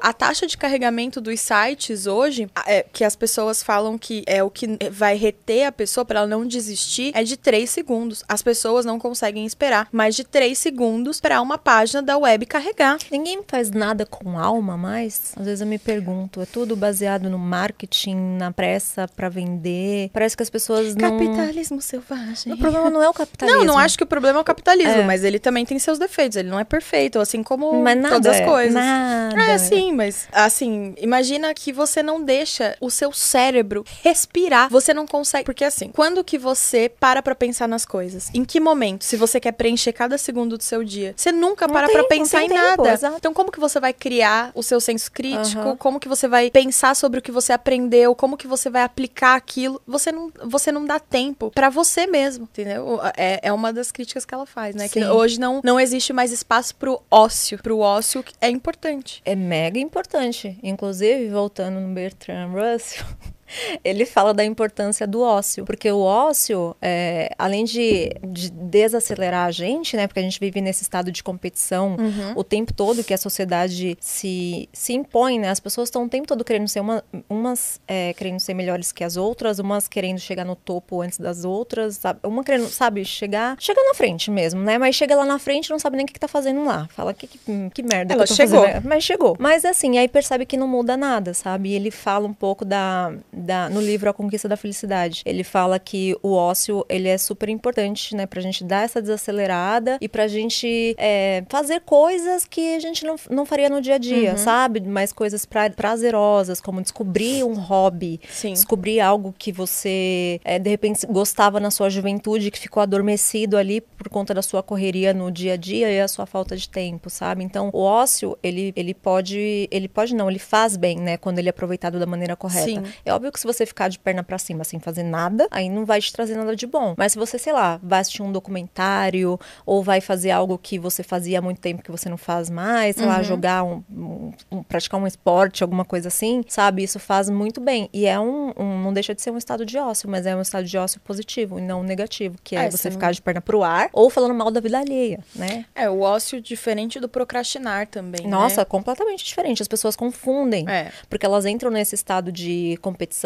A 0.01 0.13
taxa 0.13 0.47
de 0.47 0.57
carregamento 0.57 1.06
dos 1.09 1.39
sites 1.39 2.05
hoje, 2.05 2.49
é, 2.65 2.85
que 2.91 3.03
as 3.03 3.15
pessoas 3.15 3.63
falam 3.63 3.97
que 3.97 4.23
é 4.27 4.43
o 4.43 4.49
que 4.49 4.67
vai 4.91 5.15
reter 5.15 5.65
a 5.65 5.71
pessoa 5.71 6.05
para 6.05 6.19
ela 6.19 6.27
não 6.27 6.45
desistir, 6.45 7.11
é 7.15 7.23
de 7.23 7.37
3 7.37 7.69
segundos. 7.69 8.23
As 8.27 8.41
pessoas 8.41 8.85
não 8.85 8.99
conseguem 8.99 9.45
esperar 9.45 9.87
mais 9.91 10.15
de 10.15 10.23
3 10.23 10.57
segundos 10.57 11.19
para 11.19 11.41
uma 11.41 11.57
página 11.57 12.01
da 12.01 12.17
web 12.17 12.45
carregar. 12.45 12.97
Ninguém 13.11 13.41
faz 13.47 13.71
nada 13.71 14.05
com 14.05 14.37
alma 14.37 14.77
mais. 14.77 15.33
Às 15.37 15.45
vezes 15.45 15.61
eu 15.61 15.67
me 15.67 15.77
pergunto, 15.79 16.41
é 16.41 16.45
tudo 16.45 16.75
baseado 16.75 17.29
no 17.29 17.39
marketing, 17.39 18.37
na 18.37 18.51
pressa 18.51 19.07
pra 19.15 19.29
vender. 19.29 20.09
Parece 20.13 20.35
que 20.35 20.43
as 20.43 20.49
pessoas 20.49 20.95
não. 20.95 21.17
Capitalismo 21.17 21.81
selvagem. 21.81 22.53
O 22.53 22.57
problema 22.57 22.89
não 22.89 23.01
é 23.01 23.09
o 23.09 23.13
capitalismo. 23.13 23.59
Não, 23.59 23.65
não 23.73 23.77
acho 23.77 23.97
que 23.97 24.03
o 24.03 24.07
problema 24.07 24.39
é 24.39 24.41
o 24.41 24.45
capitalismo, 24.45 25.01
É. 25.01 25.03
mas 25.05 25.23
ele 25.23 25.39
também 25.39 25.65
tem 25.65 25.79
seus 25.79 25.97
defeitos. 25.97 26.37
Ele 26.37 26.49
não 26.49 26.59
é 26.59 26.63
perfeito, 26.63 27.19
assim 27.19 27.41
como 27.43 27.81
Mas 27.81 27.97
nada 27.97 28.15
todas 28.15 28.35
as 28.35 28.41
é, 28.41 28.45
coisas. 28.45 28.73
Nada. 28.73 29.41
É, 29.41 29.57
sim, 29.57 29.93
mas 29.93 30.27
assim, 30.31 30.93
imagina 31.01 31.53
que 31.53 31.71
você 31.71 32.01
não 32.03 32.21
deixa 32.23 32.75
o 32.81 32.89
seu 32.89 33.11
cérebro 33.11 33.83
respirar. 34.03 34.69
Você 34.69 34.93
não 34.93 35.05
consegue. 35.05 35.45
Porque 35.45 35.63
assim, 35.63 35.89
quando 35.89 36.23
que 36.23 36.37
você 36.37 36.89
para 36.89 37.21
pra 37.21 37.35
pensar 37.35 37.67
nas 37.67 37.85
coisas? 37.85 38.29
Em 38.33 38.43
que 38.43 38.59
momento? 38.59 39.03
Se 39.03 39.15
você 39.15 39.39
quer 39.39 39.51
preencher 39.53 39.93
cada 39.93 40.17
segundo 40.17 40.57
do 40.57 40.63
seu 40.63 40.83
dia, 40.83 41.13
você 41.15 41.31
nunca 41.31 41.67
Não 41.67 41.73
para 41.73 41.87
tem, 41.87 41.95
pra 41.95 42.03
pensar 42.05 42.43
em 42.43 42.49
tempo, 42.49 42.61
nada. 42.83 42.93
exato. 42.93 43.15
Então, 43.17 43.33
como 43.33 43.51
que 43.51 43.59
você 43.59 43.79
vai 43.79 43.93
criar 43.93 44.51
o 44.53 44.63
seu 44.63 44.79
senso 44.79 45.11
crítico? 45.11 45.59
Aham. 45.61 45.77
Como 45.77 45.99
que 45.99 46.07
você 46.07 46.27
vai 46.27 46.49
pensar 46.49 46.95
sobre 46.95 47.19
o 47.19 47.21
que 47.21 47.31
você 47.31 47.53
aprendeu? 47.53 48.15
Como 48.15 48.37
que 48.37 48.47
você 48.47 48.69
vai 48.69 48.83
aplicar 48.83 49.35
aquilo? 49.35 49.81
Você 49.87 50.11
não, 50.11 50.31
você 50.45 50.71
não 50.71 50.85
dá 50.85 50.99
tempo 50.99 51.51
pra 51.51 51.69
você 51.69 52.07
mesmo, 52.07 52.43
entendeu? 52.51 52.99
É, 53.15 53.39
é 53.43 53.53
uma 53.53 53.71
das 53.71 53.91
críticas 53.91 54.25
que 54.25 54.33
ela 54.33 54.45
faz, 54.45 54.75
né? 54.75 54.87
Que 54.87 55.01
Sim. 55.01 55.07
hoje 55.09 55.39
não, 55.39 55.61
não 55.63 55.79
existe 55.79 56.11
mais 56.13 56.31
espaço 56.31 56.75
pro 56.75 57.01
ócio. 57.11 57.59
Pro 57.61 57.79
ócio 57.79 58.23
que 58.23 58.33
é 58.41 58.49
importante. 58.49 59.21
É 59.25 59.35
mega 59.35 59.79
importante. 59.79 60.57
Inclusive, 60.63 60.86
voltando 61.29 61.79
no 61.79 61.93
Bertrand 61.93 62.53
Russell, 62.53 63.05
ele 63.83 64.05
fala 64.05 64.33
da 64.33 64.43
importância 64.43 65.07
do 65.07 65.21
ócio, 65.21 65.65
porque 65.65 65.91
o 65.91 65.99
ócio, 65.99 66.75
é, 66.81 67.33
além 67.37 67.63
de, 67.63 68.11
de, 68.27 68.51
desacelerar 68.51 69.45
a 69.45 69.51
gente, 69.51 69.95
né, 69.95 70.07
porque 70.07 70.19
a 70.19 70.23
gente 70.23 70.39
vive 70.39 70.61
nesse 70.61 70.83
estado 70.83 71.11
de 71.11 71.23
competição 71.23 71.95
uhum. 71.99 72.33
o 72.35 72.43
tempo 72.43 72.73
todo, 72.73 73.03
que 73.03 73.13
a 73.13 73.17
sociedade 73.17 73.97
se, 73.99 74.69
se 74.73 74.93
impõe, 74.93 75.39
né, 75.39 75.49
as 75.49 75.59
pessoas 75.59 75.87
estão 75.87 76.05
o 76.05 76.09
tempo 76.09 76.27
todo 76.27 76.43
querendo 76.43 76.67
ser 76.67 76.79
uma, 76.79 77.03
umas 77.29 77.79
é, 77.87 78.13
querendo 78.13 78.39
ser 78.39 78.53
melhores 78.53 78.91
que 78.91 79.03
as 79.03 79.17
outras, 79.17 79.59
umas 79.59 79.87
querendo 79.87 80.19
chegar 80.19 80.45
no 80.45 80.55
topo 80.55 81.01
antes 81.01 81.19
das 81.19 81.43
outras, 81.43 81.97
sabe? 81.97 82.19
uma 82.23 82.43
querendo, 82.43 82.67
sabe, 82.67 83.03
chegar, 83.05 83.55
chegar 83.59 83.83
na 83.83 83.93
frente 83.93 84.29
mesmo, 84.29 84.61
né, 84.61 84.77
mas 84.77 84.95
chega 84.95 85.15
lá 85.15 85.25
na 85.25 85.39
frente 85.39 85.69
não 85.69 85.79
sabe 85.79 85.97
nem 85.97 86.03
o 86.03 86.07
que, 86.07 86.13
que 86.13 86.19
tá 86.19 86.27
fazendo 86.27 86.63
lá, 86.65 86.87
fala 86.89 87.13
que, 87.13 87.27
que, 87.27 87.39
que 87.73 87.83
merda 87.83 88.13
Ela 88.13 88.25
que 88.25 88.31
eu 88.31 88.35
tô 88.35 88.43
chegou. 88.43 88.61
fazendo, 88.61 88.87
mas 88.87 89.03
chegou, 89.03 89.35
mas 89.39 89.65
assim, 89.65 89.97
aí 89.97 90.07
percebe 90.07 90.45
que 90.45 90.57
não 90.57 90.67
muda 90.67 90.97
nada, 90.97 91.33
sabe, 91.33 91.69
e 91.69 91.73
ele 91.73 91.91
fala 91.91 92.27
um 92.27 92.33
pouco 92.33 92.65
da 92.65 93.13
da, 93.37 93.69
no 93.69 93.81
livro 93.81 94.09
A 94.09 94.13
Conquista 94.13 94.47
da 94.47 94.57
Felicidade. 94.57 95.21
Ele 95.25 95.43
fala 95.43 95.79
que 95.79 96.15
o 96.21 96.33
ócio 96.33 96.85
ele 96.89 97.07
é 97.07 97.17
super 97.17 97.49
importante, 97.49 98.15
né, 98.15 98.25
pra 98.25 98.41
gente 98.41 98.63
dar 98.63 98.83
essa 98.83 99.01
desacelerada 99.01 99.97
e 100.01 100.07
pra 100.07 100.27
gente 100.27 100.95
é, 100.97 101.43
fazer 101.49 101.81
coisas 101.81 102.45
que 102.45 102.75
a 102.75 102.79
gente 102.79 103.05
não, 103.05 103.15
não 103.29 103.45
faria 103.45 103.69
no 103.69 103.81
dia 103.81 103.95
a 103.95 103.97
dia, 103.97 104.31
uhum. 104.31 104.37
sabe? 104.37 104.81
Mas 104.81 105.13
coisas 105.13 105.45
pra, 105.45 105.69
prazerosas, 105.69 106.59
como 106.59 106.81
descobrir 106.81 107.43
um 107.43 107.53
hobby, 107.53 108.19
Sim. 108.29 108.53
descobrir 108.53 108.99
algo 108.99 109.33
que 109.37 109.51
você 109.51 110.39
é, 110.43 110.59
de 110.59 110.69
repente 110.69 111.05
gostava 111.07 111.59
na 111.59 111.71
sua 111.71 111.89
juventude, 111.89 112.51
que 112.51 112.59
ficou 112.59 112.81
adormecido 112.81 113.57
ali 113.57 113.81
por 113.81 114.09
conta 114.09 114.33
da 114.33 114.41
sua 114.41 114.63
correria 114.63 115.13
no 115.13 115.31
dia 115.31 115.53
a 115.53 115.57
dia 115.57 115.91
e 115.91 115.99
a 115.99 116.07
sua 116.07 116.25
falta 116.25 116.55
de 116.55 116.69
tempo, 116.69 117.09
sabe? 117.09 117.43
Então, 117.43 117.69
o 117.73 117.81
ócio, 117.81 118.37
ele, 118.41 118.73
ele 118.75 118.93
pode, 118.93 119.67
ele 119.71 119.87
pode 119.87 120.15
não, 120.15 120.29
ele 120.29 120.39
faz 120.39 120.75
bem, 120.77 120.97
né, 120.97 121.17
quando 121.17 121.39
ele 121.39 121.49
é 121.49 121.51
aproveitado 121.51 121.99
da 121.99 122.05
maneira 122.05 122.35
correta. 122.35 122.65
Sim. 122.65 122.83
É 123.05 123.13
óbvio 123.13 123.26
que 123.31 123.39
se 123.39 123.45
você 123.45 123.65
ficar 123.65 123.89
de 123.89 123.99
perna 123.99 124.23
para 124.23 124.37
cima 124.37 124.63
sem 124.63 124.79
fazer 124.79 125.03
nada, 125.03 125.47
aí 125.51 125.69
não 125.69 125.85
vai 125.85 126.01
te 126.01 126.11
trazer 126.11 126.35
nada 126.35 126.55
de 126.55 126.67
bom. 126.67 126.93
Mas 126.97 127.13
se 127.13 127.17
você, 127.17 127.37
sei 127.37 127.53
lá, 127.53 127.79
vai 127.81 127.99
assistir 127.99 128.21
um 128.21 128.31
documentário 128.31 129.39
ou 129.65 129.83
vai 129.83 130.01
fazer 130.01 130.31
algo 130.31 130.57
que 130.57 130.79
você 130.79 131.03
fazia 131.03 131.39
há 131.39 131.41
muito 131.41 131.59
tempo 131.59 131.83
que 131.83 131.91
você 131.91 132.09
não 132.09 132.17
faz 132.17 132.49
mais, 132.49 132.95
sei 132.95 133.05
uhum. 133.05 133.11
lá, 133.11 133.23
jogar 133.23 133.63
um, 133.63 133.83
um, 133.91 134.31
um, 134.51 134.63
praticar 134.63 134.99
um 134.99 135.07
esporte, 135.07 135.63
alguma 135.63 135.85
coisa 135.85 136.07
assim, 136.07 136.43
sabe? 136.47 136.83
Isso 136.83 136.99
faz 136.99 137.29
muito 137.29 137.59
bem. 137.61 137.89
E 137.93 138.05
é 138.05 138.19
um, 138.19 138.53
um, 138.57 138.81
não 138.81 138.93
deixa 138.93 139.13
de 139.13 139.21
ser 139.21 139.31
um 139.31 139.37
estado 139.37 139.65
de 139.65 139.77
ócio, 139.77 140.09
mas 140.09 140.25
é 140.25 140.35
um 140.35 140.41
estado 140.41 140.65
de 140.65 140.77
ócio 140.77 140.99
positivo 141.01 141.59
e 141.59 141.61
não 141.61 141.83
negativo, 141.83 142.37
que 142.43 142.55
é, 142.55 142.65
é 142.65 142.71
você 142.71 142.89
sim. 142.89 142.91
ficar 142.91 143.11
de 143.11 143.21
perna 143.21 143.41
pro 143.41 143.63
ar 143.63 143.89
ou 143.93 144.09
falando 144.09 144.33
mal 144.33 144.51
da 144.51 144.59
vida 144.59 144.79
alheia, 144.79 145.19
né? 145.35 145.65
É, 145.75 145.89
o 145.89 146.01
ócio 146.01 146.41
diferente 146.41 146.99
do 146.99 147.09
procrastinar 147.09 147.87
também. 147.87 148.27
Nossa, 148.27 148.61
né? 148.61 148.65
completamente 148.65 149.23
diferente. 149.23 149.61
As 149.61 149.67
pessoas 149.67 149.95
confundem. 149.95 150.67
É. 150.69 150.91
Porque 151.09 151.25
elas 151.25 151.45
entram 151.45 151.71
nesse 151.71 151.95
estado 151.95 152.31
de 152.31 152.77
competição 152.81 153.16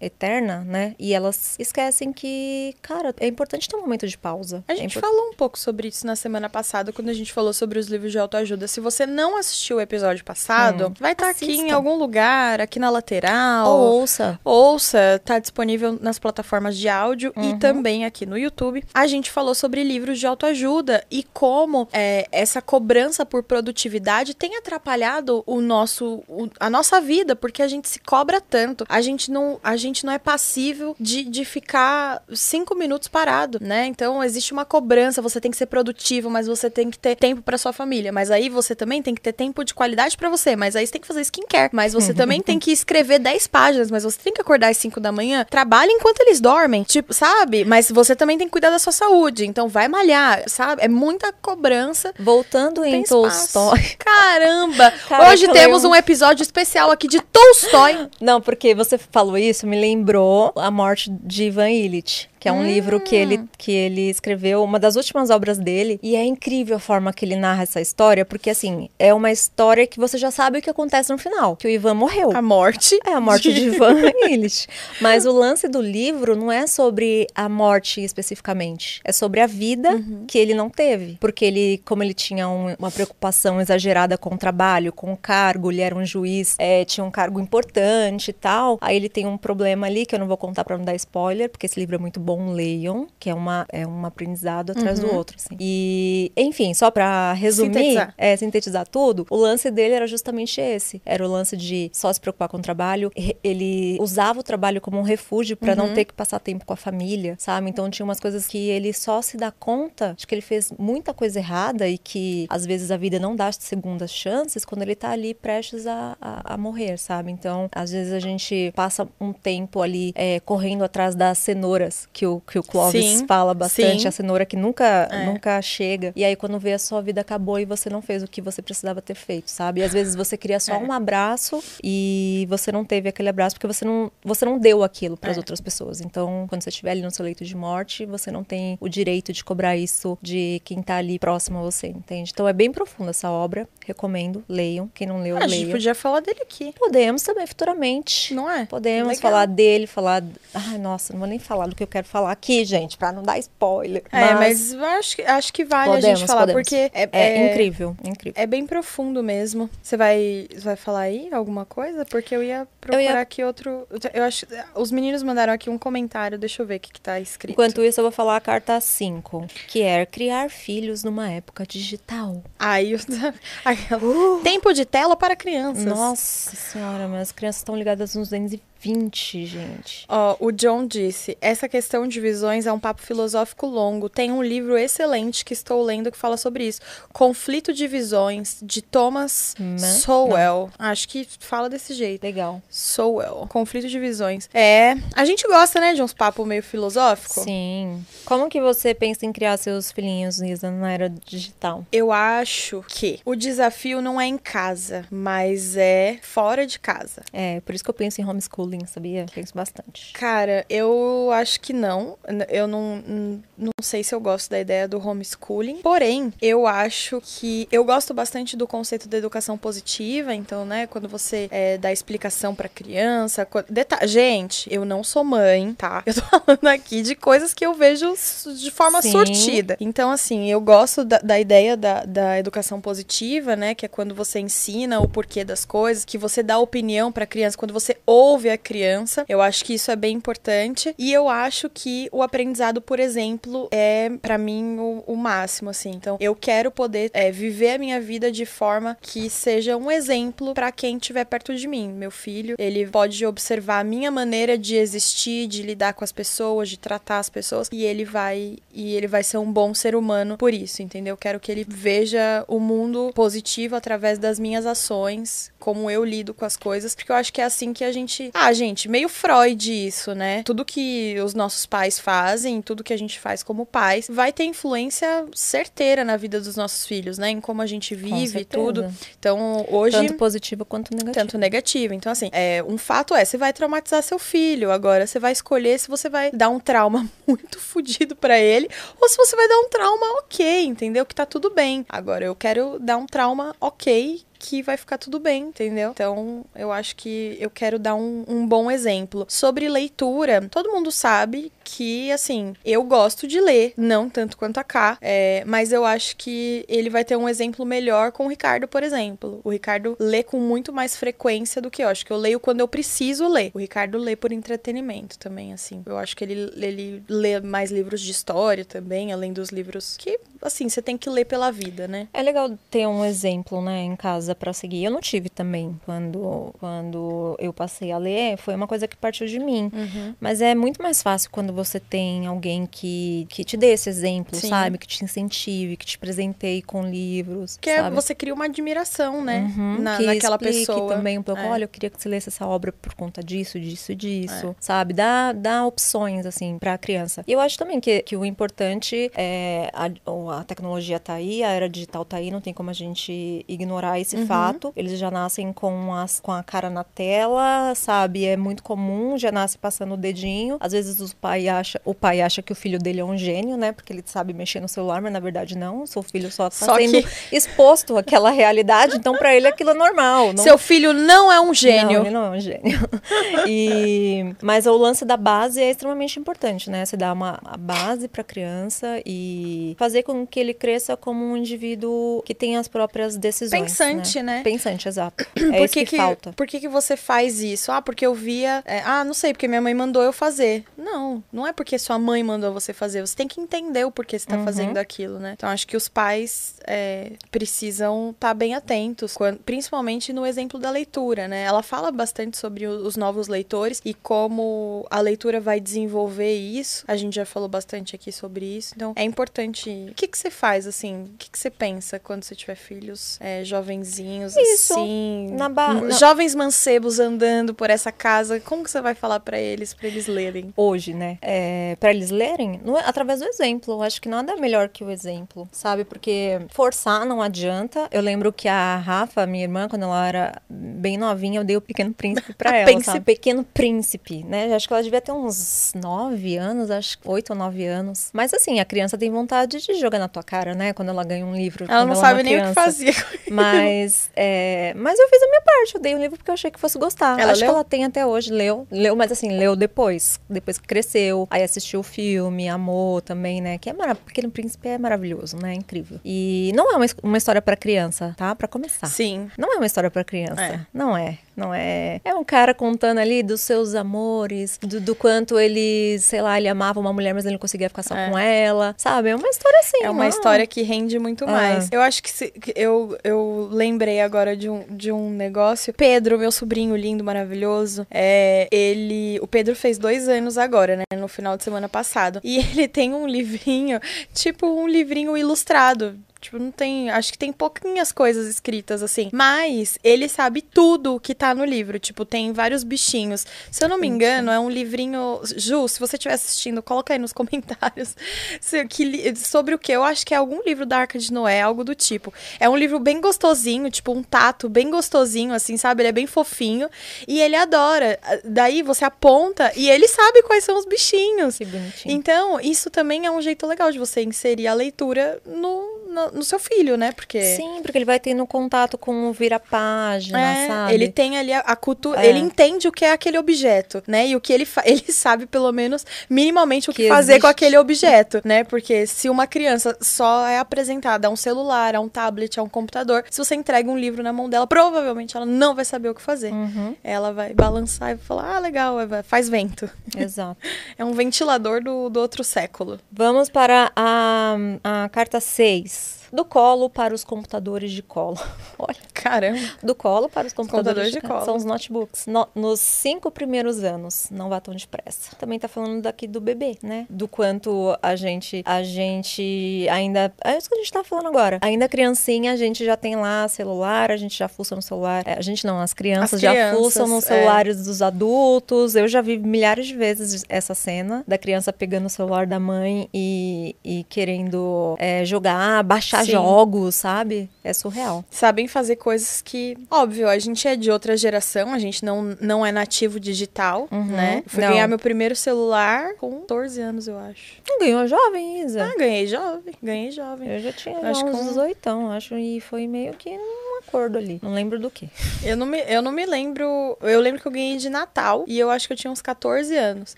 eterna, 0.00 0.64
né? 0.66 0.94
E 0.98 1.12
elas 1.14 1.56
esquecem 1.58 2.12
que, 2.12 2.74
cara, 2.82 3.14
é 3.18 3.26
importante 3.26 3.68
ter 3.68 3.76
um 3.76 3.80
momento 3.80 4.06
de 4.06 4.18
pausa. 4.18 4.64
A 4.68 4.74
gente 4.74 4.98
é 4.98 5.00
falou 5.00 5.30
um 5.30 5.34
pouco 5.34 5.58
sobre 5.58 5.88
isso 5.88 6.06
na 6.06 6.16
semana 6.16 6.48
passada, 6.48 6.92
quando 6.92 7.08
a 7.08 7.12
gente 7.12 7.32
falou 7.32 7.52
sobre 7.52 7.78
os 7.78 7.86
livros 7.86 8.12
de 8.12 8.18
autoajuda. 8.18 8.66
Se 8.66 8.80
você 8.80 9.06
não 9.06 9.36
assistiu 9.36 9.76
o 9.76 9.80
episódio 9.80 10.24
passado, 10.24 10.88
hum, 10.88 10.94
vai 10.98 11.12
estar 11.12 11.26
tá 11.26 11.30
aqui 11.30 11.52
em 11.52 11.70
algum 11.70 11.96
lugar, 11.96 12.60
aqui 12.60 12.78
na 12.78 12.90
lateral. 12.90 13.68
Ou 13.68 14.00
ouça. 14.00 14.38
Ouça, 14.44 15.20
tá 15.24 15.38
disponível 15.38 15.98
nas 16.00 16.18
plataformas 16.18 16.76
de 16.76 16.88
áudio 16.88 17.32
uhum. 17.36 17.50
e 17.50 17.58
também 17.58 18.04
aqui 18.04 18.26
no 18.26 18.38
YouTube. 18.38 18.84
A 18.92 19.06
gente 19.06 19.30
falou 19.30 19.54
sobre 19.54 19.82
livros 19.82 20.18
de 20.18 20.26
autoajuda 20.26 21.04
e 21.10 21.22
como 21.22 21.88
é, 21.92 22.26
essa 22.30 22.60
cobrança 22.60 23.24
por 23.24 23.42
produtividade 23.42 24.34
tem 24.34 24.56
atrapalhado 24.56 25.42
o 25.46 25.60
nosso, 25.60 26.22
o, 26.28 26.48
a 26.58 26.68
nossa 26.68 27.00
vida, 27.00 27.34
porque 27.34 27.62
a 27.62 27.68
gente 27.68 27.88
se 27.88 28.00
cobra 28.00 28.40
tanto. 28.40 28.84
A 28.88 29.00
gente 29.00 29.30
não, 29.30 29.39
a 29.62 29.76
gente 29.76 30.04
não 30.04 30.12
é 30.12 30.18
passível 30.18 30.94
de, 30.98 31.24
de 31.24 31.44
ficar 31.44 32.22
cinco 32.32 32.74
minutos 32.74 33.08
parado, 33.08 33.58
né? 33.60 33.86
Então 33.86 34.22
existe 34.22 34.52
uma 34.52 34.64
cobrança, 34.64 35.22
você 35.22 35.40
tem 35.40 35.50
que 35.50 35.56
ser 35.56 35.66
produtivo, 35.66 36.30
mas 36.30 36.46
você 36.46 36.70
tem 36.70 36.90
que 36.90 36.98
ter 36.98 37.16
tempo 37.16 37.42
para 37.42 37.58
sua 37.58 37.72
família. 37.72 38.12
Mas 38.12 38.30
aí 38.30 38.48
você 38.48 38.74
também 38.74 39.02
tem 39.02 39.14
que 39.14 39.20
ter 39.20 39.32
tempo 39.32 39.64
de 39.64 39.74
qualidade 39.74 40.16
para 40.16 40.28
você. 40.28 40.56
Mas 40.56 40.76
aí 40.76 40.86
você 40.86 40.92
tem 40.92 41.00
que 41.00 41.06
fazer 41.06 41.22
skincare. 41.22 41.70
Mas 41.72 41.92
você 41.92 42.12
também 42.14 42.40
tem 42.40 42.58
que 42.58 42.70
escrever 42.70 43.18
10 43.18 43.46
páginas, 43.46 43.90
mas 43.90 44.04
você 44.04 44.18
tem 44.18 44.32
que 44.32 44.40
acordar 44.40 44.68
às 44.68 44.76
5 44.76 45.00
da 45.00 45.12
manhã. 45.12 45.46
Trabalha 45.48 45.90
enquanto 45.90 46.20
eles 46.20 46.40
dormem. 46.40 46.82
Tipo, 46.82 47.12
sabe? 47.12 47.64
Mas 47.64 47.90
você 47.90 48.14
também 48.16 48.38
tem 48.38 48.46
que 48.46 48.52
cuidar 48.52 48.70
da 48.70 48.78
sua 48.78 48.92
saúde. 48.92 49.46
Então 49.46 49.68
vai 49.68 49.88
malhar, 49.88 50.44
sabe? 50.48 50.82
É 50.82 50.88
muita 50.88 51.32
cobrança. 51.32 52.12
Voltando 52.18 52.84
em 52.84 53.02
Tolstói. 53.02 53.96
Caramba! 53.98 54.90
Cara, 55.08 55.30
Hoje 55.30 55.48
temos 55.48 55.84
um 55.84 55.94
episódio 55.94 56.42
especial 56.42 56.90
aqui 56.90 57.08
de 57.08 57.20
Tolstói. 57.20 58.08
Não, 58.20 58.40
porque 58.40 58.74
você 58.74 58.98
falou 58.98 59.29
isso, 59.38 59.66
me 59.66 59.78
lembrou 59.78 60.52
a 60.56 60.70
morte 60.70 61.10
de 61.22 61.44
Ivan 61.44 61.70
Illich 61.70 62.28
que 62.40 62.48
é 62.48 62.52
um 62.52 62.60
hum. 62.60 62.66
livro 62.66 62.98
que 62.98 63.14
ele, 63.14 63.38
hum. 63.38 63.48
que 63.58 63.70
ele 63.70 64.08
escreveu, 64.08 64.64
uma 64.64 64.78
das 64.78 64.96
últimas 64.96 65.28
obras 65.28 65.58
dele. 65.58 66.00
E 66.02 66.16
é 66.16 66.24
incrível 66.24 66.76
a 66.76 66.80
forma 66.80 67.12
que 67.12 67.24
ele 67.24 67.36
narra 67.36 67.62
essa 67.62 67.82
história, 67.82 68.24
porque 68.24 68.48
assim, 68.48 68.88
é 68.98 69.12
uma 69.12 69.30
história 69.30 69.86
que 69.86 70.00
você 70.00 70.16
já 70.16 70.30
sabe 70.30 70.58
o 70.58 70.62
que 70.62 70.70
acontece 70.70 71.12
no 71.12 71.18
final, 71.18 71.54
que 71.54 71.66
o 71.66 71.70
Ivan 71.70 71.94
morreu. 71.94 72.34
A 72.34 72.40
morte? 72.40 72.98
É 73.06 73.12
a 73.12 73.20
morte 73.20 73.52
de, 73.52 73.60
de 73.60 73.66
Ivan 73.66 73.94
Illich. 74.26 74.66
Mas 75.02 75.26
o 75.26 75.32
lance 75.32 75.68
do 75.68 75.82
livro 75.82 76.34
não 76.34 76.50
é 76.50 76.66
sobre 76.66 77.26
a 77.34 77.46
morte 77.46 78.02
especificamente, 78.02 79.02
é 79.04 79.12
sobre 79.12 79.40
a 79.40 79.46
vida 79.46 79.90
uhum. 79.90 80.24
que 80.26 80.38
ele 80.38 80.54
não 80.54 80.70
teve. 80.70 81.18
Porque 81.20 81.44
ele, 81.44 81.82
como 81.84 82.02
ele 82.02 82.14
tinha 82.14 82.48
um, 82.48 82.74
uma 82.78 82.90
preocupação 82.90 83.60
exagerada 83.60 84.16
com 84.16 84.34
o 84.34 84.38
trabalho, 84.38 84.94
com 84.94 85.12
o 85.12 85.16
cargo, 85.16 85.70
ele 85.70 85.82
era 85.82 85.94
um 85.94 86.06
juiz, 86.06 86.54
é, 86.58 86.86
tinha 86.86 87.04
um 87.04 87.10
cargo 87.10 87.38
importante 87.38 88.28
e 88.28 88.32
tal. 88.32 88.78
Aí 88.80 88.96
ele 88.96 89.10
tem 89.10 89.26
um 89.26 89.36
problema 89.36 89.86
ali 89.86 90.06
que 90.06 90.14
eu 90.14 90.18
não 90.18 90.26
vou 90.26 90.38
contar 90.38 90.64
para 90.64 90.78
não 90.78 90.84
dar 90.86 90.94
spoiler, 90.94 91.50
porque 91.50 91.66
esse 91.66 91.78
livro 91.78 91.96
é 91.96 91.98
muito 91.98 92.18
bom 92.18 92.29
bom 92.30 92.52
leiam, 92.52 93.08
que 93.18 93.28
é, 93.28 93.34
uma, 93.34 93.66
é 93.70 93.84
um 93.84 94.06
aprendizado 94.06 94.70
atrás 94.70 95.00
uhum. 95.00 95.08
do 95.08 95.14
outro. 95.16 95.36
Assim. 95.36 95.56
E, 95.58 96.30
enfim, 96.36 96.72
só 96.74 96.88
para 96.88 97.32
resumir, 97.32 97.74
sintetizar. 97.74 98.14
É, 98.16 98.36
sintetizar 98.36 98.86
tudo, 98.86 99.26
o 99.28 99.36
lance 99.36 99.68
dele 99.68 99.94
era 99.94 100.06
justamente 100.06 100.60
esse. 100.60 101.02
Era 101.04 101.26
o 101.26 101.30
lance 101.30 101.56
de 101.56 101.90
só 101.92 102.12
se 102.12 102.20
preocupar 102.20 102.48
com 102.48 102.58
o 102.58 102.62
trabalho. 102.62 103.10
Ele 103.42 103.98
usava 104.00 104.38
o 104.38 104.42
trabalho 104.44 104.80
como 104.80 104.96
um 104.98 105.02
refúgio 105.02 105.56
para 105.56 105.72
uhum. 105.72 105.88
não 105.88 105.94
ter 105.94 106.04
que 106.04 106.14
passar 106.14 106.38
tempo 106.38 106.64
com 106.64 106.72
a 106.72 106.76
família, 106.76 107.34
sabe? 107.36 107.68
Então 107.68 107.90
tinha 107.90 108.04
umas 108.04 108.20
coisas 108.20 108.46
que 108.46 108.68
ele 108.68 108.92
só 108.92 109.20
se 109.20 109.36
dá 109.36 109.50
conta 109.50 110.14
de 110.16 110.24
que 110.26 110.34
ele 110.34 110.42
fez 110.42 110.72
muita 110.78 111.12
coisa 111.12 111.40
errada 111.40 111.88
e 111.88 111.98
que 111.98 112.46
às 112.48 112.64
vezes 112.64 112.92
a 112.92 112.96
vida 112.96 113.18
não 113.18 113.34
dá 113.34 113.50
segundas 113.50 114.12
chances 114.12 114.64
quando 114.64 114.82
ele 114.82 114.94
tá 114.94 115.10
ali 115.10 115.34
prestes 115.34 115.86
a, 115.86 116.16
a, 116.20 116.54
a 116.54 116.56
morrer, 116.56 116.96
sabe? 116.96 117.32
Então, 117.32 117.68
às 117.72 117.90
vezes 117.90 118.12
a 118.12 118.20
gente 118.20 118.72
passa 118.76 119.08
um 119.20 119.32
tempo 119.32 119.82
ali 119.82 120.12
é, 120.14 120.38
correndo 120.40 120.84
atrás 120.84 121.14
das 121.14 121.38
cenouras 121.38 122.08
que 122.12 122.19
o, 122.26 122.40
que 122.40 122.58
o 122.58 122.62
Clóvis 122.62 123.04
sim, 123.04 123.26
fala 123.26 123.54
bastante, 123.54 124.02
sim. 124.02 124.08
a 124.08 124.10
cenoura 124.10 124.44
que 124.44 124.56
nunca, 124.56 125.08
é. 125.10 125.26
nunca 125.26 125.60
chega. 125.62 126.12
E 126.14 126.24
aí, 126.24 126.36
quando 126.36 126.58
vê 126.58 126.72
a 126.72 126.78
sua 126.78 127.00
vida 127.00 127.20
acabou 127.20 127.58
e 127.58 127.64
você 127.64 127.88
não 127.90 128.02
fez 128.02 128.22
o 128.22 128.26
que 128.26 128.40
você 128.40 128.62
precisava 128.62 129.00
ter 129.00 129.14
feito, 129.14 129.50
sabe? 129.50 129.80
E 129.80 129.84
às 129.84 129.92
vezes 129.92 130.14
você 130.14 130.36
queria 130.36 130.60
só 130.60 130.74
é. 130.74 130.78
um 130.78 130.92
abraço 130.92 131.62
e 131.82 132.46
você 132.48 132.70
não 132.72 132.84
teve 132.84 133.08
aquele 133.08 133.28
abraço 133.28 133.56
porque 133.56 133.66
você 133.66 133.84
não, 133.84 134.10
você 134.24 134.44
não 134.44 134.58
deu 134.58 134.82
aquilo 134.82 135.16
para 135.16 135.30
as 135.30 135.36
é. 135.36 135.40
outras 135.40 135.60
pessoas. 135.60 136.00
Então, 136.00 136.46
quando 136.48 136.62
você 136.62 136.70
estiver 136.70 136.92
ali 136.92 137.02
no 137.02 137.10
seu 137.10 137.24
leito 137.24 137.44
de 137.44 137.56
morte, 137.56 138.06
você 138.06 138.30
não 138.30 138.44
tem 138.44 138.76
o 138.80 138.88
direito 138.88 139.32
de 139.32 139.44
cobrar 139.44 139.76
isso 139.76 140.18
de 140.20 140.60
quem 140.64 140.82
tá 140.82 140.96
ali 140.96 141.18
próximo 141.18 141.58
a 141.58 141.62
você, 141.62 141.88
entende? 141.88 142.30
Então, 142.32 142.46
é 142.48 142.52
bem 142.52 142.72
profunda 142.72 143.10
essa 143.10 143.30
obra. 143.30 143.68
Recomendo, 143.86 144.44
leiam. 144.48 144.90
Quem 144.94 145.06
não 145.06 145.22
leu, 145.22 145.36
ah, 145.36 145.40
leia. 145.40 145.46
A 145.46 145.56
gente 145.56 145.70
podia 145.70 145.94
falar 145.94 146.20
dele 146.20 146.40
aqui. 146.42 146.72
Podemos 146.78 147.22
também, 147.22 147.46
futuramente. 147.46 148.34
Não 148.34 148.50
é? 148.50 148.66
Podemos 148.66 149.08
Legal. 149.08 149.22
falar 149.22 149.46
dele, 149.46 149.86
falar. 149.86 150.22
Ai, 150.54 150.78
nossa, 150.78 151.12
não 151.12 151.20
vou 151.20 151.28
nem 151.28 151.38
falar 151.38 151.66
do 151.66 151.74
que 151.74 151.82
eu 151.82 151.86
quero 151.86 152.06
falar 152.10 152.32
aqui, 152.32 152.64
gente, 152.64 152.98
para 152.98 153.12
não 153.12 153.22
dar 153.22 153.38
spoiler. 153.38 154.02
É, 154.10 154.34
mas, 154.34 154.74
mas 154.74 154.98
acho, 154.98 155.16
que, 155.16 155.22
acho 155.22 155.52
que 155.52 155.64
vale 155.64 155.92
podemos, 155.92 156.04
a 156.04 156.14
gente 156.14 156.26
falar, 156.26 156.40
podemos. 156.40 156.62
porque 156.62 156.90
é, 156.92 157.02
é, 157.02 157.08
é, 157.12 157.50
incrível, 157.50 157.96
incrível. 158.02 158.42
É 158.42 158.46
bem 158.46 158.66
profundo 158.66 159.22
mesmo. 159.22 159.70
Você 159.80 159.96
vai, 159.96 160.48
vai 160.58 160.76
falar 160.76 161.02
aí 161.02 161.28
alguma 161.32 161.64
coisa? 161.64 162.04
Porque 162.04 162.34
eu 162.34 162.42
ia 162.42 162.66
procurar 162.80 163.02
eu 163.02 163.10
ia... 163.10 163.20
aqui 163.20 163.44
outro. 163.44 163.86
Eu 164.12 164.24
acho. 164.24 164.46
Os 164.74 164.90
meninos 164.90 165.22
mandaram 165.22 165.52
aqui 165.52 165.70
um 165.70 165.78
comentário, 165.78 166.36
deixa 166.36 166.62
eu 166.62 166.66
ver 166.66 166.76
o 166.76 166.80
que, 166.80 166.92
que 166.92 167.00
tá 167.00 167.20
escrito. 167.20 167.52
Enquanto 167.52 167.82
isso, 167.82 168.00
eu 168.00 168.04
vou 168.04 168.12
falar 168.12 168.36
a 168.36 168.40
carta 168.40 168.80
5, 168.80 169.46
que 169.68 169.82
é 169.82 170.04
criar 170.04 170.50
filhos 170.50 171.04
numa 171.04 171.30
época 171.30 171.64
digital. 171.64 172.42
Aí, 172.58 172.94
uh. 174.02 174.40
tempo 174.42 174.72
de 174.72 174.84
tela 174.84 175.16
para 175.16 175.36
crianças. 175.36 175.84
Nossa 175.84 176.56
senhora, 176.56 177.06
mas 177.06 177.22
as 177.22 177.32
crianças 177.32 177.60
estão 177.60 177.76
ligadas 177.76 178.14
nos 178.14 178.30
220 178.30 178.69
20, 178.80 179.44
gente. 179.46 180.06
Ó, 180.08 180.36
oh, 180.40 180.46
o 180.46 180.52
John 180.52 180.86
disse: 180.86 181.36
essa 181.40 181.68
questão 181.68 182.08
de 182.08 182.18
visões 182.18 182.66
é 182.66 182.72
um 182.72 182.80
papo 182.80 183.02
filosófico 183.02 183.66
longo. 183.66 184.08
Tem 184.08 184.32
um 184.32 184.42
livro 184.42 184.76
excelente 184.76 185.44
que 185.44 185.52
estou 185.52 185.82
lendo 185.82 186.10
que 186.10 186.16
fala 186.16 186.36
sobre 186.38 186.66
isso. 186.66 186.80
Conflito 187.12 187.72
de 187.74 187.86
Visões, 187.86 188.58
de 188.62 188.80
Thomas 188.80 189.54
Não. 189.58 189.78
Sowell. 189.78 190.70
Não. 190.78 190.86
Acho 190.86 191.06
que 191.08 191.28
fala 191.40 191.68
desse 191.68 191.92
jeito. 191.92 192.22
Legal. 192.22 192.62
Sowell. 192.70 193.46
Conflito 193.48 193.88
de 193.88 193.98
Visões. 193.98 194.48
É. 194.54 194.94
A 195.14 195.24
gente 195.26 195.46
gosta, 195.46 195.78
né, 195.78 195.92
de 195.92 196.02
uns 196.02 196.14
papos 196.14 196.46
meio 196.46 196.62
filosóficos. 196.62 197.44
Sim. 197.44 198.04
Como 198.24 198.48
que 198.48 198.60
você 198.60 198.94
pensa 198.94 199.26
em 199.26 199.32
criar 199.32 199.58
seus 199.58 199.92
filhinhos, 199.92 200.40
Nisa, 200.40 200.70
na 200.70 200.90
era 200.90 201.08
digital? 201.08 201.84
Eu 201.92 202.10
acho 202.12 202.82
que 202.88 203.20
o 203.24 203.34
desafio 203.34 204.00
não 204.00 204.20
é 204.20 204.26
em 204.26 204.38
casa, 204.38 205.04
mas 205.10 205.76
é 205.76 206.18
fora 206.22 206.66
de 206.66 206.78
casa. 206.78 207.22
É, 207.32 207.60
por 207.60 207.74
isso 207.74 207.84
que 207.84 207.90
eu 207.90 207.94
penso 207.94 208.20
em 208.20 208.24
homeschool 208.24 208.69
homeschooling, 208.70 208.86
sabia? 208.86 209.26
Penso 209.34 209.52
bastante. 209.54 210.12
Cara, 210.12 210.64
eu 210.68 211.30
acho 211.32 211.60
que 211.60 211.72
não. 211.72 212.16
Eu 212.48 212.66
não, 212.66 213.42
não 213.58 213.72
sei 213.82 214.04
se 214.04 214.14
eu 214.14 214.20
gosto 214.20 214.50
da 214.50 214.60
ideia 214.60 214.86
do 214.86 214.98
homeschooling. 214.98 215.78
Porém, 215.78 216.32
eu 216.40 216.66
acho 216.66 217.20
que 217.24 217.66
eu 217.72 217.84
gosto 217.84 218.14
bastante 218.14 218.56
do 218.56 218.66
conceito 218.66 219.08
da 219.08 219.18
educação 219.18 219.58
positiva. 219.58 220.34
Então, 220.34 220.64
né, 220.64 220.86
quando 220.86 221.08
você 221.08 221.48
é, 221.50 221.76
dá 221.78 221.92
explicação 221.92 222.54
pra 222.54 222.68
criança. 222.68 223.46
Deta 223.68 224.06
Gente, 224.06 224.72
eu 224.72 224.84
não 224.84 225.02
sou 225.02 225.24
mãe, 225.24 225.74
tá? 225.74 226.02
Eu 226.06 226.14
tô 226.14 226.22
falando 226.40 226.66
aqui 226.66 227.02
de 227.02 227.14
coisas 227.14 227.52
que 227.52 227.64
eu 227.64 227.74
vejo 227.74 228.14
de 228.56 228.70
forma 228.70 229.02
Sim. 229.02 229.12
sortida. 229.12 229.76
Então, 229.80 230.10
assim, 230.10 230.50
eu 230.50 230.60
gosto 230.60 231.04
da, 231.04 231.18
da 231.18 231.38
ideia 231.38 231.76
da, 231.76 232.04
da 232.04 232.38
educação 232.38 232.80
positiva, 232.80 233.56
né? 233.56 233.74
Que 233.74 233.86
é 233.86 233.88
quando 233.88 234.14
você 234.14 234.38
ensina 234.38 235.00
o 235.00 235.08
porquê 235.08 235.44
das 235.44 235.64
coisas, 235.64 236.04
que 236.04 236.18
você 236.18 236.42
dá 236.42 236.58
opinião 236.58 237.12
pra 237.12 237.26
criança, 237.26 237.56
quando 237.56 237.72
você 237.72 237.96
ouve 238.06 238.50
a 238.50 238.58
criança. 238.60 239.24
Eu 239.28 239.40
acho 239.40 239.64
que 239.64 239.74
isso 239.74 239.90
é 239.90 239.96
bem 239.96 240.16
importante. 240.16 240.94
E 240.98 241.12
eu 241.12 241.28
acho 241.28 241.68
que 241.68 242.08
o 242.12 242.22
aprendizado, 242.22 242.80
por 242.80 243.00
exemplo, 243.00 243.68
é 243.70 244.10
para 244.22 244.38
mim 244.38 244.76
o, 244.78 245.02
o, 245.06 245.16
máximo, 245.16 245.70
assim. 245.70 245.90
Então, 245.90 246.16
eu 246.20 246.34
quero 246.34 246.70
poder 246.70 247.10
é, 247.12 247.30
viver 247.30 247.72
a 247.72 247.78
minha 247.78 248.00
vida 248.00 248.30
de 248.30 248.46
forma 248.46 248.96
que 249.00 249.28
seja 249.28 249.76
um 249.76 249.90
exemplo 249.90 250.54
para 250.54 250.70
quem 250.70 250.96
estiver 250.96 251.24
perto 251.24 251.54
de 251.54 251.66
mim. 251.66 251.92
Meu 251.92 252.10
filho, 252.10 252.54
ele 252.58 252.86
pode 252.86 253.24
observar 253.26 253.80
a 253.80 253.84
minha 253.84 254.10
maneira 254.10 254.56
de 254.56 254.76
existir, 254.76 255.46
de 255.46 255.62
lidar 255.62 255.94
com 255.94 256.04
as 256.04 256.12
pessoas, 256.12 256.68
de 256.68 256.78
tratar 256.78 257.18
as 257.18 257.28
pessoas, 257.28 257.68
e 257.72 257.84
ele 257.84 258.04
vai 258.04 258.58
e 258.72 258.94
ele 258.94 259.06
vai 259.06 259.22
ser 259.22 259.38
um 259.38 259.50
bom 259.50 259.74
ser 259.74 259.94
humano 259.94 260.36
por 260.36 260.52
isso, 260.54 260.82
entendeu? 260.82 261.12
Eu 261.12 261.16
quero 261.16 261.40
que 261.40 261.50
ele 261.50 261.66
veja 261.68 262.44
o 262.46 262.60
mundo 262.60 263.10
positivo 263.14 263.76
através 263.76 264.18
das 264.18 264.38
minhas 264.38 264.66
ações, 264.66 265.52
como 265.58 265.90
eu 265.90 266.04
lido 266.04 266.32
com 266.32 266.44
as 266.44 266.56
coisas, 266.56 266.94
porque 266.94 267.10
eu 267.10 267.16
acho 267.16 267.32
que 267.32 267.40
é 267.40 267.44
assim 267.44 267.72
que 267.72 267.84
a 267.84 267.92
gente, 267.92 268.30
ah, 268.34 268.49
gente, 268.52 268.88
meio 268.88 269.08
Freud 269.08 269.86
isso, 269.86 270.14
né? 270.14 270.42
Tudo 270.42 270.64
que 270.64 271.16
os 271.20 271.34
nossos 271.34 271.66
pais 271.66 271.98
fazem, 271.98 272.62
tudo 272.62 272.84
que 272.84 272.92
a 272.92 272.98
gente 272.98 273.18
faz 273.18 273.42
como 273.42 273.66
pais, 273.66 274.06
vai 274.10 274.32
ter 274.32 274.44
influência 274.44 275.26
certeira 275.34 276.04
na 276.04 276.16
vida 276.16 276.40
dos 276.40 276.56
nossos 276.56 276.86
filhos, 276.86 277.18
né? 277.18 277.30
Em 277.30 277.40
como 277.40 277.62
a 277.62 277.66
gente 277.66 277.94
vive 277.94 278.44
tudo. 278.44 278.92
Então, 279.18 279.66
hoje 279.68 279.96
tanto 279.96 280.14
positivo 280.14 280.64
quanto 280.64 280.94
negativo. 280.94 281.14
Tanto 281.14 281.38
negativo. 281.38 281.94
Então, 281.94 282.12
assim, 282.12 282.30
é, 282.32 282.62
um 282.66 282.78
fato 282.78 283.14
é, 283.14 283.24
você 283.24 283.36
vai 283.36 283.52
traumatizar 283.52 284.02
seu 284.02 284.18
filho, 284.18 284.70
agora 284.70 285.06
você 285.06 285.18
vai 285.18 285.32
escolher 285.32 285.78
se 285.78 285.88
você 285.88 286.08
vai 286.08 286.30
dar 286.32 286.48
um 286.48 286.60
trauma 286.60 287.08
muito 287.26 287.58
fodido 287.58 288.14
para 288.16 288.38
ele 288.38 288.68
ou 289.00 289.08
se 289.08 289.16
você 289.16 289.36
vai 289.36 289.48
dar 289.48 289.58
um 289.58 289.68
trauma 289.68 290.06
OK, 290.18 290.64
entendeu? 290.64 291.04
Que 291.06 291.14
tá 291.14 291.26
tudo 291.26 291.50
bem. 291.50 291.84
Agora 291.88 292.24
eu 292.24 292.34
quero 292.34 292.78
dar 292.78 292.96
um 292.96 293.06
trauma 293.06 293.54
OK 293.60 294.24
que 294.40 294.62
vai 294.62 294.76
ficar 294.76 294.96
tudo 294.96 295.20
bem, 295.20 295.44
entendeu? 295.44 295.90
Então, 295.90 296.44
eu 296.56 296.72
acho 296.72 296.96
que 296.96 297.36
eu 297.38 297.50
quero 297.50 297.78
dar 297.78 297.94
um, 297.94 298.24
um 298.26 298.46
bom 298.46 298.70
exemplo. 298.70 299.26
Sobre 299.28 299.68
leitura, 299.68 300.48
todo 300.50 300.72
mundo 300.72 300.90
sabe 300.90 301.52
que, 301.70 302.10
assim, 302.10 302.54
eu 302.64 302.82
gosto 302.82 303.28
de 303.28 303.40
ler, 303.40 303.72
não 303.76 304.10
tanto 304.10 304.36
quanto 304.36 304.58
a 304.58 304.64
K, 304.64 304.98
é, 305.00 305.44
mas 305.46 305.72
eu 305.72 305.84
acho 305.84 306.16
que 306.16 306.64
ele 306.68 306.90
vai 306.90 307.04
ter 307.04 307.16
um 307.16 307.28
exemplo 307.28 307.64
melhor 307.64 308.10
com 308.10 308.26
o 308.26 308.28
Ricardo, 308.28 308.66
por 308.66 308.82
exemplo. 308.82 309.40
O 309.44 309.50
Ricardo 309.50 309.96
lê 309.98 310.22
com 310.22 310.40
muito 310.40 310.72
mais 310.72 310.96
frequência 310.96 311.62
do 311.62 311.70
que 311.70 311.82
eu. 311.82 311.88
Acho 311.88 312.04
que 312.04 312.12
eu 312.12 312.16
leio 312.16 312.40
quando 312.40 312.60
eu 312.60 312.66
preciso 312.66 313.28
ler. 313.28 313.52
O 313.54 313.58
Ricardo 313.58 313.98
lê 313.98 314.16
por 314.16 314.32
entretenimento 314.32 315.16
também, 315.18 315.52
assim. 315.52 315.82
Eu 315.86 315.96
acho 315.96 316.16
que 316.16 316.24
ele, 316.24 316.52
ele 316.56 317.04
lê 317.08 317.40
mais 317.40 317.70
livros 317.70 318.00
de 318.00 318.10
história 318.10 318.64
também, 318.64 319.12
além 319.12 319.32
dos 319.32 319.50
livros 319.50 319.96
que, 319.96 320.18
assim, 320.42 320.68
você 320.68 320.82
tem 320.82 320.98
que 320.98 321.08
ler 321.08 321.24
pela 321.24 321.52
vida, 321.52 321.86
né? 321.86 322.08
É 322.12 322.22
legal 322.22 322.50
ter 322.68 322.86
um 322.88 323.04
exemplo, 323.04 323.62
né, 323.62 323.82
em 323.82 323.94
casa 323.94 324.34
para 324.34 324.52
seguir. 324.52 324.84
Eu 324.84 324.90
não 324.90 325.00
tive 325.00 325.28
também 325.28 325.78
quando, 325.84 326.52
quando 326.58 327.36
eu 327.38 327.52
passei 327.52 327.92
a 327.92 327.98
ler, 327.98 328.36
foi 328.38 328.54
uma 328.54 328.66
coisa 328.66 328.88
que 328.88 328.96
partiu 328.96 329.26
de 329.28 329.38
mim. 329.38 329.70
Uhum. 329.72 330.14
Mas 330.18 330.40
é 330.40 330.54
muito 330.54 330.82
mais 330.82 331.00
fácil 331.00 331.30
quando 331.30 331.59
você 331.64 331.80
tem 331.80 332.26
alguém 332.26 332.66
que, 332.66 333.26
que 333.28 333.44
te 333.44 333.56
dê 333.56 333.72
esse 333.72 333.88
exemplo, 333.88 334.36
Sim. 334.36 334.48
sabe? 334.48 334.78
Que 334.78 334.86
te 334.86 335.04
incentive, 335.04 335.76
que 335.76 335.86
te 335.86 335.98
presenteie 335.98 336.62
com 336.62 336.82
livros. 336.82 337.58
Que 337.60 337.70
é, 337.70 337.90
você 337.90 338.14
cria 338.14 338.34
uma 338.34 338.46
admiração, 338.46 339.24
né? 339.24 339.52
Uhum, 339.56 339.80
Na, 339.80 339.96
que 339.96 340.06
naquela 340.06 340.38
pessoa. 340.38 340.94
também 340.94 341.18
um 341.18 341.22
pouco, 341.22 341.40
é. 341.40 341.48
olha, 341.48 341.64
eu 341.64 341.68
queria 341.68 341.90
que 341.90 342.00
você 342.00 342.08
lesse 342.08 342.28
essa 342.28 342.46
obra 342.46 342.72
por 342.72 342.94
conta 342.94 343.22
disso, 343.22 343.58
disso, 343.58 343.94
disso, 343.94 344.48
é. 344.48 344.54
sabe? 344.60 344.94
Dá, 344.94 345.32
dá 345.32 345.66
opções, 345.66 346.26
assim, 346.26 346.58
pra 346.58 346.76
criança. 346.78 347.24
E 347.26 347.32
eu 347.32 347.40
acho 347.40 347.58
também 347.58 347.80
que, 347.80 348.02
que 348.02 348.16
o 348.16 348.24
importante 348.24 349.10
é 349.14 349.70
a, 349.72 349.90
a 350.38 350.44
tecnologia 350.44 350.98
tá 350.98 351.14
aí, 351.14 351.42
a 351.42 351.50
era 351.50 351.68
digital 351.68 352.04
tá 352.04 352.16
aí, 352.16 352.30
não 352.30 352.40
tem 352.40 352.52
como 352.52 352.70
a 352.70 352.72
gente 352.72 353.44
ignorar 353.48 353.98
esse 354.00 354.16
uhum. 354.16 354.26
fato. 354.26 354.72
Eles 354.76 354.98
já 354.98 355.10
nascem 355.10 355.52
com, 355.52 355.94
as, 355.94 356.20
com 356.20 356.32
a 356.32 356.42
cara 356.42 356.70
na 356.70 356.84
tela, 356.84 357.74
sabe? 357.74 358.24
É 358.24 358.36
muito 358.36 358.62
comum, 358.62 359.16
já 359.18 359.30
nasce 359.30 359.58
passando 359.58 359.94
o 359.94 359.96
dedinho. 359.96 360.56
Às 360.60 360.72
vezes 360.72 361.00
o 361.00 361.04
pai 361.40 361.48
acha, 361.48 361.80
o 361.84 361.94
pai 361.94 362.20
acha 362.20 362.42
que 362.42 362.52
o 362.52 362.54
filho 362.54 362.78
dele 362.78 363.00
é 363.00 363.04
um 363.04 363.16
gênio, 363.16 363.56
né? 363.56 363.72
Porque 363.72 363.92
ele 363.92 364.02
sabe 364.04 364.32
mexer 364.32 364.60
no 364.60 364.68
celular, 364.68 365.00
mas 365.00 365.12
na 365.12 365.20
verdade 365.20 365.56
não. 365.56 365.86
Seu 365.86 366.02
filho 366.02 366.30
só 366.30 366.48
está 366.48 366.76
sendo 366.76 367.02
que... 367.02 367.08
exposto 367.34 367.96
àquela 367.96 368.30
realidade, 368.30 368.96
então 368.96 369.16
para 369.16 369.34
ele 369.34 369.46
aquilo 369.46 369.70
é 369.70 369.74
normal. 369.74 370.32
Não... 370.32 370.42
Seu 370.42 370.58
filho 370.58 370.92
não 370.92 371.32
é 371.32 371.40
um 371.40 371.54
gênio. 371.54 371.98
Não, 371.98 372.06
ele 372.06 372.10
não 372.10 372.24
é 372.26 372.30
um 372.36 372.40
gênio. 372.40 372.80
e... 373.48 374.34
Mas 374.42 374.66
o 374.66 374.76
lance 374.76 375.04
da 375.04 375.16
base 375.16 375.60
é 375.60 375.70
extremamente 375.70 376.18
importante, 376.18 376.68
né? 376.70 376.84
Você 376.84 376.96
dá 376.96 377.12
uma 377.12 377.40
base 377.58 378.08
para 378.08 378.20
a 378.20 378.24
criança 378.24 379.00
e 379.06 379.74
fazer 379.78 380.02
com 380.02 380.26
que 380.26 380.38
ele 380.38 380.52
cresça 380.54 380.96
como 380.96 381.24
um 381.24 381.36
indivíduo 381.36 382.22
que 382.24 382.34
tem 382.34 382.56
as 382.56 382.68
próprias 382.68 383.16
decisões. 383.16 383.62
Pensante, 383.62 384.00
Pensante, 384.00 384.22
né? 384.22 384.42
Pensante, 384.42 384.88
exato. 384.88 385.26
É 385.50 385.58
por 385.58 385.68
que, 385.68 385.80
que, 385.80 385.86
que, 385.86 385.96
falta. 385.96 386.32
Por 386.32 386.46
que, 386.46 386.60
que 386.60 386.68
você 386.68 386.96
faz 386.96 387.40
isso? 387.40 387.72
Ah, 387.72 387.82
porque 387.82 388.06
eu 388.06 388.14
via. 388.14 388.62
É, 388.64 388.80
ah, 388.84 389.02
não 389.02 389.14
sei, 389.14 389.32
porque 389.32 389.48
minha 389.48 389.60
mãe 389.60 389.74
mandou 389.74 390.02
eu 390.02 390.12
fazer. 390.12 390.64
Não, 390.76 391.22
não 391.32 391.46
é 391.46 391.52
porque 391.52 391.78
sua 391.78 391.98
mãe 391.98 392.22
mandou 392.22 392.52
você 392.52 392.72
fazer. 392.72 393.00
Você 393.00 393.16
tem 393.16 393.28
que 393.28 393.40
entender 393.40 393.84
o 393.84 393.90
porquê 393.90 394.18
você 394.18 394.26
tá 394.26 394.36
uhum. 394.36 394.44
fazendo 394.44 394.78
aquilo, 394.78 395.18
né? 395.18 395.34
Então 395.36 395.48
acho 395.48 395.66
que 395.66 395.76
os 395.76 395.88
pais 395.88 396.54
é, 396.66 397.12
precisam 397.30 398.10
estar 398.10 398.28
tá 398.28 398.34
bem 398.34 398.54
atentos, 398.54 399.16
quando, 399.16 399.38
principalmente 399.38 400.12
no 400.12 400.26
exemplo 400.26 400.58
da 400.58 400.70
leitura, 400.70 401.28
né? 401.28 401.42
Ela 401.42 401.62
fala 401.62 401.90
bastante 401.90 402.36
sobre 402.36 402.66
os 402.66 402.96
novos 402.96 403.28
leitores 403.28 403.80
e 403.84 403.94
como 403.94 404.86
a 404.90 405.00
leitura 405.00 405.40
vai 405.40 405.60
desenvolver 405.60 406.34
isso. 406.34 406.84
A 406.86 406.96
gente 406.96 407.14
já 407.14 407.24
falou 407.24 407.48
bastante 407.48 407.94
aqui 407.94 408.10
sobre 408.12 408.44
isso. 408.44 408.74
Então 408.76 408.92
é 408.96 409.04
importante. 409.04 409.70
O 409.90 409.94
que, 409.94 410.08
que 410.08 410.18
você 410.18 410.30
faz, 410.30 410.66
assim? 410.66 411.04
O 411.04 411.18
que, 411.18 411.30
que 411.30 411.38
você 411.38 411.50
pensa 411.50 411.98
quando 411.98 412.24
você 412.24 412.34
tiver 412.34 412.54
filhos 412.54 413.18
é, 413.20 413.44
jovens 413.44 413.98
isso, 413.98 414.74
assim. 414.74 415.28
Na 415.32 415.48
ba... 415.48 415.74
Na... 415.74 415.90
Jovens 415.90 416.34
mancebos 416.34 416.98
andando 416.98 417.54
por 417.54 417.70
essa 417.70 417.92
casa, 417.92 418.40
como 418.40 418.64
que 418.64 418.70
você 418.70 418.80
vai 418.80 418.94
falar 418.94 419.20
para 419.20 419.38
eles, 419.38 419.74
para 419.74 419.88
eles 419.88 420.06
lerem? 420.06 420.52
Hoje, 420.56 420.94
né? 420.94 421.18
É, 421.22 421.76
para 421.78 421.90
eles 421.90 422.10
lerem, 422.10 422.60
é 422.64 422.80
através 422.88 423.20
do 423.20 423.26
exemplo. 423.26 423.74
Eu 423.74 423.82
acho 423.82 424.00
que 424.00 424.08
nada 424.08 424.32
é 424.32 424.36
melhor 424.36 424.68
que 424.68 424.82
o 424.82 424.90
exemplo, 424.90 425.48
sabe? 425.52 425.84
Porque 425.84 426.40
forçar 426.48 427.04
não 427.04 427.20
adianta. 427.20 427.88
Eu 427.90 428.00
lembro 428.00 428.32
que 428.32 428.48
a 428.48 428.76
Rafa, 428.76 429.26
minha 429.26 429.44
irmã, 429.44 429.68
quando 429.68 429.82
ela 429.82 430.06
era 430.06 430.42
bem 430.48 430.96
novinha, 430.96 431.40
eu 431.40 431.44
dei 431.44 431.56
o 431.56 431.60
Pequeno 431.60 431.92
Príncipe 431.92 432.32
para 432.32 432.50
ela, 432.56 432.64
príncipe. 432.64 432.86
sabe? 432.86 433.00
Pequeno 433.04 433.44
Príncipe, 433.44 434.24
né? 434.24 434.54
Acho 434.54 434.66
que 434.66 434.72
ela 434.72 434.82
devia 434.82 435.00
ter 435.00 435.12
uns 435.12 435.72
nove 435.74 436.36
anos, 436.36 436.70
acho 436.70 436.98
que 436.98 437.08
oito 437.08 437.30
ou 437.30 437.38
nove 437.38 437.66
anos. 437.66 438.10
Mas 438.12 438.32
assim, 438.32 438.60
a 438.60 438.64
criança 438.64 438.96
tem 438.96 439.10
vontade 439.10 439.60
de 439.60 439.74
jogar 439.74 439.98
na 439.98 440.08
tua 440.08 440.22
cara, 440.22 440.54
né? 440.54 440.72
Quando 440.72 440.88
ela 440.88 441.04
ganha 441.04 441.24
um 441.26 441.34
livro. 441.34 441.64
Ela 441.68 441.84
não 441.84 441.92
ela 441.92 442.00
é 442.00 442.08
sabe 442.08 442.22
nem 442.22 442.40
o 442.40 442.48
que 442.48 442.54
fazia. 442.54 442.94
Mas 443.30 444.10
é, 444.16 444.72
mas 444.76 444.98
eu 444.98 445.08
fiz 445.08 445.22
a 445.22 445.26
minha 445.26 445.42
parte. 445.42 445.74
Eu 445.76 445.80
dei 445.80 445.94
o 445.94 445.98
livro 445.98 446.16
porque 446.16 446.30
eu 446.30 446.34
achei 446.34 446.50
que 446.50 446.58
fosse 446.58 446.76
gostar. 446.78 447.18
Ela 447.18 447.32
Acho 447.32 447.42
leu? 447.42 447.50
que 447.50 447.54
ela 447.54 447.64
tem 447.64 447.84
até 447.84 448.04
hoje. 448.04 448.32
Leu, 448.32 448.66
leu, 448.70 448.96
mas 448.96 449.12
assim, 449.12 449.38
leu 449.38 449.54
depois. 449.54 450.18
Depois 450.28 450.58
que 450.58 450.66
cresceu. 450.66 451.09
Aí 451.30 451.42
assistiu 451.42 451.80
o 451.80 451.82
filme, 451.82 452.48
amou 452.48 453.00
também, 453.00 453.40
né? 453.40 453.58
Que 453.58 453.70
é 453.70 453.72
maravilhoso. 453.72 454.06
Pequeno 454.06 454.30
Príncipe 454.30 454.68
é 454.68 454.78
maravilhoso, 454.78 455.36
né? 455.36 455.52
É 455.52 455.54
incrível. 455.54 456.00
E 456.04 456.52
não 456.54 456.72
é 456.72 456.76
uma, 456.76 456.86
uma 457.02 457.18
história 457.18 457.42
para 457.42 457.56
criança, 457.56 458.14
tá? 458.16 458.34
Para 458.34 458.48
começar. 458.48 458.86
Sim. 458.86 459.28
Não 459.38 459.52
é 459.54 459.56
uma 459.56 459.66
história 459.66 459.90
para 459.90 460.04
criança. 460.04 460.42
É. 460.42 460.60
Não 460.72 460.96
é. 460.96 461.18
Não 461.40 461.54
é. 461.54 462.00
É 462.04 462.14
um 462.14 462.22
cara 462.22 462.52
contando 462.52 462.98
ali 462.98 463.22
dos 463.22 463.40
seus 463.40 463.74
amores, 463.74 464.58
do, 464.60 464.80
do, 464.80 464.94
quanto 464.94 465.38
ele, 465.38 465.98
sei 465.98 466.20
lá, 466.20 466.38
ele 466.38 466.48
amava 466.48 466.78
uma 466.78 466.92
mulher, 466.92 467.14
mas 467.14 467.24
ele 467.24 467.32
não 467.32 467.38
conseguia 467.38 467.68
ficar 467.68 467.82
só 467.82 467.96
é. 467.96 468.10
com 468.10 468.18
ela. 468.18 468.74
Sabe? 468.76 469.08
É 469.08 469.16
uma 469.16 469.28
história 469.28 469.58
assim. 469.60 469.84
É 469.84 469.90
uma 469.90 470.02
não. 470.02 470.08
história 470.08 470.46
que 470.46 470.62
rende 470.62 470.98
muito 470.98 471.24
ah. 471.24 471.30
mais. 471.30 471.68
Eu 471.72 471.80
acho 471.80 472.02
que 472.02 472.10
se, 472.10 472.32
eu, 472.54 472.96
eu 473.02 473.48
lembrei 473.50 474.00
agora 474.00 474.36
de 474.36 474.48
um, 474.48 474.64
de 474.68 474.92
um 474.92 475.10
negócio. 475.10 475.72
Pedro, 475.72 476.18
meu 476.18 476.30
sobrinho 476.30 476.76
lindo, 476.76 477.02
maravilhoso, 477.02 477.86
é, 477.90 478.48
ele. 478.50 479.18
O 479.22 479.26
Pedro 479.26 479.56
fez 479.56 479.78
dois 479.78 480.08
anos 480.08 480.36
agora, 480.36 480.76
né? 480.76 480.84
No 480.96 481.08
final 481.08 481.36
de 481.36 481.44
semana 481.44 481.68
passado. 481.68 482.20
E 482.22 482.38
ele 482.52 482.68
tem 482.68 482.94
um 482.94 483.06
livrinho, 483.06 483.80
tipo 484.12 484.46
um 484.46 484.68
livrinho 484.68 485.16
ilustrado 485.16 485.98
Tipo, 486.20 486.38
não 486.38 486.50
tem. 486.50 486.90
Acho 486.90 487.12
que 487.12 487.18
tem 487.18 487.32
pouquinhas 487.32 487.90
coisas 487.90 488.26
escritas 488.26 488.82
assim. 488.82 489.08
Mas 489.10 489.78
ele 489.82 490.06
sabe 490.06 490.42
tudo 490.42 491.00
que 491.00 491.14
tá 491.14 491.34
no 491.34 491.44
livro. 491.44 491.78
Tipo, 491.78 492.04
tem 492.04 492.30
vários 492.32 492.62
bichinhos. 492.62 493.26
Se 493.50 493.64
eu 493.64 493.68
não 493.68 493.78
me 493.78 493.86
engano, 493.86 494.30
é 494.30 494.38
um 494.38 494.50
livrinho. 494.50 495.20
Ju, 495.36 495.66
se 495.66 495.80
você 495.80 495.96
estiver 495.96 496.14
assistindo, 496.14 496.62
coloca 496.62 496.92
aí 496.92 496.98
nos 496.98 497.12
comentários 497.14 497.96
se, 498.38 498.62
que, 498.66 499.16
sobre 499.16 499.54
o 499.54 499.58
que. 499.58 499.72
Eu 499.72 499.82
acho 499.82 500.04
que 500.04 500.12
é 500.12 500.16
algum 500.18 500.42
livro 500.42 500.66
da 500.66 500.78
Arca 500.78 500.98
de 500.98 501.10
Noé, 501.10 501.40
algo 501.40 501.64
do 501.64 501.74
tipo. 501.74 502.12
É 502.38 502.48
um 502.48 502.56
livro 502.56 502.78
bem 502.78 503.00
gostosinho, 503.00 503.70
tipo, 503.70 503.90
um 503.92 504.02
tato 504.02 504.46
bem 504.46 504.70
gostosinho, 504.70 505.32
assim, 505.32 505.56
sabe? 505.56 505.82
Ele 505.82 505.88
é 505.88 505.92
bem 505.92 506.06
fofinho. 506.06 506.68
E 507.08 507.18
ele 507.18 507.34
adora. 507.34 507.98
Daí 508.24 508.62
você 508.62 508.84
aponta 508.84 509.52
e 509.56 509.70
ele 509.70 509.88
sabe 509.88 510.22
quais 510.24 510.44
são 510.44 510.58
os 510.58 510.66
bichinhos. 510.66 511.38
Que 511.38 511.46
bonitinho. 511.46 511.94
Então, 511.94 512.38
isso 512.38 512.68
também 512.68 513.06
é 513.06 513.10
um 513.10 513.22
jeito 513.22 513.46
legal 513.46 513.72
de 513.72 513.78
você 513.78 514.02
inserir 514.02 514.46
a 514.46 514.52
leitura 514.52 515.18
no, 515.24 515.79
no, 515.90 516.10
no 516.12 516.22
seu 516.22 516.38
filho, 516.38 516.76
né? 516.76 516.92
Porque. 516.92 517.20
Sim, 517.36 517.60
porque 517.62 517.76
ele 517.78 517.84
vai 517.84 517.98
tendo 518.00 518.26
contato 518.26 518.78
com 518.78 519.08
o 519.08 519.12
vira-página, 519.12 520.20
É, 520.20 520.46
sabe? 520.46 520.74
ele 520.74 520.88
tem 520.88 521.18
ali 521.18 521.32
a, 521.32 521.40
a 521.40 521.56
cultura, 521.56 522.04
É. 522.04 522.08
ele 522.08 522.18
entende 522.18 522.68
o 522.68 522.72
que 522.72 522.84
é 522.84 522.92
aquele 522.92 523.18
objeto, 523.18 523.82
né? 523.86 524.06
E 524.08 524.16
o 524.16 524.20
que 524.20 524.32
ele 524.32 524.46
ele 524.64 524.92
sabe 524.92 525.26
pelo 525.26 525.50
menos 525.52 525.84
minimamente 526.08 526.70
o 526.70 526.72
que, 526.72 526.84
Que 526.84 526.88
fazer 526.88 527.12
com 527.20 527.26
existe. 527.26 527.30
aquele 527.30 527.58
objeto, 527.58 528.20
né? 528.24 528.44
Porque 528.44 528.86
se 528.86 529.08
uma 529.10 529.26
criança 529.26 529.76
só 529.80 530.26
é 530.26 530.38
apresentada 530.38 531.08
a 531.08 531.10
um 531.10 531.16
celular, 531.16 531.74
a 531.74 531.80
um 531.80 531.88
tablet, 531.88 532.38
a 532.38 532.42
um 532.42 532.48
computador, 532.48 533.04
se 533.10 533.18
você 533.18 533.34
entrega 533.34 533.70
um 533.70 533.78
livro 533.78 534.02
na 534.02 534.12
mão 534.12 534.28
dela, 534.28 534.46
provavelmente 534.46 535.16
ela 535.16 535.26
não 535.26 535.54
vai 535.54 535.64
saber 535.64 535.88
o 535.88 535.94
que 535.94 536.02
fazer. 536.02 536.32
Uhum, 536.32 536.76
Ela 536.84 537.12
vai 537.12 537.32
balançar 537.34 537.90
e 537.90 537.94
vai 537.94 538.04
falar: 538.04 538.36
"Ah, 538.36 538.38
legal, 538.38 538.76
faz 539.04 539.28
vento". 539.28 539.68
exato. 539.96 540.36
É 540.78 540.84
um 540.84 540.92
ventilador 540.92 541.62
do, 541.62 541.88
do 541.90 542.00
outro 542.00 542.22
século. 542.24 542.78
Vamos 542.90 543.28
para 543.28 543.70
a, 543.76 544.36
a 544.64 544.88
carta 544.88 545.20
6. 545.20 545.79
Do 546.12 546.24
colo 546.24 546.68
para 546.68 546.94
os 546.94 547.04
computadores 547.04 547.70
de 547.70 547.82
colo. 547.82 548.18
Olha, 548.58 548.76
Caramba. 548.92 549.38
do 549.62 549.74
colo 549.74 550.08
para 550.08 550.26
os 550.26 550.32
computadores, 550.32 550.90
computadores 550.90 550.92
de 550.92 551.00
de 551.00 551.06
colo. 551.06 551.24
São 551.24 551.36
os 551.36 551.44
notebooks. 551.44 552.06
No- 552.06 552.28
nos 552.34 552.60
cinco 552.60 553.10
primeiros 553.10 553.62
anos, 553.62 554.08
não 554.10 554.28
vá 554.28 554.40
tão 554.40 554.54
depressa. 554.54 555.14
Também 555.16 555.38
tá 555.38 555.48
falando 555.48 555.82
daqui 555.82 556.06
do 556.06 556.20
bebê, 556.20 556.56
né? 556.62 556.86
Do 556.90 557.06
quanto 557.08 557.76
a 557.82 557.94
gente, 557.96 558.42
a 558.44 558.62
gente 558.62 559.66
ainda, 559.70 560.12
é 560.24 560.36
isso 560.36 560.48
que 560.48 560.54
a 560.54 560.58
gente 560.58 560.72
tá 560.72 560.82
falando 560.84 561.06
agora. 561.08 561.38
Ainda 561.42 561.68
criancinha, 561.68 562.32
a 562.32 562.36
gente 562.36 562.64
já 562.64 562.76
tem 562.76 562.96
lá 562.96 563.28
celular, 563.28 563.90
a 563.90 563.96
gente 563.96 564.18
já 564.18 564.28
fuça 564.28 564.54
no 564.56 564.62
celular. 564.62 565.02
É, 565.06 565.14
a 565.14 565.22
gente 565.22 565.46
não, 565.46 565.60
as 565.60 565.72
crianças, 565.72 566.14
As 566.14 566.20
já 566.20 566.32
crianças, 566.32 566.58
fuçam 566.58 566.88
nos 566.88 567.04
é. 567.04 567.08
celulares 567.08 567.64
dos 567.64 567.80
adultos. 567.82 568.74
Eu 568.74 568.88
já 568.88 569.00
vi 569.00 569.18
milhares 569.18 569.66
de 569.66 569.76
vezes 569.76 570.24
essa 570.28 570.54
cena 570.54 571.04
da 571.06 571.16
criança 571.16 571.52
pegando 571.52 571.86
o 571.86 571.90
celular 571.90 572.26
da 572.26 572.38
mãe 572.40 572.88
e, 572.92 573.54
e 573.64 573.84
querendo 573.88 574.76
é, 574.78 575.04
jogar, 575.04 575.62
baixar 575.62 575.99
Sim. 576.04 576.12
jogos, 576.12 576.74
sabe? 576.74 577.28
É 577.42 577.52
surreal. 577.52 578.04
sabem 578.10 578.46
fazer 578.48 578.76
coisas 578.76 579.20
que, 579.22 579.56
óbvio, 579.70 580.08
a 580.08 580.18
gente 580.18 580.46
é 580.46 580.56
de 580.56 580.70
outra 580.70 580.96
geração, 580.96 581.52
a 581.52 581.58
gente 581.58 581.84
não, 581.84 582.16
não 582.20 582.44
é 582.44 582.52
nativo 582.52 582.98
digital, 583.00 583.68
Uhum, 583.70 583.84
né? 583.86 584.22
Fui 584.26 584.42
não. 584.42 584.50
ganhar 584.50 584.68
meu 584.68 584.78
primeiro 584.78 585.14
celular 585.16 585.94
com 585.94 586.20
14 586.20 586.60
anos, 586.60 586.86
eu 586.88 586.98
acho. 586.98 587.34
Não 587.48 587.58
ganhou 587.58 587.86
jovem, 587.86 588.42
Isa. 588.42 588.64
Ah, 588.64 588.76
ganhei 588.78 589.06
jovem, 589.06 589.54
ganhei 589.62 589.90
jovem. 589.90 590.28
Eu 590.28 590.40
já 590.40 590.52
tinha 590.52 590.78
Acho 590.78 591.04
uns 591.06 591.18
um- 591.20 591.28
18, 591.28 591.68
acho, 591.90 592.14
e 592.16 592.40
foi 592.40 592.66
meio 592.66 592.92
que 592.94 593.08
um 593.10 593.58
acordo 593.66 593.98
ali. 593.98 594.18
Não 594.22 594.32
lembro 594.32 594.58
do 594.58 594.70
que. 594.70 594.88
Eu 595.22 595.36
não, 595.36 595.46
me, 595.46 595.60
eu 595.68 595.82
não 595.82 595.92
me 595.92 596.04
lembro. 596.06 596.76
Eu 596.80 597.00
lembro 597.00 597.20
que 597.20 597.26
eu 597.28 597.32
ganhei 597.32 597.56
de 597.56 597.68
Natal 597.68 598.24
e 598.26 598.38
eu 598.38 598.50
acho 598.50 598.66
que 598.66 598.72
eu 598.72 598.76
tinha 598.76 598.90
uns 598.90 599.02
14 599.02 599.54
anos. 599.56 599.94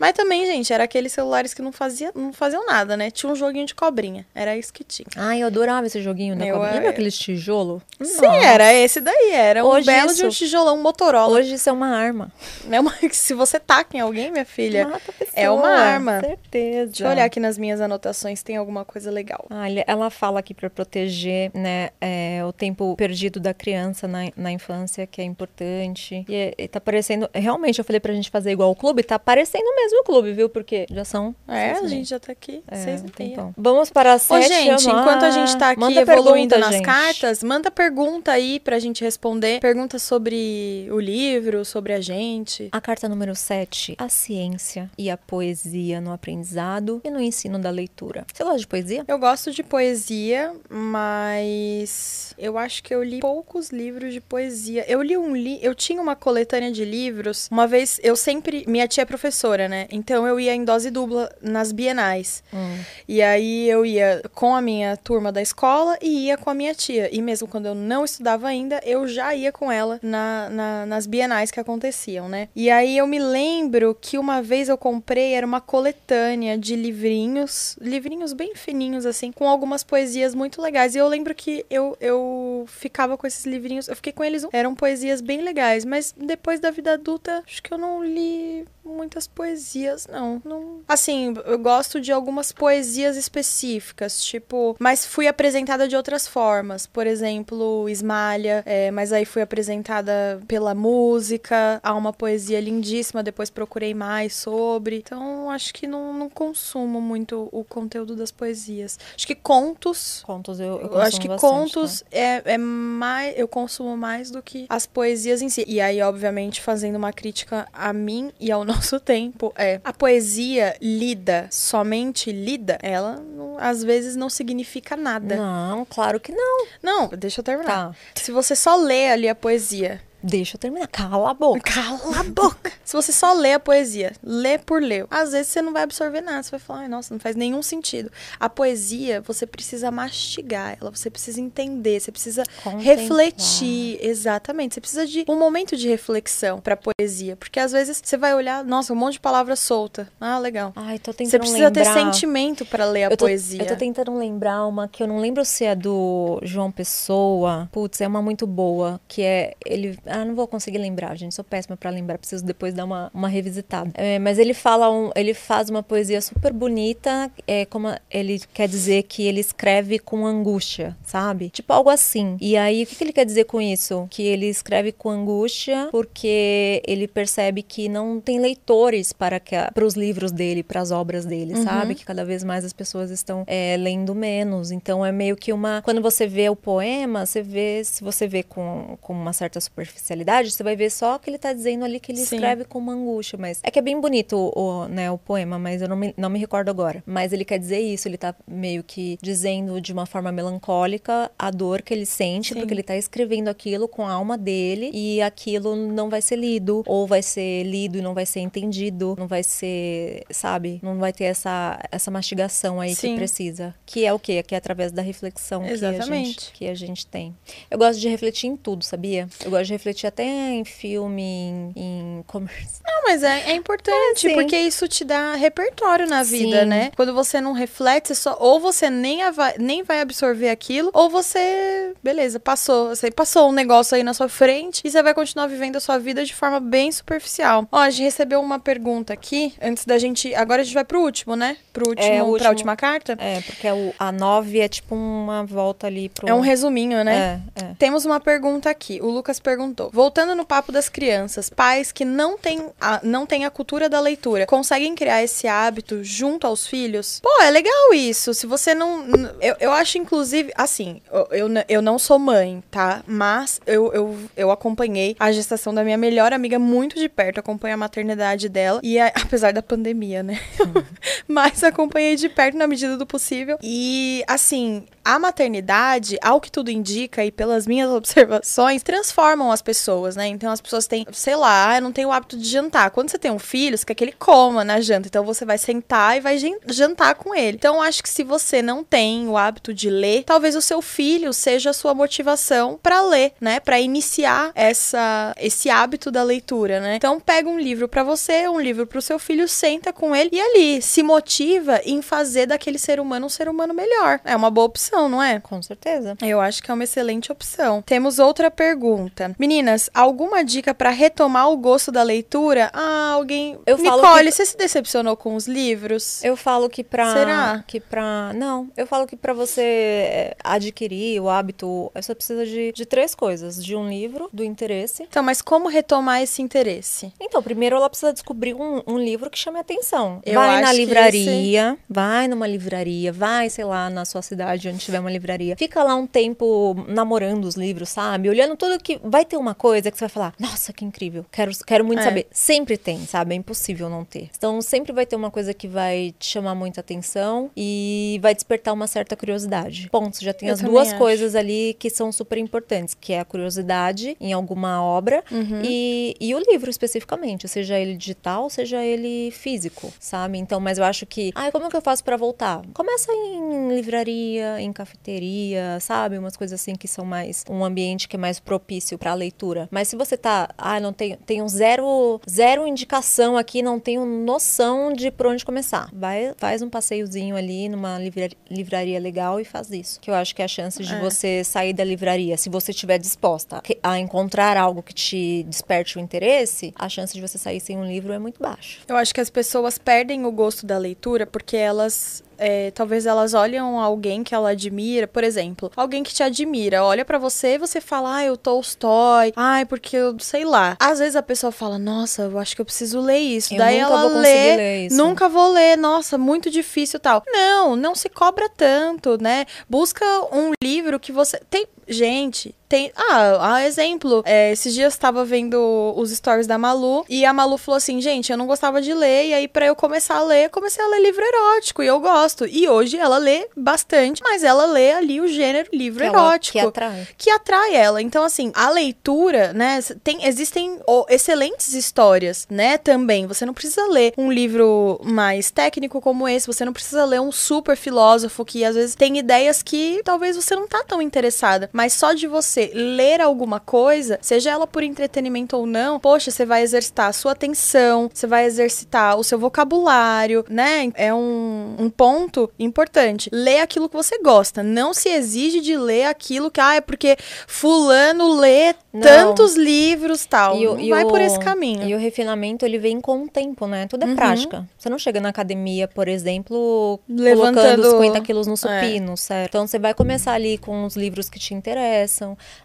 Mas 0.00 0.12
também, 0.12 0.44
gente, 0.46 0.72
era 0.72 0.84
aqueles 0.84 1.12
celulares 1.12 1.55
que 1.55 1.62
não, 1.62 1.70
fazia, 1.72 2.11
não 2.14 2.32
faziam 2.32 2.66
nada, 2.66 2.96
né? 2.96 3.11
Tinha 3.11 3.30
um 3.30 3.36
joguinho 3.36 3.64
de 3.66 3.74
cobrinha. 3.74 4.26
Era 4.34 4.57
isso 4.57 4.72
que 4.72 4.82
tinha. 4.84 5.07
Ai, 5.16 5.42
eu 5.42 5.46
adorava 5.46 5.86
esse 5.93 6.03
joguinho 6.03 6.34
Eu, 6.43 6.55
cobra. 6.55 6.70
é- 6.70 6.72
Lembra 6.74 6.90
aqueles 6.90 7.16
tijolo? 7.18 7.82
Sim, 8.03 8.26
era 8.26 8.72
esse 8.72 9.01
daí. 9.01 9.30
Era 9.32 9.64
um 9.64 9.68
Hoje 9.68 9.86
belo 9.86 10.12
de 10.14 10.24
um 10.24 10.28
isso- 10.28 10.38
tijolão 10.38 10.76
Motorola. 10.82 11.38
Hoje 11.38 11.55
isso 11.55 11.68
é 11.68 11.72
uma 11.72 11.88
arma. 11.88 12.32
É 12.70 12.80
uma- 12.80 12.93
se 13.12 13.34
você 13.34 13.61
taca 13.61 13.97
em 13.97 14.01
alguém, 14.01 14.30
minha 14.30 14.45
filha. 14.45 14.88
Mata 14.88 15.03
a 15.09 15.12
pessoa. 15.12 15.32
é 15.36 15.51
uma 15.51 15.68
arma. 15.68 16.20
Certeza. 16.20 16.86
Deixa 16.86 17.05
eu 17.05 17.11
olhar 17.11 17.24
aqui 17.24 17.38
nas 17.40 17.59
minhas 17.59 17.80
anotações, 17.80 18.43
tem 18.43 18.57
alguma 18.57 18.84
coisa 18.84 19.11
legal. 19.11 19.47
Ah, 19.51 19.66
ela 19.86 20.11
fala 20.11 20.40
aqui 20.40 20.55
para 20.55 20.68
proteger 20.70 21.51
né, 21.55 21.90
é, 22.01 22.43
o 22.47 22.53
tempo 22.53 22.95
perdido 22.97 23.38
da 23.38 23.53
criança 23.55 24.09
na, 24.09 24.30
na 24.36 24.51
infância, 24.51 25.07
que 25.07 25.20
é 25.20 25.24
importante. 25.24 26.24
E, 26.28 26.34
é- 26.34 26.55
e 26.59 26.68
tá 26.68 26.80
parecendo. 26.80 27.28
Realmente, 27.34 27.78
eu 27.78 27.84
falei 27.84 28.01
pra 28.01 28.12
gente 28.12 28.30
fazer 28.30 28.51
igual 28.53 28.70
o 28.70 28.76
clube, 28.76 29.03
tá 29.03 29.18
parecendo 29.18 29.64
mesmo 29.76 30.01
o 30.01 30.05
clube, 30.05 30.32
viu? 30.32 30.49
Porque 30.49 30.86
já 30.90 31.05
são. 31.05 31.34
É, 31.47 31.72
a 31.72 31.86
gente 31.86 32.09
já 32.09 32.18
tá 32.18 32.32
aqui, 32.32 32.62
É, 32.68 32.76
seis 32.76 33.03
então. 33.20 33.55
Vamos 33.57 33.90
para 33.90 34.12
a 34.12 34.16
Ô, 34.16 34.18
sete. 34.18 34.49
gente, 34.49 34.86
enquanto 34.88 35.24
a 35.24 35.30
gente 35.30 35.57
tá 35.57 35.70
aqui 35.70 35.80
Manda 35.82 36.00
evoluindo 36.00 36.54
pergunta, 36.54 36.58
nas 36.58 36.74
gente. 36.76 36.84
cartas, 36.84 37.42
manda 37.42 37.70
pergunta 37.70 38.32
aí 38.32 38.60
pra 38.60 38.78
gente 38.78 39.02
responder. 39.02 39.60
Pergunta 39.60 39.98
sobre 39.98 40.86
o 40.90 41.00
livro, 41.00 41.64
sobre 41.64 41.92
a 41.92 42.00
gente. 42.00 42.68
A 42.70 42.80
carta 42.80 43.08
número 43.08 43.34
7, 43.34 43.96
a 43.98 44.08
ciência 44.08 44.90
e 44.96 45.10
a 45.10 45.16
poesia 45.16 46.00
no 46.00 46.12
aprendizado 46.12 47.00
e 47.04 47.10
no 47.10 47.20
ensino 47.20 47.58
da 47.58 47.70
leitura. 47.70 48.24
Você 48.32 48.44
gosta 48.44 48.58
de 48.58 48.66
poesia? 48.66 49.04
Eu 49.08 49.18
gosto 49.18 49.50
de 49.50 49.62
poesia, 49.62 50.52
mas 50.68 52.34
eu 52.38 52.56
acho 52.56 52.82
que 52.82 52.94
eu 52.94 53.02
li 53.02 53.20
poucos 53.20 53.70
livros 53.70 54.12
de 54.12 54.20
poesia. 54.20 54.84
Eu 54.88 55.02
li 55.02 55.16
um 55.16 55.34
li, 55.34 55.58
eu 55.62 55.74
tinha 55.74 56.00
uma 56.00 56.14
coletânea 56.14 56.70
de 56.70 56.84
livros. 56.84 57.48
Uma 57.50 57.66
vez 57.66 57.98
eu 58.02 58.14
sempre, 58.14 58.64
minha 58.68 58.86
tia 58.86 59.02
é 59.02 59.04
professora, 59.04 59.68
né? 59.68 59.86
Então 59.90 60.26
eu 60.26 60.38
ia 60.38 60.54
em 60.54 60.64
dose 60.64 60.90
dupla 60.90 61.30
nas 61.42 61.72
bienais. 61.72 62.42
Hum. 62.52 62.78
E 63.08 63.20
aí 63.20 63.68
eu 63.68 63.84
ia 63.84 64.22
com 64.34 64.54
a 64.54 64.62
minha 64.62 64.96
turma 64.96 65.32
da 65.32 65.42
escola 65.42 65.71
e 66.00 66.26
ia 66.26 66.36
com 66.36 66.50
a 66.50 66.54
minha 66.54 66.74
tia. 66.74 67.08
E 67.14 67.20
mesmo 67.22 67.48
quando 67.48 67.66
eu 67.66 67.74
não 67.74 68.04
estudava 68.04 68.48
ainda, 68.48 68.80
eu 68.84 69.06
já 69.06 69.34
ia 69.34 69.50
com 69.52 69.70
ela 69.70 69.98
na, 70.02 70.48
na- 70.50 70.86
nas 70.86 71.06
bienais 71.06 71.50
que 71.50 71.60
aconteciam, 71.60 72.28
né? 72.28 72.48
E 72.54 72.70
aí 72.70 72.96
eu 72.98 73.06
me 73.06 73.18
lembro 73.18 73.96
que 74.00 74.18
uma 74.18 74.42
vez 74.42 74.68
eu 74.68 74.76
comprei, 74.76 75.32
era 75.34 75.46
uma 75.46 75.60
coletânea 75.60 76.58
de 76.58 76.76
livrinhos, 76.76 77.76
livrinhos 77.80 78.32
bem 78.32 78.54
fininhos, 78.54 79.06
assim, 79.06 79.30
com 79.32 79.48
algumas 79.48 79.82
poesias 79.82 80.34
muito 80.34 80.60
legais. 80.60 80.94
E 80.94 80.98
eu 80.98 81.08
lembro 81.08 81.34
que 81.34 81.64
eu, 81.70 81.96
eu 82.00 82.64
ficava 82.68 83.16
com 83.16 83.26
esses 83.26 83.44
livrinhos, 83.46 83.88
eu 83.88 83.96
fiquei 83.96 84.12
com 84.12 84.24
eles, 84.24 84.46
eram 84.52 84.74
poesias 84.74 85.20
bem 85.20 85.40
legais, 85.42 85.84
mas 85.84 86.14
depois 86.16 86.60
da 86.60 86.70
vida 86.70 86.92
adulta, 86.92 87.42
acho 87.46 87.62
que 87.62 87.72
eu 87.72 87.78
não 87.78 88.04
li 88.04 88.66
muitas 88.84 89.26
poesias, 89.28 90.06
não. 90.08 90.42
não. 90.44 90.80
Assim, 90.88 91.34
eu 91.46 91.58
gosto 91.58 92.00
de 92.00 92.10
algumas 92.12 92.50
poesias 92.52 93.16
específicas, 93.16 94.22
tipo, 94.24 94.76
mas 94.78 95.06
fui 95.06 95.26
apresentada 95.28 95.61
de 95.88 95.96
outras 95.96 96.26
formas. 96.26 96.86
Por 96.86 97.06
exemplo, 97.06 97.88
Esmalha, 97.88 98.62
é, 98.66 98.90
mas 98.90 99.12
aí 99.12 99.24
fui 99.24 99.42
apresentada 99.42 100.40
pela 100.46 100.74
música, 100.74 101.80
há 101.82 101.94
uma 101.94 102.12
poesia 102.12 102.60
lindíssima, 102.60 103.22
depois 103.22 103.50
procurei 103.50 103.94
mais 103.94 104.34
sobre. 104.34 104.96
Então, 104.98 105.50
acho 105.50 105.72
que 105.72 105.86
não, 105.86 106.12
não 106.12 106.28
consumo 106.28 107.00
muito 107.00 107.48
o 107.52 107.64
conteúdo 107.64 108.14
das 108.16 108.30
poesias. 108.30 108.98
Acho 109.14 109.26
que 109.26 109.34
contos. 109.34 110.22
Contos 110.24 110.60
eu, 110.60 110.80
eu 110.80 111.00
acho 111.00 111.20
que 111.20 111.28
bastante, 111.28 111.50
contos 111.50 112.04
é, 112.10 112.42
é 112.54 112.58
mais. 112.58 113.34
Eu 113.36 113.48
consumo 113.48 113.96
mais 113.96 114.30
do 114.30 114.42
que 114.42 114.66
as 114.68 114.86
poesias 114.86 115.42
em 115.42 115.48
si. 115.48 115.64
E 115.66 115.80
aí, 115.80 116.00
obviamente, 116.02 116.60
fazendo 116.60 116.96
uma 116.96 117.12
crítica 117.12 117.66
a 117.72 117.92
mim 117.92 118.32
e 118.38 118.50
ao 118.50 118.64
nosso 118.64 118.98
tempo, 119.00 119.52
é. 119.56 119.80
A 119.84 119.92
poesia 119.92 120.76
lida, 120.80 121.46
somente 121.50 122.32
lida, 122.32 122.78
ela 122.82 123.16
não- 123.16 123.56
às 123.58 123.82
vezes 123.82 124.16
não 124.16 124.28
significa 124.28 124.96
né? 124.96 125.02
nada. 125.02 125.36
Não, 125.36 125.41
claro 125.88 126.20
que 126.20 126.32
não. 126.32 126.66
Não, 126.82 127.09
deixa 127.09 127.40
eu 127.40 127.45
terminar. 127.45 127.88
Tá. 127.88 127.97
Se 128.14 128.32
você 128.32 128.55
só 128.55 128.76
lê 128.76 129.09
ali 129.09 129.28
a 129.28 129.34
poesia. 129.34 130.01
Deixa 130.22 130.56
eu 130.56 130.58
terminar. 130.60 130.86
Cala 130.88 131.30
a 131.30 131.34
boca. 131.34 131.60
Cala 131.72 132.20
a 132.20 132.22
boca! 132.24 132.72
Se 132.84 132.94
você 132.94 133.12
só 133.12 133.32
lê 133.32 133.54
a 133.54 133.60
poesia, 133.60 134.12
lê 134.22 134.58
por 134.58 134.82
ler, 134.82 135.06
às 135.10 135.32
vezes 135.32 135.48
você 135.48 135.62
não 135.62 135.72
vai 135.72 135.82
absorver 135.82 136.20
nada. 136.20 136.42
Você 136.42 136.50
vai 136.50 136.60
falar, 136.60 136.80
ai, 136.80 136.88
nossa, 136.88 137.14
não 137.14 137.20
faz 137.20 137.34
nenhum 137.36 137.62
sentido. 137.62 138.10
A 138.38 138.48
poesia, 138.48 139.20
você 139.22 139.46
precisa 139.46 139.90
mastigar 139.90 140.76
ela, 140.80 140.90
você 140.90 141.08
precisa 141.08 141.40
entender, 141.40 142.00
você 142.00 142.12
precisa 142.12 142.42
Contemplar. 142.62 142.82
refletir. 142.82 143.98
Exatamente. 144.02 144.74
Você 144.74 144.80
precisa 144.80 145.06
de 145.06 145.24
um 145.28 145.38
momento 145.38 145.76
de 145.76 145.88
reflexão 145.88 146.60
pra 146.60 146.76
poesia. 146.76 147.36
Porque 147.36 147.58
às 147.58 147.72
vezes 147.72 148.00
você 148.02 148.16
vai 148.16 148.34
olhar, 148.34 148.64
nossa, 148.64 148.92
um 148.92 148.96
monte 148.96 149.14
de 149.14 149.20
palavra 149.20 149.56
solta. 149.56 150.08
Ah, 150.20 150.38
legal. 150.38 150.72
Ai, 150.76 150.98
tô 150.98 151.12
tentando 151.12 151.30
Você 151.30 151.38
precisa 151.38 151.70
ter 151.70 151.84
lembrar. 151.84 152.12
sentimento 152.12 152.64
pra 152.66 152.84
ler 152.84 153.04
a 153.04 153.10
eu 153.10 153.16
tô, 153.16 153.24
poesia. 153.24 153.62
Eu 153.62 153.66
tô 153.66 153.76
tentando 153.76 154.14
lembrar 154.16 154.66
uma 154.66 154.88
que 154.88 155.02
eu 155.02 155.06
não 155.06 155.18
lembro 155.18 155.44
se 155.44 155.64
é 155.64 155.74
do 155.74 156.38
João 156.42 156.70
Pessoa. 156.70 157.68
Putz, 157.72 158.00
é 158.00 158.06
uma 158.08 158.20
muito 158.22 158.46
boa. 158.46 159.00
Que 159.08 159.22
é. 159.22 159.54
Ele. 159.64 159.98
Ah, 160.12 160.24
não 160.24 160.34
vou 160.34 160.46
conseguir 160.46 160.78
lembrar, 160.78 161.16
gente. 161.16 161.34
Sou 161.34 161.44
péssima 161.44 161.76
para 161.76 161.90
lembrar. 161.90 162.18
Preciso 162.18 162.44
depois 162.44 162.74
dar 162.74 162.84
uma, 162.84 163.10
uma 163.14 163.28
revisitada. 163.28 163.90
É, 163.94 164.18
mas 164.18 164.38
ele 164.38 164.54
fala 164.54 164.90
um, 164.90 165.10
ele 165.16 165.34
faz 165.34 165.70
uma 165.70 165.82
poesia 165.82 166.20
super 166.20 166.52
bonita. 166.52 167.30
É 167.46 167.64
como 167.64 167.88
ele 168.10 168.40
quer 168.52 168.68
dizer 168.68 169.04
que 169.04 169.22
ele 169.22 169.40
escreve 169.40 169.98
com 169.98 170.26
angústia, 170.26 170.96
sabe? 171.04 171.50
Tipo 171.50 171.72
algo 171.72 171.90
assim. 171.90 172.36
E 172.40 172.56
aí, 172.56 172.82
o 172.82 172.86
que, 172.86 172.96
que 172.96 173.04
ele 173.04 173.12
quer 173.12 173.24
dizer 173.24 173.44
com 173.44 173.60
isso? 173.60 174.06
Que 174.10 174.22
ele 174.22 174.46
escreve 174.46 174.92
com 174.92 175.10
angústia 175.10 175.88
porque 175.90 176.82
ele 176.86 177.08
percebe 177.08 177.62
que 177.62 177.88
não 177.88 178.20
tem 178.20 178.38
leitores 178.38 179.12
para, 179.12 179.40
que, 179.40 179.56
para 179.72 179.84
os 179.84 179.94
livros 179.94 180.30
dele, 180.30 180.62
para 180.62 180.80
as 180.80 180.90
obras 180.90 181.24
dele, 181.24 181.54
uhum. 181.54 181.64
sabe? 181.64 181.94
Que 181.94 182.04
cada 182.04 182.24
vez 182.24 182.44
mais 182.44 182.64
as 182.64 182.72
pessoas 182.72 183.10
estão 183.10 183.44
é, 183.46 183.76
lendo 183.78 184.14
menos. 184.14 184.70
Então 184.70 185.04
é 185.04 185.12
meio 185.12 185.36
que 185.36 185.52
uma. 185.52 185.80
Quando 185.82 186.02
você 186.02 186.26
vê 186.26 186.48
o 186.48 186.56
poema, 186.56 187.24
você 187.24 187.42
vê, 187.42 187.82
se 187.84 188.04
você 188.04 188.26
vê 188.26 188.42
com, 188.42 188.96
com 189.00 189.12
uma 189.12 189.32
certa 189.32 189.58
superficialidade, 190.03 190.50
você 190.50 190.62
vai 190.62 190.76
ver 190.76 190.90
só 190.90 191.18
que 191.18 191.30
ele 191.30 191.36
está 191.36 191.53
dizendo 191.53 191.84
ali 191.84 192.00
que 192.00 192.12
ele 192.12 192.18
Sim. 192.18 192.36
escreve 192.36 192.64
com 192.64 192.78
uma 192.78 192.92
angústia. 192.92 193.38
Mas 193.38 193.61
é 193.62 193.70
que 193.70 193.78
é 193.78 193.82
bem 193.82 193.98
bonito 194.00 194.53
o, 194.55 194.86
né, 194.88 195.11
o 195.11 195.16
poema, 195.16 195.59
mas 195.59 195.80
eu 195.80 195.88
não 195.88 195.96
me, 195.96 196.12
não 196.16 196.28
me 196.28 196.38
recordo 196.38 196.68
agora. 196.68 197.03
Mas 197.07 197.32
ele 197.32 197.44
quer 197.44 197.59
dizer 197.59 197.80
isso, 197.80 198.09
ele 198.09 198.16
está 198.16 198.34
meio 198.46 198.82
que 198.82 199.18
dizendo 199.22 199.80
de 199.80 199.92
uma 199.92 200.05
forma 200.05 200.32
melancólica 200.32 201.30
a 201.38 201.50
dor 201.50 201.82
que 201.82 201.94
ele 201.94 202.05
sente, 202.05 202.53
Sim. 202.53 202.61
porque 202.61 202.74
ele 202.74 202.80
está 202.80 202.96
escrevendo 202.96 203.48
aquilo 203.48 203.88
com 203.88 204.07
a 204.07 204.12
alma 204.12 204.36
dele 204.36 204.90
e 204.92 205.22
aquilo 205.22 205.76
não 205.76 206.11
vai 206.11 206.20
ser 206.20 206.36
lido, 206.36 206.82
ou 206.86 207.07
vai 207.07 207.22
ser 207.22 207.62
lido 207.62 207.98
e 207.98 208.03
não 208.03 208.14
vai 208.14 208.26
ser 208.26 208.40
entendido, 208.40 209.14
não 209.18 209.26
vai 209.26 209.42
ser, 209.42 210.24
sabe? 210.30 210.80
Não 210.82 210.98
vai 210.98 211.12
ter 211.12 211.24
essa, 211.24 211.78
essa 211.90 212.11
mastigação 212.11 212.80
aí 212.80 212.94
Sim. 212.94 213.12
que 213.12 213.16
precisa. 213.16 213.74
Que 213.86 214.05
é 214.05 214.12
o 214.12 214.18
quê? 214.18 214.42
Que 214.42 214.55
é 214.55 214.59
através 214.59 214.90
da 214.90 215.03
reflexão. 215.03 215.62
Que, 215.62 215.84
a 215.84 216.00
gente, 216.00 216.53
que 216.53 216.66
a 216.66 216.74
gente 216.74 217.07
tem. 217.07 217.34
Eu 217.70 217.78
gosto 217.78 218.00
de 218.00 218.09
refletir 218.09 218.48
em 218.48 218.57
tudo, 218.57 218.84
sabia? 218.84 219.28
Eu 219.44 219.50
gosto 219.50 219.66
de 219.66 219.72
refletir 219.72 219.91
até 220.07 220.24
em 220.24 220.64
filme, 220.64 221.22
em, 221.22 221.72
em 221.76 222.22
comércio. 222.26 222.82
Não, 222.84 223.01
mas 223.12 223.22
é, 223.22 223.50
é 223.50 223.54
importante, 223.54 224.26
é, 224.26 224.34
porque 224.34 224.56
isso 224.56 224.88
te 224.88 225.04
dá 225.04 225.34
repertório 225.34 226.06
na 226.06 226.22
vida, 226.22 226.62
sim. 226.62 226.66
né? 226.66 226.90
Quando 226.96 227.12
você 227.12 227.40
não 227.40 227.52
reflete, 227.52 228.08
você 228.08 228.14
só, 228.14 228.36
ou 228.40 228.58
você 228.58 228.88
nem, 228.88 229.18
nem 229.58 229.82
vai 229.82 230.00
absorver 230.00 230.48
aquilo, 230.48 230.90
ou 230.94 231.10
você, 231.10 231.92
beleza, 232.02 232.40
passou. 232.40 232.88
Você 232.88 233.10
passou 233.10 233.50
um 233.50 233.52
negócio 233.52 233.94
aí 233.94 234.02
na 234.02 234.14
sua 234.14 234.28
frente 234.28 234.82
e 234.84 234.90
você 234.90 235.02
vai 235.02 235.12
continuar 235.12 235.47
vivendo 235.47 235.76
a 235.76 235.80
sua 235.80 235.98
vida 235.98 236.24
de 236.24 236.34
forma 236.34 236.59
bem 236.59 236.90
superficial. 236.90 237.68
Ó, 237.70 237.78
a 237.78 237.90
gente 237.90 238.05
recebeu 238.05 238.40
uma 238.40 238.59
pergunta 238.59 239.12
aqui, 239.12 239.55
antes 239.60 239.84
da 239.84 239.98
gente. 239.98 240.34
Agora 240.34 240.62
a 240.62 240.64
gente 240.64 240.74
vai 240.74 240.84
pro 240.84 241.01
último, 241.01 241.36
né? 241.36 241.59
Pro 241.72 241.89
último, 241.89 242.09
é, 242.09 242.22
último... 242.22 242.39
pra 242.39 242.48
última 242.48 242.76
carta. 242.76 243.16
É, 243.18 243.43
porque 243.43 243.68
a, 243.68 243.76
é 243.76 243.94
a 243.98 244.10
nove 244.10 244.60
é 244.60 244.68
tipo 244.68 244.94
uma 244.94 245.44
volta 245.44 245.86
ali 245.86 246.09
pro. 246.09 246.28
É 246.28 246.32
um 246.32 246.40
resuminho, 246.40 247.05
né? 247.05 247.43
É, 247.56 247.64
é. 247.64 247.74
Temos 247.78 248.06
uma 248.06 248.20
pergunta 248.20 248.70
aqui. 248.70 249.01
O 249.02 249.10
Lucas 249.10 249.39
perguntou: 249.39 249.90
Voltando 249.93 250.34
no 250.34 250.47
papo 250.47 250.72
das 250.72 250.89
crianças, 250.89 251.51
pais 251.51 251.93
que 251.93 252.05
não 252.05 252.39
têm 252.39 252.66
a, 252.80 253.01
não 253.02 253.26
têm 253.26 253.44
a 253.44 253.50
cultura 253.50 253.88
da 253.88 254.00
leitura 254.00 254.46
conseguem 254.52 254.94
criar 254.94 255.22
esse 255.22 255.48
hábito 255.48 256.04
junto 256.04 256.46
aos 256.46 256.66
filhos? 256.66 257.20
Pô, 257.22 257.42
é 257.42 257.50
legal 257.50 257.94
isso. 257.94 258.34
Se 258.34 258.46
você 258.46 258.74
não. 258.74 259.06
Eu, 259.40 259.56
eu 259.60 259.72
acho, 259.72 259.98
inclusive, 259.98 260.52
assim, 260.54 261.00
eu, 261.10 261.28
eu, 261.30 261.48
eu 261.68 261.82
não 261.82 261.98
sou 261.98 262.18
mãe, 262.18 262.62
tá? 262.70 263.02
Mas 263.06 263.60
eu, 263.66 263.92
eu, 263.92 264.18
eu 264.36 264.50
acompanhei 264.50 265.16
a 265.18 265.32
gestação 265.32 265.72
da 265.72 265.82
minha 265.82 265.96
melhor 265.96 266.32
amiga 266.32 266.58
muito 266.58 266.96
de 266.96 267.08
perto, 267.08 267.38
acompanhei 267.38 267.74
a 267.74 267.78
maternidade 267.78 268.48
dela. 268.48 268.80
E 268.82 268.98
a, 268.98 269.06
apesar 269.16 269.52
da 269.52 269.62
pandemia, 269.62 270.22
né? 270.22 270.38
Uhum. 270.60 270.84
Mas 271.26 271.64
acompanhei 271.64 272.16
de 272.16 272.28
perto 272.28 272.56
na 272.56 272.66
medida 272.66 272.96
do 272.96 273.06
possível. 273.06 273.58
E, 273.62 274.22
assim, 274.26 274.84
a 275.04 275.18
maternidade, 275.18 276.18
ao 276.22 276.40
que 276.40 276.50
tudo 276.50 276.70
indica 276.70 277.24
e 277.24 277.30
pelas 277.30 277.66
minhas 277.66 277.90
observações, 277.92 278.82
transformam 278.82 279.50
as 279.50 279.62
pessoas, 279.62 280.16
né? 280.16 280.26
Então 280.26 280.50
as 280.50 280.60
pessoas 280.60 280.86
têm, 280.86 281.06
sei 281.12 281.36
lá, 281.36 281.76
eu 281.76 281.82
não 281.82 281.92
tenho 281.92 282.08
o 282.08 282.12
hábito 282.12 282.36
de 282.36 282.48
jantar. 282.48 282.90
Quando 282.90 283.10
você 283.10 283.18
tem 283.18 283.30
um 283.30 283.38
filho, 283.38 283.76
você 283.76 283.84
quer 283.84 283.94
que 283.94 284.04
ele 284.04 284.12
coma 284.12 284.64
na 284.64 284.80
janta. 284.80 285.08
Então 285.08 285.24
você 285.24 285.44
vai 285.44 285.58
sentar 285.58 286.16
e 286.16 286.20
vai 286.20 286.38
jantar 286.66 287.14
com 287.14 287.34
ele. 287.34 287.56
Então 287.56 287.82
acho 287.82 288.02
que 288.02 288.08
se 288.08 288.22
você 288.22 288.62
não 288.62 288.84
tem 288.84 289.28
o 289.28 289.36
hábito 289.36 289.74
de 289.74 289.90
ler, 289.90 290.24
talvez 290.24 290.54
o 290.56 290.62
seu 290.62 290.80
filho 290.80 291.32
seja 291.32 291.70
a 291.70 291.74
sua 291.74 291.94
motivação 291.94 292.78
para 292.82 293.00
ler, 293.02 293.32
né? 293.40 293.60
Para 293.60 293.80
iniciar 293.80 294.52
essa 294.54 295.34
esse 295.38 295.68
hábito 295.70 296.10
da 296.10 296.22
leitura, 296.22 296.80
né? 296.80 296.96
Então 296.96 297.18
pega 297.20 297.48
um 297.48 297.58
livro 297.58 297.88
para 297.88 298.04
você, 298.04 298.48
um 298.48 298.60
livro 298.60 298.86
para 298.86 298.98
o 298.98 299.02
seu 299.02 299.18
filho, 299.18 299.48
senta 299.48 299.92
com 299.92 300.14
ele 300.14 300.30
e 300.32 300.40
ali 300.40 300.82
se 300.82 301.02
motiva 301.02 301.80
em 301.84 302.02
fazer 302.02 302.46
daquele 302.46 302.78
ser 302.78 303.00
humano 303.00 303.26
um 303.26 303.28
ser 303.28 303.48
humano 303.48 303.74
melhor. 303.74 304.20
É 304.24 304.36
uma 304.36 304.50
boa 304.50 304.66
opção 304.66 304.91
opção, 304.93 305.09
não 305.09 305.23
é? 305.23 305.40
Com 305.40 305.62
certeza. 305.62 306.16
Eu 306.23 306.40
acho 306.40 306.62
que 306.62 306.70
é 306.70 306.74
uma 306.74 306.85
excelente 306.85 307.32
opção. 307.32 307.82
Temos 307.82 308.19
outra 308.19 308.51
pergunta. 308.51 309.35
Meninas, 309.39 309.89
alguma 309.94 310.44
dica 310.44 310.74
para 310.74 310.90
retomar 310.90 311.51
o 311.51 311.56
gosto 311.56 311.90
da 311.90 312.02
leitura? 312.02 312.70
Ah, 312.73 313.12
alguém. 313.14 313.59
Eu 313.66 313.78
Nicole, 313.78 314.27
que... 314.27 314.32
você 314.32 314.44
se 314.44 314.56
decepcionou 314.56 315.16
com 315.16 315.35
os 315.35 315.47
livros? 315.47 316.23
Eu 316.23 316.36
falo 316.36 316.69
que 316.69 316.85
pra. 316.85 317.12
Será? 317.12 317.64
Que 317.66 317.81
pra. 317.81 318.32
Não, 318.35 318.69
eu 318.77 318.86
falo 318.86 319.06
que 319.06 319.16
para 319.16 319.32
você 319.32 319.62
eh, 319.62 320.36
adquirir 320.44 321.20
o 321.20 321.28
hábito, 321.28 321.90
você 321.94 322.14
precisa 322.14 322.44
de, 322.44 322.73
de 322.73 322.85
três 322.85 323.14
coisas: 323.14 323.64
de 323.64 323.74
um 323.74 323.89
livro, 323.89 324.28
do 324.32 324.44
interesse. 324.44 325.05
Então, 325.05 325.23
mas 325.23 325.40
como 325.40 325.69
retomar 325.69 326.23
esse 326.23 326.43
interesse? 326.43 327.12
Então, 327.20 327.43
primeiro 327.43 327.77
ela 327.77 327.89
precisa 327.89 328.12
descobrir 328.12 328.55
um, 328.55 328.82
um 328.86 328.98
livro 328.98 329.31
que 329.31 329.39
chame 329.39 329.59
a 329.59 329.60
atenção. 329.60 330.20
Eu 330.24 330.35
vai 330.35 330.60
na 330.60 330.73
livraria, 330.73 331.73
esse... 331.73 331.78
vai 331.89 332.28
numa 332.28 332.47
livraria, 332.47 333.12
vai, 333.12 333.48
sei 333.48 333.64
lá, 333.64 333.89
na 333.89 334.05
sua 334.05 334.23
cidade 334.23 334.69
onde 334.69 334.81
tiver 334.84 335.00
uma 335.00 335.10
livraria, 335.10 335.56
fica 335.56 335.82
lá 335.82 335.94
um 335.94 336.06
tempo 336.06 336.74
namorando 336.88 337.44
os 337.44 337.54
livros, 337.54 337.88
sabe? 337.88 338.28
Olhando 338.28 338.56
tudo 338.56 338.78
que. 338.78 339.00
Vai 339.02 339.24
ter 339.24 339.36
uma 339.36 339.54
coisa 339.54 339.90
que 339.90 339.96
você 339.96 340.04
vai 340.04 340.09
falar, 340.10 340.34
nossa, 340.38 340.72
que 340.72 340.84
incrível, 340.84 341.24
quero, 341.30 341.50
quero 341.66 341.84
muito 341.84 342.00
é. 342.00 342.04
saber. 342.04 342.26
Sempre 342.30 342.76
tem, 342.76 343.04
sabe? 343.06 343.34
É 343.34 343.36
impossível 343.36 343.88
não 343.88 344.04
ter. 344.04 344.30
Então 344.36 344.60
sempre 344.60 344.92
vai 344.92 345.06
ter 345.06 345.16
uma 345.16 345.30
coisa 345.30 345.52
que 345.52 345.68
vai 345.68 346.14
te 346.18 346.26
chamar 346.26 346.54
muita 346.54 346.80
atenção 346.80 347.50
e 347.56 348.18
vai 348.22 348.34
despertar 348.34 348.72
uma 348.72 348.86
certa 348.86 349.16
curiosidade. 349.16 349.88
Ponto, 349.90 350.16
você 350.16 350.24
já 350.24 350.32
tem 350.32 350.48
Eu 350.48 350.54
as 350.54 350.60
duas 350.60 350.88
acho. 350.88 350.98
coisas 350.98 351.34
ali 351.34 351.74
que 351.78 351.90
são 351.90 352.12
super 352.12 352.38
importantes, 352.38 352.96
que 352.98 353.12
é 353.12 353.20
a 353.20 353.24
curiosidade 353.24 354.16
em 354.20 354.32
alguma 354.32 354.82
obra 354.82 355.22
uhum. 355.30 355.62
e, 355.64 356.14
e 356.20 356.34
o 356.34 356.38
livro 356.38 356.70
especificamente, 356.70 357.46
seja 357.48 357.78
ele 357.78 357.96
digital, 357.96 358.48
seja 358.50 358.84
ele 358.84 359.30
físico, 359.30 359.92
sabe? 359.98 360.38
Então, 360.38 360.60
mas 360.60 360.78
eu 360.78 360.84
acho 360.84 361.06
que, 361.06 361.32
ah, 361.34 361.50
como 361.50 361.66
é 361.66 361.70
que 361.70 361.76
eu 361.76 361.82
faço 361.82 362.02
para 362.02 362.16
voltar? 362.16 362.62
Começa 362.72 363.12
em 363.12 363.74
livraria, 363.74 364.60
em 364.60 364.72
cafeteria, 364.73 365.78
sabe? 365.81 366.19
Umas 366.19 366.36
coisas 366.36 366.61
assim 366.61 366.74
que 366.74 366.89
são 366.89 367.05
mais 367.05 367.44
um 367.49 367.65
ambiente 367.65 368.09
que 368.09 368.16
é 368.16 368.19
mais 368.19 368.39
propício 368.40 368.99
para 368.99 369.15
leitura. 369.15 369.69
Mas 369.70 369.89
se 369.89 369.97
você 369.97 370.16
tá, 370.16 370.49
ah, 370.57 370.81
não 370.81 370.93
tenho, 370.93 371.16
tenho 371.19 371.49
zero, 371.49 372.20
zero 372.28 372.66
indicação 372.66 373.36
aqui, 373.36 373.62
não 373.62 373.78
tenho 373.78 374.05
noção 374.05 374.93
de 374.93 375.11
por 375.11 375.27
onde 375.27 375.44
começar. 375.44 375.89
Vai, 375.93 376.32
faz 376.36 376.62
um 376.62 376.70
passeiozinho 376.70 377.36
ali 377.36 377.69
numa 377.69 377.99
livraria, 377.99 378.36
livraria 378.51 379.01
legal 379.01 379.40
e 379.40 379.44
faz 379.44 379.70
isso. 379.70 380.01
Que 380.01 380.11
eu 380.11 380.15
acho 380.15 380.35
que 380.35 380.43
é 380.43 380.44
a 380.44 380.49
chance 380.49 380.82
de 380.82 380.94
é. 380.94 381.01
você 381.01 381.44
sair 381.44 381.73
da 381.73 381.85
livraria, 381.85 382.36
se 382.36 382.49
você 382.49 382.70
estiver 382.70 382.99
disposta 382.99 383.62
a 383.82 383.99
encontrar 383.99 384.57
algo 384.57 384.82
que 384.82 384.94
te 384.94 385.43
desperte 385.44 385.99
o 385.99 386.01
interesse, 386.01 386.73
a 386.77 386.89
chance 386.89 387.15
de 387.15 387.20
você 387.20 387.39
sair 387.39 387.61
sem 387.61 387.77
um 387.77 387.85
livro 387.85 388.12
é 388.12 388.19
muito 388.19 388.40
baixa. 388.40 388.81
Eu 388.89 388.97
acho 388.97 389.15
que 389.15 389.20
as 389.20 389.31
pessoas 389.31 389.78
perdem 389.78 390.24
o 390.24 390.32
gosto 390.32 390.66
da 390.66 390.78
leitura 390.78 391.27
porque 391.27 391.57
elas 391.57 392.23
é, 392.39 392.73
talvez 392.73 393.07
elas 393.07 393.35
olham 393.35 393.78
alguém 393.78 394.24
que 394.24 394.35
ela 394.35 394.55
admira, 394.68 395.06
por 395.06 395.24
exemplo, 395.24 395.70
alguém 395.76 396.02
que 396.02 396.14
te 396.14 396.22
admira, 396.22 396.84
olha 396.84 397.05
para 397.05 397.18
você 397.18 397.55
e 397.55 397.59
você 397.59 397.80
fala, 397.80 398.16
ah, 398.16 398.24
eu 398.24 398.36
Tolstói, 398.36 399.32
ai, 399.36 399.64
porque 399.64 399.97
eu 399.97 400.16
sei 400.20 400.44
lá. 400.44 400.76
Às 400.78 400.98
vezes 400.98 401.16
a 401.16 401.22
pessoa 401.22 401.51
fala, 401.51 401.78
nossa, 401.78 402.22
eu 402.22 402.39
acho 402.39 402.55
que 402.55 402.60
eu 402.60 402.64
preciso 402.64 403.01
ler 403.01 403.18
isso. 403.18 403.55
Eu 403.55 403.59
Daí 403.59 403.78
ela 403.78 404.05
lê, 404.05 404.56
ler 404.56 404.89
nunca 404.93 405.28
vou 405.28 405.52
ler, 405.52 405.76
nossa, 405.76 406.16
muito 406.16 406.51
difícil 406.51 407.01
tal. 407.01 407.22
Não, 407.26 407.76
não 407.76 407.94
se 407.94 408.09
cobra 408.09 408.48
tanto, 408.48 409.20
né? 409.20 409.47
Busca 409.68 410.05
um 410.32 410.52
livro 410.62 410.98
que 411.01 411.12
você 411.12 411.40
tem 411.51 411.66
Gente, 411.93 412.55
tem. 412.73 412.90
Ah, 412.97 413.62
exemplo. 413.66 414.23
É, 414.24 414.51
esses 414.51 414.73
dias 414.73 414.94
estava 414.94 415.27
vendo 415.27 415.93
os 415.94 416.10
stories 416.10 416.47
da 416.47 416.56
Malu 416.56 417.05
e 417.06 417.23
a 417.23 417.32
Malu 417.32 417.59
falou 417.59 417.77
assim: 417.77 418.01
gente, 418.01 418.32
eu 418.32 418.39
não 418.39 418.47
gostava 418.47 418.81
de 418.81 418.94
ler, 418.94 419.27
e 419.27 419.35
aí 419.35 419.47
para 419.47 419.66
eu 419.66 419.77
começar 419.77 420.16
a 420.16 420.24
ler, 420.24 420.48
comecei 420.48 420.82
a 420.82 420.89
ler 420.89 421.02
livro 421.02 421.23
erótico 421.23 421.82
e 421.82 421.86
eu 421.86 422.01
gosto. 422.01 422.47
E 422.47 422.66
hoje 422.66 422.97
ela 422.97 423.19
lê 423.19 423.47
bastante, 423.55 424.23
mas 424.23 424.43
ela 424.43 424.64
lê 424.64 424.93
ali 424.93 425.20
o 425.20 425.28
gênero 425.28 425.69
livro 425.70 426.01
que 426.02 426.06
erótico. 426.06 426.59
Ela, 426.59 426.73
que 426.73 426.78
atrai. 426.78 427.09
Que 427.19 427.31
atrai 427.31 427.74
ela. 427.74 428.01
Então, 428.01 428.24
assim, 428.24 428.51
a 428.55 428.70
leitura, 428.70 429.52
né? 429.52 429.81
Tem, 430.02 430.24
existem 430.27 430.78
oh, 430.86 431.05
excelentes 431.10 431.74
histórias, 431.74 432.47
né? 432.48 432.78
Também. 432.78 433.27
Você 433.27 433.44
não 433.44 433.52
precisa 433.52 433.86
ler 433.86 434.14
um 434.16 434.32
livro 434.32 434.98
mais 435.05 435.51
técnico 435.51 436.01
como 436.01 436.27
esse, 436.27 436.47
você 436.47 436.64
não 436.64 436.73
precisa 436.73 437.05
ler 437.05 437.20
um 437.20 437.31
super 437.31 437.77
filósofo 437.77 438.47
que 438.47 438.64
às 438.64 438.77
vezes 438.77 438.94
tem 438.94 439.19
ideias 439.19 439.62
que 439.62 440.01
talvez 440.02 440.36
você 440.36 440.56
não 440.56 440.66
tá 440.66 440.82
tão 440.82 441.02
interessada. 441.02 441.69
Mas 441.70 441.81
mas 441.82 441.94
só 441.94 442.12
de 442.12 442.28
você 442.28 442.70
ler 442.72 443.20
alguma 443.20 443.59
coisa, 443.59 444.16
seja 444.22 444.52
ela 444.52 444.68
por 444.68 444.84
entretenimento 444.84 445.56
ou 445.56 445.66
não, 445.66 445.98
poxa, 445.98 446.30
você 446.30 446.46
vai 446.46 446.62
exercitar 446.62 447.09
a 447.09 447.12
sua 447.12 447.32
atenção, 447.32 448.09
você 448.14 448.24
vai 448.24 448.44
exercitar 448.44 449.18
o 449.18 449.24
seu 449.24 449.36
vocabulário, 449.36 450.44
né? 450.48 450.92
É 450.94 451.12
um, 451.12 451.74
um 451.76 451.90
ponto 451.90 452.48
importante. 452.56 453.28
Lê 453.32 453.59
aquilo 453.59 453.88
que 453.88 453.96
você 453.96 454.16
gosta. 454.22 454.62
Não 454.62 454.94
se 454.94 455.09
exige 455.09 455.60
de 455.60 455.76
ler 455.76 456.04
aquilo 456.04 456.52
que, 456.52 456.60
ah, 456.60 456.76
é 456.76 456.80
porque 456.80 457.16
fulano 457.48 458.32
lê 458.38 458.76
não. 458.92 459.00
tantos 459.00 459.56
livros 459.56 460.24
tal. 460.24 460.56
E 460.56 460.68
o, 460.68 460.76
não 460.76 460.88
vai 460.88 461.04
o, 461.04 461.09
por 461.09 461.20
esse 461.20 461.38
caminho. 461.40 461.88
E 461.88 461.94
o 461.96 461.98
refinamento, 461.98 462.64
ele 462.64 462.78
vem 462.78 463.00
com 463.00 463.24
o 463.24 463.28
tempo, 463.28 463.66
né? 463.66 463.88
Tudo 463.88 464.04
é 464.04 464.06
uhum. 464.06 464.14
prática. 464.14 464.68
Você 464.78 464.88
não 464.88 465.00
chega 465.00 465.20
na 465.20 465.30
academia, 465.30 465.88
por 465.88 466.06
exemplo, 466.06 467.00
Levantando... 467.09 467.82
colocando 467.82 468.02
50 468.04 468.20
quilos 468.20 468.46
no 468.46 468.56
supino, 468.56 469.14
é. 469.14 469.16
certo? 469.16 469.48
Então, 469.48 469.66
você 469.66 469.80
vai 469.80 469.92
começar 469.94 470.34
ali 470.34 470.59
com 470.59 470.84
os 470.84 470.94
livros 470.94 471.28
que 471.28 471.40
te 471.40 471.54
interessam, 471.54 471.72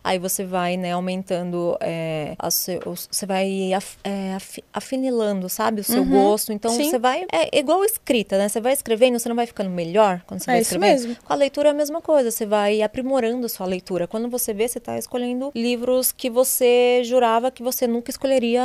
aí 0.04 0.20
você 0.20 0.44
vai, 0.44 0.78
né, 0.78 0.94
aumentando, 0.94 1.78
é, 1.82 2.36
seu, 2.52 2.80
você 2.86 3.26
vai 3.26 3.74
af, 3.74 3.98
é, 4.04 4.34
af, 4.36 4.64
afinilando, 4.74 5.50
sabe, 5.50 5.82
o 5.82 5.84
seu 5.84 6.02
uhum. 6.02 6.10
gosto. 6.10 6.52
Então, 6.52 6.72
Sim. 6.72 6.90
você 6.90 7.00
vai, 7.00 7.26
é 7.32 7.58
igual 7.58 7.84
escrita, 7.84 8.38
né? 8.38 8.50
Você 8.50 8.62
vai 8.62 8.74
escrevendo, 8.74 9.20
você 9.20 9.30
não 9.30 9.36
vai 9.36 9.46
ficando 9.46 9.70
melhor 9.70 10.22
quando 10.28 10.42
você 10.42 10.50
é 10.50 10.54
vai 10.54 10.62
escrevendo. 10.62 11.16
Com 11.24 11.34
a 11.34 11.36
leitura 11.36 11.70
é 11.70 11.72
a 11.72 11.76
mesma 11.76 12.02
coisa, 12.02 12.32
você 12.32 12.46
vai 12.46 12.82
aprimorando 12.82 13.46
a 13.46 13.50
sua 13.50 13.66
leitura. 13.66 14.08
Quando 14.08 14.30
você 14.30 14.54
vê, 14.54 14.68
você 14.68 14.78
está 14.78 14.98
escolhendo 14.98 15.52
livros 15.56 16.12
que 16.12 16.30
você 16.30 17.02
jurava 17.04 17.52
que 17.52 17.64
você 17.64 17.88
nunca 17.88 18.12
escolheria 18.12 18.64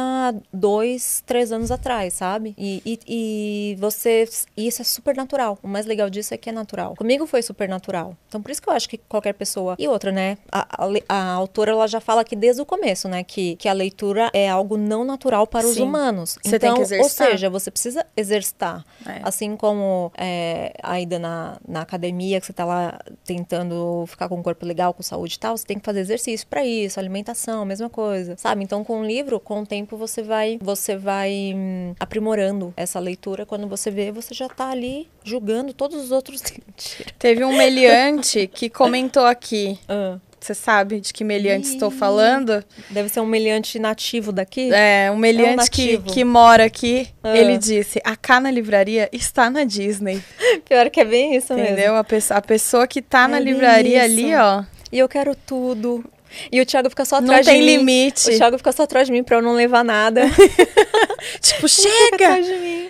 dois, 0.52 1.22
três 1.26 1.52
anos 1.52 1.70
atrás, 1.70 2.14
sabe? 2.14 2.54
E, 2.58 2.82
e, 2.84 2.98
e 3.06 3.76
você. 3.78 4.28
E 4.56 4.66
isso 4.66 4.82
é 4.82 4.84
super 4.84 5.16
natural. 5.16 5.58
O 5.62 5.68
mais 5.68 5.86
legal 5.86 6.08
disso 6.10 6.34
é 6.34 6.36
que 6.36 6.48
é 6.48 6.52
natural. 6.52 6.94
Comigo 6.96 7.26
foi 7.26 7.42
super 7.42 7.68
natural. 7.68 8.16
Então, 8.28 8.42
por 8.42 8.50
isso 8.50 8.62
que 8.62 8.68
eu 8.68 8.72
acho 8.72 8.88
que 8.88 8.98
qualquer 8.98 9.34
pessoa. 9.34 9.76
E 9.78 9.88
outra, 9.88 10.12
né? 10.12 10.21
A, 10.50 10.84
a, 10.84 10.88
a 11.08 11.32
autora 11.32 11.72
ela 11.72 11.86
já 11.86 12.00
fala 12.00 12.22
aqui 12.22 12.36
desde 12.36 12.62
o 12.62 12.66
começo, 12.66 13.08
né? 13.08 13.22
Que, 13.22 13.56
que 13.56 13.68
a 13.68 13.72
leitura 13.72 14.30
é 14.32 14.48
algo 14.48 14.76
não 14.76 15.04
natural 15.04 15.46
para 15.46 15.62
Sim. 15.62 15.68
os 15.68 15.76
humanos. 15.78 16.38
Você 16.42 16.56
então, 16.56 16.68
tem 16.68 16.74
que 16.74 16.82
exercitar. 16.82 17.26
Ou 17.26 17.32
seja, 17.32 17.50
você 17.50 17.70
precisa 17.70 18.06
exercitar. 18.16 18.84
É. 19.06 19.20
Assim 19.22 19.56
como 19.56 20.12
é, 20.16 20.72
ainda 20.82 21.18
na, 21.18 21.58
na 21.66 21.80
academia, 21.82 22.40
que 22.40 22.46
você 22.46 22.52
tá 22.52 22.64
lá 22.64 22.98
tentando 23.24 24.04
ficar 24.06 24.28
com 24.28 24.36
um 24.36 24.42
corpo 24.42 24.66
legal, 24.66 24.94
com 24.94 25.02
saúde 25.02 25.34
e 25.34 25.38
tal, 25.38 25.56
você 25.56 25.66
tem 25.66 25.78
que 25.78 25.84
fazer 25.84 26.00
exercício 26.00 26.46
para 26.46 26.64
isso, 26.64 26.98
alimentação, 26.98 27.64
mesma 27.64 27.88
coisa, 27.88 28.36
sabe? 28.36 28.62
Então, 28.62 28.84
com 28.84 29.00
o 29.00 29.04
livro, 29.04 29.40
com 29.40 29.62
o 29.62 29.66
tempo, 29.66 29.96
você 29.96 30.22
vai, 30.22 30.58
você 30.60 30.96
vai 30.96 31.52
hum, 31.54 31.94
aprimorando 31.98 32.72
essa 32.76 32.98
leitura. 32.98 33.46
Quando 33.46 33.66
você 33.66 33.90
vê, 33.90 34.10
você 34.10 34.34
já 34.34 34.48
tá 34.48 34.70
ali 34.70 35.08
julgando 35.24 35.72
todos 35.72 36.02
os 36.02 36.10
outros. 36.10 36.42
Teve 37.18 37.44
um 37.44 37.56
meliante 37.56 38.46
que 38.46 38.68
comentou 38.68 39.24
aqui. 39.24 39.78
Uh. 39.84 40.11
Você 40.42 40.54
sabe 40.54 41.00
de 41.00 41.12
que 41.12 41.22
meliante 41.22 41.68
Ih, 41.68 41.74
estou 41.74 41.88
falando? 41.88 42.64
Deve 42.90 43.08
ser 43.08 43.20
um 43.20 43.26
meliante 43.26 43.78
nativo 43.78 44.32
daqui? 44.32 44.72
É, 44.72 45.08
um 45.12 45.16
meliante 45.16 45.60
é 45.60 45.62
um 45.62 45.66
que, 45.66 45.98
que 45.98 46.24
mora 46.24 46.64
aqui. 46.64 47.08
Ah. 47.22 47.36
Ele 47.36 47.56
disse: 47.56 48.00
a 48.04 48.16
Cá 48.16 48.40
na 48.40 48.50
livraria 48.50 49.08
está 49.12 49.48
na 49.48 49.62
Disney. 49.62 50.20
Pior 50.68 50.90
que 50.90 51.00
é 51.00 51.04
bem 51.04 51.36
isso 51.36 51.52
Entendeu? 51.52 51.64
mesmo. 51.64 51.78
Entendeu? 51.78 51.96
A, 51.96 52.02
pessoa, 52.04 52.38
a 52.38 52.42
pessoa 52.42 52.86
que 52.88 53.00
tá 53.00 53.24
é 53.24 53.28
na 53.28 53.38
livraria 53.38 54.04
isso. 54.04 54.18
ali, 54.18 54.34
ó. 54.34 54.64
E 54.90 54.98
eu 54.98 55.08
quero 55.08 55.34
tudo. 55.34 56.04
E 56.50 56.60
o 56.60 56.66
Thiago 56.66 56.90
fica 56.90 57.04
só 57.04 57.16
atrás 57.16 57.46
de 57.46 57.52
mim. 57.52 57.58
Não 57.58 57.66
tem 57.66 57.76
limite. 57.76 58.30
O 58.30 58.36
Thiago 58.36 58.58
fica 58.58 58.72
só 58.72 58.82
atrás 58.84 59.06
de 59.06 59.12
mim 59.12 59.22
pra 59.22 59.36
eu 59.36 59.42
não 59.42 59.54
levar 59.54 59.84
nada. 59.84 60.22
tipo, 61.40 61.68
chega! 61.68 62.38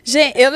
Gente, 0.04 0.40
eu 0.40 0.50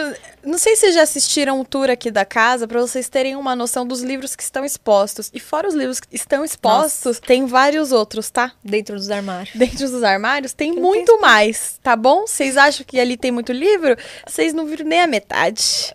não 0.46 0.58
sei 0.58 0.76
se 0.76 0.82
vocês 0.82 0.94
já 0.94 1.02
assistiram 1.02 1.60
o 1.60 1.64
tour 1.64 1.90
aqui 1.90 2.08
da 2.08 2.24
casa 2.24 2.68
para 2.68 2.80
vocês 2.80 3.08
terem 3.08 3.34
uma 3.34 3.56
noção 3.56 3.84
dos 3.84 4.00
livros 4.00 4.36
que 4.36 4.44
estão 4.44 4.64
expostos. 4.64 5.28
E 5.34 5.40
fora 5.40 5.66
os 5.66 5.74
livros 5.74 5.98
que 5.98 6.06
estão 6.14 6.44
expostos, 6.44 7.16
Nossa. 7.16 7.20
tem 7.20 7.46
vários 7.46 7.90
outros, 7.90 8.30
tá? 8.30 8.52
Dentro 8.62 8.94
dos 8.94 9.10
armários. 9.10 9.50
Dentro 9.56 9.90
dos 9.90 10.04
armários 10.04 10.52
tem 10.52 10.72
que 10.72 10.80
muito 10.80 11.12
tem 11.12 11.20
mais, 11.20 11.80
tá 11.82 11.96
bom? 11.96 12.28
Vocês 12.28 12.56
acham 12.56 12.86
que 12.86 13.00
ali 13.00 13.16
tem 13.16 13.32
muito 13.32 13.50
livro? 13.52 13.96
Vocês 14.24 14.54
não 14.54 14.66
viram 14.66 14.86
nem 14.86 15.00
a 15.00 15.06
metade. 15.08 15.92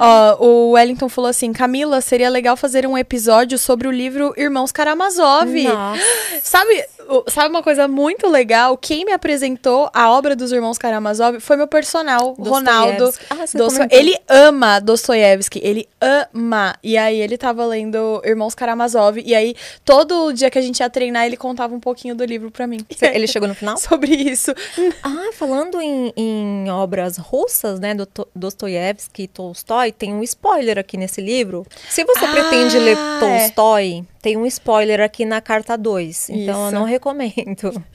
Ó, 0.00 0.42
o 0.42 0.70
Wellington 0.70 1.10
falou 1.10 1.28
assim: 1.28 1.52
Camila, 1.52 2.00
seria 2.00 2.30
legal 2.30 2.56
fazer 2.56 2.86
um 2.86 2.96
episódio 2.96 3.58
sobre 3.58 3.86
o 3.86 3.90
livro 3.90 4.32
Irmãos 4.38 4.72
Karamazov. 4.72 5.64
Nossa. 5.64 6.02
Sabe, 6.42 6.88
sabe 7.28 7.48
uma 7.48 7.62
coisa 7.62 7.86
muito 7.86 8.28
legal? 8.28 8.76
Quem 8.76 9.04
me 9.04 9.12
apresentou 9.12 9.90
a 9.92 10.10
obra 10.10 10.34
dos 10.34 10.52
Irmãos 10.52 10.78
Karamazov 10.78 11.40
foi 11.40 11.56
meu 11.56 11.66
personal, 11.66 12.34
Ronaldo. 12.38 13.12
Ah, 13.30 13.44
ele 13.90 14.16
ama 14.28 14.80
Dostoiévski, 14.80 15.60
ele 15.62 15.88
ama. 16.00 16.74
E 16.82 16.96
aí 16.96 17.20
ele 17.20 17.36
tava 17.36 17.64
lendo 17.64 18.22
Irmãos 18.24 18.54
Karamazov. 18.54 19.22
E 19.24 19.34
aí, 19.34 19.54
todo 19.84 20.32
dia 20.32 20.50
que 20.50 20.58
a 20.58 20.62
gente 20.62 20.80
ia 20.80 20.90
treinar, 20.90 21.26
ele 21.26 21.36
contava 21.36 21.74
um 21.74 21.80
pouquinho 21.80 22.14
do 22.14 22.24
livro 22.24 22.50
pra 22.50 22.66
mim. 22.66 22.78
Ele 23.00 23.26
chegou 23.26 23.48
no 23.48 23.54
final? 23.54 23.76
Sobre 23.78 24.14
isso. 24.14 24.52
Ah, 25.04 25.30
falando 25.32 25.80
em, 25.80 26.12
em 26.16 26.70
obras 26.70 27.16
russas, 27.16 27.80
né, 27.80 27.94
do 27.94 28.06
Dostoiévski 28.34 29.24
e 29.24 29.28
Tolstói, 29.28 29.90
tem 29.90 30.14
um 30.14 30.22
spoiler 30.22 30.78
aqui 30.78 30.96
nesse 30.96 31.20
livro. 31.20 31.66
Se 31.88 32.04
você 32.04 32.24
ah, 32.24 32.30
pretende 32.30 32.78
ler 32.78 32.96
é. 32.96 33.18
Tolstói, 33.18 34.04
tem 34.22 34.36
um 34.36 34.46
spoiler 34.46 35.00
aqui 35.00 35.24
na 35.24 35.40
carta 35.40 35.76
2, 35.76 36.30
então 36.30 36.68
Isso. 36.68 36.74
eu 36.74 36.80
não 36.80 36.84
recomendo. 36.84 37.01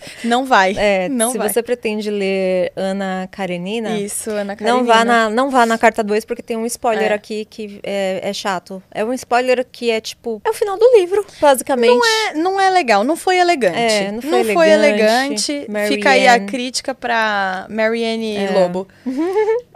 Não 0.24 0.46
vai. 0.46 0.76
É, 0.78 1.10
não 1.10 1.32
se 1.32 1.38
vai. 1.38 1.50
você 1.50 1.64
pretende 1.64 2.10
ler 2.10 2.72
Ana 2.76 3.28
Karenina, 3.32 3.98
Isso, 3.98 4.30
Ana 4.30 4.56
Karenina. 4.56 4.78
Não 4.78 4.86
vá 4.86 5.06
na, 5.06 5.30
não 5.30 5.50
vá 5.50 5.66
na 5.66 5.78
carta 5.78 6.04
2 6.04 6.26
porque 6.26 6.42
tem 6.42 6.58
um 6.58 6.66
spoiler 6.66 7.12
é. 7.12 7.16
aqui 7.16 7.46
que 7.46 7.80
é, 7.84 8.20
é, 8.24 8.34
chato. 8.34 8.82
É 8.92 9.04
um 9.04 9.14
spoiler 9.14 9.66
que 9.72 9.90
é 9.90 10.02
tipo, 10.02 10.42
é 10.44 10.50
o 10.50 10.54
final 10.54 10.78
do 10.78 10.86
livro, 10.98 11.26
basicamente. 11.40 11.90
Não 11.90 12.06
é, 12.06 12.34
não 12.34 12.62
é 12.62 12.70
legal, 12.70 13.04
não 13.04 13.16
foi 13.16 13.38
elegante. 13.38 13.78
É, 13.78 14.12
não 14.12 14.22
foi 14.22 14.32
não 14.32 14.40
elegante. 14.40 14.54
Foi 14.54 14.70
elegante. 14.70 15.96
Fica 15.96 16.10
aí 16.12 16.28
a 16.28 16.40
crítica 16.40 16.94
pra 16.94 17.66
Marianne 17.70 18.38
é. 18.38 18.52
Lobo. 18.52 18.88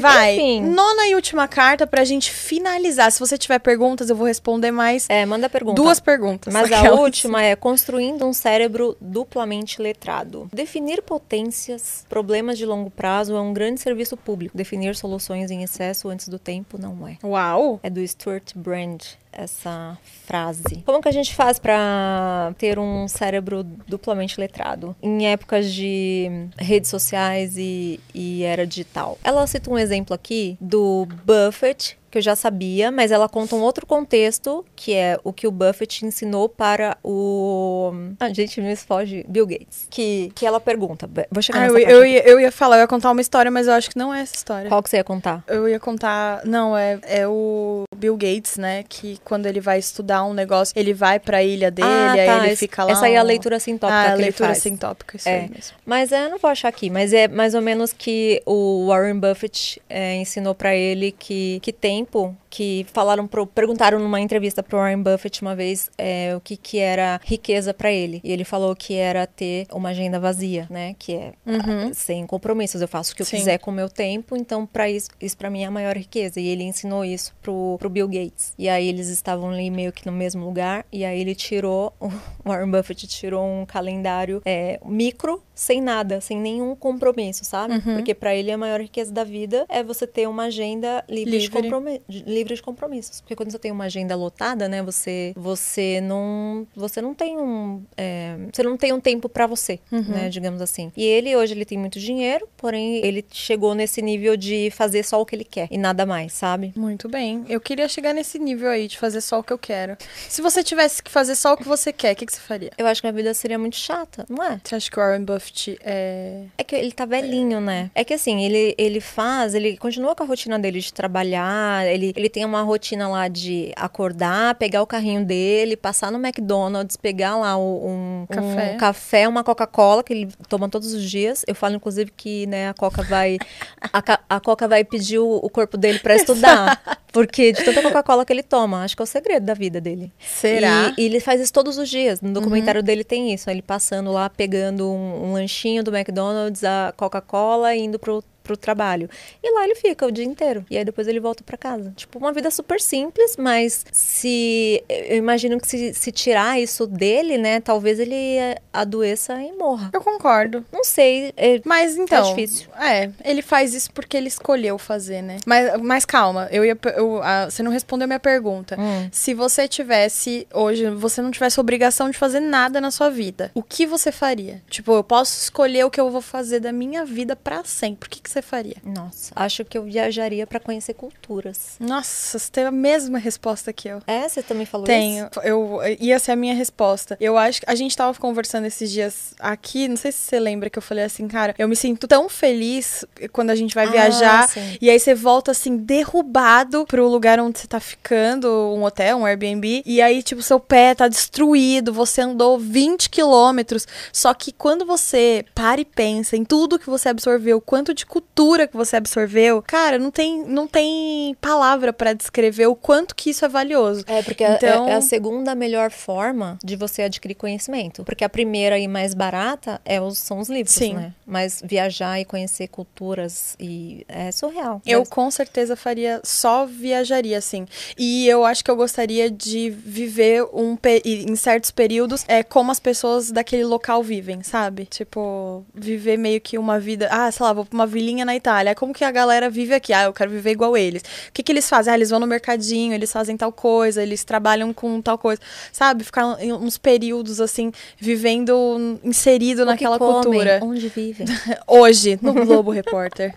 Vai. 0.00 0.34
Enfim. 0.34 0.62
Nona 0.62 1.06
e 1.08 1.14
última 1.14 1.46
carta 1.46 1.86
pra 1.86 2.04
gente 2.04 2.30
finalizar. 2.30 3.10
Se 3.12 3.20
você 3.20 3.38
tiver 3.38 3.58
perguntas, 3.58 4.10
eu 4.10 4.16
vou 4.16 4.26
responder 4.26 4.70
mais. 4.70 5.06
É, 5.08 5.24
manda 5.24 5.48
pergunta. 5.48 5.80
Duas 5.80 6.00
perguntas. 6.00 6.52
Mas 6.52 6.70
a 6.72 6.92
última 6.92 7.42
é 7.42 7.54
construindo 7.56 8.26
um 8.26 8.32
cérebro 8.32 8.96
duplamente 9.00 9.80
letrado. 9.80 10.48
Definir 10.52 11.02
potências, 11.02 12.04
problemas 12.08 12.58
de 12.58 12.66
longo 12.66 12.90
prazo 12.90 13.34
é 13.34 13.40
um 13.40 13.52
grande 13.52 13.80
serviço 13.80 14.16
público. 14.16 14.56
Definir 14.56 14.96
soluções 14.96 15.50
em 15.50 15.62
excesso 15.62 16.08
antes 16.08 16.28
do 16.28 16.38
tempo 16.38 16.78
não 16.78 17.06
é. 17.06 17.16
Uau! 17.22 17.80
É 17.82 17.90
do 17.90 18.06
Stuart 18.06 18.52
Brand 18.54 19.02
essa 19.36 19.98
frase. 20.26 20.82
Como 20.84 21.00
que 21.00 21.08
a 21.08 21.12
gente 21.12 21.34
faz 21.34 21.58
para 21.58 22.54
ter 22.58 22.78
um 22.78 23.06
cérebro 23.08 23.64
duplamente 23.86 24.40
letrado 24.40 24.94
em 25.02 25.26
épocas 25.26 25.72
de 25.72 26.48
redes 26.58 26.90
sociais 26.90 27.56
e, 27.56 28.00
e 28.14 28.42
era 28.42 28.66
digital? 28.66 29.18
Ela 29.22 29.46
cita 29.46 29.70
um 29.70 29.78
exemplo 29.78 30.14
aqui 30.14 30.56
do 30.60 31.06
Buffett 31.24 31.98
que 32.14 32.18
eu 32.18 32.22
já 32.22 32.36
sabia, 32.36 32.92
mas 32.92 33.10
ela 33.10 33.28
conta 33.28 33.56
um 33.56 33.60
outro 33.60 33.84
contexto, 33.84 34.64
que 34.76 34.94
é 34.94 35.18
o 35.24 35.32
que 35.32 35.48
o 35.48 35.50
Buffett 35.50 36.06
ensinou 36.06 36.48
para 36.48 36.96
o. 37.02 37.92
Ah, 38.20 38.32
gente, 38.32 38.60
me 38.60 38.76
foge. 38.76 39.24
Bill 39.28 39.44
Gates. 39.44 39.88
Que, 39.90 40.30
que 40.32 40.46
ela 40.46 40.60
pergunta. 40.60 41.10
Vou 41.28 41.42
chegar 41.42 41.58
ah, 41.58 41.72
nessa 41.72 41.80
eu, 41.80 41.88
eu, 41.88 42.06
ia, 42.06 42.28
eu 42.28 42.38
ia 42.38 42.52
falar, 42.52 42.76
eu 42.76 42.82
ia 42.82 42.86
contar 42.86 43.10
uma 43.10 43.20
história, 43.20 43.50
mas 43.50 43.66
eu 43.66 43.72
acho 43.72 43.90
que 43.90 43.98
não 43.98 44.14
é 44.14 44.20
essa 44.20 44.36
história. 44.36 44.68
Qual 44.68 44.80
que 44.80 44.90
você 44.90 44.98
ia 44.98 45.02
contar? 45.02 45.42
Eu 45.48 45.68
ia 45.68 45.80
contar. 45.80 46.42
Não, 46.44 46.76
é, 46.76 47.00
é 47.02 47.26
o 47.26 47.82
Bill 47.96 48.16
Gates, 48.16 48.58
né? 48.58 48.84
Que 48.88 49.18
quando 49.24 49.46
ele 49.46 49.60
vai 49.60 49.80
estudar 49.80 50.24
um 50.24 50.32
negócio, 50.32 50.72
ele 50.76 50.94
vai 50.94 51.18
pra 51.18 51.42
ilha 51.42 51.72
dele, 51.72 51.88
ah, 51.88 52.12
aí 52.12 52.26
tá. 52.26 52.46
ele 52.46 52.54
fica 52.54 52.84
lá. 52.84 52.92
Essa 52.92 53.06
aí 53.06 53.14
é 53.14 53.18
a 53.18 53.24
leitura 53.24 53.58
sintópica. 53.58 53.98
Ah, 53.98 54.12
a 54.12 54.14
leitura 54.14 54.54
sintópica, 54.54 55.16
isso 55.16 55.28
é. 55.28 55.40
aí 55.40 55.50
mesmo. 55.50 55.74
Mas 55.84 56.12
é, 56.12 56.26
eu 56.26 56.30
não 56.30 56.38
vou 56.38 56.50
achar 56.50 56.68
aqui, 56.68 56.90
mas 56.90 57.12
é 57.12 57.26
mais 57.26 57.56
ou 57.56 57.60
menos 57.60 57.92
que 57.92 58.40
o 58.46 58.86
Warren 58.86 59.18
Buffett 59.18 59.82
é, 59.90 60.14
ensinou 60.14 60.54
para 60.54 60.76
ele 60.76 61.10
que, 61.10 61.58
que 61.60 61.72
tempo 62.04 62.36
que 62.54 62.86
falaram 62.92 63.26
pro, 63.26 63.48
perguntaram 63.48 63.98
numa 63.98 64.20
entrevista 64.20 64.62
pro 64.62 64.78
Warren 64.78 65.02
Buffett 65.02 65.42
uma 65.42 65.56
vez 65.56 65.90
é, 65.98 66.36
o 66.36 66.40
que 66.40 66.56
que 66.56 66.78
era 66.78 67.20
riqueza 67.24 67.74
para 67.74 67.90
ele 67.90 68.20
e 68.22 68.30
ele 68.30 68.44
falou 68.44 68.76
que 68.76 68.94
era 68.94 69.26
ter 69.26 69.66
uma 69.72 69.88
agenda 69.88 70.20
vazia, 70.20 70.68
né? 70.70 70.94
Que 70.96 71.14
é 71.14 71.32
uhum. 71.44 71.92
sem 71.92 72.24
compromissos. 72.24 72.80
Eu 72.80 72.86
faço 72.86 73.12
o 73.12 73.16
que 73.16 73.22
eu 73.22 73.26
Sim. 73.26 73.38
quiser 73.38 73.58
com 73.58 73.72
o 73.72 73.74
meu 73.74 73.88
tempo, 73.88 74.36
então 74.36 74.64
para 74.64 74.88
isso 74.88 75.08
isso 75.20 75.36
para 75.36 75.50
mim 75.50 75.62
é 75.62 75.66
a 75.66 75.70
maior 75.70 75.96
riqueza. 75.96 76.38
E 76.38 76.46
ele 76.46 76.62
ensinou 76.62 77.04
isso 77.04 77.34
pro, 77.42 77.74
pro 77.76 77.90
Bill 77.90 78.06
Gates. 78.06 78.54
E 78.56 78.68
aí 78.68 78.86
eles 78.86 79.08
estavam 79.08 79.50
ali 79.50 79.68
meio 79.68 79.90
que 79.90 80.06
no 80.06 80.12
mesmo 80.12 80.44
lugar 80.44 80.86
e 80.92 81.04
aí 81.04 81.20
ele 81.20 81.34
tirou 81.34 81.92
o 81.98 82.08
Warren 82.48 82.70
Buffett 82.70 83.08
tirou 83.08 83.44
um 83.44 83.66
calendário 83.66 84.40
é, 84.44 84.78
micro 84.84 85.42
sem 85.56 85.80
nada, 85.80 86.20
sem 86.20 86.38
nenhum 86.38 86.74
compromisso, 86.74 87.44
sabe? 87.44 87.74
Uhum. 87.74 87.96
Porque 87.96 88.14
para 88.14 88.34
ele 88.34 88.50
a 88.50 88.58
maior 88.58 88.80
riqueza 88.80 89.12
da 89.12 89.24
vida 89.24 89.66
é 89.68 89.82
você 89.82 90.06
ter 90.06 90.28
uma 90.28 90.44
agenda 90.44 91.04
livre, 91.08 91.30
livre. 91.30 91.46
de 91.46 91.50
compromisso 91.50 92.02
livre 92.44 92.56
de 92.56 92.62
compromissos. 92.62 93.20
Porque 93.20 93.34
quando 93.34 93.50
você 93.50 93.58
tem 93.58 93.72
uma 93.72 93.84
agenda 93.84 94.14
lotada, 94.14 94.68
né, 94.68 94.82
você, 94.82 95.32
você 95.36 96.00
não, 96.00 96.66
você 96.74 97.00
não 97.00 97.14
tem 97.14 97.36
um, 97.36 97.82
é, 97.96 98.36
você 98.52 98.62
não 98.62 98.76
tem 98.76 98.92
um 98.92 99.00
tempo 99.00 99.28
para 99.28 99.46
você, 99.46 99.80
uhum. 99.90 100.02
né, 100.02 100.28
digamos 100.28 100.60
assim. 100.60 100.92
E 100.96 101.04
ele 101.04 101.34
hoje 101.36 101.54
ele 101.54 101.64
tem 101.64 101.78
muito 101.78 101.98
dinheiro, 101.98 102.48
porém 102.56 103.04
ele 103.04 103.24
chegou 103.30 103.74
nesse 103.74 104.00
nível 104.02 104.36
de 104.36 104.70
fazer 104.70 105.02
só 105.02 105.20
o 105.20 105.26
que 105.26 105.34
ele 105.34 105.44
quer 105.44 105.68
e 105.70 105.78
nada 105.78 106.06
mais, 106.06 106.32
sabe? 106.32 106.72
Muito 106.76 107.08
bem. 107.08 107.44
Eu 107.48 107.60
queria 107.60 107.88
chegar 107.88 108.12
nesse 108.12 108.38
nível 108.38 108.68
aí 108.68 108.86
de 108.86 108.98
fazer 108.98 109.20
só 109.20 109.40
o 109.40 109.42
que 109.42 109.52
eu 109.52 109.58
quero. 109.58 109.96
Se 110.28 110.42
você 110.42 110.62
tivesse 110.62 111.02
que 111.02 111.10
fazer 111.10 111.34
só 111.34 111.54
o 111.54 111.56
que 111.56 111.66
você 111.66 111.92
quer, 111.92 112.12
o 112.12 112.16
que, 112.16 112.26
que 112.26 112.32
você 112.32 112.40
faria? 112.40 112.70
Eu 112.76 112.86
acho 112.86 113.00
que 113.00 113.06
a 113.06 113.12
vida 113.12 113.32
seria 113.34 113.58
muito 113.58 113.76
chata, 113.76 114.24
não 114.28 114.44
é? 114.44 114.60
Você 114.62 114.74
acha 114.74 114.90
que 114.90 114.98
o 114.98 115.02
Warren 115.02 115.24
Buffett 115.24 115.78
é. 115.82 116.44
É 116.58 116.64
que 116.64 116.74
ele 116.74 116.92
tá 116.92 117.04
velhinho, 117.04 117.58
é... 117.58 117.60
né? 117.60 117.90
É 117.94 118.04
que 118.04 118.14
assim, 118.14 118.44
ele, 118.44 118.74
ele 118.76 119.00
faz, 119.00 119.54
ele 119.54 119.76
continua 119.76 120.14
com 120.14 120.22
a 120.22 120.26
rotina 120.26 120.58
dele 120.58 120.80
de 120.80 120.92
trabalhar, 120.92 121.86
ele, 121.86 122.12
ele 122.16 122.28
tem 122.34 122.44
uma 122.44 122.62
rotina 122.62 123.06
lá 123.06 123.28
de 123.28 123.72
acordar, 123.76 124.56
pegar 124.56 124.82
o 124.82 124.86
carrinho 124.88 125.24
dele, 125.24 125.76
passar 125.76 126.10
no 126.10 126.18
McDonald's, 126.18 126.96
pegar 126.96 127.36
lá 127.36 127.56
um 127.56 128.26
café, 128.28 128.72
um 128.74 128.76
café 128.76 129.28
uma 129.28 129.44
Coca-Cola, 129.44 130.02
que 130.02 130.12
ele 130.12 130.28
toma 130.48 130.68
todos 130.68 130.92
os 130.92 131.08
dias. 131.08 131.44
Eu 131.46 131.54
falo, 131.54 131.76
inclusive, 131.76 132.10
que 132.10 132.44
né, 132.48 132.70
a 132.70 132.74
Coca 132.74 133.04
vai. 133.04 133.38
a, 133.80 134.18
a 134.28 134.40
Coca 134.40 134.66
vai 134.66 134.82
pedir 134.82 135.20
o, 135.20 135.36
o 135.36 135.48
corpo 135.48 135.76
dele 135.76 136.00
para 136.00 136.16
estudar. 136.16 136.82
Porque 137.12 137.52
de 137.52 137.62
tanta 137.62 137.80
Coca-Cola 137.80 138.24
que 138.24 138.32
ele 138.32 138.42
toma, 138.42 138.82
acho 138.82 138.96
que 138.96 139.02
é 139.02 139.04
o 139.04 139.06
segredo 139.06 139.46
da 139.46 139.54
vida 139.54 139.80
dele. 139.80 140.12
Será? 140.18 140.92
E, 140.98 141.02
e 141.02 141.06
ele 141.06 141.20
faz 141.20 141.40
isso 141.40 141.52
todos 141.52 141.78
os 141.78 141.88
dias. 141.88 142.20
No 142.20 142.32
documentário 142.32 142.80
uhum. 142.80 142.84
dele 142.84 143.04
tem 143.04 143.32
isso. 143.32 143.48
Ele 143.48 143.62
passando 143.62 144.10
lá, 144.10 144.28
pegando 144.28 144.90
um, 144.90 145.26
um 145.26 145.32
lanchinho 145.34 145.84
do 145.84 145.96
McDonald's, 145.96 146.64
a 146.64 146.92
Coca-Cola, 146.96 147.76
indo 147.76 147.96
pro 147.96 148.24
pro 148.44 148.56
trabalho. 148.56 149.08
E 149.42 149.52
lá 149.52 149.64
ele 149.64 149.74
fica 149.74 150.06
o 150.06 150.12
dia 150.12 150.24
inteiro. 150.24 150.64
E 150.70 150.76
aí 150.76 150.84
depois 150.84 151.08
ele 151.08 151.18
volta 151.18 151.42
para 151.42 151.56
casa. 151.56 151.92
Tipo, 151.96 152.18
uma 152.18 152.32
vida 152.32 152.50
super 152.50 152.80
simples, 152.80 153.36
mas 153.36 153.84
se. 153.90 154.84
Eu 154.88 155.16
imagino 155.16 155.58
que 155.58 155.66
se, 155.66 155.94
se 155.94 156.12
tirar 156.12 156.60
isso 156.60 156.86
dele, 156.86 157.38
né? 157.38 157.60
Talvez 157.60 157.98
ele 157.98 158.36
adoeça 158.72 159.40
e 159.42 159.52
morra. 159.52 159.90
Eu 159.92 160.02
concordo. 160.02 160.64
Não 160.70 160.84
sei. 160.84 161.32
É, 161.36 161.60
mas 161.64 161.96
então. 161.96 162.24
É 162.24 162.28
difícil. 162.28 162.68
É, 162.78 163.10
ele 163.24 163.42
faz 163.42 163.74
isso 163.74 163.90
porque 163.92 164.16
ele 164.16 164.28
escolheu 164.28 164.78
fazer, 164.78 165.22
né? 165.22 165.38
Mas, 165.46 165.80
mas 165.80 166.04
calma, 166.04 166.48
eu 166.52 166.64
ia. 166.64 166.78
Eu, 166.96 167.22
a, 167.22 167.46
você 167.46 167.62
não 167.62 167.72
respondeu 167.72 168.04
a 168.04 168.08
minha 168.08 168.20
pergunta. 168.20 168.76
Hum. 168.78 169.08
Se 169.10 169.32
você 169.32 169.66
tivesse. 169.66 170.46
Hoje, 170.52 170.90
você 170.90 171.22
não 171.22 171.30
tivesse 171.30 171.58
obrigação 171.58 172.10
de 172.10 172.18
fazer 172.18 172.40
nada 172.40 172.80
na 172.80 172.90
sua 172.90 173.08
vida, 173.08 173.50
o 173.54 173.62
que 173.62 173.86
você 173.86 174.12
faria? 174.12 174.62
Tipo, 174.68 174.92
eu 174.92 175.04
posso 175.04 175.38
escolher 175.38 175.84
o 175.84 175.90
que 175.90 176.00
eu 176.00 176.10
vou 176.10 176.20
fazer 176.20 176.60
da 176.60 176.72
minha 176.72 177.04
vida 177.04 177.34
para 177.34 177.64
sempre. 177.64 178.06
O 178.06 178.10
que, 178.10 178.20
que 178.20 178.30
você 178.34 178.42
faria? 178.42 178.76
Nossa, 178.84 179.32
acho 179.36 179.64
que 179.64 179.78
eu 179.78 179.84
viajaria 179.84 180.46
para 180.46 180.58
conhecer 180.58 180.94
culturas. 180.94 181.76
Nossa, 181.78 182.38
você 182.38 182.50
tem 182.50 182.64
a 182.64 182.70
mesma 182.70 183.18
resposta 183.18 183.72
que 183.72 183.88
eu. 183.88 184.02
É, 184.06 184.28
você 184.28 184.42
também 184.42 184.66
falou 184.66 184.86
Tenho. 184.86 185.24
isso? 185.26 185.40
Tenho. 185.40 185.46
Eu 185.46 185.80
ia 186.00 186.18
ser 186.18 186.32
a 186.32 186.36
minha 186.36 186.54
resposta. 186.54 187.16
Eu 187.20 187.38
acho 187.38 187.60
que 187.60 187.70
a 187.70 187.74
gente 187.74 187.96
tava 187.96 188.18
conversando 188.18 188.66
esses 188.66 188.90
dias 188.90 189.34
aqui, 189.38 189.86
não 189.86 189.96
sei 189.96 190.10
se 190.10 190.18
você 190.18 190.40
lembra 190.40 190.68
que 190.68 190.78
eu 190.78 190.82
falei 190.82 191.04
assim, 191.04 191.28
cara, 191.28 191.54
eu 191.58 191.68
me 191.68 191.76
sinto 191.76 192.08
tão 192.08 192.28
feliz 192.28 193.04
quando 193.32 193.50
a 193.50 193.54
gente 193.54 193.74
vai 193.74 193.86
ah, 193.86 193.90
viajar 193.90 194.48
sim. 194.48 194.76
e 194.80 194.90
aí 194.90 194.98
você 194.98 195.14
volta 195.14 195.52
assim 195.52 195.76
derrubado 195.76 196.84
pro 196.86 197.08
lugar 197.08 197.38
onde 197.38 197.58
você 197.58 197.66
tá 197.68 197.78
ficando, 197.78 198.48
um 198.48 198.82
hotel, 198.82 199.18
um 199.18 199.26
Airbnb, 199.26 199.82
e 199.86 200.02
aí 200.02 200.22
tipo 200.22 200.42
seu 200.42 200.58
pé 200.58 200.94
tá 200.94 201.06
destruído, 201.06 201.92
você 201.92 202.22
andou 202.22 202.58
20 202.58 203.08
quilômetros, 203.10 203.86
só 204.12 204.34
que 204.34 204.52
quando 204.52 204.84
você 204.84 205.44
para 205.54 205.80
e 205.80 205.84
pensa 205.84 206.36
em 206.36 206.44
tudo 206.44 206.78
que 206.78 206.90
você 206.90 207.08
absorveu, 207.08 207.60
quanto 207.60 207.94
de 207.94 208.04
cultura 208.04 208.23
cultura 208.34 208.66
que 208.66 208.76
você 208.76 208.96
absorveu, 208.96 209.62
cara, 209.62 209.96
não 209.98 210.10
tem, 210.10 210.44
não 210.44 210.66
tem 210.66 211.36
palavra 211.40 211.92
para 211.92 212.12
descrever 212.12 212.66
o 212.66 212.74
quanto 212.74 213.14
que 213.14 213.30
isso 213.30 213.44
é 213.44 213.48
valioso. 213.48 214.04
É, 214.08 214.22
porque 214.22 214.42
é, 214.42 214.54
então... 214.54 214.88
é, 214.88 214.92
é, 214.92 214.94
a 214.94 215.00
segunda 215.00 215.54
melhor 215.54 215.90
forma 215.90 216.58
de 216.62 216.74
você 216.74 217.02
adquirir 217.02 217.36
conhecimento. 217.36 218.02
Porque 218.04 218.24
a 218.24 218.28
primeira 218.28 218.76
e 218.78 218.88
mais 218.88 219.14
barata 219.14 219.80
é 219.84 220.00
os, 220.00 220.18
são 220.18 220.40
os 220.40 220.48
livros, 220.48 220.74
Sim. 220.74 220.94
né? 220.94 221.12
Mas 221.24 221.62
viajar 221.64 222.20
e 222.20 222.24
conhecer 222.24 222.68
culturas 222.68 223.56
e 223.60 224.04
é 224.08 224.32
surreal. 224.32 224.82
Eu 224.84 225.00
Mas... 225.00 225.08
com 225.08 225.30
certeza 225.30 225.76
faria, 225.76 226.20
só 226.24 226.66
viajaria, 226.66 227.38
assim. 227.38 227.66
E 227.96 228.26
eu 228.26 228.44
acho 228.44 228.64
que 228.64 228.70
eu 228.70 228.76
gostaria 228.76 229.30
de 229.30 229.70
viver 229.70 230.44
um 230.52 230.76
em 231.04 231.36
certos 231.36 231.70
períodos 231.70 232.24
é 232.26 232.42
como 232.42 232.70
as 232.70 232.80
pessoas 232.80 233.30
daquele 233.30 233.64
local 233.64 234.02
vivem, 234.02 234.42
sabe? 234.42 234.86
Tipo, 234.86 235.64
viver 235.72 236.16
meio 236.16 236.40
que 236.40 236.58
uma 236.58 236.80
vida. 236.80 237.08
Ah, 237.10 237.30
sei 237.30 237.44
lá, 237.46 237.52
vou 237.52 237.64
pra 237.64 237.74
uma 237.74 237.86
vilinha 237.86 238.13
na 238.22 238.36
Itália. 238.36 238.74
Como 238.74 238.92
que 238.92 239.02
a 239.02 239.10
galera 239.10 239.48
vive 239.48 239.72
aqui? 239.72 239.94
Ah, 239.94 240.04
eu 240.04 240.12
quero 240.12 240.30
viver 240.30 240.50
igual 240.50 240.76
eles. 240.76 241.02
O 241.28 241.32
que, 241.32 241.42
que 241.42 241.50
eles 241.50 241.66
fazem? 241.66 241.90
Ah, 241.90 241.96
eles 241.96 242.10
vão 242.10 242.20
no 242.20 242.26
mercadinho, 242.26 242.92
eles 242.92 243.10
fazem 243.10 243.34
tal 243.34 243.50
coisa, 243.50 244.02
eles 244.02 244.24
trabalham 244.24 244.74
com 244.74 245.00
tal 245.00 245.16
coisa. 245.16 245.40
Sabe? 245.72 246.04
Ficar 246.04 246.26
uns 246.26 246.76
períodos, 246.76 247.40
assim, 247.40 247.72
vivendo 247.98 249.00
inserido 249.02 249.62
o 249.62 249.64
naquela 249.64 249.98
cultura. 249.98 250.60
Onde 250.62 250.88
vivem? 250.88 251.26
Hoje, 251.66 252.18
no 252.20 252.34
Globo 252.34 252.70
Repórter. 252.70 253.34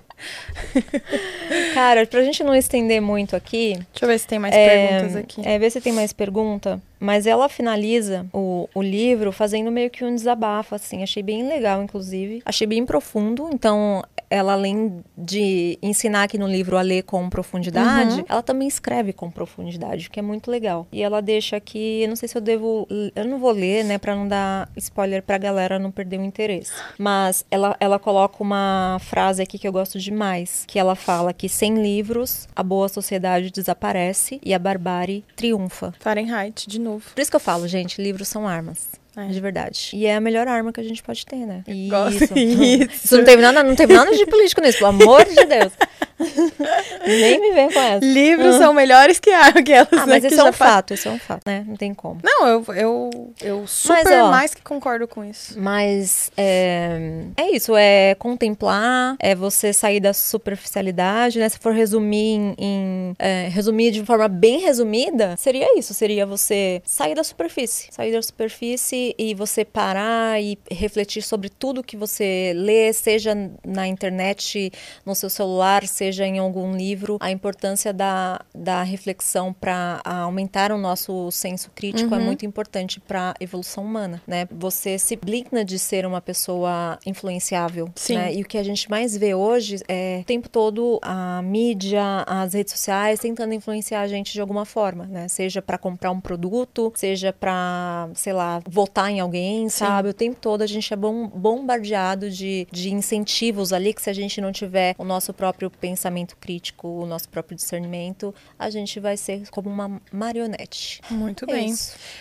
Cara, 1.73 2.05
pra 2.05 2.23
gente 2.23 2.43
não 2.43 2.55
estender 2.55 3.01
muito 3.01 3.35
aqui. 3.35 3.73
Deixa 3.91 4.03
eu 4.03 4.07
ver 4.07 4.19
se 4.19 4.27
tem 4.27 4.39
mais 4.39 4.53
é, 4.53 4.67
perguntas 4.67 5.15
aqui. 5.15 5.41
É, 5.47 5.59
ver 5.59 5.69
se 5.69 5.79
tem 5.79 5.93
mais 5.93 6.11
pergunta. 6.11 6.81
Mas 6.99 7.25
ela 7.25 7.47
finaliza 7.49 8.25
o, 8.33 8.69
o 8.73 8.81
livro 8.81 9.31
fazendo 9.31 9.71
meio 9.71 9.89
que 9.89 10.03
um 10.03 10.15
desabafo, 10.15 10.75
assim. 10.75 11.03
Achei 11.03 11.23
bem 11.23 11.47
legal, 11.47 11.81
inclusive. 11.81 12.41
Achei 12.45 12.67
bem 12.67 12.85
profundo. 12.85 13.49
Então, 13.53 14.03
ela 14.29 14.53
além 14.53 15.03
de 15.17 15.77
ensinar 15.81 16.23
aqui 16.23 16.37
no 16.37 16.47
livro 16.47 16.77
a 16.77 16.81
ler 16.81 17.03
com 17.03 17.29
profundidade, 17.29 18.19
uhum. 18.19 18.25
ela 18.27 18.43
também 18.43 18.67
escreve 18.67 19.13
com 19.13 19.29
profundidade, 19.29 20.09
que 20.09 20.19
é 20.19 20.23
muito 20.23 20.51
legal. 20.51 20.87
E 20.91 21.01
ela 21.01 21.21
deixa 21.21 21.55
aqui, 21.55 22.01
eu 22.01 22.09
não 22.09 22.15
sei 22.15 22.27
se 22.27 22.37
eu 22.37 22.41
devo, 22.41 22.87
eu 23.15 23.25
não 23.25 23.39
vou 23.39 23.51
ler, 23.51 23.83
né, 23.83 23.97
para 23.97 24.15
não 24.15 24.27
dar 24.27 24.69
spoiler 24.75 25.23
pra 25.23 25.37
galera 25.37 25.79
não 25.79 25.91
perder 25.91 26.19
o 26.19 26.23
interesse. 26.23 26.71
Mas 26.97 27.45
ela, 27.49 27.75
ela 27.79 27.99
coloca 27.99 28.43
uma 28.43 28.97
frase 29.01 29.41
aqui 29.41 29.57
que 29.57 29.67
eu 29.67 29.71
gosto 29.71 29.99
demais, 29.99 30.63
que 30.67 30.79
ela 30.79 30.95
fala 30.95 31.33
que 31.33 31.47
sem 31.47 31.81
livros 31.81 32.47
a 32.55 32.63
boa 32.63 32.89
sociedade 32.89 33.51
desaparece 33.51 34.39
e 34.43 34.53
a 34.53 34.59
barbárie 34.59 35.23
triunfa. 35.35 35.93
Fahrenheit, 35.99 36.67
de 36.67 36.79
novo. 36.79 36.86
Por 37.13 37.21
isso 37.21 37.29
que 37.29 37.35
eu 37.35 37.41
falo, 37.41 37.67
gente, 37.67 38.01
livros 38.01 38.27
são 38.27 38.47
armas. 38.47 38.87
É. 39.15 39.25
De 39.25 39.39
verdade. 39.39 39.89
E 39.93 40.05
é 40.05 40.15
a 40.15 40.21
melhor 40.21 40.47
arma 40.47 40.71
que 40.71 40.79
a 40.79 40.83
gente 40.83 41.01
pode 41.01 41.25
ter, 41.25 41.45
né? 41.45 41.63
Isso. 41.67 42.33
Isso. 42.37 43.05
Isso 43.05 43.17
não 43.17 43.23
teve 43.23 43.41
nada, 43.41 43.63
não 43.63 43.75
teve 43.75 43.93
nada 43.93 44.15
de 44.15 44.25
político 44.27 44.61
nisso, 44.61 44.77
pelo 44.77 44.89
amor 44.89 45.25
de 45.25 45.43
Deus. 45.45 45.73
Nem 47.05 47.39
me 47.39 47.51
vem 47.53 47.71
com 47.71 47.79
essa. 47.79 48.05
Livros 48.05 48.55
são 48.55 48.73
melhores 48.73 49.19
que 49.19 49.29
aquelas. 49.29 49.87
Ah, 49.91 50.05
mas 50.07 50.23
né, 50.23 50.29
isso 50.29 50.41
é 50.41 50.43
um 50.43 50.53
fato, 50.53 50.93
isso 50.93 51.07
é 51.07 51.11
um 51.11 51.19
fato, 51.19 51.41
né? 51.45 51.63
Não 51.67 51.75
tem 51.75 51.93
como. 51.93 52.19
Não, 52.23 52.47
eu, 52.47 52.65
eu, 52.75 53.33
eu 53.41 53.67
super 53.67 54.03
mas, 54.03 54.21
ó, 54.21 54.31
mais 54.31 54.53
que 54.53 54.61
concordo 54.61 55.07
com 55.07 55.23
isso. 55.23 55.59
Mas 55.59 56.31
é, 56.35 57.23
é 57.37 57.55
isso, 57.55 57.75
é 57.75 58.15
contemplar, 58.15 59.15
é 59.19 59.35
você 59.35 59.71
sair 59.71 59.99
da 59.99 60.13
superficialidade, 60.13 61.39
né? 61.39 61.47
Se 61.49 61.59
for 61.59 61.73
resumir 61.73 62.35
em, 62.35 62.55
em 62.57 63.15
é, 63.19 63.47
resumir 63.49 63.91
de 63.91 64.03
forma 64.03 64.27
bem 64.27 64.59
resumida, 64.59 65.35
seria 65.37 65.77
isso, 65.77 65.93
seria 65.93 66.25
você 66.25 66.81
sair 66.83 67.13
da 67.13 67.23
superfície, 67.23 67.89
sair 67.91 68.11
da 68.11 68.21
superfície 68.21 69.13
e 69.17 69.35
você 69.35 69.63
parar 69.63 70.41
e 70.41 70.57
refletir 70.71 71.21
sobre 71.21 71.49
tudo 71.49 71.83
que 71.83 71.95
você 71.95 72.53
lê, 72.55 72.91
seja 72.91 73.35
na 73.65 73.87
internet, 73.87 74.71
no 75.05 75.13
seu 75.13 75.29
celular, 75.29 75.85
seja 75.87 76.06
seja 76.07 76.25
em 76.25 76.39
algum 76.39 76.75
livro, 76.75 77.17
a 77.19 77.31
importância 77.31 77.91
da, 77.93 78.41
da 78.55 78.81
reflexão 78.83 79.53
para 79.53 80.01
aumentar 80.03 80.71
o 80.71 80.77
nosso 80.77 81.29
senso 81.31 81.69
crítico 81.75 82.13
é 82.13 82.17
uhum. 82.17 82.23
é 82.23 82.25
muito 82.25 82.45
importante 82.45 82.99
para 82.99 83.31
a 83.31 83.43
evolução 83.43 83.83
humana, 83.83 84.21
né? 84.25 84.47
Você 84.51 84.97
se 84.97 85.15
blinda 85.15 85.65
de 85.65 85.77
ser 85.77 86.05
uma 86.05 86.21
pessoa 86.21 86.97
influenciável, 87.05 87.89
Sim. 87.95 88.15
né? 88.15 88.33
E 88.33 88.41
o 88.41 88.45
que 88.45 88.57
a 88.57 88.63
gente 88.63 88.89
mais 88.89 89.15
vê 89.17 89.33
hoje 89.33 89.77
é 89.87 90.19
o 90.21 90.25
tempo 90.25 90.47
todo 90.47 90.99
a 91.01 91.41
mídia, 91.41 92.23
as 92.25 92.53
redes 92.53 92.71
sociais 92.71 93.19
tentando 93.19 93.53
influenciar 93.53 94.01
a 94.01 94.07
gente 94.07 94.31
de 94.31 94.39
alguma 94.39 94.65
forma, 94.65 95.05
né? 95.05 95.27
Seja 95.27 95.61
para 95.61 95.77
comprar 95.77 96.11
um 96.11 96.21
produto, 96.21 96.91
seja 96.95 97.33
para, 97.33 98.09
sei 98.13 98.33
lá, 98.33 98.61
votar 98.65 99.11
em 99.11 99.19
alguém, 99.19 99.67
Sim. 99.69 99.79
sabe? 99.79 100.09
O 100.09 100.13
tempo 100.13 100.37
todo 100.39 100.61
a 100.61 100.67
gente 100.67 100.93
é 100.93 100.95
bom, 100.95 101.27
bombardeado 101.27 102.29
de, 102.29 102.65
de 102.71 102.93
incentivos 102.93 103.73
ali 103.73 103.93
que 103.93 104.01
se 104.01 104.09
a 104.09 104.13
gente 104.13 104.39
não 104.39 104.51
tiver 104.51 104.95
o 104.97 105.03
nosso 105.03 105.33
próprio 105.33 105.69
pensamento 105.69 105.96
pensamento 105.97 106.37
crítico, 106.39 106.87
o 106.87 107.05
nosso 107.07 107.27
próprio 107.27 107.55
discernimento, 107.55 108.33
a 108.59 108.69
gente 108.69 108.99
vai 108.99 109.17
ser 109.17 109.49
como 109.49 109.67
uma 109.67 109.99
marionete. 110.11 111.01
Muito 111.09 111.45
é 111.49 111.53
bem. 111.53 111.75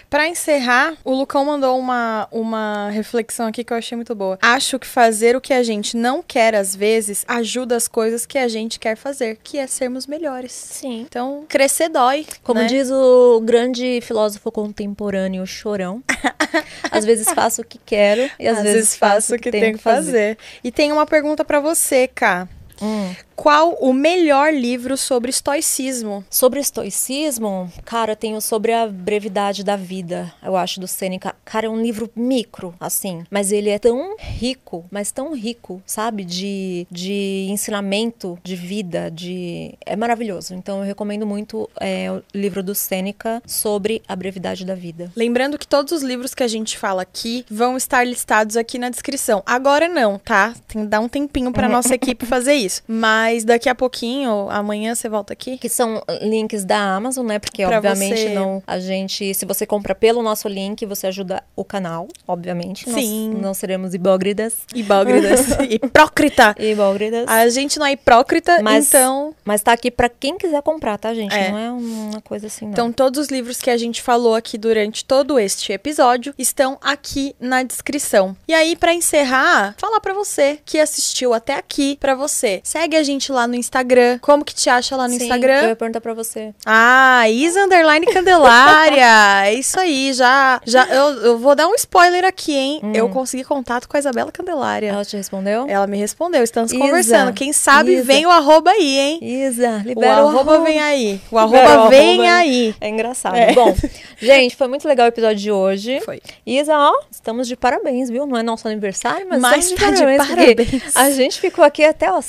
Para 0.09 0.27
encerrar, 0.27 0.97
o 1.05 1.13
Lucão 1.13 1.45
mandou 1.45 1.79
uma, 1.79 2.27
uma 2.33 2.89
reflexão 2.91 3.47
aqui 3.47 3.63
que 3.63 3.73
eu 3.73 3.77
achei 3.77 3.95
muito 3.95 4.15
boa. 4.15 4.39
Acho 4.41 4.79
que 4.79 4.87
fazer 4.87 5.37
o 5.37 5.41
que 5.41 5.53
a 5.53 5.63
gente 5.63 5.95
não 5.95 6.23
quer 6.23 6.55
às 6.55 6.75
vezes 6.75 7.23
ajuda 7.29 7.77
as 7.77 7.87
coisas 7.87 8.25
que 8.25 8.39
a 8.39 8.49
gente 8.49 8.81
quer 8.81 8.97
fazer, 8.97 9.39
que 9.45 9.59
é 9.59 9.67
sermos 9.67 10.07
melhores. 10.07 10.53
Sim. 10.53 11.03
Então, 11.03 11.45
crescer 11.47 11.91
dói. 11.91 12.27
Como 12.43 12.61
né? 12.61 12.67
diz 12.67 12.91
o 12.91 13.41
grande 13.45 14.01
filósofo 14.01 14.51
contemporâneo 14.51 15.47
Chorão, 15.47 16.03
às 16.91 17.05
vezes 17.05 17.29
faço 17.31 17.61
o 17.61 17.65
que 17.65 17.79
quero 17.79 18.31
e 18.39 18.49
às, 18.49 18.57
às 18.57 18.63
vezes, 18.63 18.77
vezes, 18.77 18.97
faço 18.97 19.35
o 19.35 19.37
que, 19.37 19.51
que 19.51 19.51
tenho 19.51 19.77
que 19.77 19.83
fazer. 19.83 20.37
fazer. 20.37 20.39
E 20.65 20.73
tem 20.73 20.93
uma 20.93 21.05
pergunta 21.05 21.45
para 21.45 21.61
você, 21.61 22.09
Cá. 22.09 22.49
Hum. 22.81 23.15
Qual 23.37 23.75
o 23.75 23.93
melhor 23.93 24.53
livro 24.53 24.97
sobre 24.97 25.31
estoicismo? 25.31 26.25
Sobre 26.31 26.59
estoicismo, 26.59 27.71
cara, 27.85 28.17
tenho 28.17 28.41
sobre 28.41 28.73
a 28.73 28.87
brevidade 28.87 29.63
da 29.63 29.77
vida, 29.77 30.33
eu 30.43 30.57
acho, 30.57 30.81
do 30.81 30.89
Sêneca. 30.89 31.37
Cara, 31.45 31.67
é 31.67 31.71
um 31.71 31.81
livro 31.81 32.11
micro, 32.17 32.75
assim, 32.81 33.25
mas 33.31 33.53
ele 33.53 33.69
é 33.69 33.79
tão 33.79 34.17
rico, 34.19 34.87
mas 34.91 35.13
tão 35.13 35.35
rico, 35.35 35.83
sabe? 35.87 36.25
De, 36.25 36.87
de 36.91 37.47
ensinamento, 37.51 38.39
de 38.43 38.57
vida, 38.57 39.11
de... 39.11 39.75
É 39.85 39.95
maravilhoso. 39.95 40.55
Então, 40.55 40.79
eu 40.79 40.85
recomendo 40.85 41.27
muito 41.27 41.69
é, 41.79 42.11
o 42.11 42.23
livro 42.35 42.63
do 42.63 42.75
Sêneca 42.75 43.43
sobre 43.47 44.03
a 44.09 44.17
brevidade 44.17 44.65
da 44.65 44.75
vida. 44.75 45.13
Lembrando 45.15 45.59
que 45.59 45.69
todos 45.69 45.93
os 45.93 46.03
livros 46.03 46.35
que 46.35 46.43
a 46.43 46.49
gente 46.49 46.79
fala 46.79 47.03
aqui 47.03 47.45
vão 47.51 47.77
estar 47.77 48.03
listados 48.05 48.57
aqui 48.57 48.79
na 48.79 48.89
descrição. 48.89 49.43
Agora 49.45 49.89
não, 49.89 50.19
tá? 50.19 50.55
Tem 50.67 50.83
que 50.83 50.89
dar 50.89 51.01
um 51.01 51.09
tempinho 51.09 51.53
pra 51.53 51.69
nossa 51.69 51.95
equipe 51.95 52.25
fazer 52.25 52.55
isso. 52.55 52.83
Mas 52.89 53.26
daqui 53.45 53.69
a 53.69 53.75
pouquinho, 53.75 54.49
amanhã 54.51 54.95
você 54.95 55.09
volta 55.09 55.33
aqui. 55.33 55.59
Que 55.59 55.69
são 55.69 56.03
links 56.23 56.65
da 56.65 56.79
Amazon, 56.97 57.27
né? 57.27 57.39
Porque, 57.39 57.65
Pra 57.67 57.77
obviamente, 57.79 58.21
você- 58.21 58.29
não. 58.35 58.63
A 58.67 58.79
gente. 58.79 59.33
Se 59.35 59.45
você 59.47 59.67
compra 59.67 59.95
pelo 59.95 60.23
nosso 60.23 60.49
link, 60.49 60.85
você 60.87 61.07
ajuda 61.07 61.43
o 61.55 61.65
canal, 61.65 62.09
obviamente. 62.27 62.89
Nós 62.89 63.01
Sim. 63.05 63.35
não 63.41 63.55
seremos 63.55 63.95
hipócritas. 63.95 64.55
Hipócritas. 64.75 65.41
Hipócrita. 65.71 66.55
Hipócritas. 66.59 67.29
A 67.29 67.49
gente 67.49 67.79
não 67.79 67.87
é 67.87 67.93
hipócrita, 67.93 68.61
Mas- 68.63 68.89
então. 68.89 69.35
Mas 69.45 69.63
tá 69.63 69.73
aqui 69.73 69.91
pra 69.91 70.09
quem 70.09 70.37
quiser 70.37 70.63
comprar, 70.63 70.99
tá, 70.99 71.15
gente? 71.15 71.35
É. 71.35 71.51
Não 71.51 71.59
é 71.59 71.71
uma 71.71 72.21
coisa 72.21 72.47
assim, 72.49 72.65
não. 72.67 72.73
Então, 72.73 72.93
todos 72.93 73.21
os 73.21 73.29
livros 73.29 73.61
que 73.61 73.71
a 73.71 73.77
gente 73.77 74.03
falou 74.03 74.35
aqui 74.35 74.59
durante 74.59 75.05
todo 75.05 75.39
este 75.39 75.73
episódio 75.73 76.35
estão 76.37 76.79
aqui 76.83 77.35
na 77.41 77.63
descrição. 77.63 78.37
E 78.49 78.53
aí, 78.55 78.77
pra 78.77 78.93
encerrar, 78.95 79.75
falar 79.79 80.01
pra 80.01 80.13
você 80.13 80.59
que 80.65 80.79
assistiu 80.79 81.33
até 81.33 81.55
aqui, 81.55 81.97
pra 82.01 82.15
você. 82.15 82.61
Segue 82.65 82.97
a 82.97 83.03
gente 83.03 83.16
lá 83.31 83.47
no 83.47 83.55
Instagram. 83.55 84.19
Como 84.21 84.45
que 84.45 84.55
te 84.55 84.69
acha 84.71 84.97
lá 84.97 85.09
no 85.09 85.15
Sim, 85.15 85.23
Instagram? 85.23 85.63
Eu 85.63 85.69
ia 85.71 85.77
perguntar 85.77 86.01
pra 86.01 86.15
você. 86.15 86.55
Ah, 86.65 87.29
Isa 87.29 87.61
Underline 87.65 88.07
Candelária. 88.07 89.47
é 89.47 89.55
isso 89.55 89.79
aí, 89.79 90.13
já. 90.13 90.61
já 90.65 90.87
eu, 90.87 91.13
eu 91.23 91.39
vou 91.39 91.55
dar 91.55 91.67
um 91.69 91.75
spoiler 91.75 92.25
aqui, 92.25 92.53
hein? 92.55 92.81
Hum. 92.83 92.93
Eu 92.95 93.09
consegui 93.09 93.45
contato 93.45 93.89
com 93.89 93.97
a 93.97 94.01
Isabela 94.01 94.31
Candelária. 94.33 94.89
Ela 94.89 95.05
te 95.05 95.17
respondeu? 95.17 95.67
Ela 95.69 95.87
me 95.87 95.97
respondeu, 95.97 96.43
estamos 96.43 96.73
Isa, 96.73 96.81
conversando. 96.81 97.33
Quem 97.33 97.53
sabe 97.53 97.95
Isa. 97.95 98.05
vem 98.05 98.27
o 98.27 98.31
arroba 98.31 98.71
aí, 98.71 98.99
hein? 98.99 99.19
Isa, 99.23 99.83
O 99.85 99.89
libera 99.89 100.25
o 100.25 100.29
arroba 100.29 100.61
vem 100.61 100.81
aí. 100.81 101.21
O 101.31 101.45
Libera 101.45 101.69
arroba 101.71 101.87
o 101.87 101.91
vem 101.91 102.21
arroba. 102.29 102.39
aí. 102.39 102.75
É 102.81 102.89
engraçado. 102.89 103.37
É. 103.37 103.53
Bom, 103.53 103.75
gente, 104.19 104.57
foi 104.57 104.69
muito 104.69 104.87
legal 104.87 105.07
o 105.07 105.09
episódio 105.09 105.37
de 105.37 105.51
hoje. 105.51 106.01
Foi. 106.01 106.21
Isa, 106.47 106.77
ó, 106.77 106.93
estamos 107.11 107.49
de 107.49 107.57
parabéns, 107.57 108.11
viu? 108.11 108.27
Não 108.27 108.37
é 108.37 108.43
nosso 108.43 108.67
aniversário, 108.69 109.27
mas, 109.29 109.41
Mas 109.41 109.71
estamos 109.71 109.99
tá 109.99 110.05
de 110.05 110.19
porque 110.19 110.35
parabéns. 110.35 110.97
A 110.97 111.11
gente 111.11 111.41
ficou 111.41 111.65
aqui 111.65 111.85
até, 111.85 112.11
ó, 112.11 112.21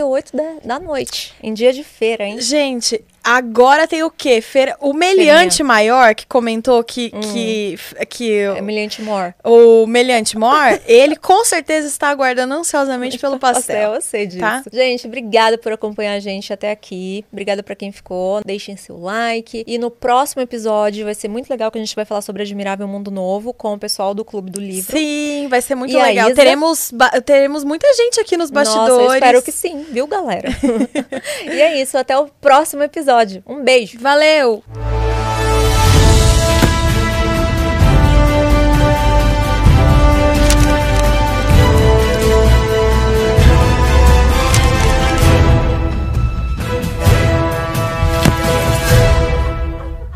6h48 0.00 0.26
da, 0.34 0.76
da 0.76 0.80
noite, 0.80 1.34
em 1.42 1.52
dia 1.52 1.72
de 1.72 1.84
feira, 1.84 2.24
hein? 2.24 2.40
Gente, 2.40 3.04
agora 3.22 3.86
tem 3.86 4.02
o 4.02 4.10
quê? 4.10 4.40
Feira... 4.40 4.76
O 4.80 4.92
meliante 4.92 5.62
maior 5.62 6.14
que 6.14 6.26
comentou 6.26 6.82
que, 6.82 7.10
que, 7.10 7.78
que 8.08 8.32
Emiliante 8.56 9.02
Moore. 9.02 9.34
o 9.44 9.86
meliante 9.86 10.36
maior, 10.38 10.80
ele 10.86 11.16
com 11.16 11.44
certeza 11.44 11.86
está 11.86 12.08
aguardando 12.08 12.54
ansiosamente 12.54 13.18
pelo 13.18 13.38
pastel. 13.38 13.94
eu 13.94 14.00
sei 14.00 14.26
disso. 14.26 14.40
tá? 14.40 14.62
Gente, 14.72 15.06
obrigada 15.06 15.58
por 15.58 15.72
acompanhar 15.72 16.14
a 16.14 16.20
gente 16.20 16.52
até 16.52 16.70
aqui. 16.70 17.24
Obrigada 17.32 17.62
pra 17.62 17.74
quem 17.74 17.92
ficou. 17.92 18.40
Deixem 18.44 18.76
seu 18.76 18.98
like. 18.98 19.64
E 19.66 19.78
no 19.78 19.90
próximo 19.90 20.42
episódio 20.42 21.04
vai 21.04 21.14
ser 21.14 21.28
muito 21.28 21.48
legal 21.50 21.70
que 21.70 21.78
a 21.78 21.80
gente 21.80 21.94
vai 21.94 22.04
falar 22.04 22.22
sobre 22.22 22.42
Admirável 22.42 22.86
Mundo 22.88 23.10
Novo 23.10 23.52
com 23.52 23.74
o 23.74 23.78
pessoal 23.78 24.14
do 24.14 24.24
Clube 24.24 24.50
do 24.50 24.60
Livro. 24.60 24.96
Sim, 24.96 25.48
vai 25.48 25.60
ser 25.62 25.74
muito 25.74 25.92
E 25.92 26.00
legal. 26.00 26.28
Isa? 26.28 26.36
Teremos, 26.36 26.92
teremos 27.24 27.64
muita 27.64 27.92
gente 27.94 28.20
aqui 28.20 28.36
nos 28.36 28.50
bastidores. 28.50 28.90
Nossa, 28.90 29.02
eu 29.02 29.14
espero 29.14 29.42
que 29.42 29.52
sim, 29.52 29.84
viu, 29.90 30.06
galera? 30.06 30.48
e 31.44 31.60
é 31.60 31.80
isso, 31.80 31.96
até 31.96 32.16
o 32.18 32.28
próximo 32.40 32.82
episódio. 33.10 33.42
Um 33.46 33.64
beijo. 33.64 33.98
Valeu! 33.98 34.62